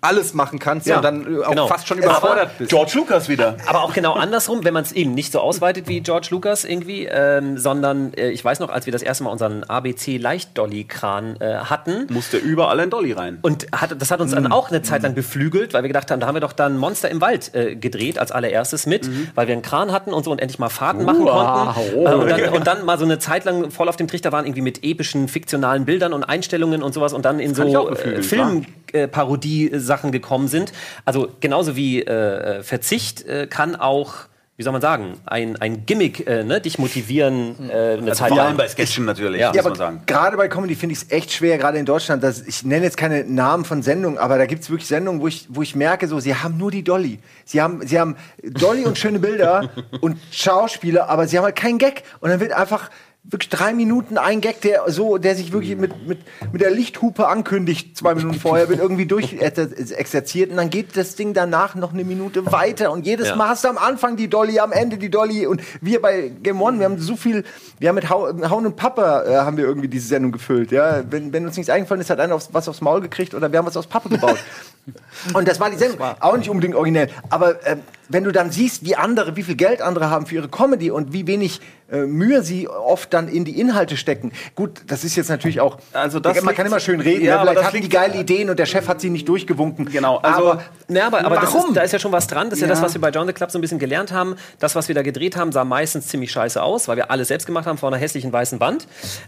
alles 0.00 0.34
machen 0.34 0.58
kannst 0.58 0.86
Ja, 0.86 0.96
und 0.96 1.02
dann 1.02 1.36
äh, 1.36 1.44
auch 1.44 1.50
genau. 1.50 1.66
fast 1.68 1.86
schon 1.86 1.98
überfordert 1.98 2.58
bist. 2.58 2.70
George 2.70 2.92
Lucas 2.94 3.28
wieder. 3.28 3.56
Aber 3.66 3.82
auch 3.82 3.92
genau 3.92 4.14
andersrum, 4.14 4.64
wenn 4.64 4.74
man 4.74 4.84
es 4.84 4.92
eben 4.92 5.14
nicht 5.14 5.32
so 5.32 5.40
ausweitet 5.40 5.88
wie 5.88 6.00
George 6.00 6.28
Lucas 6.30 6.64
irgendwie, 6.64 7.04
ähm, 7.06 7.58
sondern 7.58 8.12
äh, 8.14 8.30
ich 8.30 8.44
weiß 8.44 8.60
noch, 8.60 8.70
als 8.70 8.86
wir 8.86 8.92
das 8.92 9.02
erste 9.02 9.24
Mal 9.24 9.30
unseren 9.30 9.53
ABC 9.62 10.16
Leicht-Dolly-Kran 10.16 11.36
äh, 11.40 11.54
hatten, 11.58 12.06
Musste 12.10 12.38
überall 12.38 12.80
ein 12.80 12.90
Dolly 12.90 13.12
rein. 13.12 13.38
und 13.42 13.66
hat, 13.72 13.94
das 14.00 14.10
hat 14.10 14.20
uns 14.20 14.32
dann 14.32 14.50
auch 14.50 14.70
eine 14.70 14.82
Zeit 14.82 15.02
lang 15.02 15.14
beflügelt, 15.14 15.72
weil 15.72 15.82
wir 15.82 15.88
gedacht 15.88 16.10
haben, 16.10 16.20
da 16.20 16.26
haben 16.26 16.34
wir 16.34 16.40
doch 16.40 16.52
dann 16.52 16.76
Monster 16.78 17.10
im 17.10 17.20
Wald 17.20 17.54
äh, 17.54 17.76
gedreht 17.76 18.18
als 18.18 18.32
allererstes 18.32 18.86
mit, 18.86 19.08
weil 19.34 19.46
wir 19.46 19.52
einen 19.52 19.62
Kran 19.62 19.92
hatten 19.92 20.12
und 20.12 20.24
so 20.24 20.32
und 20.32 20.40
endlich 20.40 20.58
mal 20.58 20.68
Fahrten 20.68 21.04
machen 21.04 21.24
konnten. 21.24 21.34
Äh, 21.94 22.14
und, 22.14 22.28
dann, 22.28 22.48
und 22.54 22.66
dann 22.66 22.84
mal 22.84 22.98
so 22.98 23.04
eine 23.04 23.18
Zeit 23.18 23.44
lang 23.44 23.70
voll 23.70 23.88
auf 23.88 23.96
dem 23.96 24.08
Trichter 24.08 24.32
waren, 24.32 24.46
irgendwie 24.46 24.62
mit 24.62 24.84
epischen, 24.84 25.28
fiktionalen 25.28 25.84
Bildern 25.84 26.12
und 26.12 26.24
Einstellungen 26.24 26.82
und 26.82 26.92
sowas 26.92 27.12
und 27.12 27.24
dann 27.24 27.40
in 27.40 27.52
auch 27.52 27.70
so 27.70 27.90
äh, 27.90 28.22
Filmparodie-Sachen 28.22 30.12
gekommen 30.12 30.48
sind. 30.48 30.72
Also 31.04 31.28
genauso 31.40 31.76
wie 31.76 32.02
äh, 32.02 32.62
Verzicht 32.62 33.26
äh, 33.26 33.46
kann 33.46 33.76
auch 33.76 34.26
wie 34.56 34.62
soll 34.62 34.72
man 34.72 34.80
sagen, 34.82 35.14
ein, 35.26 35.56
ein 35.60 35.84
Gimmick, 35.84 36.28
äh, 36.28 36.44
ne, 36.44 36.60
dich 36.60 36.78
motivieren, 36.78 37.56
äh, 37.68 37.94
eine 37.98 38.12
Zeit 38.12 38.28
Vor 38.28 38.36
lang. 38.36 38.46
allem 38.46 38.56
bei 38.56 38.68
Sketchen 38.68 39.04
natürlich, 39.04 39.40
Ja. 39.40 39.48
muss 39.48 39.56
Ja, 39.56 39.62
man 39.62 39.72
aber 39.72 39.76
sagen. 39.78 40.02
gerade 40.06 40.36
bei 40.36 40.46
Comedy 40.46 40.76
finde 40.76 40.92
ich 40.92 41.02
es 41.02 41.10
echt 41.10 41.32
schwer, 41.32 41.58
gerade 41.58 41.76
in 41.78 41.84
Deutschland. 41.86 42.22
Dass, 42.22 42.40
ich 42.40 42.62
nenne 42.64 42.84
jetzt 42.84 42.96
keine 42.96 43.24
Namen 43.24 43.64
von 43.64 43.82
Sendungen, 43.82 44.16
aber 44.16 44.38
da 44.38 44.46
gibt 44.46 44.62
es 44.62 44.70
wirklich 44.70 44.86
Sendungen, 44.86 45.20
wo 45.20 45.26
ich, 45.26 45.46
wo 45.48 45.62
ich 45.62 45.74
merke, 45.74 46.06
so, 46.06 46.20
sie 46.20 46.36
haben 46.36 46.56
nur 46.56 46.70
die 46.70 46.84
Dolly. 46.84 47.18
Sie 47.44 47.60
haben, 47.60 47.84
sie 47.84 47.98
haben 47.98 48.16
Dolly 48.44 48.84
und 48.84 48.96
schöne 48.96 49.18
Bilder 49.18 49.70
und 50.00 50.18
Schauspieler, 50.30 51.08
aber 51.08 51.26
sie 51.26 51.36
haben 51.36 51.44
halt 51.44 51.56
keinen 51.56 51.78
Gag. 51.78 52.04
Und 52.20 52.30
dann 52.30 52.38
wird 52.38 52.52
einfach 52.52 52.90
wirklich 53.26 53.48
drei 53.48 53.72
Minuten 53.72 54.18
ein 54.18 54.42
Gag, 54.42 54.60
der 54.60 54.82
so, 54.88 55.16
der 55.16 55.34
sich 55.34 55.52
wirklich 55.52 55.76
mit, 55.76 56.06
mit, 56.06 56.18
mit 56.52 56.60
der 56.60 56.70
Lichthupe 56.70 57.26
ankündigt, 57.26 57.96
zwei 57.96 58.14
Minuten 58.14 58.38
vorher, 58.38 58.68
wird 58.68 58.80
irgendwie 58.80 59.06
durch 59.06 59.40
exerziert 59.40 60.50
und 60.50 60.58
dann 60.58 60.68
geht 60.68 60.94
das 60.94 61.16
Ding 61.16 61.32
danach 61.32 61.74
noch 61.74 61.94
eine 61.94 62.04
Minute 62.04 62.44
weiter 62.52 62.92
und 62.92 63.06
jedes 63.06 63.28
Ja. 63.28 63.36
Mal 63.36 63.48
hast 63.48 63.64
du 63.64 63.68
am 63.68 63.78
Anfang 63.78 64.16
die 64.16 64.28
Dolly, 64.28 64.58
am 64.58 64.72
Ende 64.72 64.98
die 64.98 65.10
Dolly 65.10 65.46
und 65.46 65.62
wir 65.80 66.02
bei 66.02 66.32
Game 66.42 66.60
One, 66.60 66.78
wir 66.78 66.84
haben 66.84 67.00
so 67.00 67.16
viel, 67.16 67.44
wir 67.78 67.88
haben 67.88 67.96
mit 67.96 68.10
Hau, 68.10 68.28
Hauen 68.50 68.66
und 68.66 68.76
Papa 68.76 69.24
äh, 69.24 69.36
haben 69.36 69.56
wir 69.56 69.64
irgendwie 69.64 69.88
diese 69.88 70.06
Sendung 70.06 70.30
gefüllt, 70.30 70.70
ja. 70.70 71.02
Wenn, 71.08 71.32
wenn 71.32 71.46
uns 71.46 71.56
nichts 71.56 71.70
eingefallen 71.70 72.02
ist, 72.02 72.10
hat 72.10 72.20
einer 72.20 72.34
aufs, 72.34 72.50
was 72.52 72.68
aufs 72.68 72.82
Maul 72.82 73.00
gekriegt 73.00 73.34
oder 73.34 73.50
wir 73.50 73.58
haben 73.58 73.66
was 73.66 73.76
aus 73.78 73.86
Pappe 73.86 74.10
gebaut. 74.10 74.38
und 75.34 75.48
das 75.48 75.58
war 75.60 75.70
die 75.70 75.78
Sendung, 75.78 75.98
auch 76.20 76.36
nicht 76.36 76.50
unbedingt 76.50 76.74
originell, 76.74 77.08
aber 77.30 77.66
ähm, 77.66 77.80
wenn 78.08 78.24
du 78.24 78.32
dann 78.32 78.50
siehst, 78.50 78.84
wie 78.84 78.96
andere, 78.96 79.36
wie 79.36 79.42
viel 79.42 79.54
Geld 79.56 79.80
andere 79.82 80.10
haben 80.10 80.26
für 80.26 80.34
ihre 80.36 80.48
Comedy 80.48 80.90
und 80.90 81.12
wie 81.12 81.26
wenig 81.26 81.60
äh, 81.90 81.98
Mühe 82.06 82.42
sie 82.42 82.68
oft 82.68 83.12
dann 83.14 83.28
in 83.28 83.44
die 83.44 83.58
Inhalte 83.60 83.96
stecken. 83.96 84.32
Gut, 84.54 84.82
das 84.86 85.04
ist 85.04 85.16
jetzt 85.16 85.28
natürlich 85.28 85.60
auch, 85.60 85.78
Also 85.92 86.20
das 86.20 86.42
man 86.42 86.54
kann 86.54 86.66
immer 86.66 86.80
schön 86.80 87.00
reden, 87.00 87.24
Ja, 87.24 87.38
aber 87.40 87.50
vielleicht 87.52 87.66
hatten 87.66 87.80
die 87.82 87.88
geile 87.88 88.18
Ideen 88.18 88.50
und 88.50 88.58
der 88.58 88.66
Chef 88.66 88.88
hat 88.88 89.00
sie 89.00 89.10
nicht 89.10 89.28
durchgewunken. 89.28 89.86
Genau, 89.86 90.18
also- 90.18 90.52
aber 90.52 90.62
Ja, 90.88 91.06
aber, 91.06 91.24
aber 91.24 91.36
Warum? 91.36 91.68
ist, 91.70 91.76
da 91.76 91.82
ist 91.82 91.92
ja 91.92 91.98
schon 91.98 92.12
was 92.12 92.26
dran. 92.26 92.48
Das 92.50 92.58
ist 92.58 92.62
ja, 92.62 92.68
Ja. 92.68 92.74
das, 92.74 92.82
was 92.82 92.94
wir 92.94 93.00
bei 93.00 93.10
John 93.10 93.26
the 93.26 93.32
Club 93.32 93.50
so 93.50 93.58
ein 93.58 93.62
bisschen 93.62 93.78
gelernt 93.78 94.12
haben. 94.12 94.36
Das, 94.58 94.74
was 94.74 94.88
wir 94.88 94.94
da 94.94 95.02
gedreht 95.02 95.36
haben, 95.36 95.52
sah 95.52 95.64
meistens 95.64 96.06
ziemlich 96.08 96.30
scheiße 96.32 96.62
aus, 96.62 96.88
weil 96.88 96.96
wir 96.96 97.10
alles 97.10 97.28
selbst 97.28 97.46
gemacht 97.46 97.66
haben 97.66 97.78
vor 97.78 97.88
einer 97.90 97.98
hässlichen 97.98 98.32
weißen 98.32 98.60
Wand. 98.60 98.86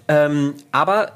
Ähm, 0.09 0.55
aber 0.73 1.13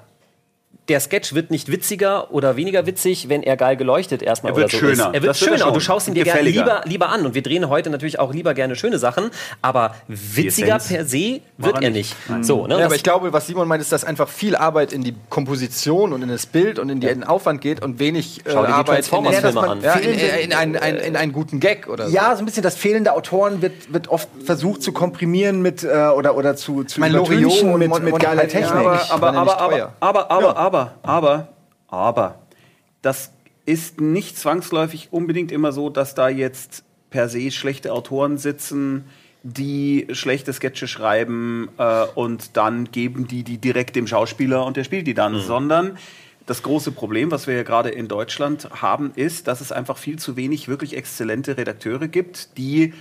der 0.91 1.01
Sketch 1.01 1.34
wird 1.34 1.51
nicht 1.51 1.70
witziger 1.70 2.32
oder 2.32 2.57
weniger 2.57 2.84
witzig, 2.84 3.28
wenn 3.28 3.43
er 3.45 3.57
geil 3.57 3.76
geleuchtet 3.76 4.22
erstmal 4.22 4.53
Er 4.53 4.57
wird 4.57 4.64
oder 4.66 4.72
so 4.72 4.78
schöner. 4.78 4.93
ist. 4.93 5.14
Er 5.14 5.22
wird 5.22 5.30
Das 5.30 5.41
wird 5.41 5.51
er 5.53 5.57
schöner 5.59 5.68
und 5.68 5.76
du 5.76 5.80
schaust 5.80 6.09
ihn 6.09 6.14
dir 6.14 6.24
gerne 6.24 6.43
lieber, 6.43 6.80
lieber 6.84 7.09
an. 7.11 7.24
Und 7.24 7.34
wir 7.34 7.43
drehen 7.43 7.68
heute 7.68 7.91
natürlich 7.91 8.18
auch 8.18 8.32
lieber 8.34 8.55
gerne 8.55 8.74
schöne 8.74 8.99
Sachen, 8.99 9.30
aber 9.62 9.95
witziger 10.09 10.78
per 10.78 11.05
se 11.05 11.41
wird 11.59 11.76
er 11.76 11.82
er 11.84 11.91
nicht. 11.91 12.16
nicht. 12.28 12.45
So, 12.45 12.66
ne? 12.66 12.78
Ja, 12.78 12.86
aber 12.86 12.97
ich 12.97 13.03
glaube, 13.05 13.32
was 13.32 13.47
Simon 13.47 13.68
meint, 13.68 13.80
ist, 13.80 13.93
dass 13.93 14.05
einfach 14.05 14.28
viel 14.28 14.57
Arbeit 14.57 14.93
in 14.93 15.03
die 15.05 15.14
Komposition 15.28 16.12
und 16.12 16.22
in 16.22 16.28
das 16.28 16.47
Bild 16.47 16.78
und 16.78 16.91
in 16.91 17.01
die, 17.01 17.07
in 17.07 17.20
den 17.20 17.24
Aufwand 17.28 17.61
geht 17.61 17.82
und 17.82 17.99
wenig 18.01 18.41
äh, 18.45 18.51
Schau 18.51 18.62
dir 18.62 18.66
die 18.66 18.72
Arbeit 18.72 19.09
in, 19.12 19.82
ja, 19.82 19.93
in, 19.95 20.51
in, 20.51 20.53
einen, 20.53 20.74
in 20.99 21.16
einen 21.16 21.32
guten 21.32 21.61
Gag 21.61 21.88
oder 21.88 22.09
so. 22.09 22.14
Ja, 22.14 22.34
so 22.34 22.43
ein 22.43 22.47
bisschen 22.47 22.62
das 22.64 22.74
fehlende 22.76 23.12
Autoren 23.14 23.62
wird, 23.62 23.93
wird 23.93 24.09
oft 24.09 24.28
versucht 24.45 24.82
zu 24.82 24.93
komprimieren 24.93 25.62
mit 25.62 25.84
äh, 25.84 25.86
oder, 25.88 26.36
oder 26.36 26.57
zu, 26.57 26.82
zu 26.84 26.99
mein, 26.99 27.12
Loriot 27.12 27.62
und 27.62 27.78
mit, 27.78 28.03
mit 28.03 28.18
geiler 28.18 28.43
ja, 28.43 28.49
Technik. 28.49 28.72
aber- 29.11 29.11
aber, 29.11 29.59
aber, 29.61 29.78
ja 29.78 29.93
aber, 30.01 30.30
aber, 30.30 30.57
aber, 30.57 30.80
aber, 30.81 30.99
aber, 31.03 31.49
aber, 31.89 32.39
das 33.03 33.33
ist 33.66 34.01
nicht 34.01 34.39
zwangsläufig 34.39 35.09
unbedingt 35.11 35.53
immer 35.53 35.72
so, 35.72 35.91
dass 35.91 36.14
da 36.14 36.28
jetzt 36.28 36.85
per 37.11 37.28
se 37.28 37.51
schlechte 37.51 37.93
Autoren 37.93 38.39
sitzen, 38.39 39.05
die 39.43 40.07
schlechte 40.12 40.53
Sketche 40.53 40.87
schreiben 40.87 41.70
äh, 41.78 42.05
und 42.14 42.57
dann 42.57 42.91
geben 42.91 43.26
die 43.26 43.43
die 43.43 43.59
direkt 43.59 43.97
dem 43.97 44.07
Schauspieler 44.07 44.64
und 44.66 44.76
der 44.76 44.85
spielt 44.85 45.07
die 45.07 45.14
dann, 45.14 45.41
sondern 45.41 45.99
das 46.47 46.62
große 46.62 46.93
Problem, 46.93 47.31
was 47.31 47.47
wir 47.47 47.55
ja 47.55 47.62
gerade 47.62 47.91
in 47.91 48.09
Deutschland 48.09 48.68
haben, 48.83 49.12
ist, 49.14 49.47
dass 49.47 49.61
es 49.61 49.72
einfach 49.72 49.99
viel 49.99 50.18
zu 50.18 50.37
wenig 50.37 50.68
wirklich 50.68 50.97
exzellente 50.97 51.57
Redakteure 51.57 52.09
gibt, 52.09 52.59
die 52.59 52.93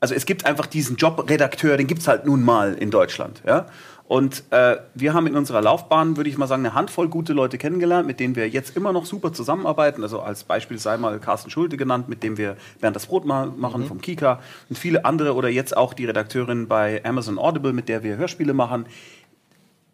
also 0.00 0.14
es 0.14 0.26
gibt 0.26 0.46
einfach 0.46 0.66
diesen 0.66 0.96
Job 0.96 1.28
Redakteur, 1.28 1.76
den 1.76 1.86
gibt's 1.86 2.06
halt 2.06 2.24
nun 2.24 2.44
mal 2.44 2.74
in 2.74 2.90
Deutschland. 2.90 3.42
Ja? 3.46 3.66
Und 4.08 4.42
äh, 4.50 4.78
wir 4.94 5.12
haben 5.12 5.26
in 5.26 5.36
unserer 5.36 5.60
Laufbahn, 5.60 6.16
würde 6.16 6.30
ich 6.30 6.38
mal 6.38 6.46
sagen, 6.46 6.64
eine 6.64 6.74
Handvoll 6.74 7.08
gute 7.08 7.34
Leute 7.34 7.58
kennengelernt, 7.58 8.06
mit 8.06 8.20
denen 8.20 8.36
wir 8.36 8.48
jetzt 8.48 8.74
immer 8.74 8.90
noch 8.94 9.04
super 9.04 9.34
zusammenarbeiten. 9.34 10.02
Also 10.02 10.20
als 10.20 10.44
Beispiel 10.44 10.78
sei 10.78 10.96
mal 10.96 11.18
Carsten 11.18 11.50
Schulte 11.50 11.76
genannt, 11.76 12.08
mit 12.08 12.22
dem 12.22 12.38
wir 12.38 12.56
Bernd 12.80 12.96
das 12.96 13.06
Brot 13.06 13.26
mal 13.26 13.48
machen 13.48 13.84
vom 13.84 14.00
Kika 14.00 14.40
und 14.70 14.78
viele 14.78 15.04
andere 15.04 15.34
oder 15.34 15.50
jetzt 15.50 15.76
auch 15.76 15.92
die 15.92 16.06
Redakteurin 16.06 16.68
bei 16.68 17.04
Amazon 17.04 17.38
Audible, 17.38 17.74
mit 17.74 17.90
der 17.90 18.02
wir 18.02 18.16
Hörspiele 18.16 18.54
machen 18.54 18.86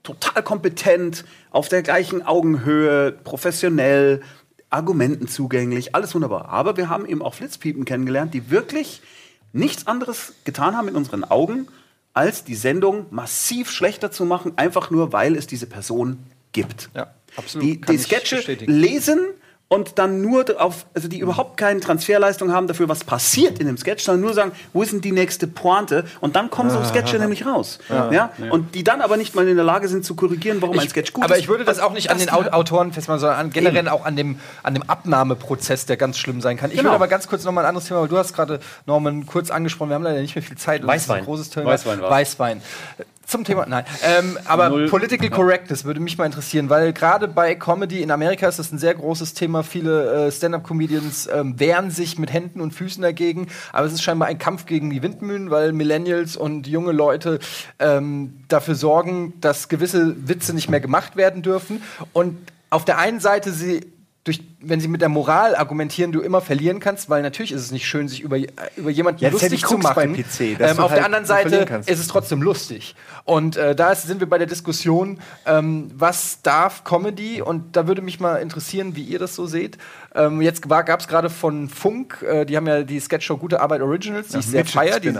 total 0.05 0.43
kompetent, 0.43 1.25
auf 1.51 1.69
der 1.69 1.83
gleichen 1.83 2.25
Augenhöhe, 2.25 3.11
professionell, 3.11 4.23
Argumenten 4.71 5.27
zugänglich, 5.29 5.95
alles 5.95 6.15
wunderbar. 6.15 6.51
Aber 6.51 6.77
wir 6.77 6.89
haben 6.89 7.07
eben 7.07 7.23
auch 7.23 7.35
Flitzpiepen 7.35 7.85
kennengelernt, 7.85 8.35
die 8.35 8.51
wirklich 8.51 9.03
nichts 9.53 9.87
anderes 9.87 10.35
getan 10.45 10.77
haben 10.77 10.89
in 10.89 10.95
unseren 10.95 11.25
Augen, 11.25 11.69
als 12.15 12.45
die 12.45 12.55
Sendung 12.55 13.07
massiv 13.11 13.71
schlechter 13.71 14.11
zu 14.11 14.25
machen, 14.25 14.57
einfach 14.57 14.91
nur, 14.91 15.13
weil 15.13 15.37
es 15.37 15.47
diese 15.47 15.67
Person 15.67 16.19
gibt. 16.53 16.89
Ja, 16.95 17.13
absolut. 17.37 17.67
Die, 17.67 17.81
die 17.81 17.99
Sketche 17.99 18.41
lesen 18.65 19.19
und 19.69 19.99
dann 19.99 20.21
nur 20.21 20.45
auf, 20.61 20.87
also 20.95 21.09
die 21.09 21.19
überhaupt 21.19 21.57
keine 21.57 21.81
Transferleistung 21.81 22.53
haben 22.53 22.67
dafür, 22.69 22.89
was 22.89 23.03
passiert 23.03 23.59
in 23.59 23.67
dem 23.67 23.77
Sketch, 23.77 24.05
sondern 24.05 24.21
nur 24.21 24.35
sagen, 24.35 24.53
wo 24.73 24.83
ist 24.83 24.93
denn 24.93 25.01
die 25.01 25.11
nächste 25.11 25.47
Pointe? 25.49 26.05
Und 26.21 26.37
dann 26.37 26.51
kommen 26.51 26.71
so 26.71 26.85
Sketche 26.85 27.19
nämlich 27.19 27.45
raus. 27.47 27.79
Ja, 27.89 28.31
Und 28.51 28.75
die 28.75 28.85
dann 28.85 29.01
aber 29.01 29.17
nicht 29.17 29.35
mal 29.35 29.49
in 29.49 29.57
der 29.57 29.65
Lage 29.65 29.89
sind 29.89 30.05
zu 30.05 30.15
korrigieren, 30.15 30.61
warum 30.61 30.79
ein 30.79 30.89
Sketch 30.89 31.13
gut 31.13 31.25
aber 31.25 31.35
ist. 31.37 31.41
ich 31.41 31.49
würde 31.49 31.65
das 31.65 31.81
auch 31.81 31.93
nicht 31.93 32.11
an 32.11 32.19
Das 32.19 32.27
den 32.27 32.35
Au- 32.35 32.51
Autoren 32.53 32.93
festmachen, 32.93 33.21
sondern 33.21 33.39
an, 33.41 33.51
generell 33.51 33.89
auch 33.89 34.05
an 34.05 34.15
dem, 34.17 34.39
an 34.63 34.75
dem 34.75 34.83
Abnahmeprozess, 34.89 35.87
der 35.87 35.97
ganz 35.97 36.19
schlimm 36.19 36.41
sein 36.41 36.57
kann. 36.57 36.71
Ich 36.71 36.77
Genau. 36.77 36.91
würde 36.91 36.97
aber 36.97 37.09
ganz 37.09 37.27
kurz 37.27 37.43
noch 37.45 37.53
mal 37.53 37.63
ein 37.63 37.69
anderes 37.69 37.89
Thema, 37.89 38.03
weil 38.03 38.09
du 38.09 38.19
hast 38.19 38.33
gerade 38.35 38.61
Norman 38.87 39.27
kurz 39.27 39.51
angesprochen, 39.51 39.89
wir 39.89 39.95
haben 39.97 40.05
leider 40.05 40.21
nicht 40.21 40.37
mehr 40.37 40.43
viel 40.43 40.59
Zeit. 40.59 40.87
Weißwein. 40.87 41.19
ein 41.21 41.25
großes 41.25 41.51
Thema. 41.51 41.67
Weißwein 41.71 42.01
war's. 42.01 42.11
Weißwein. 42.11 42.63
Zum 43.27 43.45
Thema, 43.45 43.67
nein. 43.67 43.85
Ähm, 44.03 44.39
aber 44.45 44.69
Null. 44.69 44.89
Political 44.89 45.31
Correctness 45.31 45.85
würde 45.85 46.01
mich 46.01 46.19
mal 46.19 46.27
interessieren, 46.27 46.69
weil 46.69 46.93
gerade 46.93 47.27
bei 47.29 47.55
Comedy 47.55 48.03
in 48.03 48.11
Amerika 48.11 48.47
ist 48.49 48.59
das 48.59 48.71
ein 48.73 48.79
sehr 48.79 48.95
großes 48.95 49.35
Thema. 49.35 49.63
Viele 49.63 50.27
äh, 50.27 50.33
Stand-up-Comedians 50.33 51.29
ähm, 51.33 51.59
wehren 51.59 51.91
sich 51.91 52.19
mit 52.19 52.33
Händen 52.33 52.61
und 52.61 52.73
Füßen 52.73 53.03
dagegen, 53.03 53.49
aber 53.73 53.87
es 53.87 53.93
ist 53.93 54.03
scheinbar 54.03 54.29
ein 54.29 54.39
Kampf 54.39 54.67
gegen 54.67 54.91
die 54.91 55.03
Windmühlen, 55.03 55.51
weil 55.51 55.73
Millennials 55.73 56.37
und 56.37 56.67
junge 56.67 56.93
Leute 56.93 57.39
ähm, 57.79 58.35
dafür 58.49 58.75
sorgen, 58.75 59.35
dass 59.41 59.69
gewisse 59.69 60.29
Witze 60.29 60.55
nicht 60.55 60.69
mehr 60.69 60.81
gemacht 60.81 61.17
werden 61.17 61.43
dürfen. 61.43 61.83
Und 62.13 62.37
auf 62.71 62.85
der 62.85 62.99
einen 62.99 63.21
Seite 63.21 63.53
sie 63.53 63.94
durch 64.25 64.41
wenn 64.67 64.81
sie 64.81 64.89
mit 64.89 65.03
der 65.03 65.11
Moral 65.11 65.55
argumentieren, 65.55 66.11
du 66.11 66.21
immer 66.21 66.41
verlieren 66.41 66.81
kannst, 66.81 67.11
weil 67.11 67.23
natürlich 67.23 67.53
ist 67.53 67.61
es 67.61 67.71
nicht 67.71 67.87
schön, 67.87 68.09
sich 68.09 68.23
über, 68.23 68.39
über 68.77 68.91
jemanden 68.91 69.23
Ja, 69.23 69.29
lustig 69.29 69.67
zu 69.67 69.77
machen. 69.77 70.15
PC, 70.15 70.59
ähm, 70.59 70.79
auf 70.79 70.91
halt 70.91 70.99
der 70.99 71.05
anderen 71.05 71.27
Seite 71.27 71.83
ist 71.85 71.99
es 71.99 72.09
trotzdem 72.09 72.41
lustig. 72.41 72.95
Und 73.25 73.59
äh, 73.59 73.75
da 73.77 73.93
ist, 73.93 74.05
sind 74.05 74.21
wir 74.21 74.29
bei 74.29 74.39
der 74.39 74.47
Diskussion, 74.47 75.21
ähm, 75.45 75.91
was 75.95 76.41
darf 76.41 76.85
Comedy? 76.85 77.43
Und 77.43 77.77
da 77.77 77.87
würde 77.87 78.01
mich 78.01 78.21
mal 78.21 78.37
interessieren, 78.37 78.97
wie 78.97 79.03
ihr 79.03 79.19
das 79.19 79.35
so 79.35 79.47
seht. 79.47 79.77
Ähm, 80.17 80.41
jetzt 80.43 80.69
gab 80.69 81.01
es 81.01 81.09
gerade 81.09 81.29
von 81.29 81.69
Funk, 81.69 82.23
äh, 82.23 82.45
die 82.45 82.57
haben 82.57 82.67
ja 82.69 82.83
die 82.83 83.01
Sketchshow 83.01 83.37
Gute 83.37 83.61
Arbeit 83.61 83.81
Originals, 83.83 84.29
die 84.29 84.39
ich 84.39 84.47
sehr 84.47 84.65
feier, 84.65 85.01
die, 85.01 85.13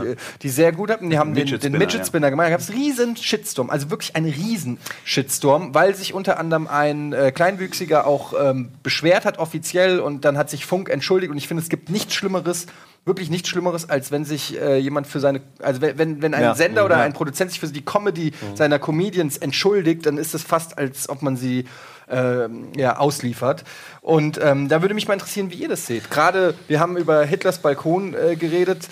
die 0.43 0.49
sehr 0.49 0.71
gut 0.71 0.91
hatten. 0.91 1.11
Die 1.11 1.19
haben 1.19 1.35
den, 1.35 1.45
Midget 1.45 1.63
den 1.65 1.73
Spinner, 1.73 1.79
Midget 1.79 2.01
ja. 2.01 2.07
Spinner 2.07 2.31
gemacht. 2.31 2.47
Da 2.47 2.51
gab 2.51 2.61
es 2.61 2.73
riesen 2.73 3.17
Shitstorm, 3.17 3.71
also 3.71 3.91
wirklich 3.91 4.15
einen 4.15 4.31
riesen 4.31 4.79
Shitstorm, 5.05 5.75
weil 5.75 5.97
sich 5.97 6.15
unter 6.15 6.39
anderem 6.39 6.69
ein 6.69 7.13
äh, 7.13 7.33
Kleinwüchsiger 7.33 8.07
auch 8.07 8.35
ähm, 8.41 8.71
beschwert 8.85 9.25
hat 9.25 9.39
offiziell 9.39 9.99
und 9.99 10.25
dann 10.25 10.39
hat 10.39 10.49
sich 10.49 10.65
Funk 10.65 10.89
entschuldigt 10.89 11.33
und 11.33 11.39
ich 11.39 11.49
finde, 11.49 11.63
es 11.63 11.69
gibt 11.69 11.91
nichts 11.91 12.15
Schlimmeres, 12.15 12.67
wirklich 13.05 13.31
nichts 13.31 13.49
Schlimmeres, 13.49 13.91
als 13.91 14.13
wenn 14.13 14.25
sich 14.25 14.61
äh, 14.61 14.79
jemand 14.79 15.07
für 15.07 15.21
seine, 15.21 15.43
also 15.61 15.83
wenn, 15.83 16.23
wenn, 16.23 16.35
ein 16.35 16.43
Ja. 16.43 16.55
Sender 16.55 16.85
oder 16.85 16.99
Ja. 16.99 17.03
ein 17.03 17.13
Produzent 17.13 17.51
sich 17.51 17.61
für 17.61 17.67
die 17.67 17.85
Comedy 17.85 18.33
seiner 18.55 18.79
Comedians 18.79 19.37
entschuldigt, 19.39 20.07
dann 20.07 20.19
ist 20.19 20.35
es 20.35 20.43
fast, 20.43 20.79
als 20.79 21.09
ob 21.09 21.21
man 21.21 21.37
sie 21.37 21.67
ähm, 22.11 22.69
ja, 22.77 22.99
ausliefert. 22.99 23.65
Und 24.01 24.39
ähm, 24.43 24.69
da 24.69 24.83
würde 24.83 24.95
mich 24.95 25.09
mal 25.09 25.15
interessieren, 25.15 25.51
wie 25.51 25.57
ihr 25.57 25.69
das 25.69 25.87
seht. 25.87 26.11
Gerade, 26.11 26.55
wir 26.69 26.81
haben 26.81 26.97
über 26.97 27.25
Hitlers 27.25 27.59
Balkon 27.59 28.15
äh, 28.15 28.37
geredet. 28.37 28.89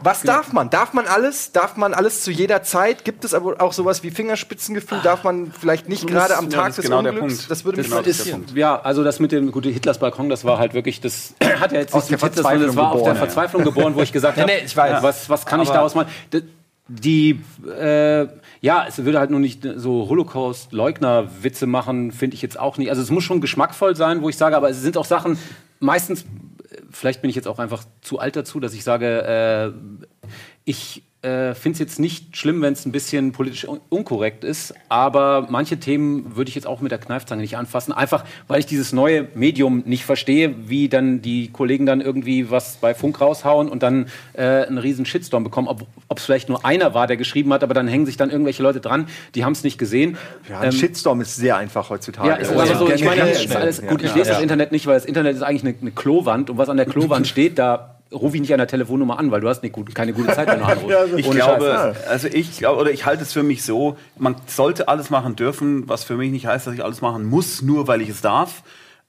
Was 0.00 0.22
darf 0.22 0.52
man? 0.52 0.70
Darf 0.70 0.92
man 0.92 1.06
alles? 1.06 1.50
Darf 1.52 1.76
man 1.76 1.92
alles 1.92 2.22
zu 2.22 2.30
jeder 2.30 2.62
Zeit? 2.62 3.04
Gibt 3.04 3.24
es 3.24 3.34
aber 3.34 3.60
auch 3.60 3.72
sowas 3.72 4.02
wie 4.02 4.10
Fingerspitzengefühl? 4.10 5.00
Darf 5.02 5.24
man 5.24 5.50
vielleicht 5.50 5.88
nicht 5.88 6.06
gerade 6.06 6.36
am 6.36 6.50
ja, 6.50 6.56
Tag 6.56 6.68
ist 6.70 6.78
des 6.78 6.84
genau 6.84 6.98
Unglücks? 6.98 7.48
Das 7.48 7.64
würde 7.64 7.78
mich 7.78 7.88
Genau, 7.88 7.98
interessieren. 7.98 8.44
Ja, 8.54 8.80
also 8.80 9.02
das 9.02 9.18
mit 9.18 9.32
dem 9.32 9.50
gute 9.50 9.70
Hitlers 9.70 9.98
Balkon, 9.98 10.28
das 10.28 10.44
war 10.44 10.58
halt 10.58 10.74
wirklich, 10.74 11.00
das 11.00 11.34
hat 11.40 11.72
ja 11.72 11.80
jetzt 11.80 11.94
Aus 11.94 12.08
nicht 12.10 12.22
der 12.22 12.28
mit 12.28 12.36
Hitler, 12.36 12.50
sondern 12.50 12.66
das 12.66 12.74
Verzweiflung 12.74 12.76
war 12.76 12.92
auf 12.92 12.92
der 12.92 12.98
geboren, 12.98 13.14
ja. 13.14 13.20
Verzweiflung 13.20 13.64
geboren, 13.64 13.94
wo 13.96 14.02
ich 14.02 14.12
gesagt 14.12 14.36
Nee, 14.36 14.42
habe, 14.42 14.52
nee, 14.52 14.62
ich 14.64 14.76
weiß. 14.76 15.02
was, 15.02 15.28
was 15.30 15.46
kann 15.46 15.60
ich 15.62 15.68
daraus 15.68 15.94
machen? 15.94 16.08
Die, 16.88 17.40
äh, 17.66 18.26
ja, 18.62 18.86
es 18.88 19.04
würde 19.04 19.18
halt 19.18 19.30
nur 19.30 19.40
nicht 19.40 19.66
so 19.76 20.08
Holocaust-Leugner-Witze 20.08 21.66
machen, 21.66 22.12
finde 22.12 22.34
ich 22.34 22.42
jetzt 22.42 22.58
auch 22.58 22.78
nicht. 22.78 22.88
Also 22.88 23.02
es 23.02 23.10
muss 23.10 23.24
schon 23.24 23.42
geschmackvoll 23.42 23.94
sein, 23.94 24.22
wo 24.22 24.30
ich 24.30 24.36
sage, 24.38 24.56
aber 24.56 24.70
es 24.70 24.80
sind 24.80 24.96
auch 24.96 25.04
Sachen, 25.04 25.38
meistens, 25.80 26.22
äh, 26.22 26.26
vielleicht 26.90 27.20
bin 27.20 27.28
ich 27.28 27.36
jetzt 27.36 27.46
auch 27.46 27.58
einfach 27.58 27.84
zu 28.00 28.18
alt 28.18 28.36
dazu, 28.36 28.58
dass 28.58 28.72
ich 28.72 28.84
sage, 28.84 29.22
äh, 29.22 30.28
ich 30.64 31.02
äh, 31.22 31.54
finde 31.54 31.74
es 31.74 31.78
jetzt 31.80 31.98
nicht 31.98 32.36
schlimm, 32.36 32.62
wenn 32.62 32.74
es 32.74 32.86
ein 32.86 32.92
bisschen 32.92 33.32
politisch 33.32 33.66
un 33.66 33.80
unkorrekt 33.88 34.44
ist, 34.44 34.72
aber 34.88 35.48
manche 35.50 35.78
Themen 35.80 36.36
würde 36.36 36.48
ich 36.48 36.54
jetzt 36.54 36.66
auch 36.66 36.80
mit 36.80 36.92
der 36.92 36.98
Kneifzange 36.98 37.42
nicht 37.42 37.56
anfassen, 37.56 37.92
einfach 37.92 38.24
weil 38.46 38.60
ich 38.60 38.66
dieses 38.66 38.92
neue 38.92 39.26
Medium 39.34 39.82
nicht 39.84 40.04
verstehe, 40.04 40.54
wie 40.68 40.88
dann 40.88 41.20
die 41.20 41.48
Kollegen 41.50 41.86
dann 41.86 42.00
irgendwie 42.00 42.52
was 42.52 42.76
bei 42.76 42.94
Funk 42.94 43.20
raushauen 43.20 43.68
und 43.68 43.82
dann 43.82 44.06
äh, 44.34 44.66
einen 44.66 44.78
riesen 44.78 45.06
Shitstorm 45.06 45.42
bekommen, 45.42 45.66
ob 45.66 45.88
es 46.16 46.24
vielleicht 46.24 46.48
nur 46.48 46.64
einer 46.64 46.94
war, 46.94 47.08
der 47.08 47.16
geschrieben 47.16 47.52
hat, 47.52 47.64
aber 47.64 47.74
dann 47.74 47.88
hängen 47.88 48.06
sich 48.06 48.16
dann 48.16 48.30
irgendwelche 48.30 48.62
Leute 48.62 48.80
dran, 48.80 49.08
die 49.34 49.44
haben 49.44 49.54
es 49.54 49.64
nicht 49.64 49.78
gesehen. 49.78 50.16
Ja, 50.48 50.60
ein 50.60 50.70
Shitstorm 50.70 51.20
ist 51.20 51.34
sehr 51.34 51.56
einfach 51.56 51.90
heutzutage. 51.90 52.28
Ja, 52.28 52.34
ist 52.36 52.52
Also, 52.52 52.86
so, 52.86 52.92
ich 52.92 53.04
meine, 53.04 53.28
ist 53.28 53.56
alles, 53.56 53.84
gut, 53.84 54.02
ich 54.02 54.14
lese 54.14 54.30
das 54.30 54.40
Internet 54.40 54.70
nicht, 54.70 54.86
weil 54.86 54.94
das 54.94 55.04
Internet 55.04 55.34
ist 55.34 55.42
eigentlich 55.42 55.64
eine, 55.64 55.74
eine 55.80 55.90
Klowand 55.90 56.50
und 56.50 56.58
was 56.58 56.68
an 56.68 56.76
der 56.76 56.86
Klowand 56.86 57.26
steht, 57.26 57.58
da 57.58 57.97
rufe 58.12 58.36
ich 58.36 58.40
nicht 58.40 58.52
an 58.52 58.58
der 58.58 58.66
Telefonnummer 58.68 59.18
an, 59.18 59.30
weil 59.30 59.40
du 59.40 59.48
hast 59.48 59.62
nicht 59.62 59.72
gut, 59.72 59.94
keine 59.94 60.12
gute 60.12 60.32
Zeit, 60.32 60.48
wenn 60.48 60.60
du 60.60 60.64
anrufst. 60.66 61.18
Ich 61.18 61.26
Ohne 61.26 61.36
glaube, 61.36 61.64
Scheiß. 61.64 62.06
also 62.06 62.28
ich 62.28 62.58
glaube, 62.58 62.80
oder 62.80 62.90
ich 62.90 63.06
halte 63.06 63.22
es 63.22 63.32
für 63.32 63.42
mich 63.42 63.62
so, 63.62 63.96
man 64.16 64.36
sollte 64.46 64.88
alles 64.88 65.10
machen 65.10 65.36
dürfen, 65.36 65.88
was 65.88 66.04
für 66.04 66.16
mich 66.16 66.30
nicht 66.30 66.46
heißt, 66.46 66.66
dass 66.66 66.74
ich 66.74 66.84
alles 66.84 67.00
machen 67.00 67.24
muss, 67.24 67.62
nur 67.62 67.86
weil 67.88 68.00
ich 68.00 68.08
es 68.08 68.20
darf. 68.20 68.62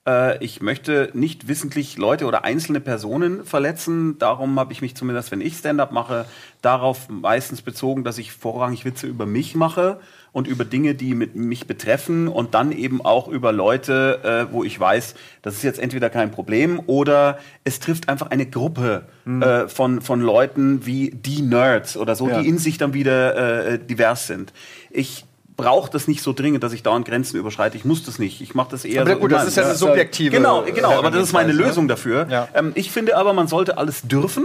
Äh, 0.06 0.42
ich 0.44 0.60
möchte 0.60 1.10
nicht 1.14 1.48
wissentlich 1.48 1.98
Leute 1.98 2.26
oder 2.26 2.44
einzelne 2.44 2.80
Personen 2.80 3.44
verletzen. 3.44 4.18
Darum 4.18 4.58
habe 4.58 4.72
ich 4.72 4.82
mich 4.82 4.94
zumindest, 4.96 5.30
wenn 5.30 5.40
ich 5.40 5.56
Stand-up 5.56 5.92
mache, 5.92 6.26
darauf 6.62 7.08
meistens 7.08 7.62
bezogen, 7.62 8.04
dass 8.04 8.18
ich 8.18 8.32
vorrangig 8.32 8.84
Witze 8.84 9.06
über 9.06 9.26
mich 9.26 9.54
mache 9.54 10.00
und 10.32 10.46
über 10.46 10.64
Dinge, 10.64 10.94
die 10.94 11.14
mit 11.14 11.34
mich 11.36 11.66
betreffen 11.66 12.28
und 12.28 12.54
dann 12.54 12.72
eben 12.72 13.04
auch 13.04 13.28
über 13.28 13.52
Leute, 13.52 14.46
äh, 14.50 14.52
wo 14.52 14.64
ich 14.64 14.78
weiß, 14.78 15.14
das 15.42 15.54
ist 15.54 15.62
jetzt 15.62 15.78
entweder 15.80 16.10
kein 16.10 16.30
Problem 16.30 16.80
oder 16.86 17.38
es 17.64 17.80
trifft 17.80 18.08
einfach 18.08 18.30
eine 18.30 18.46
Gruppe 18.46 19.04
äh, 19.26 19.68
von, 19.68 20.00
von 20.00 20.20
Leuten 20.20 20.86
wie 20.86 21.10
die 21.10 21.42
Nerds 21.42 21.96
oder 21.96 22.14
so, 22.14 22.28
Ja. 22.28 22.40
die 22.40 22.48
in 22.48 22.58
sich 22.58 22.78
dann 22.78 22.94
wieder 22.94 23.66
äh, 23.74 23.78
divers 23.78 24.26
sind. 24.26 24.52
Ich 24.90 25.24
brauche 25.56 25.90
das 25.90 26.08
nicht 26.08 26.22
so 26.22 26.32
dringend, 26.32 26.64
dass 26.64 26.72
ich 26.72 26.82
dauernd 26.82 27.06
Grenzen 27.06 27.36
überschreite. 27.36 27.76
Ich 27.76 27.84
muss 27.84 28.02
das 28.04 28.18
nicht. 28.18 28.40
Ich 28.40 28.54
mache 28.54 28.70
das 28.70 28.84
eher 28.84 29.02
Aber 29.02 29.12
so 29.12 29.18
gut, 29.18 29.32
das 29.32 29.46
ist 29.46 29.56
ja 29.56 29.64
eine 29.64 29.74
subjektive 29.74 30.34
Genau, 30.34 30.62
genau, 30.62 30.92
aber 30.98 31.10
das 31.10 31.24
ist 31.24 31.32
meine 31.32 31.48
Herangehensweise, 31.48 31.68
Lösung 31.68 31.88
dafür. 31.88 32.26
Ja. 32.30 32.48
Ähm, 32.54 32.72
ich 32.76 32.90
finde 32.90 33.16
aber, 33.16 33.32
man 33.34 33.46
sollte 33.46 33.76
alles 33.76 34.02
dürfen. 34.02 34.44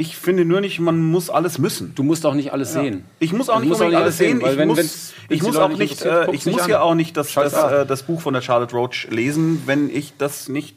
Ich 0.00 0.16
finde 0.16 0.46
nur 0.46 0.62
nicht, 0.62 0.80
man 0.80 0.98
muss 1.02 1.28
alles 1.28 1.58
müssen. 1.58 1.94
Du 1.94 2.02
musst 2.02 2.24
auch 2.24 2.32
nicht 2.32 2.54
alles 2.54 2.72
sehen. 2.72 3.04
Ich 3.18 3.34
muss 3.34 3.50
auch 3.50 3.60
Du 3.60 3.66
nicht 3.68 3.78
auch 3.82 3.86
nicht 3.86 3.96
alles 3.98 4.16
sehen. 4.16 4.40
weil 4.40 4.52
Ich 4.52 4.58
wenn- 4.58 4.68
muss, 4.68 4.78
wenn's- 4.78 5.12
ich 5.28 5.42
wenn's 5.42 5.42
muss 5.42 5.56
auch 5.58 5.68
nicht 5.68 6.02
äh, 6.02 6.30
ich 6.32 6.46
muss 6.46 6.62
an. 6.62 6.70
ja 6.70 6.80
auch 6.80 6.94
nicht 6.94 7.18
das, 7.18 7.34
das, 7.34 7.52
äh, 7.52 7.84
das 7.84 8.04
Buch 8.04 8.22
von 8.22 8.32
der 8.32 8.40
Charlotte 8.40 8.74
Roach 8.74 9.08
lesen, 9.10 9.62
wenn 9.66 9.90
ich 9.90 10.14
das 10.16 10.48
nicht, 10.48 10.76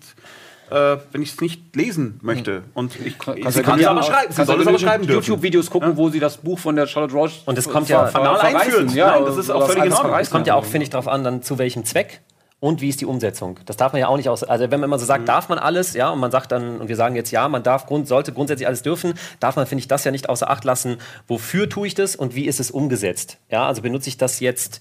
äh, 0.72 0.98
wenn 1.14 1.22
ich 1.22 1.32
es 1.36 1.40
nicht 1.40 1.74
lesen 1.74 2.20
möchte. 2.22 2.64
Und 2.74 2.98
ich, 3.00 3.18
Kannst 3.18 3.54
sie 3.54 3.64
kann 3.64 3.76
es 3.80 3.84
ja 3.86 3.92
aber 3.92 4.02
auch- 4.02 4.08
schreiben. 4.08 4.34
Sie 4.34 4.44
soll 4.44 4.60
es 4.62 4.68
aber 4.68 4.78
schreiben 4.80 5.08
dürfen. 5.08 5.22
YouTube-Videos 5.26 5.70
gucken, 5.70 5.96
wo 5.96 6.10
sie 6.10 6.20
das 6.20 6.36
Buch 6.38 6.60
von 6.60 6.76
der 6.76 6.86
Charlotte 6.88 7.14
Roach 7.14 7.44
Und 7.46 7.58
es 7.58 7.70
kommt 7.70 7.88
ja- 7.88 8.04
Anal 8.04 8.42
einführt. 8.42 8.94
Nein, 8.94 9.24
das 9.26 9.38
ist 9.38 9.50
auch 9.50 9.68
völlig 9.68 9.86
in 9.86 9.94
Ordnung. 9.94 10.20
Es 10.20 10.32
kommt 10.32 10.48
ja 10.48 10.56
auch, 10.56 10.66
finde 10.66 10.84
ich, 10.84 10.90
darauf 10.90 11.08
an, 11.08 11.24
dann 11.24 11.42
zu 11.44 11.58
welchem 11.58 11.86
Zweck 11.86 12.20
und 12.64 12.80
wie 12.80 12.88
ist 12.88 13.02
die 13.02 13.06
Umsetzung. 13.06 13.60
Das 13.66 13.76
darf 13.76 13.92
man 13.92 14.00
ja 14.00 14.08
auch 14.08 14.16
nicht 14.16 14.30
aus. 14.30 14.42
Also 14.42 14.72
wenn 14.72 14.80
man 14.80 14.88
immer 14.88 14.98
so 14.98 15.04
sagt, 15.06 15.28
darf 15.28 15.50
man 15.50 15.60
alles, 15.60 15.94
ja, 15.96 16.12
und 16.12 16.20
man 16.20 16.32
sagt 16.32 16.54
dann, 16.54 16.80
und 16.80 16.88
wir 16.88 16.96
sagen 16.96 17.14
jetzt 17.14 17.30
ja, 17.30 17.50
man 17.50 17.62
darf 17.62 17.88
Grund, 17.88 18.08
sollte 18.08 18.32
grundsätzlich 18.32 18.68
alles 18.68 18.84
dürfen, 18.84 19.16
darf 19.42 19.58
man, 19.58 19.66
finde 19.68 19.82
ich, 19.82 19.90
das 19.90 20.06
ja 20.06 20.12
nicht 20.12 20.30
außer 20.30 20.50
Acht 20.50 20.64
lassen. 20.64 20.96
Wofür 21.28 21.68
tue 21.68 21.88
ich 21.88 21.94
das 21.94 22.16
und 22.16 22.36
wie 22.36 22.46
ist 22.46 22.62
es 22.62 22.72
umgesetzt? 22.72 23.38
Ja, 23.50 23.68
also 23.68 23.82
benutze 23.82 24.08
ich 24.08 24.16
das 24.16 24.40
jetzt. 24.40 24.80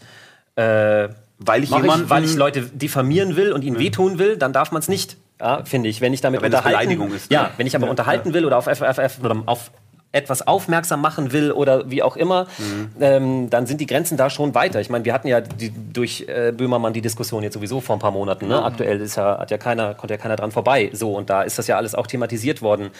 Äh, 0.54 1.08
Weil 1.38 1.64
ich 1.64 1.70
jemanden- 1.70 2.04
ich, 2.04 2.10
weil 2.10 2.24
ich 2.24 2.36
Leute 2.36 2.60
diffamieren 2.62 3.34
will 3.34 3.50
und 3.52 3.64
ihnen 3.64 3.80
wehtun 3.80 4.20
will, 4.20 4.36
dann 4.36 4.52
darf 4.52 4.70
man 4.70 4.78
es 4.80 4.86
nicht. 4.86 5.16
Ja, 5.40 5.64
finde 5.64 5.88
ich. 5.88 6.00
Wenn 6.00 6.12
ich 6.12 6.20
damit 6.20 6.40
Ja, 6.40 6.44
wenn 6.44 6.54
unterhalten, 6.54 7.12
ist, 7.12 7.32
ja, 7.32 7.42
ne? 7.42 7.48
wenn 7.56 7.66
ich 7.66 7.74
aber 7.74 7.90
unterhalten 7.90 8.32
will 8.32 8.44
oder 8.46 8.58
auf, 8.58 8.66
FFF 8.66 9.18
oder 9.24 9.42
auf 9.46 9.72
etwas 10.12 10.46
aufmerksam 10.46 11.00
machen 11.00 11.32
will 11.32 11.52
oder 11.52 11.90
wie 11.90 12.02
auch 12.02 12.16
immer, 12.16 12.46
Mhm. 12.58 12.90
ähm, 13.00 13.50
dann 13.50 13.66
sind 13.66 13.80
die 13.80 13.86
Grenzen 13.86 14.16
da 14.16 14.28
schon 14.30 14.54
weiter. 14.54 14.80
Ich 14.80 14.90
meine, 14.90 15.04
wir 15.04 15.12
hatten 15.14 15.26
ja 15.28 15.40
die, 15.40 15.70
durch 15.92 16.26
äh, 16.28 16.52
Böhmermann 16.56 16.92
die 16.92 17.00
Diskussion 17.02 17.42
jetzt 17.42 17.54
sowieso 17.54 17.80
vor 17.80 17.96
ein 17.96 17.98
paar 17.98 18.10
Monaten. 18.12 18.46
Ne? 18.46 18.62
Aktuell 18.62 19.00
ist 19.00 19.16
ja, 19.16 19.38
hat 19.38 19.50
ja 19.50 19.58
keiner, 19.58 19.94
kommt 19.94 20.10
ja 20.10 20.18
keiner 20.18 20.36
dran 20.36 20.50
vorbei. 20.52 20.90
So 20.92 21.14
und 21.16 21.30
da 21.30 21.42
ist 21.42 21.58
das 21.58 21.66
ja 21.66 21.76
alles 21.76 21.94
auch 21.94 22.06
thematisiert 22.06 22.60
worden. 22.62 22.90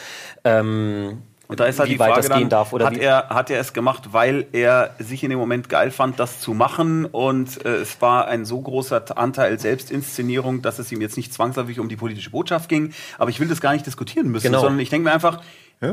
Ähm, 0.44 1.22
Und 1.48 1.60
da 1.60 1.66
ist 1.66 1.78
halt 1.78 1.90
wie 1.90 1.94
die 1.94 1.98
weit 1.98 2.08
Frage 2.08 2.20
das 2.22 2.28
dann, 2.30 2.38
gehen 2.38 2.48
darf 2.48 2.72
oder 2.72 2.86
hat, 2.86 2.96
er, 2.96 3.28
hat 3.28 3.50
er 3.50 3.60
es 3.60 3.74
gemacht, 3.74 4.12
weil 4.12 4.46
er 4.52 4.90
sich 4.98 5.22
in 5.22 5.28
dem 5.30 5.38
Moment 5.38 5.68
geil 5.68 5.90
fand, 5.90 6.18
das 6.18 6.40
zu 6.40 6.54
machen 6.54 7.04
und 7.04 7.62
äh, 7.66 7.76
es 7.76 8.00
war 8.00 8.26
ein 8.26 8.46
so 8.46 8.60
großer 8.62 9.02
Anteil 9.18 9.58
Selbstinszenierung, 9.58 10.62
dass 10.62 10.78
es 10.78 10.90
ihm 10.92 11.02
jetzt 11.02 11.16
nicht 11.18 11.34
zwangsläufig 11.34 11.78
um 11.78 11.88
die 11.90 11.96
politische 11.96 12.30
Botschaft 12.30 12.70
ging. 12.70 12.94
Aber 13.18 13.28
ich 13.28 13.38
will 13.38 13.48
das 13.48 13.60
gar 13.60 13.72
nicht 13.74 13.84
diskutieren 13.86 14.28
müssen, 14.30 14.46
Genau. 14.46 14.60
sondern 14.60 14.80
ich 14.80 14.88
denke 14.88 15.04
mir 15.08 15.12
einfach, 15.12 15.42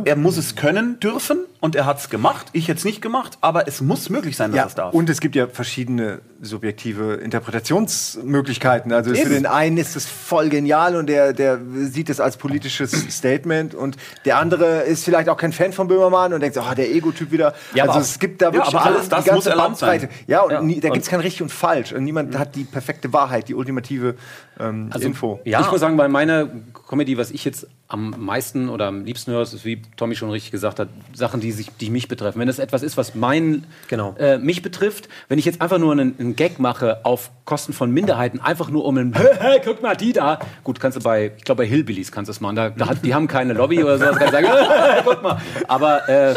er 0.06 0.16
muss 0.16 0.38
es 0.38 0.56
können, 0.56 1.00
dürfen 1.00 1.40
und 1.62 1.76
er 1.76 1.86
hat 1.86 1.98
es 2.00 2.10
gemacht. 2.10 2.48
Ich 2.54 2.68
jetzt 2.68 2.86
nicht 2.86 3.02
gemacht, 3.02 3.38
aber 3.42 3.68
es 3.68 3.82
muss 3.82 4.10
möglich 4.10 4.38
sein, 4.38 4.52
dass 4.52 4.58
Ja, 4.58 4.64
er 4.64 4.68
es 4.68 4.76
darf. 4.76 4.94
und 4.94 5.10
es 5.10 5.20
gibt 5.20 5.36
ja 5.36 5.48
verschiedene 5.48 6.20
subjektive 6.42 7.16
Interpretationsmöglichkeiten. 7.16 8.92
Also 8.94 9.14
für 9.14 9.30
den 9.30 9.46
einen 9.46 9.78
ist 9.78 9.96
es 9.96 10.06
voll 10.06 10.50
genial 10.50 10.96
und 10.96 11.08
der, 11.08 11.34
der 11.34 11.60
sieht 11.76 12.10
es 12.10 12.20
als 12.20 12.38
politisches 12.38 12.92
Statement 13.10 13.76
und 13.76 13.98
der 14.26 14.38
andere 14.38 14.82
ist 14.82 15.04
vielleicht 15.06 15.30
auch 15.30 15.38
kein 15.38 15.52
Fan 15.54 15.74
von 15.74 15.88
Böhmermann 15.88 16.34
und 16.34 16.42
denkt, 16.42 16.56
so, 16.56 16.62
oh, 16.62 16.74
der 16.76 16.90
Ego-Typ 16.92 17.32
wieder. 17.32 17.54
Ja, 17.74 17.84
aber 17.86 17.96
also 17.96 18.06
es 18.06 18.20
gibt 18.20 18.42
da 18.42 18.54
wirklich 18.54 18.74
aber 18.76 18.86
alles 18.86 19.04
die 19.04 19.10
das 19.10 19.26
ganze 19.26 19.36
muss 19.36 19.46
erlaubt 19.48 19.78
sein. 19.78 19.90
Bandbreite. 20.00 20.14
Ja, 20.28 20.42
und 20.42 20.52
Ja. 20.52 20.62
Nie, 20.62 20.80
da 20.80 20.90
gibt 20.90 21.04
es 21.04 21.10
kein 21.10 21.20
richtig 21.20 21.42
und 21.42 21.52
falsch. 21.52 21.94
Und 21.94 22.04
niemand 22.04 22.38
hat 22.38 22.56
die 22.56 22.64
perfekte 22.64 23.12
Wahrheit, 23.14 23.48
die 23.50 23.56
ultimative 23.56 24.16
ähm, 24.60 24.90
Info. 25.02 25.40
ja, 25.46 25.62
Ich 25.62 25.72
muss 25.72 25.80
sagen, 25.80 25.98
bei 25.98 26.08
meiner 26.08 26.48
Comedy, 26.90 27.20
was 27.20 27.30
ich 27.30 27.46
jetzt 27.46 27.68
am 27.88 28.16
meisten 28.18 28.68
oder 28.68 28.88
am 28.88 29.06
liebsten 29.06 29.32
höre, 29.32 29.44
ist, 29.44 29.64
wie 29.64 29.80
Tommy 29.96 30.16
schon 30.16 30.32
richtig 30.32 30.50
gesagt 30.50 30.80
hat, 30.80 30.90
Sachen, 31.14 31.40
die, 31.40 31.52
sich, 31.52 31.70
die 31.80 31.92
mich 31.92 32.08
betreffen. 32.08 32.40
Wenn 32.40 32.48
das 32.48 32.58
etwas 32.58 32.82
ist, 32.82 32.98
was 32.98 33.14
mein, 33.14 33.66
Genau. 33.90 34.16
äh, 34.18 34.40
mich 34.40 34.64
betrifft, 34.64 35.08
wenn 35.28 35.38
ich 35.38 35.46
jetzt 35.46 35.62
einfach 35.62 35.78
nur 35.78 35.92
einen, 35.92 36.16
einen 36.20 36.36
Gag 36.36 36.58
mache 36.58 37.06
auf 37.06 37.30
Kosten 37.46 37.74
von 37.74 37.92
Minderheiten, 37.92 38.40
einfach 38.40 38.72
nur 38.72 38.86
um 38.86 38.98
einen, 38.98 39.14
hey, 39.40 39.62
guck 39.64 39.84
mal, 39.84 39.96
die 39.96 40.14
da. 40.14 40.40
Gut, 40.64 40.80
kannst 40.80 40.98
du 40.98 41.02
bei, 41.04 41.32
ich 41.38 41.44
glaube, 41.44 41.62
bei 41.62 41.68
Hillbillies 41.68 42.12
kannst 42.12 42.28
du 42.28 42.32
das 42.32 42.42
machen. 42.42 42.56
Da, 42.56 42.72
da 42.72 42.96
die 42.96 43.14
haben 43.14 43.28
keine 43.28 43.54
Lobby 43.54 43.84
oder 43.84 44.00
sowas. 44.00 44.18
Kannst 44.18 44.34
du 44.34 44.42
sagen, 44.42 45.04
guck 45.06 45.22
mal. 45.22 45.40
Aber 45.68 46.10
äh, 46.10 46.34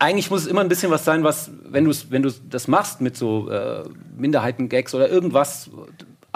eigentlich 0.00 0.28
muss 0.28 0.40
es 0.40 0.46
immer 0.48 0.62
ein 0.62 0.68
bisschen 0.68 0.90
was 0.90 1.04
sein, 1.04 1.22
was, 1.22 1.52
wenn 1.62 1.84
du 1.84 1.92
wenn 2.10 2.24
du 2.24 2.32
das 2.50 2.66
machst 2.66 3.00
mit 3.00 3.16
so 3.16 3.48
äh, 3.48 3.84
Minderheiten-Gags 4.16 4.92
oder 4.96 5.08
irgendwas, 5.08 5.70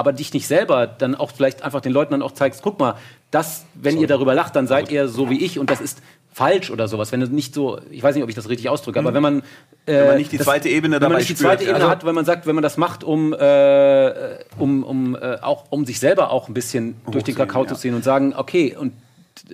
aber 0.02 0.12
dich 0.12 0.34
nicht 0.34 0.48
selber 0.48 0.88
dann 0.88 1.14
auch 1.14 1.30
vielleicht 1.30 1.62
einfach 1.62 1.80
den 1.80 1.92
Leuten 1.92 2.10
dann 2.10 2.22
auch 2.22 2.32
zeigst, 2.32 2.60
guck 2.60 2.80
mal, 2.80 2.96
das, 3.30 3.64
wenn 3.74 3.98
ihr 3.98 4.08
darüber 4.08 4.34
lacht, 4.34 4.56
dann 4.56 4.66
seid 4.66 4.90
ihr 4.90 5.06
so 5.06 5.30
wie 5.30 5.44
ich 5.44 5.60
und 5.60 5.70
das 5.70 5.80
ist 5.80 6.02
falsch 6.32 6.70
oder 6.72 6.88
sowas, 6.88 7.12
wenn 7.12 7.20
du 7.20 7.28
nicht 7.28 7.54
so, 7.54 7.78
ich 7.90 8.02
weiß 8.02 8.16
nicht, 8.16 8.24
ob 8.24 8.28
ich 8.28 8.34
das 8.34 8.48
richtig 8.48 8.68
ausdrücke, 8.68 8.98
aber 8.98 9.14
wenn 9.14 9.22
man 9.22 9.42
äh, 9.86 9.92
Wenn 9.92 10.06
man 10.06 10.16
nicht 10.18 10.32
die 10.32 10.38
zweite 10.38 10.68
Ebene 10.68 10.96
wenn 10.96 11.02
dabei 11.02 11.14
man 11.14 11.18
nicht 11.18 11.30
die 11.30 11.34
zweite. 11.34 11.64
Ebene 11.64 11.88
hat, 11.88 12.04
wenn 12.04 12.14
man 12.14 12.24
sagt, 12.24 12.46
wenn 12.46 12.54
man 12.54 12.62
das 12.62 12.76
macht, 12.76 13.04
um, 13.04 13.32
äh, 13.32 14.38
um, 14.58 14.82
um 14.82 15.16
äh, 15.16 15.38
auch 15.40 15.64
um 15.70 15.84
sich 15.84 16.00
selber 16.00 16.30
auch 16.30 16.48
ein 16.48 16.54
bisschen 16.54 16.96
durch 17.10 17.24
den 17.24 17.34
Kakao 17.34 17.62
ja. 17.62 17.68
zu 17.68 17.76
ziehen 17.76 17.94
und 17.94 18.02
sagen, 18.02 18.34
okay, 18.36 18.76
und 18.78 18.92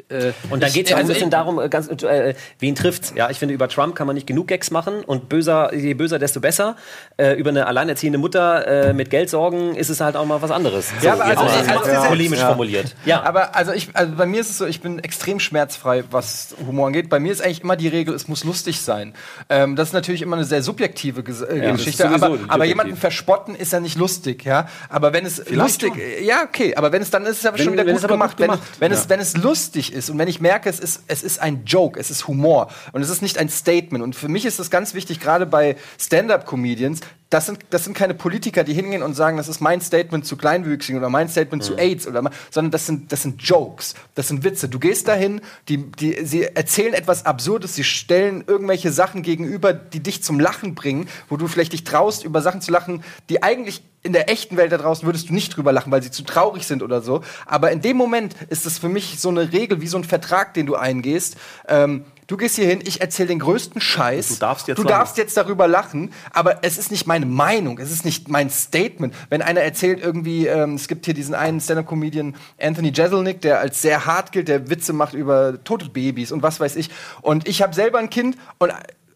äh, 0.08 0.32
Und 0.50 0.62
dann 0.62 0.72
geht 0.72 0.86
es 0.86 0.90
ja 0.90 0.96
auch 0.96 1.00
ein 1.00 1.04
also 1.04 1.12
bisschen 1.14 1.30
darum, 1.30 1.58
äh, 1.60 1.68
ganz, 1.68 1.88
äh, 2.02 2.34
wen 2.58 2.74
trifft's. 2.74 3.12
Ja, 3.16 3.30
ich 3.30 3.38
finde, 3.38 3.54
über 3.54 3.68
Trump 3.68 3.94
kann 3.94 4.06
man 4.06 4.14
nicht 4.14 4.26
genug 4.26 4.48
Gags 4.48 4.70
machen 4.70 5.02
und 5.04 5.28
böser, 5.28 5.74
je 5.74 5.94
böser, 5.94 6.18
desto 6.18 6.40
besser. 6.40 6.76
Äh, 7.16 7.34
über 7.34 7.50
eine 7.50 7.66
alleinerziehende 7.66 8.18
Mutter 8.18 8.66
äh, 8.88 8.92
mit 8.92 9.10
Geldsorgen 9.10 9.74
ist 9.76 9.88
es 9.90 10.00
halt 10.00 10.16
auch 10.16 10.24
mal 10.26 10.40
was 10.42 10.50
anderes. 10.50 10.88
Ja, 11.02 11.14
aber 11.14 11.28
jetzt 11.28 11.38
also- 11.38 11.66
mal 11.66 11.76
also 11.78 11.90
diese- 11.90 12.08
polemisch 12.08 12.40
formuliert. 12.40 12.94
Ja, 13.04 13.22
Aber 13.22 13.54
also 13.56 13.72
ich, 13.72 13.88
also 13.94 14.14
bei 14.14 14.26
mir 14.26 14.40
ist 14.40 14.50
es 14.50 14.58
so, 14.58 14.66
ich 14.66 14.80
bin 14.80 14.98
extrem 14.98 15.40
schmerzfrei, 15.40 16.04
was 16.10 16.54
Humor 16.66 16.86
angeht. 16.88 17.08
Bei 17.08 17.20
mir 17.20 17.32
ist 17.32 17.42
eigentlich 17.42 17.62
immer 17.62 17.76
die 17.76 17.88
Regel, 17.88 18.14
es 18.14 18.28
muss 18.28 18.44
lustig 18.44 18.80
sein. 18.80 19.14
Ähm, 19.48 19.76
das 19.76 19.88
ist 19.88 19.94
natürlich 19.94 20.22
immer 20.22 20.36
eine 20.36 20.44
sehr 20.44 20.62
subjektive 20.62 21.22
Ges 21.22 21.40
äh, 21.42 21.70
ist 21.70 21.76
Geschichte, 21.78 22.06
aber, 22.08 22.18
subjektiv. 22.18 22.50
aber 22.50 22.64
jemanden 22.64 22.96
verspotten 22.96 23.54
ist 23.54 23.72
ja 23.72 23.80
nicht 23.80 23.96
lustig, 23.98 24.44
ja. 24.44 24.68
Aber 24.88 25.12
wenn 25.12 25.24
es 25.26 25.48
lustig, 25.50 25.92
ja 26.22 26.42
okay, 26.44 26.74
aber 26.74 26.92
wenn 26.92 27.02
es 27.02 27.10
dann 27.10 27.24
ist 27.26 27.38
es 27.38 27.46
aber 27.46 27.58
Wenn- 27.58 27.64
schon 27.64 27.72
wieder 27.74 27.86
wenn 27.86 27.92
gut 27.92 27.98
es 27.98 28.04
aber 28.04 28.14
gemacht. 28.14 28.36
gut 28.36 28.40
Wenn, 28.40 28.50
gemacht, 28.52 28.68
wenn 28.78 28.92
ja. 28.92 28.98
es 28.98 29.08
wenn 29.08 29.20
es 29.20 29.36
lustig 29.36 29.67
ist 29.76 30.10
und 30.10 30.18
wenn 30.18 30.28
ich 30.28 30.40
merke, 30.40 30.68
es 30.68 30.80
ist 30.80 31.02
es 31.06 31.22
ist 31.22 31.38
ein 31.40 31.64
Joke, 31.64 31.98
es 31.98 32.10
ist 32.10 32.26
Humor 32.26 32.68
und 32.92 33.02
es 33.02 33.10
ist 33.10 33.22
nicht 33.22 33.38
ein 33.38 33.48
Statement. 33.48 34.02
Und 34.02 34.16
für 34.16 34.28
mich 34.28 34.44
ist 34.44 34.58
es 34.58 34.70
ganz 34.70 34.94
wichtig, 34.94 35.20
gerade 35.20 35.46
bei 35.46 35.76
Stand-up-Comedians, 35.98 37.00
das 37.30 37.44
sind, 37.44 37.58
das 37.70 37.84
sind 37.84 37.94
keine 37.94 38.14
Politiker, 38.14 38.64
die 38.64 38.72
hingehen 38.72 39.02
und 39.02 39.14
sagen, 39.14 39.36
das 39.36 39.48
ist 39.48 39.60
mein 39.60 39.82
Statement 39.82 40.24
zu 40.24 40.36
Kleinwüchsigen 40.36 40.98
oder 40.98 41.10
mein 41.10 41.28
Statement 41.28 41.62
zu 41.62 41.76
AIDS, 41.76 42.06
oder, 42.06 42.30
sondern 42.50 42.70
das 42.70 42.86
sind, 42.86 43.12
das 43.12 43.22
sind 43.22 43.42
Jokes, 43.42 43.94
das 44.14 44.28
sind 44.28 44.44
Witze. 44.44 44.68
Du 44.68 44.78
gehst 44.78 45.08
dahin, 45.08 45.42
die, 45.68 45.78
die, 45.92 46.24
sie 46.24 46.44
erzählen 46.44 46.94
etwas 46.94 47.26
Absurdes, 47.26 47.74
sie 47.74 47.84
stellen 47.84 48.44
irgendwelche 48.46 48.92
Sachen 48.92 49.22
gegenüber, 49.22 49.74
die 49.74 50.00
dich 50.00 50.22
zum 50.22 50.40
Lachen 50.40 50.74
bringen, 50.74 51.08
wo 51.28 51.36
du 51.36 51.48
vielleicht 51.48 51.74
dich 51.74 51.84
traust, 51.84 52.24
über 52.24 52.40
Sachen 52.40 52.62
zu 52.62 52.72
lachen, 52.72 53.04
die 53.28 53.42
eigentlich 53.42 53.82
in 54.02 54.12
der 54.14 54.30
echten 54.30 54.56
Welt 54.56 54.72
da 54.72 54.78
draußen 54.78 55.04
würdest 55.04 55.28
du 55.28 55.34
nicht 55.34 55.54
drüber 55.54 55.72
lachen, 55.72 55.92
weil 55.92 56.02
sie 56.02 56.10
zu 56.10 56.22
traurig 56.22 56.66
sind 56.66 56.82
oder 56.82 57.02
so. 57.02 57.22
Aber 57.44 57.72
in 57.72 57.82
dem 57.82 57.96
Moment 57.96 58.34
ist 58.48 58.64
es 58.64 58.78
für 58.78 58.88
mich 58.88 59.20
so 59.20 59.28
eine 59.28 59.52
Regel, 59.52 59.82
wie 59.82 59.88
so 59.88 59.98
ein 59.98 60.04
Vertrag, 60.04 60.54
den 60.54 60.66
du 60.66 60.76
eingehst. 60.76 61.36
Ähm, 61.66 62.04
du 62.28 62.36
gehst 62.36 62.54
hier 62.54 62.66
hin, 62.66 62.80
ich 62.84 63.00
erzähle 63.00 63.28
den 63.28 63.40
größten 63.40 63.80
Scheiß. 63.80 64.28
Du 64.28 64.34
darfst 64.36 64.68
jetzt 64.68 64.78
du 64.78 64.84
darfst 64.84 65.16
jetzt 65.16 65.36
darüber 65.36 65.66
lachen, 65.66 66.12
aber 66.30 66.62
es 66.62 66.78
ist 66.78 66.92
nicht 66.92 67.06
meine 67.06 67.26
Meinung, 67.26 67.78
es 67.78 67.90
ist 67.90 68.04
nicht 68.04 68.28
mein 68.28 68.50
Statement. 68.50 69.12
Wenn 69.30 69.42
einer 69.42 69.62
erzählt 69.62 70.00
irgendwie, 70.00 70.46
ähm, 70.46 70.74
es 70.74 70.86
gibt 70.86 71.06
hier 71.06 71.14
diesen 71.14 71.34
einen 71.34 71.60
Stand-up-Comedian 71.60 72.36
Anthony 72.60 72.92
Jeselnik, 72.94 73.40
der 73.40 73.58
als 73.58 73.82
sehr 73.82 74.06
hart 74.06 74.30
gilt, 74.30 74.46
der 74.46 74.70
Witze 74.70 74.92
macht 74.92 75.14
über 75.14 75.64
tote 75.64 75.88
Babys 75.88 76.30
und 76.30 76.42
was 76.42 76.60
weiß 76.60 76.76
ich. 76.76 76.90
Und 77.22 77.48
ich 77.48 77.62
habe 77.62 77.74
selber 77.74 77.98
ein 77.98 78.10
Kind 78.10 78.36
und 78.58 78.72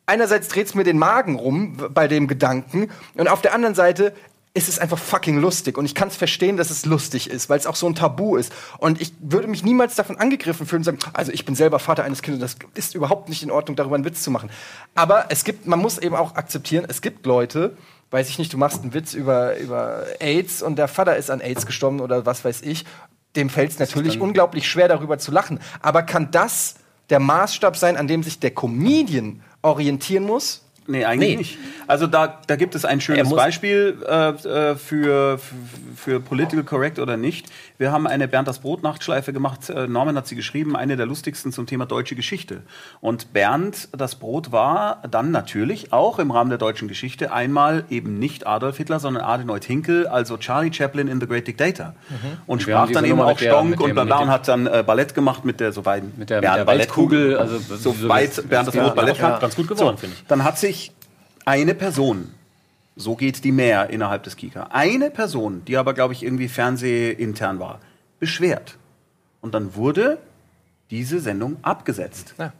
einerseits 0.06 0.48
dreht 0.48 0.66
es 0.66 0.74
mir 0.74 0.84
den 0.84 0.98
Magen 0.98 1.36
rum 1.36 1.76
bei 1.90 2.08
dem 2.08 2.26
Gedanken 2.26 2.90
und 3.14 3.28
auf 3.28 3.42
der 3.42 3.54
anderen 3.54 3.74
Seite 3.74 4.14
ist 4.54 4.68
es 4.68 4.78
einfach 4.78 4.98
fucking 4.98 5.38
lustig 5.38 5.78
und 5.78 5.86
ich 5.86 5.94
kann 5.94 6.08
es 6.08 6.16
verstehen, 6.16 6.58
dass 6.58 6.70
es 6.70 6.84
lustig 6.84 7.30
ist, 7.30 7.48
weil 7.48 7.58
es 7.58 7.66
auch 7.66 7.76
so 7.76 7.86
ein 7.86 7.94
Tabu 7.94 8.36
ist. 8.36 8.52
Und 8.78 9.00
ich 9.00 9.12
würde 9.20 9.48
mich 9.48 9.64
niemals 9.64 9.94
davon 9.94 10.18
angegriffen 10.18 10.66
fühlen 10.66 10.80
und 10.80 10.84
sagen, 10.84 10.98
also 11.14 11.32
ich 11.32 11.46
bin 11.46 11.54
selber 11.54 11.78
Vater 11.78 12.04
eines 12.04 12.20
Kindes, 12.20 12.40
das 12.40 12.68
ist 12.74 12.94
überhaupt 12.94 13.30
nicht 13.30 13.42
in 13.42 13.50
Ordnung, 13.50 13.76
darüber 13.76 13.94
einen 13.94 14.04
Witz 14.04 14.22
zu 14.22 14.30
machen. 14.30 14.50
Aber 14.94 15.26
es 15.30 15.44
gibt, 15.44 15.66
man 15.66 15.78
muss 15.78 15.96
eben 15.96 16.14
auch 16.14 16.34
akzeptieren, 16.34 16.84
es 16.86 17.00
gibt 17.00 17.24
Leute, 17.24 17.78
weiß 18.10 18.28
ich 18.28 18.38
nicht, 18.38 18.52
du 18.52 18.58
machst 18.58 18.82
einen 18.82 18.92
Witz 18.92 19.14
über, 19.14 19.56
über 19.56 20.04
AIDS 20.20 20.62
und 20.62 20.76
der 20.76 20.88
Vater 20.88 21.16
ist 21.16 21.30
an 21.30 21.40
AIDS 21.40 21.64
gestorben 21.64 22.00
oder 22.00 22.26
was 22.26 22.44
weiß 22.44 22.60
ich, 22.60 22.84
dem 23.36 23.48
fällt 23.48 23.70
es 23.70 23.78
natürlich 23.78 24.20
unglaublich 24.20 24.68
schwer, 24.68 24.88
darüber 24.88 25.16
zu 25.16 25.30
lachen. 25.30 25.60
Aber 25.80 26.02
kann 26.02 26.30
das 26.30 26.74
der 27.08 27.20
Maßstab 27.20 27.74
sein, 27.76 27.96
an 27.96 28.06
dem 28.06 28.22
sich 28.22 28.38
der 28.38 28.50
Comedian 28.50 29.42
orientieren 29.62 30.24
muss? 30.24 30.62
Nee, 30.92 31.04
eigentlich 31.04 31.30
Nee. 31.30 31.36
nicht. 31.36 31.58
Also 31.88 32.06
da, 32.06 32.38
da 32.46 32.56
gibt 32.56 32.74
es 32.74 32.84
ein 32.84 33.00
schönes 33.00 33.28
Beispiel 33.30 33.96
äh, 34.08 34.28
äh, 34.30 34.76
für, 34.76 35.38
für, 35.96 36.20
Political 36.20 36.62
Correct 36.64 36.98
oder 36.98 37.16
nicht. 37.16 37.46
Wir 37.78 37.90
haben 37.90 38.06
eine 38.06 38.28
Bernd 38.28 38.46
das 38.46 38.60
Brot 38.60 38.82
Nachtschleife 38.82 39.32
gemacht. 39.32 39.68
Äh, 39.68 39.88
Norman 39.88 40.16
hat 40.16 40.26
sie 40.26 40.36
geschrieben, 40.36 40.76
eine 40.76 40.96
der 40.96 41.06
lustigsten 41.06 41.50
zum 41.52 41.66
Thema 41.66 41.86
deutsche 41.86 42.14
Geschichte. 42.14 42.62
Und 43.00 43.32
Bernd 43.32 43.88
das 43.92 44.14
Brot 44.14 44.52
war 44.52 45.02
dann 45.10 45.30
natürlich 45.32 45.92
auch 45.92 46.18
im 46.18 46.30
Rahmen 46.30 46.50
der 46.50 46.58
deutschen 46.58 46.88
Geschichte 46.88 47.32
einmal 47.32 47.84
eben 47.90 48.18
nicht 48.18 48.46
Adolf 48.46 48.76
Hitler, 48.76 49.00
sondern 49.00 49.24
Adenoid 49.24 49.64
Hinkel, 49.64 50.06
also 50.06 50.36
Charlie 50.36 50.72
Chaplin 50.72 51.08
in 51.08 51.20
The 51.20 51.26
Great 51.26 51.46
Dictator. 51.46 51.94
Und 52.46 52.66
Wir 52.66 52.78
haben 52.78 52.88
sprach 52.90 52.94
dann 53.02 53.04
eben 53.10 53.20
auch 53.20 53.28
mit 53.30 53.40
Stonk 53.40 53.70
mit 53.70 53.80
und 53.80 53.94
bla 53.94 54.04
bla 54.04 54.16
mit 54.18 54.24
und 54.26 54.30
hat 54.32 54.48
dann 54.48 54.66
äh, 54.66 54.82
Ballett 54.86 55.14
gemacht 55.14 55.44
mit 55.44 55.60
der, 55.60 55.72
soweit 55.72 56.02
Mit 56.16 56.30
der- 56.30 56.38
mit 56.38 56.42
Bernd 56.42 56.58
der 56.58 56.64
Ballettkugel, 56.64 57.36
also 57.38 57.58
so 57.58 57.92
so 57.92 58.08
weit 58.08 58.36
das- 58.38 58.44
Bernd 58.46 58.68
das 58.68 58.74
Brot 58.76 58.94
Ballett 58.94 59.18
kann. 59.18 59.40
ganz 59.40 59.56
gut 59.56 59.68
geworden, 59.68 59.98
finde 59.98 60.16
ich. 60.18 60.26
Dann 60.26 60.44
hat 60.44 60.58
sich 60.58 60.81
eine 61.44 61.74
Person, 61.74 62.32
so 62.96 63.16
geht 63.16 63.44
die 63.44 63.52
mehr 63.52 63.90
innerhalb 63.90 64.22
des 64.22 64.36
Kika, 64.36 64.68
eine 64.70 65.10
Person, 65.10 65.62
die 65.66 65.76
aber, 65.76 65.94
glaube 65.94 66.14
ich, 66.14 66.22
irgendwie 66.22 66.48
fernsehintern 66.48 67.58
war, 67.58 67.80
beschwert. 68.18 68.76
Und 69.40 69.54
dann 69.54 69.74
wurde 69.74 70.18
diese 70.90 71.20
Sendung 71.20 71.56
abgesetzt. 71.62 72.34
Ja. 72.38 72.52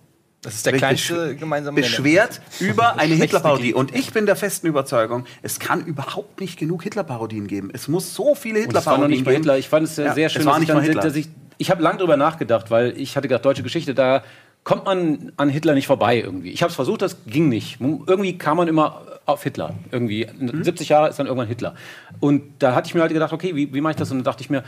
Das 0.43 0.55
ist 0.55 0.67
der 0.67 0.73
kleinste 0.73 1.37
gemeinsame 1.37 1.77
Nenner. 1.77 1.87
Beschwert 1.87 2.41
über 2.59 2.97
eine 2.99 3.15
Hitlerparodie. 3.15 3.75
Und 3.75 3.95
ich 3.95 4.13
bin 4.13 4.27
der 4.27 4.35
festen 4.35 4.67
Überzeugung, 4.67 5.25
es 5.43 5.61
kann 5.61 5.85
überhaupt 5.85 6.41
nicht 6.41 6.59
genug 6.59 6.83
Hitlerparodien 6.83 7.47
geben. 7.47 7.71
Es 7.73 7.87
muss 7.87 8.13
so 8.13 8.35
viele 8.35 8.67
Und 8.67 8.75
das 8.75 8.87
war 8.87 8.99
noch 8.99 9.07
Hitlerparodien 9.07 9.11
nicht 9.11 9.25
mal 9.25 9.31
geben. 9.31 9.43
Hitler. 9.43 9.59
Ich 9.59 9.69
fand 9.69 9.87
es 9.87 9.97
Ja, 9.97 10.15
sehr 10.15 10.27
es 10.27 10.33
schön, 10.33 10.45
war 10.45 10.55
dass 10.55 10.61
nicht 10.61 10.89
ich, 10.89 10.95
dann, 10.95 11.05
dass 11.05 11.15
ich, 11.15 11.29
ich 11.59 11.71
habe 11.71 11.81
lange 11.81 11.99
drüber 11.99 12.17
nachgedacht, 12.17 12.73
weil 12.73 12.99
ich 12.99 13.17
hatte 13.17 13.29
gedacht, 13.29 13.45
deutsche 13.45 13.63
Geschichte, 13.63 13.95
da 13.95 14.25
kommt 14.65 14.85
man 14.85 15.33
an 15.37 15.49
Hitler 15.49 15.75
nicht 15.75 15.87
vorbei 15.87 16.21
irgendwie. 16.21 16.51
Ich 16.51 16.63
habe 16.63 16.71
es 16.71 16.77
versucht, 16.77 17.03
das 17.03 17.17
ging 17.27 17.49
nicht. 17.49 17.79
Irgendwie 17.81 18.39
kam 18.39 18.57
man 18.57 18.69
immer 18.69 19.03
auf 19.27 19.43
Hitler. 19.43 19.75
Irgendwie 19.91 20.27
Mhm. 20.39 20.63
70 20.65 20.89
Jahre 20.89 21.09
ist 21.09 21.19
dann 21.19 21.27
irgendwann 21.27 21.49
Hitler. 21.49 21.75
Und 22.21 22.43
da 22.61 22.75
hatte 22.75 22.87
ich 22.89 22.95
mir 22.95 23.01
halt 23.01 23.13
gedacht, 23.13 23.33
okay, 23.33 23.55
wie, 23.57 23.73
wie 23.75 23.81
mache 23.81 23.93
ich 23.93 23.97
das? 23.97 24.11
Und 24.11 24.19
dann 24.19 24.25
dachte 24.25 24.43
ich 24.43 24.51
mir, 24.51 24.63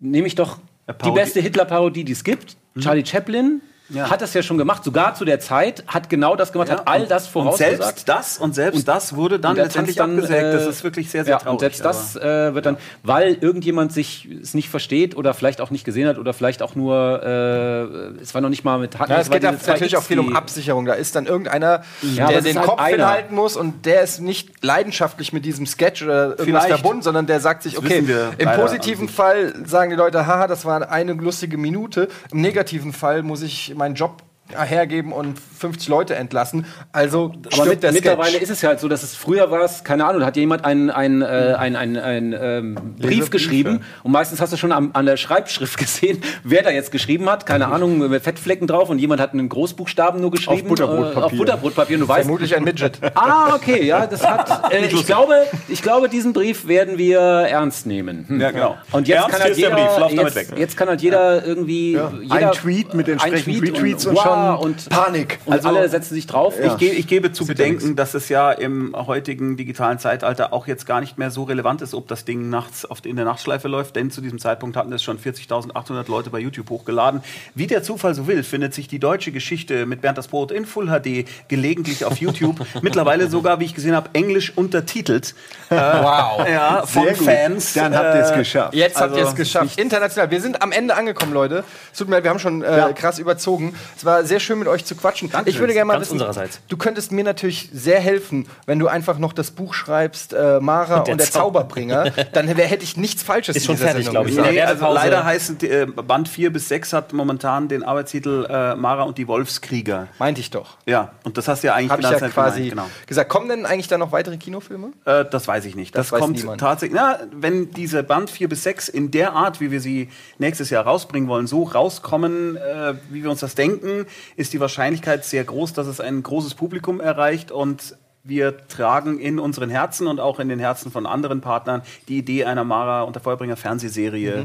nehme 0.00 0.26
ich 0.26 0.34
doch 0.34 0.58
die 1.04 1.10
beste 1.10 1.40
Hitler-Parodie, 1.40 2.04
die 2.04 2.12
es 2.12 2.24
gibt. 2.24 2.56
Mhm. 2.74 2.80
Charlie 2.80 3.04
Chaplin 3.04 3.60
hat 3.96 4.20
das 4.20 4.34
ja 4.34 4.42
schon 4.42 4.58
gemacht, 4.58 4.84
sogar 4.84 5.14
zu 5.14 5.24
der 5.24 5.40
Zeit, 5.40 5.82
hat 5.86 6.10
genau 6.10 6.36
das 6.36 6.52
gemacht, 6.52 6.70
hat 6.70 6.86
all 6.86 7.06
das 7.06 7.26
und 7.26 7.32
vorausgesagt. 7.32 7.82
selbst 7.82 8.08
das 8.08 8.38
und 8.38 8.54
selbst 8.54 8.86
das 8.86 9.14
wurde 9.16 9.40
dann 9.40 9.52
Und 9.52 9.56
letztendlich 9.58 9.96
dann, 9.96 10.14
abgesägt. 10.16 10.54
das 10.54 10.66
äh, 10.66 10.70
ist 10.70 10.84
wirklich 10.84 11.10
sehr, 11.10 11.24
sehr 11.24 11.32
ja, 11.34 11.38
traurig. 11.38 11.52
Und 11.54 11.60
selbst 11.60 11.84
das 11.84 12.16
äh, 12.16 12.54
wird 12.54 12.66
dann, 12.66 12.76
weil 13.02 13.38
irgendjemand 13.40 13.92
sich 13.92 14.28
es 14.42 14.52
nicht 14.54 14.68
versteht 14.68 15.16
oder 15.16 15.32
vielleicht 15.34 15.60
auch 15.60 15.70
nicht 15.70 15.84
gesehen 15.84 16.06
hat 16.08 16.18
oder 16.18 16.34
vielleicht 16.34 16.60
auch 16.62 16.74
nur, 16.74 17.22
äh, 17.22 18.20
es 18.20 18.34
war 18.34 18.40
noch 18.40 18.50
nicht 18.50 18.64
mal 18.64 18.78
mit 18.78 18.98
Hacken. 18.98 19.12
Ja, 19.14 19.20
es 19.20 19.30
geht 19.30 19.42
da 19.44 19.52
natürlich 19.52 19.96
auch 19.96 20.02
viel 20.02 20.18
um 20.18 20.36
Absicherung. 20.36 20.84
Da 20.84 20.94
ist 20.94 21.14
dann 21.16 21.26
irgendeiner, 21.26 21.82
Ja, 22.02 22.24
aber 22.24 22.32
der 22.34 22.42
den 22.42 22.58
halt 22.58 22.66
Kopf 22.66 22.80
einer. 22.80 22.96
hinhalten 22.96 23.34
muss 23.34 23.56
und 23.56 23.86
der 23.86 24.02
ist 24.02 24.20
nicht 24.20 24.62
leidenschaftlich 24.64 25.32
mit 25.32 25.44
diesem 25.44 25.66
Sketch 25.66 26.02
oder 26.02 26.38
irgendwas 26.38 26.64
Vielleicht. 26.64 26.68
verbunden, 26.80 27.02
sondern 27.02 27.26
der 27.26 27.40
sagt 27.40 27.62
sich, 27.62 27.78
okay, 27.78 28.04
im 28.38 28.48
positiven 28.52 29.06
sich. 29.08 29.16
Fall 29.16 29.54
sagen 29.64 29.90
die 29.90 29.96
Leute, 29.96 30.26
haha, 30.26 30.46
das 30.46 30.64
war 30.64 30.90
eine 30.90 31.12
lustige 31.14 31.56
Minute. 31.56 32.08
Im 32.32 32.40
negativen 32.40 32.92
Fall 32.92 33.22
muss 33.22 33.42
ich 33.42 33.74
meinen 33.78 33.94
Job 33.94 34.22
hergeben 34.56 35.12
und 35.12 35.38
50 35.38 35.88
Leute 35.88 36.14
entlassen. 36.14 36.66
Also 36.92 37.32
Aber 37.52 37.66
mit, 37.66 37.82
mittlerweile 37.82 38.30
Sketch. 38.30 38.42
ist 38.42 38.50
es 38.50 38.62
ja 38.62 38.70
halt 38.70 38.80
so, 38.80 38.88
dass 38.88 39.02
es 39.02 39.14
früher 39.14 39.50
war 39.50 39.62
es, 39.62 39.84
keine 39.84 40.06
Ahnung, 40.06 40.20
da 40.20 40.26
hat 40.26 40.36
jemand 40.36 40.64
einen, 40.64 40.90
einen, 40.90 41.22
äh, 41.22 41.54
einen, 41.58 41.76
einen, 41.76 41.96
einen 41.96 42.36
ähm, 42.40 42.94
Brief 42.98 43.30
geschrieben 43.30 43.80
und 44.02 44.12
meistens 44.12 44.40
hast 44.40 44.52
du 44.52 44.56
schon 44.56 44.72
am, 44.72 44.90
an 44.94 45.06
der 45.06 45.16
Schreibschrift 45.16 45.78
gesehen, 45.78 46.22
wer 46.44 46.62
da 46.62 46.70
jetzt 46.70 46.92
geschrieben 46.92 47.28
hat, 47.28 47.46
keine 47.46 47.68
Ahnung, 47.68 47.98
mit 47.98 48.22
Fettflecken 48.22 48.66
drauf 48.66 48.88
und 48.90 48.98
jemand 48.98 49.20
hat 49.20 49.32
einen 49.32 49.48
Großbuchstaben 49.48 50.20
nur 50.20 50.30
geschrieben. 50.30 50.68
Butterbrotpapier. 50.68 51.20
Äh, 51.20 51.24
auf 51.24 51.32
Butterbrotpapier 51.32 51.96
und 51.96 52.00
du 52.02 52.08
weißt, 52.08 52.22
Vermutlich 52.22 52.56
ein 52.56 52.64
Midget. 52.64 52.98
Ah, 53.14 53.54
okay, 53.54 53.84
ja, 53.84 54.06
das 54.06 54.24
hat. 54.26 54.72
Äh, 54.72 54.86
ich, 54.86 55.06
glaube, 55.06 55.34
ich 55.66 55.82
glaube, 55.82 56.08
diesen 56.08 56.32
Brief 56.32 56.68
werden 56.68 56.98
wir 56.98 57.18
ernst 57.18 57.86
nehmen. 57.86 58.26
Hm. 58.28 58.40
Ja, 58.40 58.50
genau. 58.50 58.76
Und 58.92 59.08
jetzt 59.08 59.16
Ernst, 59.16 59.30
kann 59.32 59.42
halt 59.42 59.56
jeder, 59.56 59.70
Brief, 59.70 59.98
lauf 59.98 60.14
damit 60.14 60.34
jetzt, 60.34 60.50
weg. 60.50 60.58
jetzt 60.58 60.76
kann 60.76 60.88
halt 60.88 61.02
jeder 61.02 61.44
irgendwie. 61.44 61.92
Jeder, 61.92 62.12
Ein 62.30 62.52
Tweet 62.52 62.94
mit 62.94 63.08
entsprechenden 63.08 63.60
Tweet 63.60 63.74
Retweets 63.74 64.06
und, 64.06 64.16
wow, 64.16 64.22
schon 64.22 64.37
und 64.54 64.88
Panik. 64.88 65.38
Und 65.44 65.52
Also- 65.54 65.68
alle 65.68 65.88
setzen 65.88 66.14
sich 66.14 66.26
drauf. 66.26 66.54
Ich, 66.62 66.76
ge 66.78 66.90
ich 66.90 67.06
gebe 67.06 67.32
zu 67.32 67.44
ja 67.44 67.48
bedenken, 67.48 67.96
dass 67.96 68.14
es 68.14 68.28
ja 68.28 68.52
im 68.52 68.94
heutigen 68.96 69.56
digitalen 69.56 69.98
Zeitalter 69.98 70.52
auch 70.52 70.66
jetzt 70.66 70.86
gar 70.86 71.00
nicht 71.00 71.18
mehr 71.18 71.30
so 71.30 71.44
relevant 71.44 71.82
ist, 71.82 71.94
ob 71.94 72.08
das 72.08 72.24
Ding 72.24 72.48
nachts 72.50 72.84
auf, 72.84 72.98
in 73.04 73.16
der 73.16 73.24
Nachtschleife 73.24 73.68
läuft, 73.68 73.96
denn 73.96 74.10
zu 74.10 74.20
diesem 74.20 74.38
Zeitpunkt 74.38 74.76
hatten 74.76 74.92
es 74.92 75.02
schon 75.02 75.18
40.800 75.18 76.08
Leute 76.10 76.30
bei 76.30 76.38
YouTube 76.38 76.70
hochgeladen. 76.70 77.22
Wie 77.54 77.66
der 77.66 77.82
Zufall 77.82 78.14
so 78.14 78.26
will, 78.26 78.42
findet 78.42 78.74
sich 78.74 78.88
die 78.88 78.98
deutsche 78.98 79.32
Geschichte 79.32 79.86
mit 79.86 80.00
Bernd 80.00 80.18
das 80.18 80.28
Brot 80.28 80.50
in 80.52 80.66
Full 80.66 80.86
HD 80.88 81.24
gelegentlich 81.48 82.04
auf 82.04 82.16
YouTube. 82.18 82.56
Mittlerweile 82.82 83.28
sogar, 83.28 83.60
wie 83.60 83.64
ich 83.64 83.74
gesehen 83.74 83.94
habe, 83.94 84.10
englisch 84.12 84.52
untertitelt. 84.56 85.34
Wow. 85.70 86.46
Ja, 86.48 86.86
von 86.86 87.04
Sehr 87.04 87.14
gut. 87.14 87.24
Fans. 87.26 87.72
Dann 87.74 87.94
habt 87.96 88.14
ihr 88.14 88.20
es 88.22 88.30
Äh, 88.30 88.36
geschafft. 88.38 88.74
Jetzt 88.74 89.00
habt 89.00 89.12
ihr 89.12 89.18
Also, 89.18 89.30
es 89.30 89.34
geschafft. 89.36 89.78
International. 89.78 90.30
Wir 90.30 90.40
sind 90.40 90.62
am 90.62 90.72
Ende 90.72 90.94
angekommen, 90.96 91.32
Leute. 91.32 91.64
Es 91.92 91.98
tut 91.98 92.08
mir 92.08 92.16
leid, 92.16 92.24
wir 92.24 92.30
haben 92.30 92.38
schon 92.38 92.62
äh, 92.62 92.92
krass 92.94 93.18
überzogen. 93.18 93.74
Es 93.96 94.04
war 94.04 94.24
sehr 94.28 94.40
schön 94.40 94.58
mit 94.58 94.68
euch 94.68 94.84
zu 94.84 94.94
quatschen. 94.94 95.30
ich 95.46 95.58
würde 95.58 95.72
gerne 95.72 95.86
mal 95.86 95.94
Ganz 95.94 96.06
wissen, 96.06 96.12
unsererseits. 96.14 96.60
du 96.68 96.76
könntest 96.76 97.10
mir 97.12 97.24
natürlich 97.24 97.70
sehr 97.72 97.98
helfen, 98.00 98.46
wenn 98.66 98.78
du 98.78 98.86
einfach 98.88 99.18
noch 99.18 99.32
das 99.32 99.50
Buch 99.50 99.74
schreibst, 99.74 100.32
äh, 100.34 100.60
Mara 100.60 100.98
und 101.00 101.08
der 101.08 101.16
der, 101.16 101.26
Zau- 101.26 101.38
Zauberbringer. 101.40 102.10
Dann 102.32 102.46
hätte 102.48 102.84
ich 102.84 102.96
nichts 102.96 103.22
Falsches 103.22 103.56
Ist 103.56 103.66
schon 103.66 103.74
in 103.74 103.78
dieser 103.78 103.88
fertig, 103.90 104.04
Sendung 104.06 104.24
glaub 104.26 104.46
ich. 104.46 104.52
Nee, 104.52 104.62
also 104.62 104.92
leider 104.92 105.24
heißen 105.24 105.58
die, 105.58 105.68
äh, 105.68 105.86
Band 105.86 106.28
4 106.28 106.52
bis 106.52 106.68
6 106.68 106.92
hat 106.92 107.12
momentan 107.12 107.68
den 107.68 107.82
Arbeitstitel 107.82 108.46
äh, 108.48 108.74
Mara 108.76 109.02
und 109.04 109.18
die 109.18 109.26
Wolfskrieger. 109.26 110.08
Meinte 110.18 110.40
ich 110.40 110.50
doch. 110.50 110.76
Ja, 110.86 111.12
und 111.24 111.36
das 111.38 111.48
hast 111.48 111.62
du 111.62 111.68
ja 111.68 111.74
eigentlich 111.74 111.90
Habe 111.90 112.02
ich 112.02 112.08
die 112.08 112.12
ja 112.14 112.18
ganze 112.20 112.34
Zeit 112.34 112.44
quasi 112.44 112.68
gemeint, 112.68 112.88
gesagt. 113.06 113.28
Kommen 113.30 113.48
denn 113.48 113.66
eigentlich 113.66 113.88
da 113.88 113.98
noch 113.98 114.12
weitere 114.12 114.36
Kinofilme? 114.36 114.88
Äh, 115.04 115.24
das 115.30 115.48
weiß 115.48 115.64
ich 115.64 115.74
nicht. 115.74 115.94
Das 115.94 116.06
Das, 116.08 116.12
weiß 116.12 116.20
kommt 116.20 116.36
niemand. 116.36 116.60
tatsächlich. 116.60 116.98
Na, 117.00 117.18
wenn 117.32 117.70
diese 117.72 118.02
Band 118.02 118.30
4 118.30 118.48
bis 118.48 118.62
6 118.64 118.88
in 118.88 119.10
der 119.10 119.32
Art, 119.32 119.60
wie 119.60 119.70
wir 119.70 119.80
sie 119.80 120.08
nächstes 120.38 120.70
Jahr 120.70 120.84
rausbringen 120.84 121.28
wollen, 121.28 121.46
so 121.46 121.62
rauskommen, 121.62 122.56
äh, 122.56 122.94
wie 123.10 123.22
wir 123.22 123.30
uns 123.30 123.40
das 123.40 123.54
denken, 123.54 124.06
ist 124.36 124.52
die 124.52 124.60
Wahrscheinlichkeit 124.60 125.24
sehr 125.24 125.44
groß, 125.44 125.72
dass 125.72 125.86
es 125.86 126.00
ein 126.00 126.22
großes 126.22 126.54
Publikum 126.54 127.00
erreicht 127.00 127.50
und 127.50 127.96
wir 128.24 128.66
tragen 128.68 129.18
in 129.18 129.38
unseren 129.38 129.70
Herzen 129.70 130.06
und 130.06 130.20
auch 130.20 130.38
in 130.38 130.48
den 130.48 130.58
Herzen 130.58 130.90
von 130.92 131.06
anderen 131.06 131.40
Partnern 131.40 131.82
die 132.08 132.18
Idee 132.18 132.44
einer 132.44 132.64
Mara 132.64 133.02
und 133.02 133.14
der 133.16 133.22
Feuerbringer 133.22 133.56
Fernsehserie, 133.56 134.44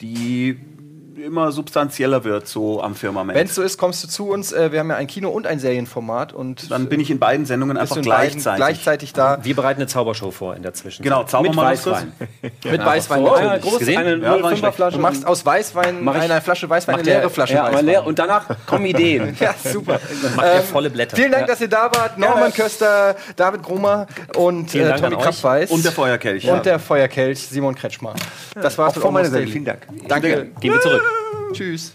die 0.00 0.58
immer 1.16 1.52
substanzieller 1.52 2.24
wird, 2.24 2.46
so 2.48 2.82
am 2.82 2.94
Firmament. 2.94 3.38
Wenn 3.38 3.46
es 3.46 3.54
so 3.54 3.62
ist, 3.62 3.78
kommst 3.78 4.02
du 4.04 4.08
zu 4.08 4.28
uns. 4.28 4.52
Äh, 4.52 4.72
wir 4.72 4.80
haben 4.80 4.90
ja 4.90 4.96
ein 4.96 5.06
Kino- 5.06 5.30
und 5.30 5.46
ein 5.46 5.58
Serienformat. 5.58 6.32
Und 6.32 6.70
Dann 6.70 6.88
bin 6.88 7.00
ich 7.00 7.10
in 7.10 7.18
beiden 7.18 7.46
Sendungen 7.46 7.76
einfach 7.76 7.96
in 7.96 8.02
beiden 8.04 8.30
gleichzeitig. 8.40 8.56
gleichzeitig 8.56 9.12
da. 9.12 9.38
Wir 9.42 9.54
bereiten 9.56 9.80
eine 9.80 9.86
Zaubershow 9.88 10.30
vor 10.30 10.56
in 10.56 10.62
der 10.62 10.74
Zwischenzeit. 10.74 11.04
Genau, 11.04 11.20
Mit 11.20 11.30
Zaubermanuskripts. 11.30 12.00
Weißwein. 12.02 12.52
Mit 12.72 12.84
Weißwein 12.84 13.22
Oh, 13.22 13.36
ja, 13.36 13.58
groß, 13.58 13.78
gesehen? 13.78 13.98
eine 13.98 14.16
Ja, 14.16 14.42
war 14.42 14.50
nicht 14.50 14.54
05er 14.54 14.56
schlecht. 14.58 14.74
Flasche. 14.76 14.96
Du 14.96 15.02
machst 15.02 15.26
aus 15.26 15.44
Weißwein, 15.46 16.02
Mach 16.04 16.14
einer 16.14 16.40
Flasche 16.40 16.68
Weißwein, 16.68 16.94
eine 16.96 17.04
leere 17.04 17.30
Flasche 17.30 17.54
ja, 17.54 17.64
Weißwein. 17.64 17.86
leer, 17.86 18.06
und 18.06 18.18
danach 18.18 18.46
kommen 18.66 18.86
Ideen. 18.86 19.36
Ja, 19.40 19.54
super. 19.62 19.98
Macht 20.36 20.46
er 20.46 20.62
volle 20.62 20.88
Blätter. 20.90 21.16
Vielen 21.16 21.32
Dank, 21.32 21.46
dass 21.46 21.60
ihr 21.60 21.68
da 21.68 21.90
wart. 21.94 22.16
Norman 22.18 22.52
Köster, 22.52 23.16
David 23.36 23.62
Grumer 23.62 24.06
und 24.36 24.74
äh, 24.74 24.94
Tommy. 24.96 25.16
Krabbeis. 25.16 25.70
Und 25.70 25.84
der 25.84 25.92
Feuerkelch. 25.92 26.48
Und 26.48 26.64
der 26.64 26.78
Feuerkelch, 26.78 27.40
Simon 27.48 27.74
Kretschmer. 27.74 28.14
Das 28.54 28.78
war's 28.78 28.96
Auch 28.96 29.02
von 29.02 29.14
meiner 29.14 29.28
Seite. 29.30 29.46
Vielen 29.46 29.64
Dank. 29.64 29.86
Danke. 30.08 30.48
Gehen 30.60 30.72
wir 30.72 30.80
zurück. 30.80 31.01
Tschüss. 31.52 31.92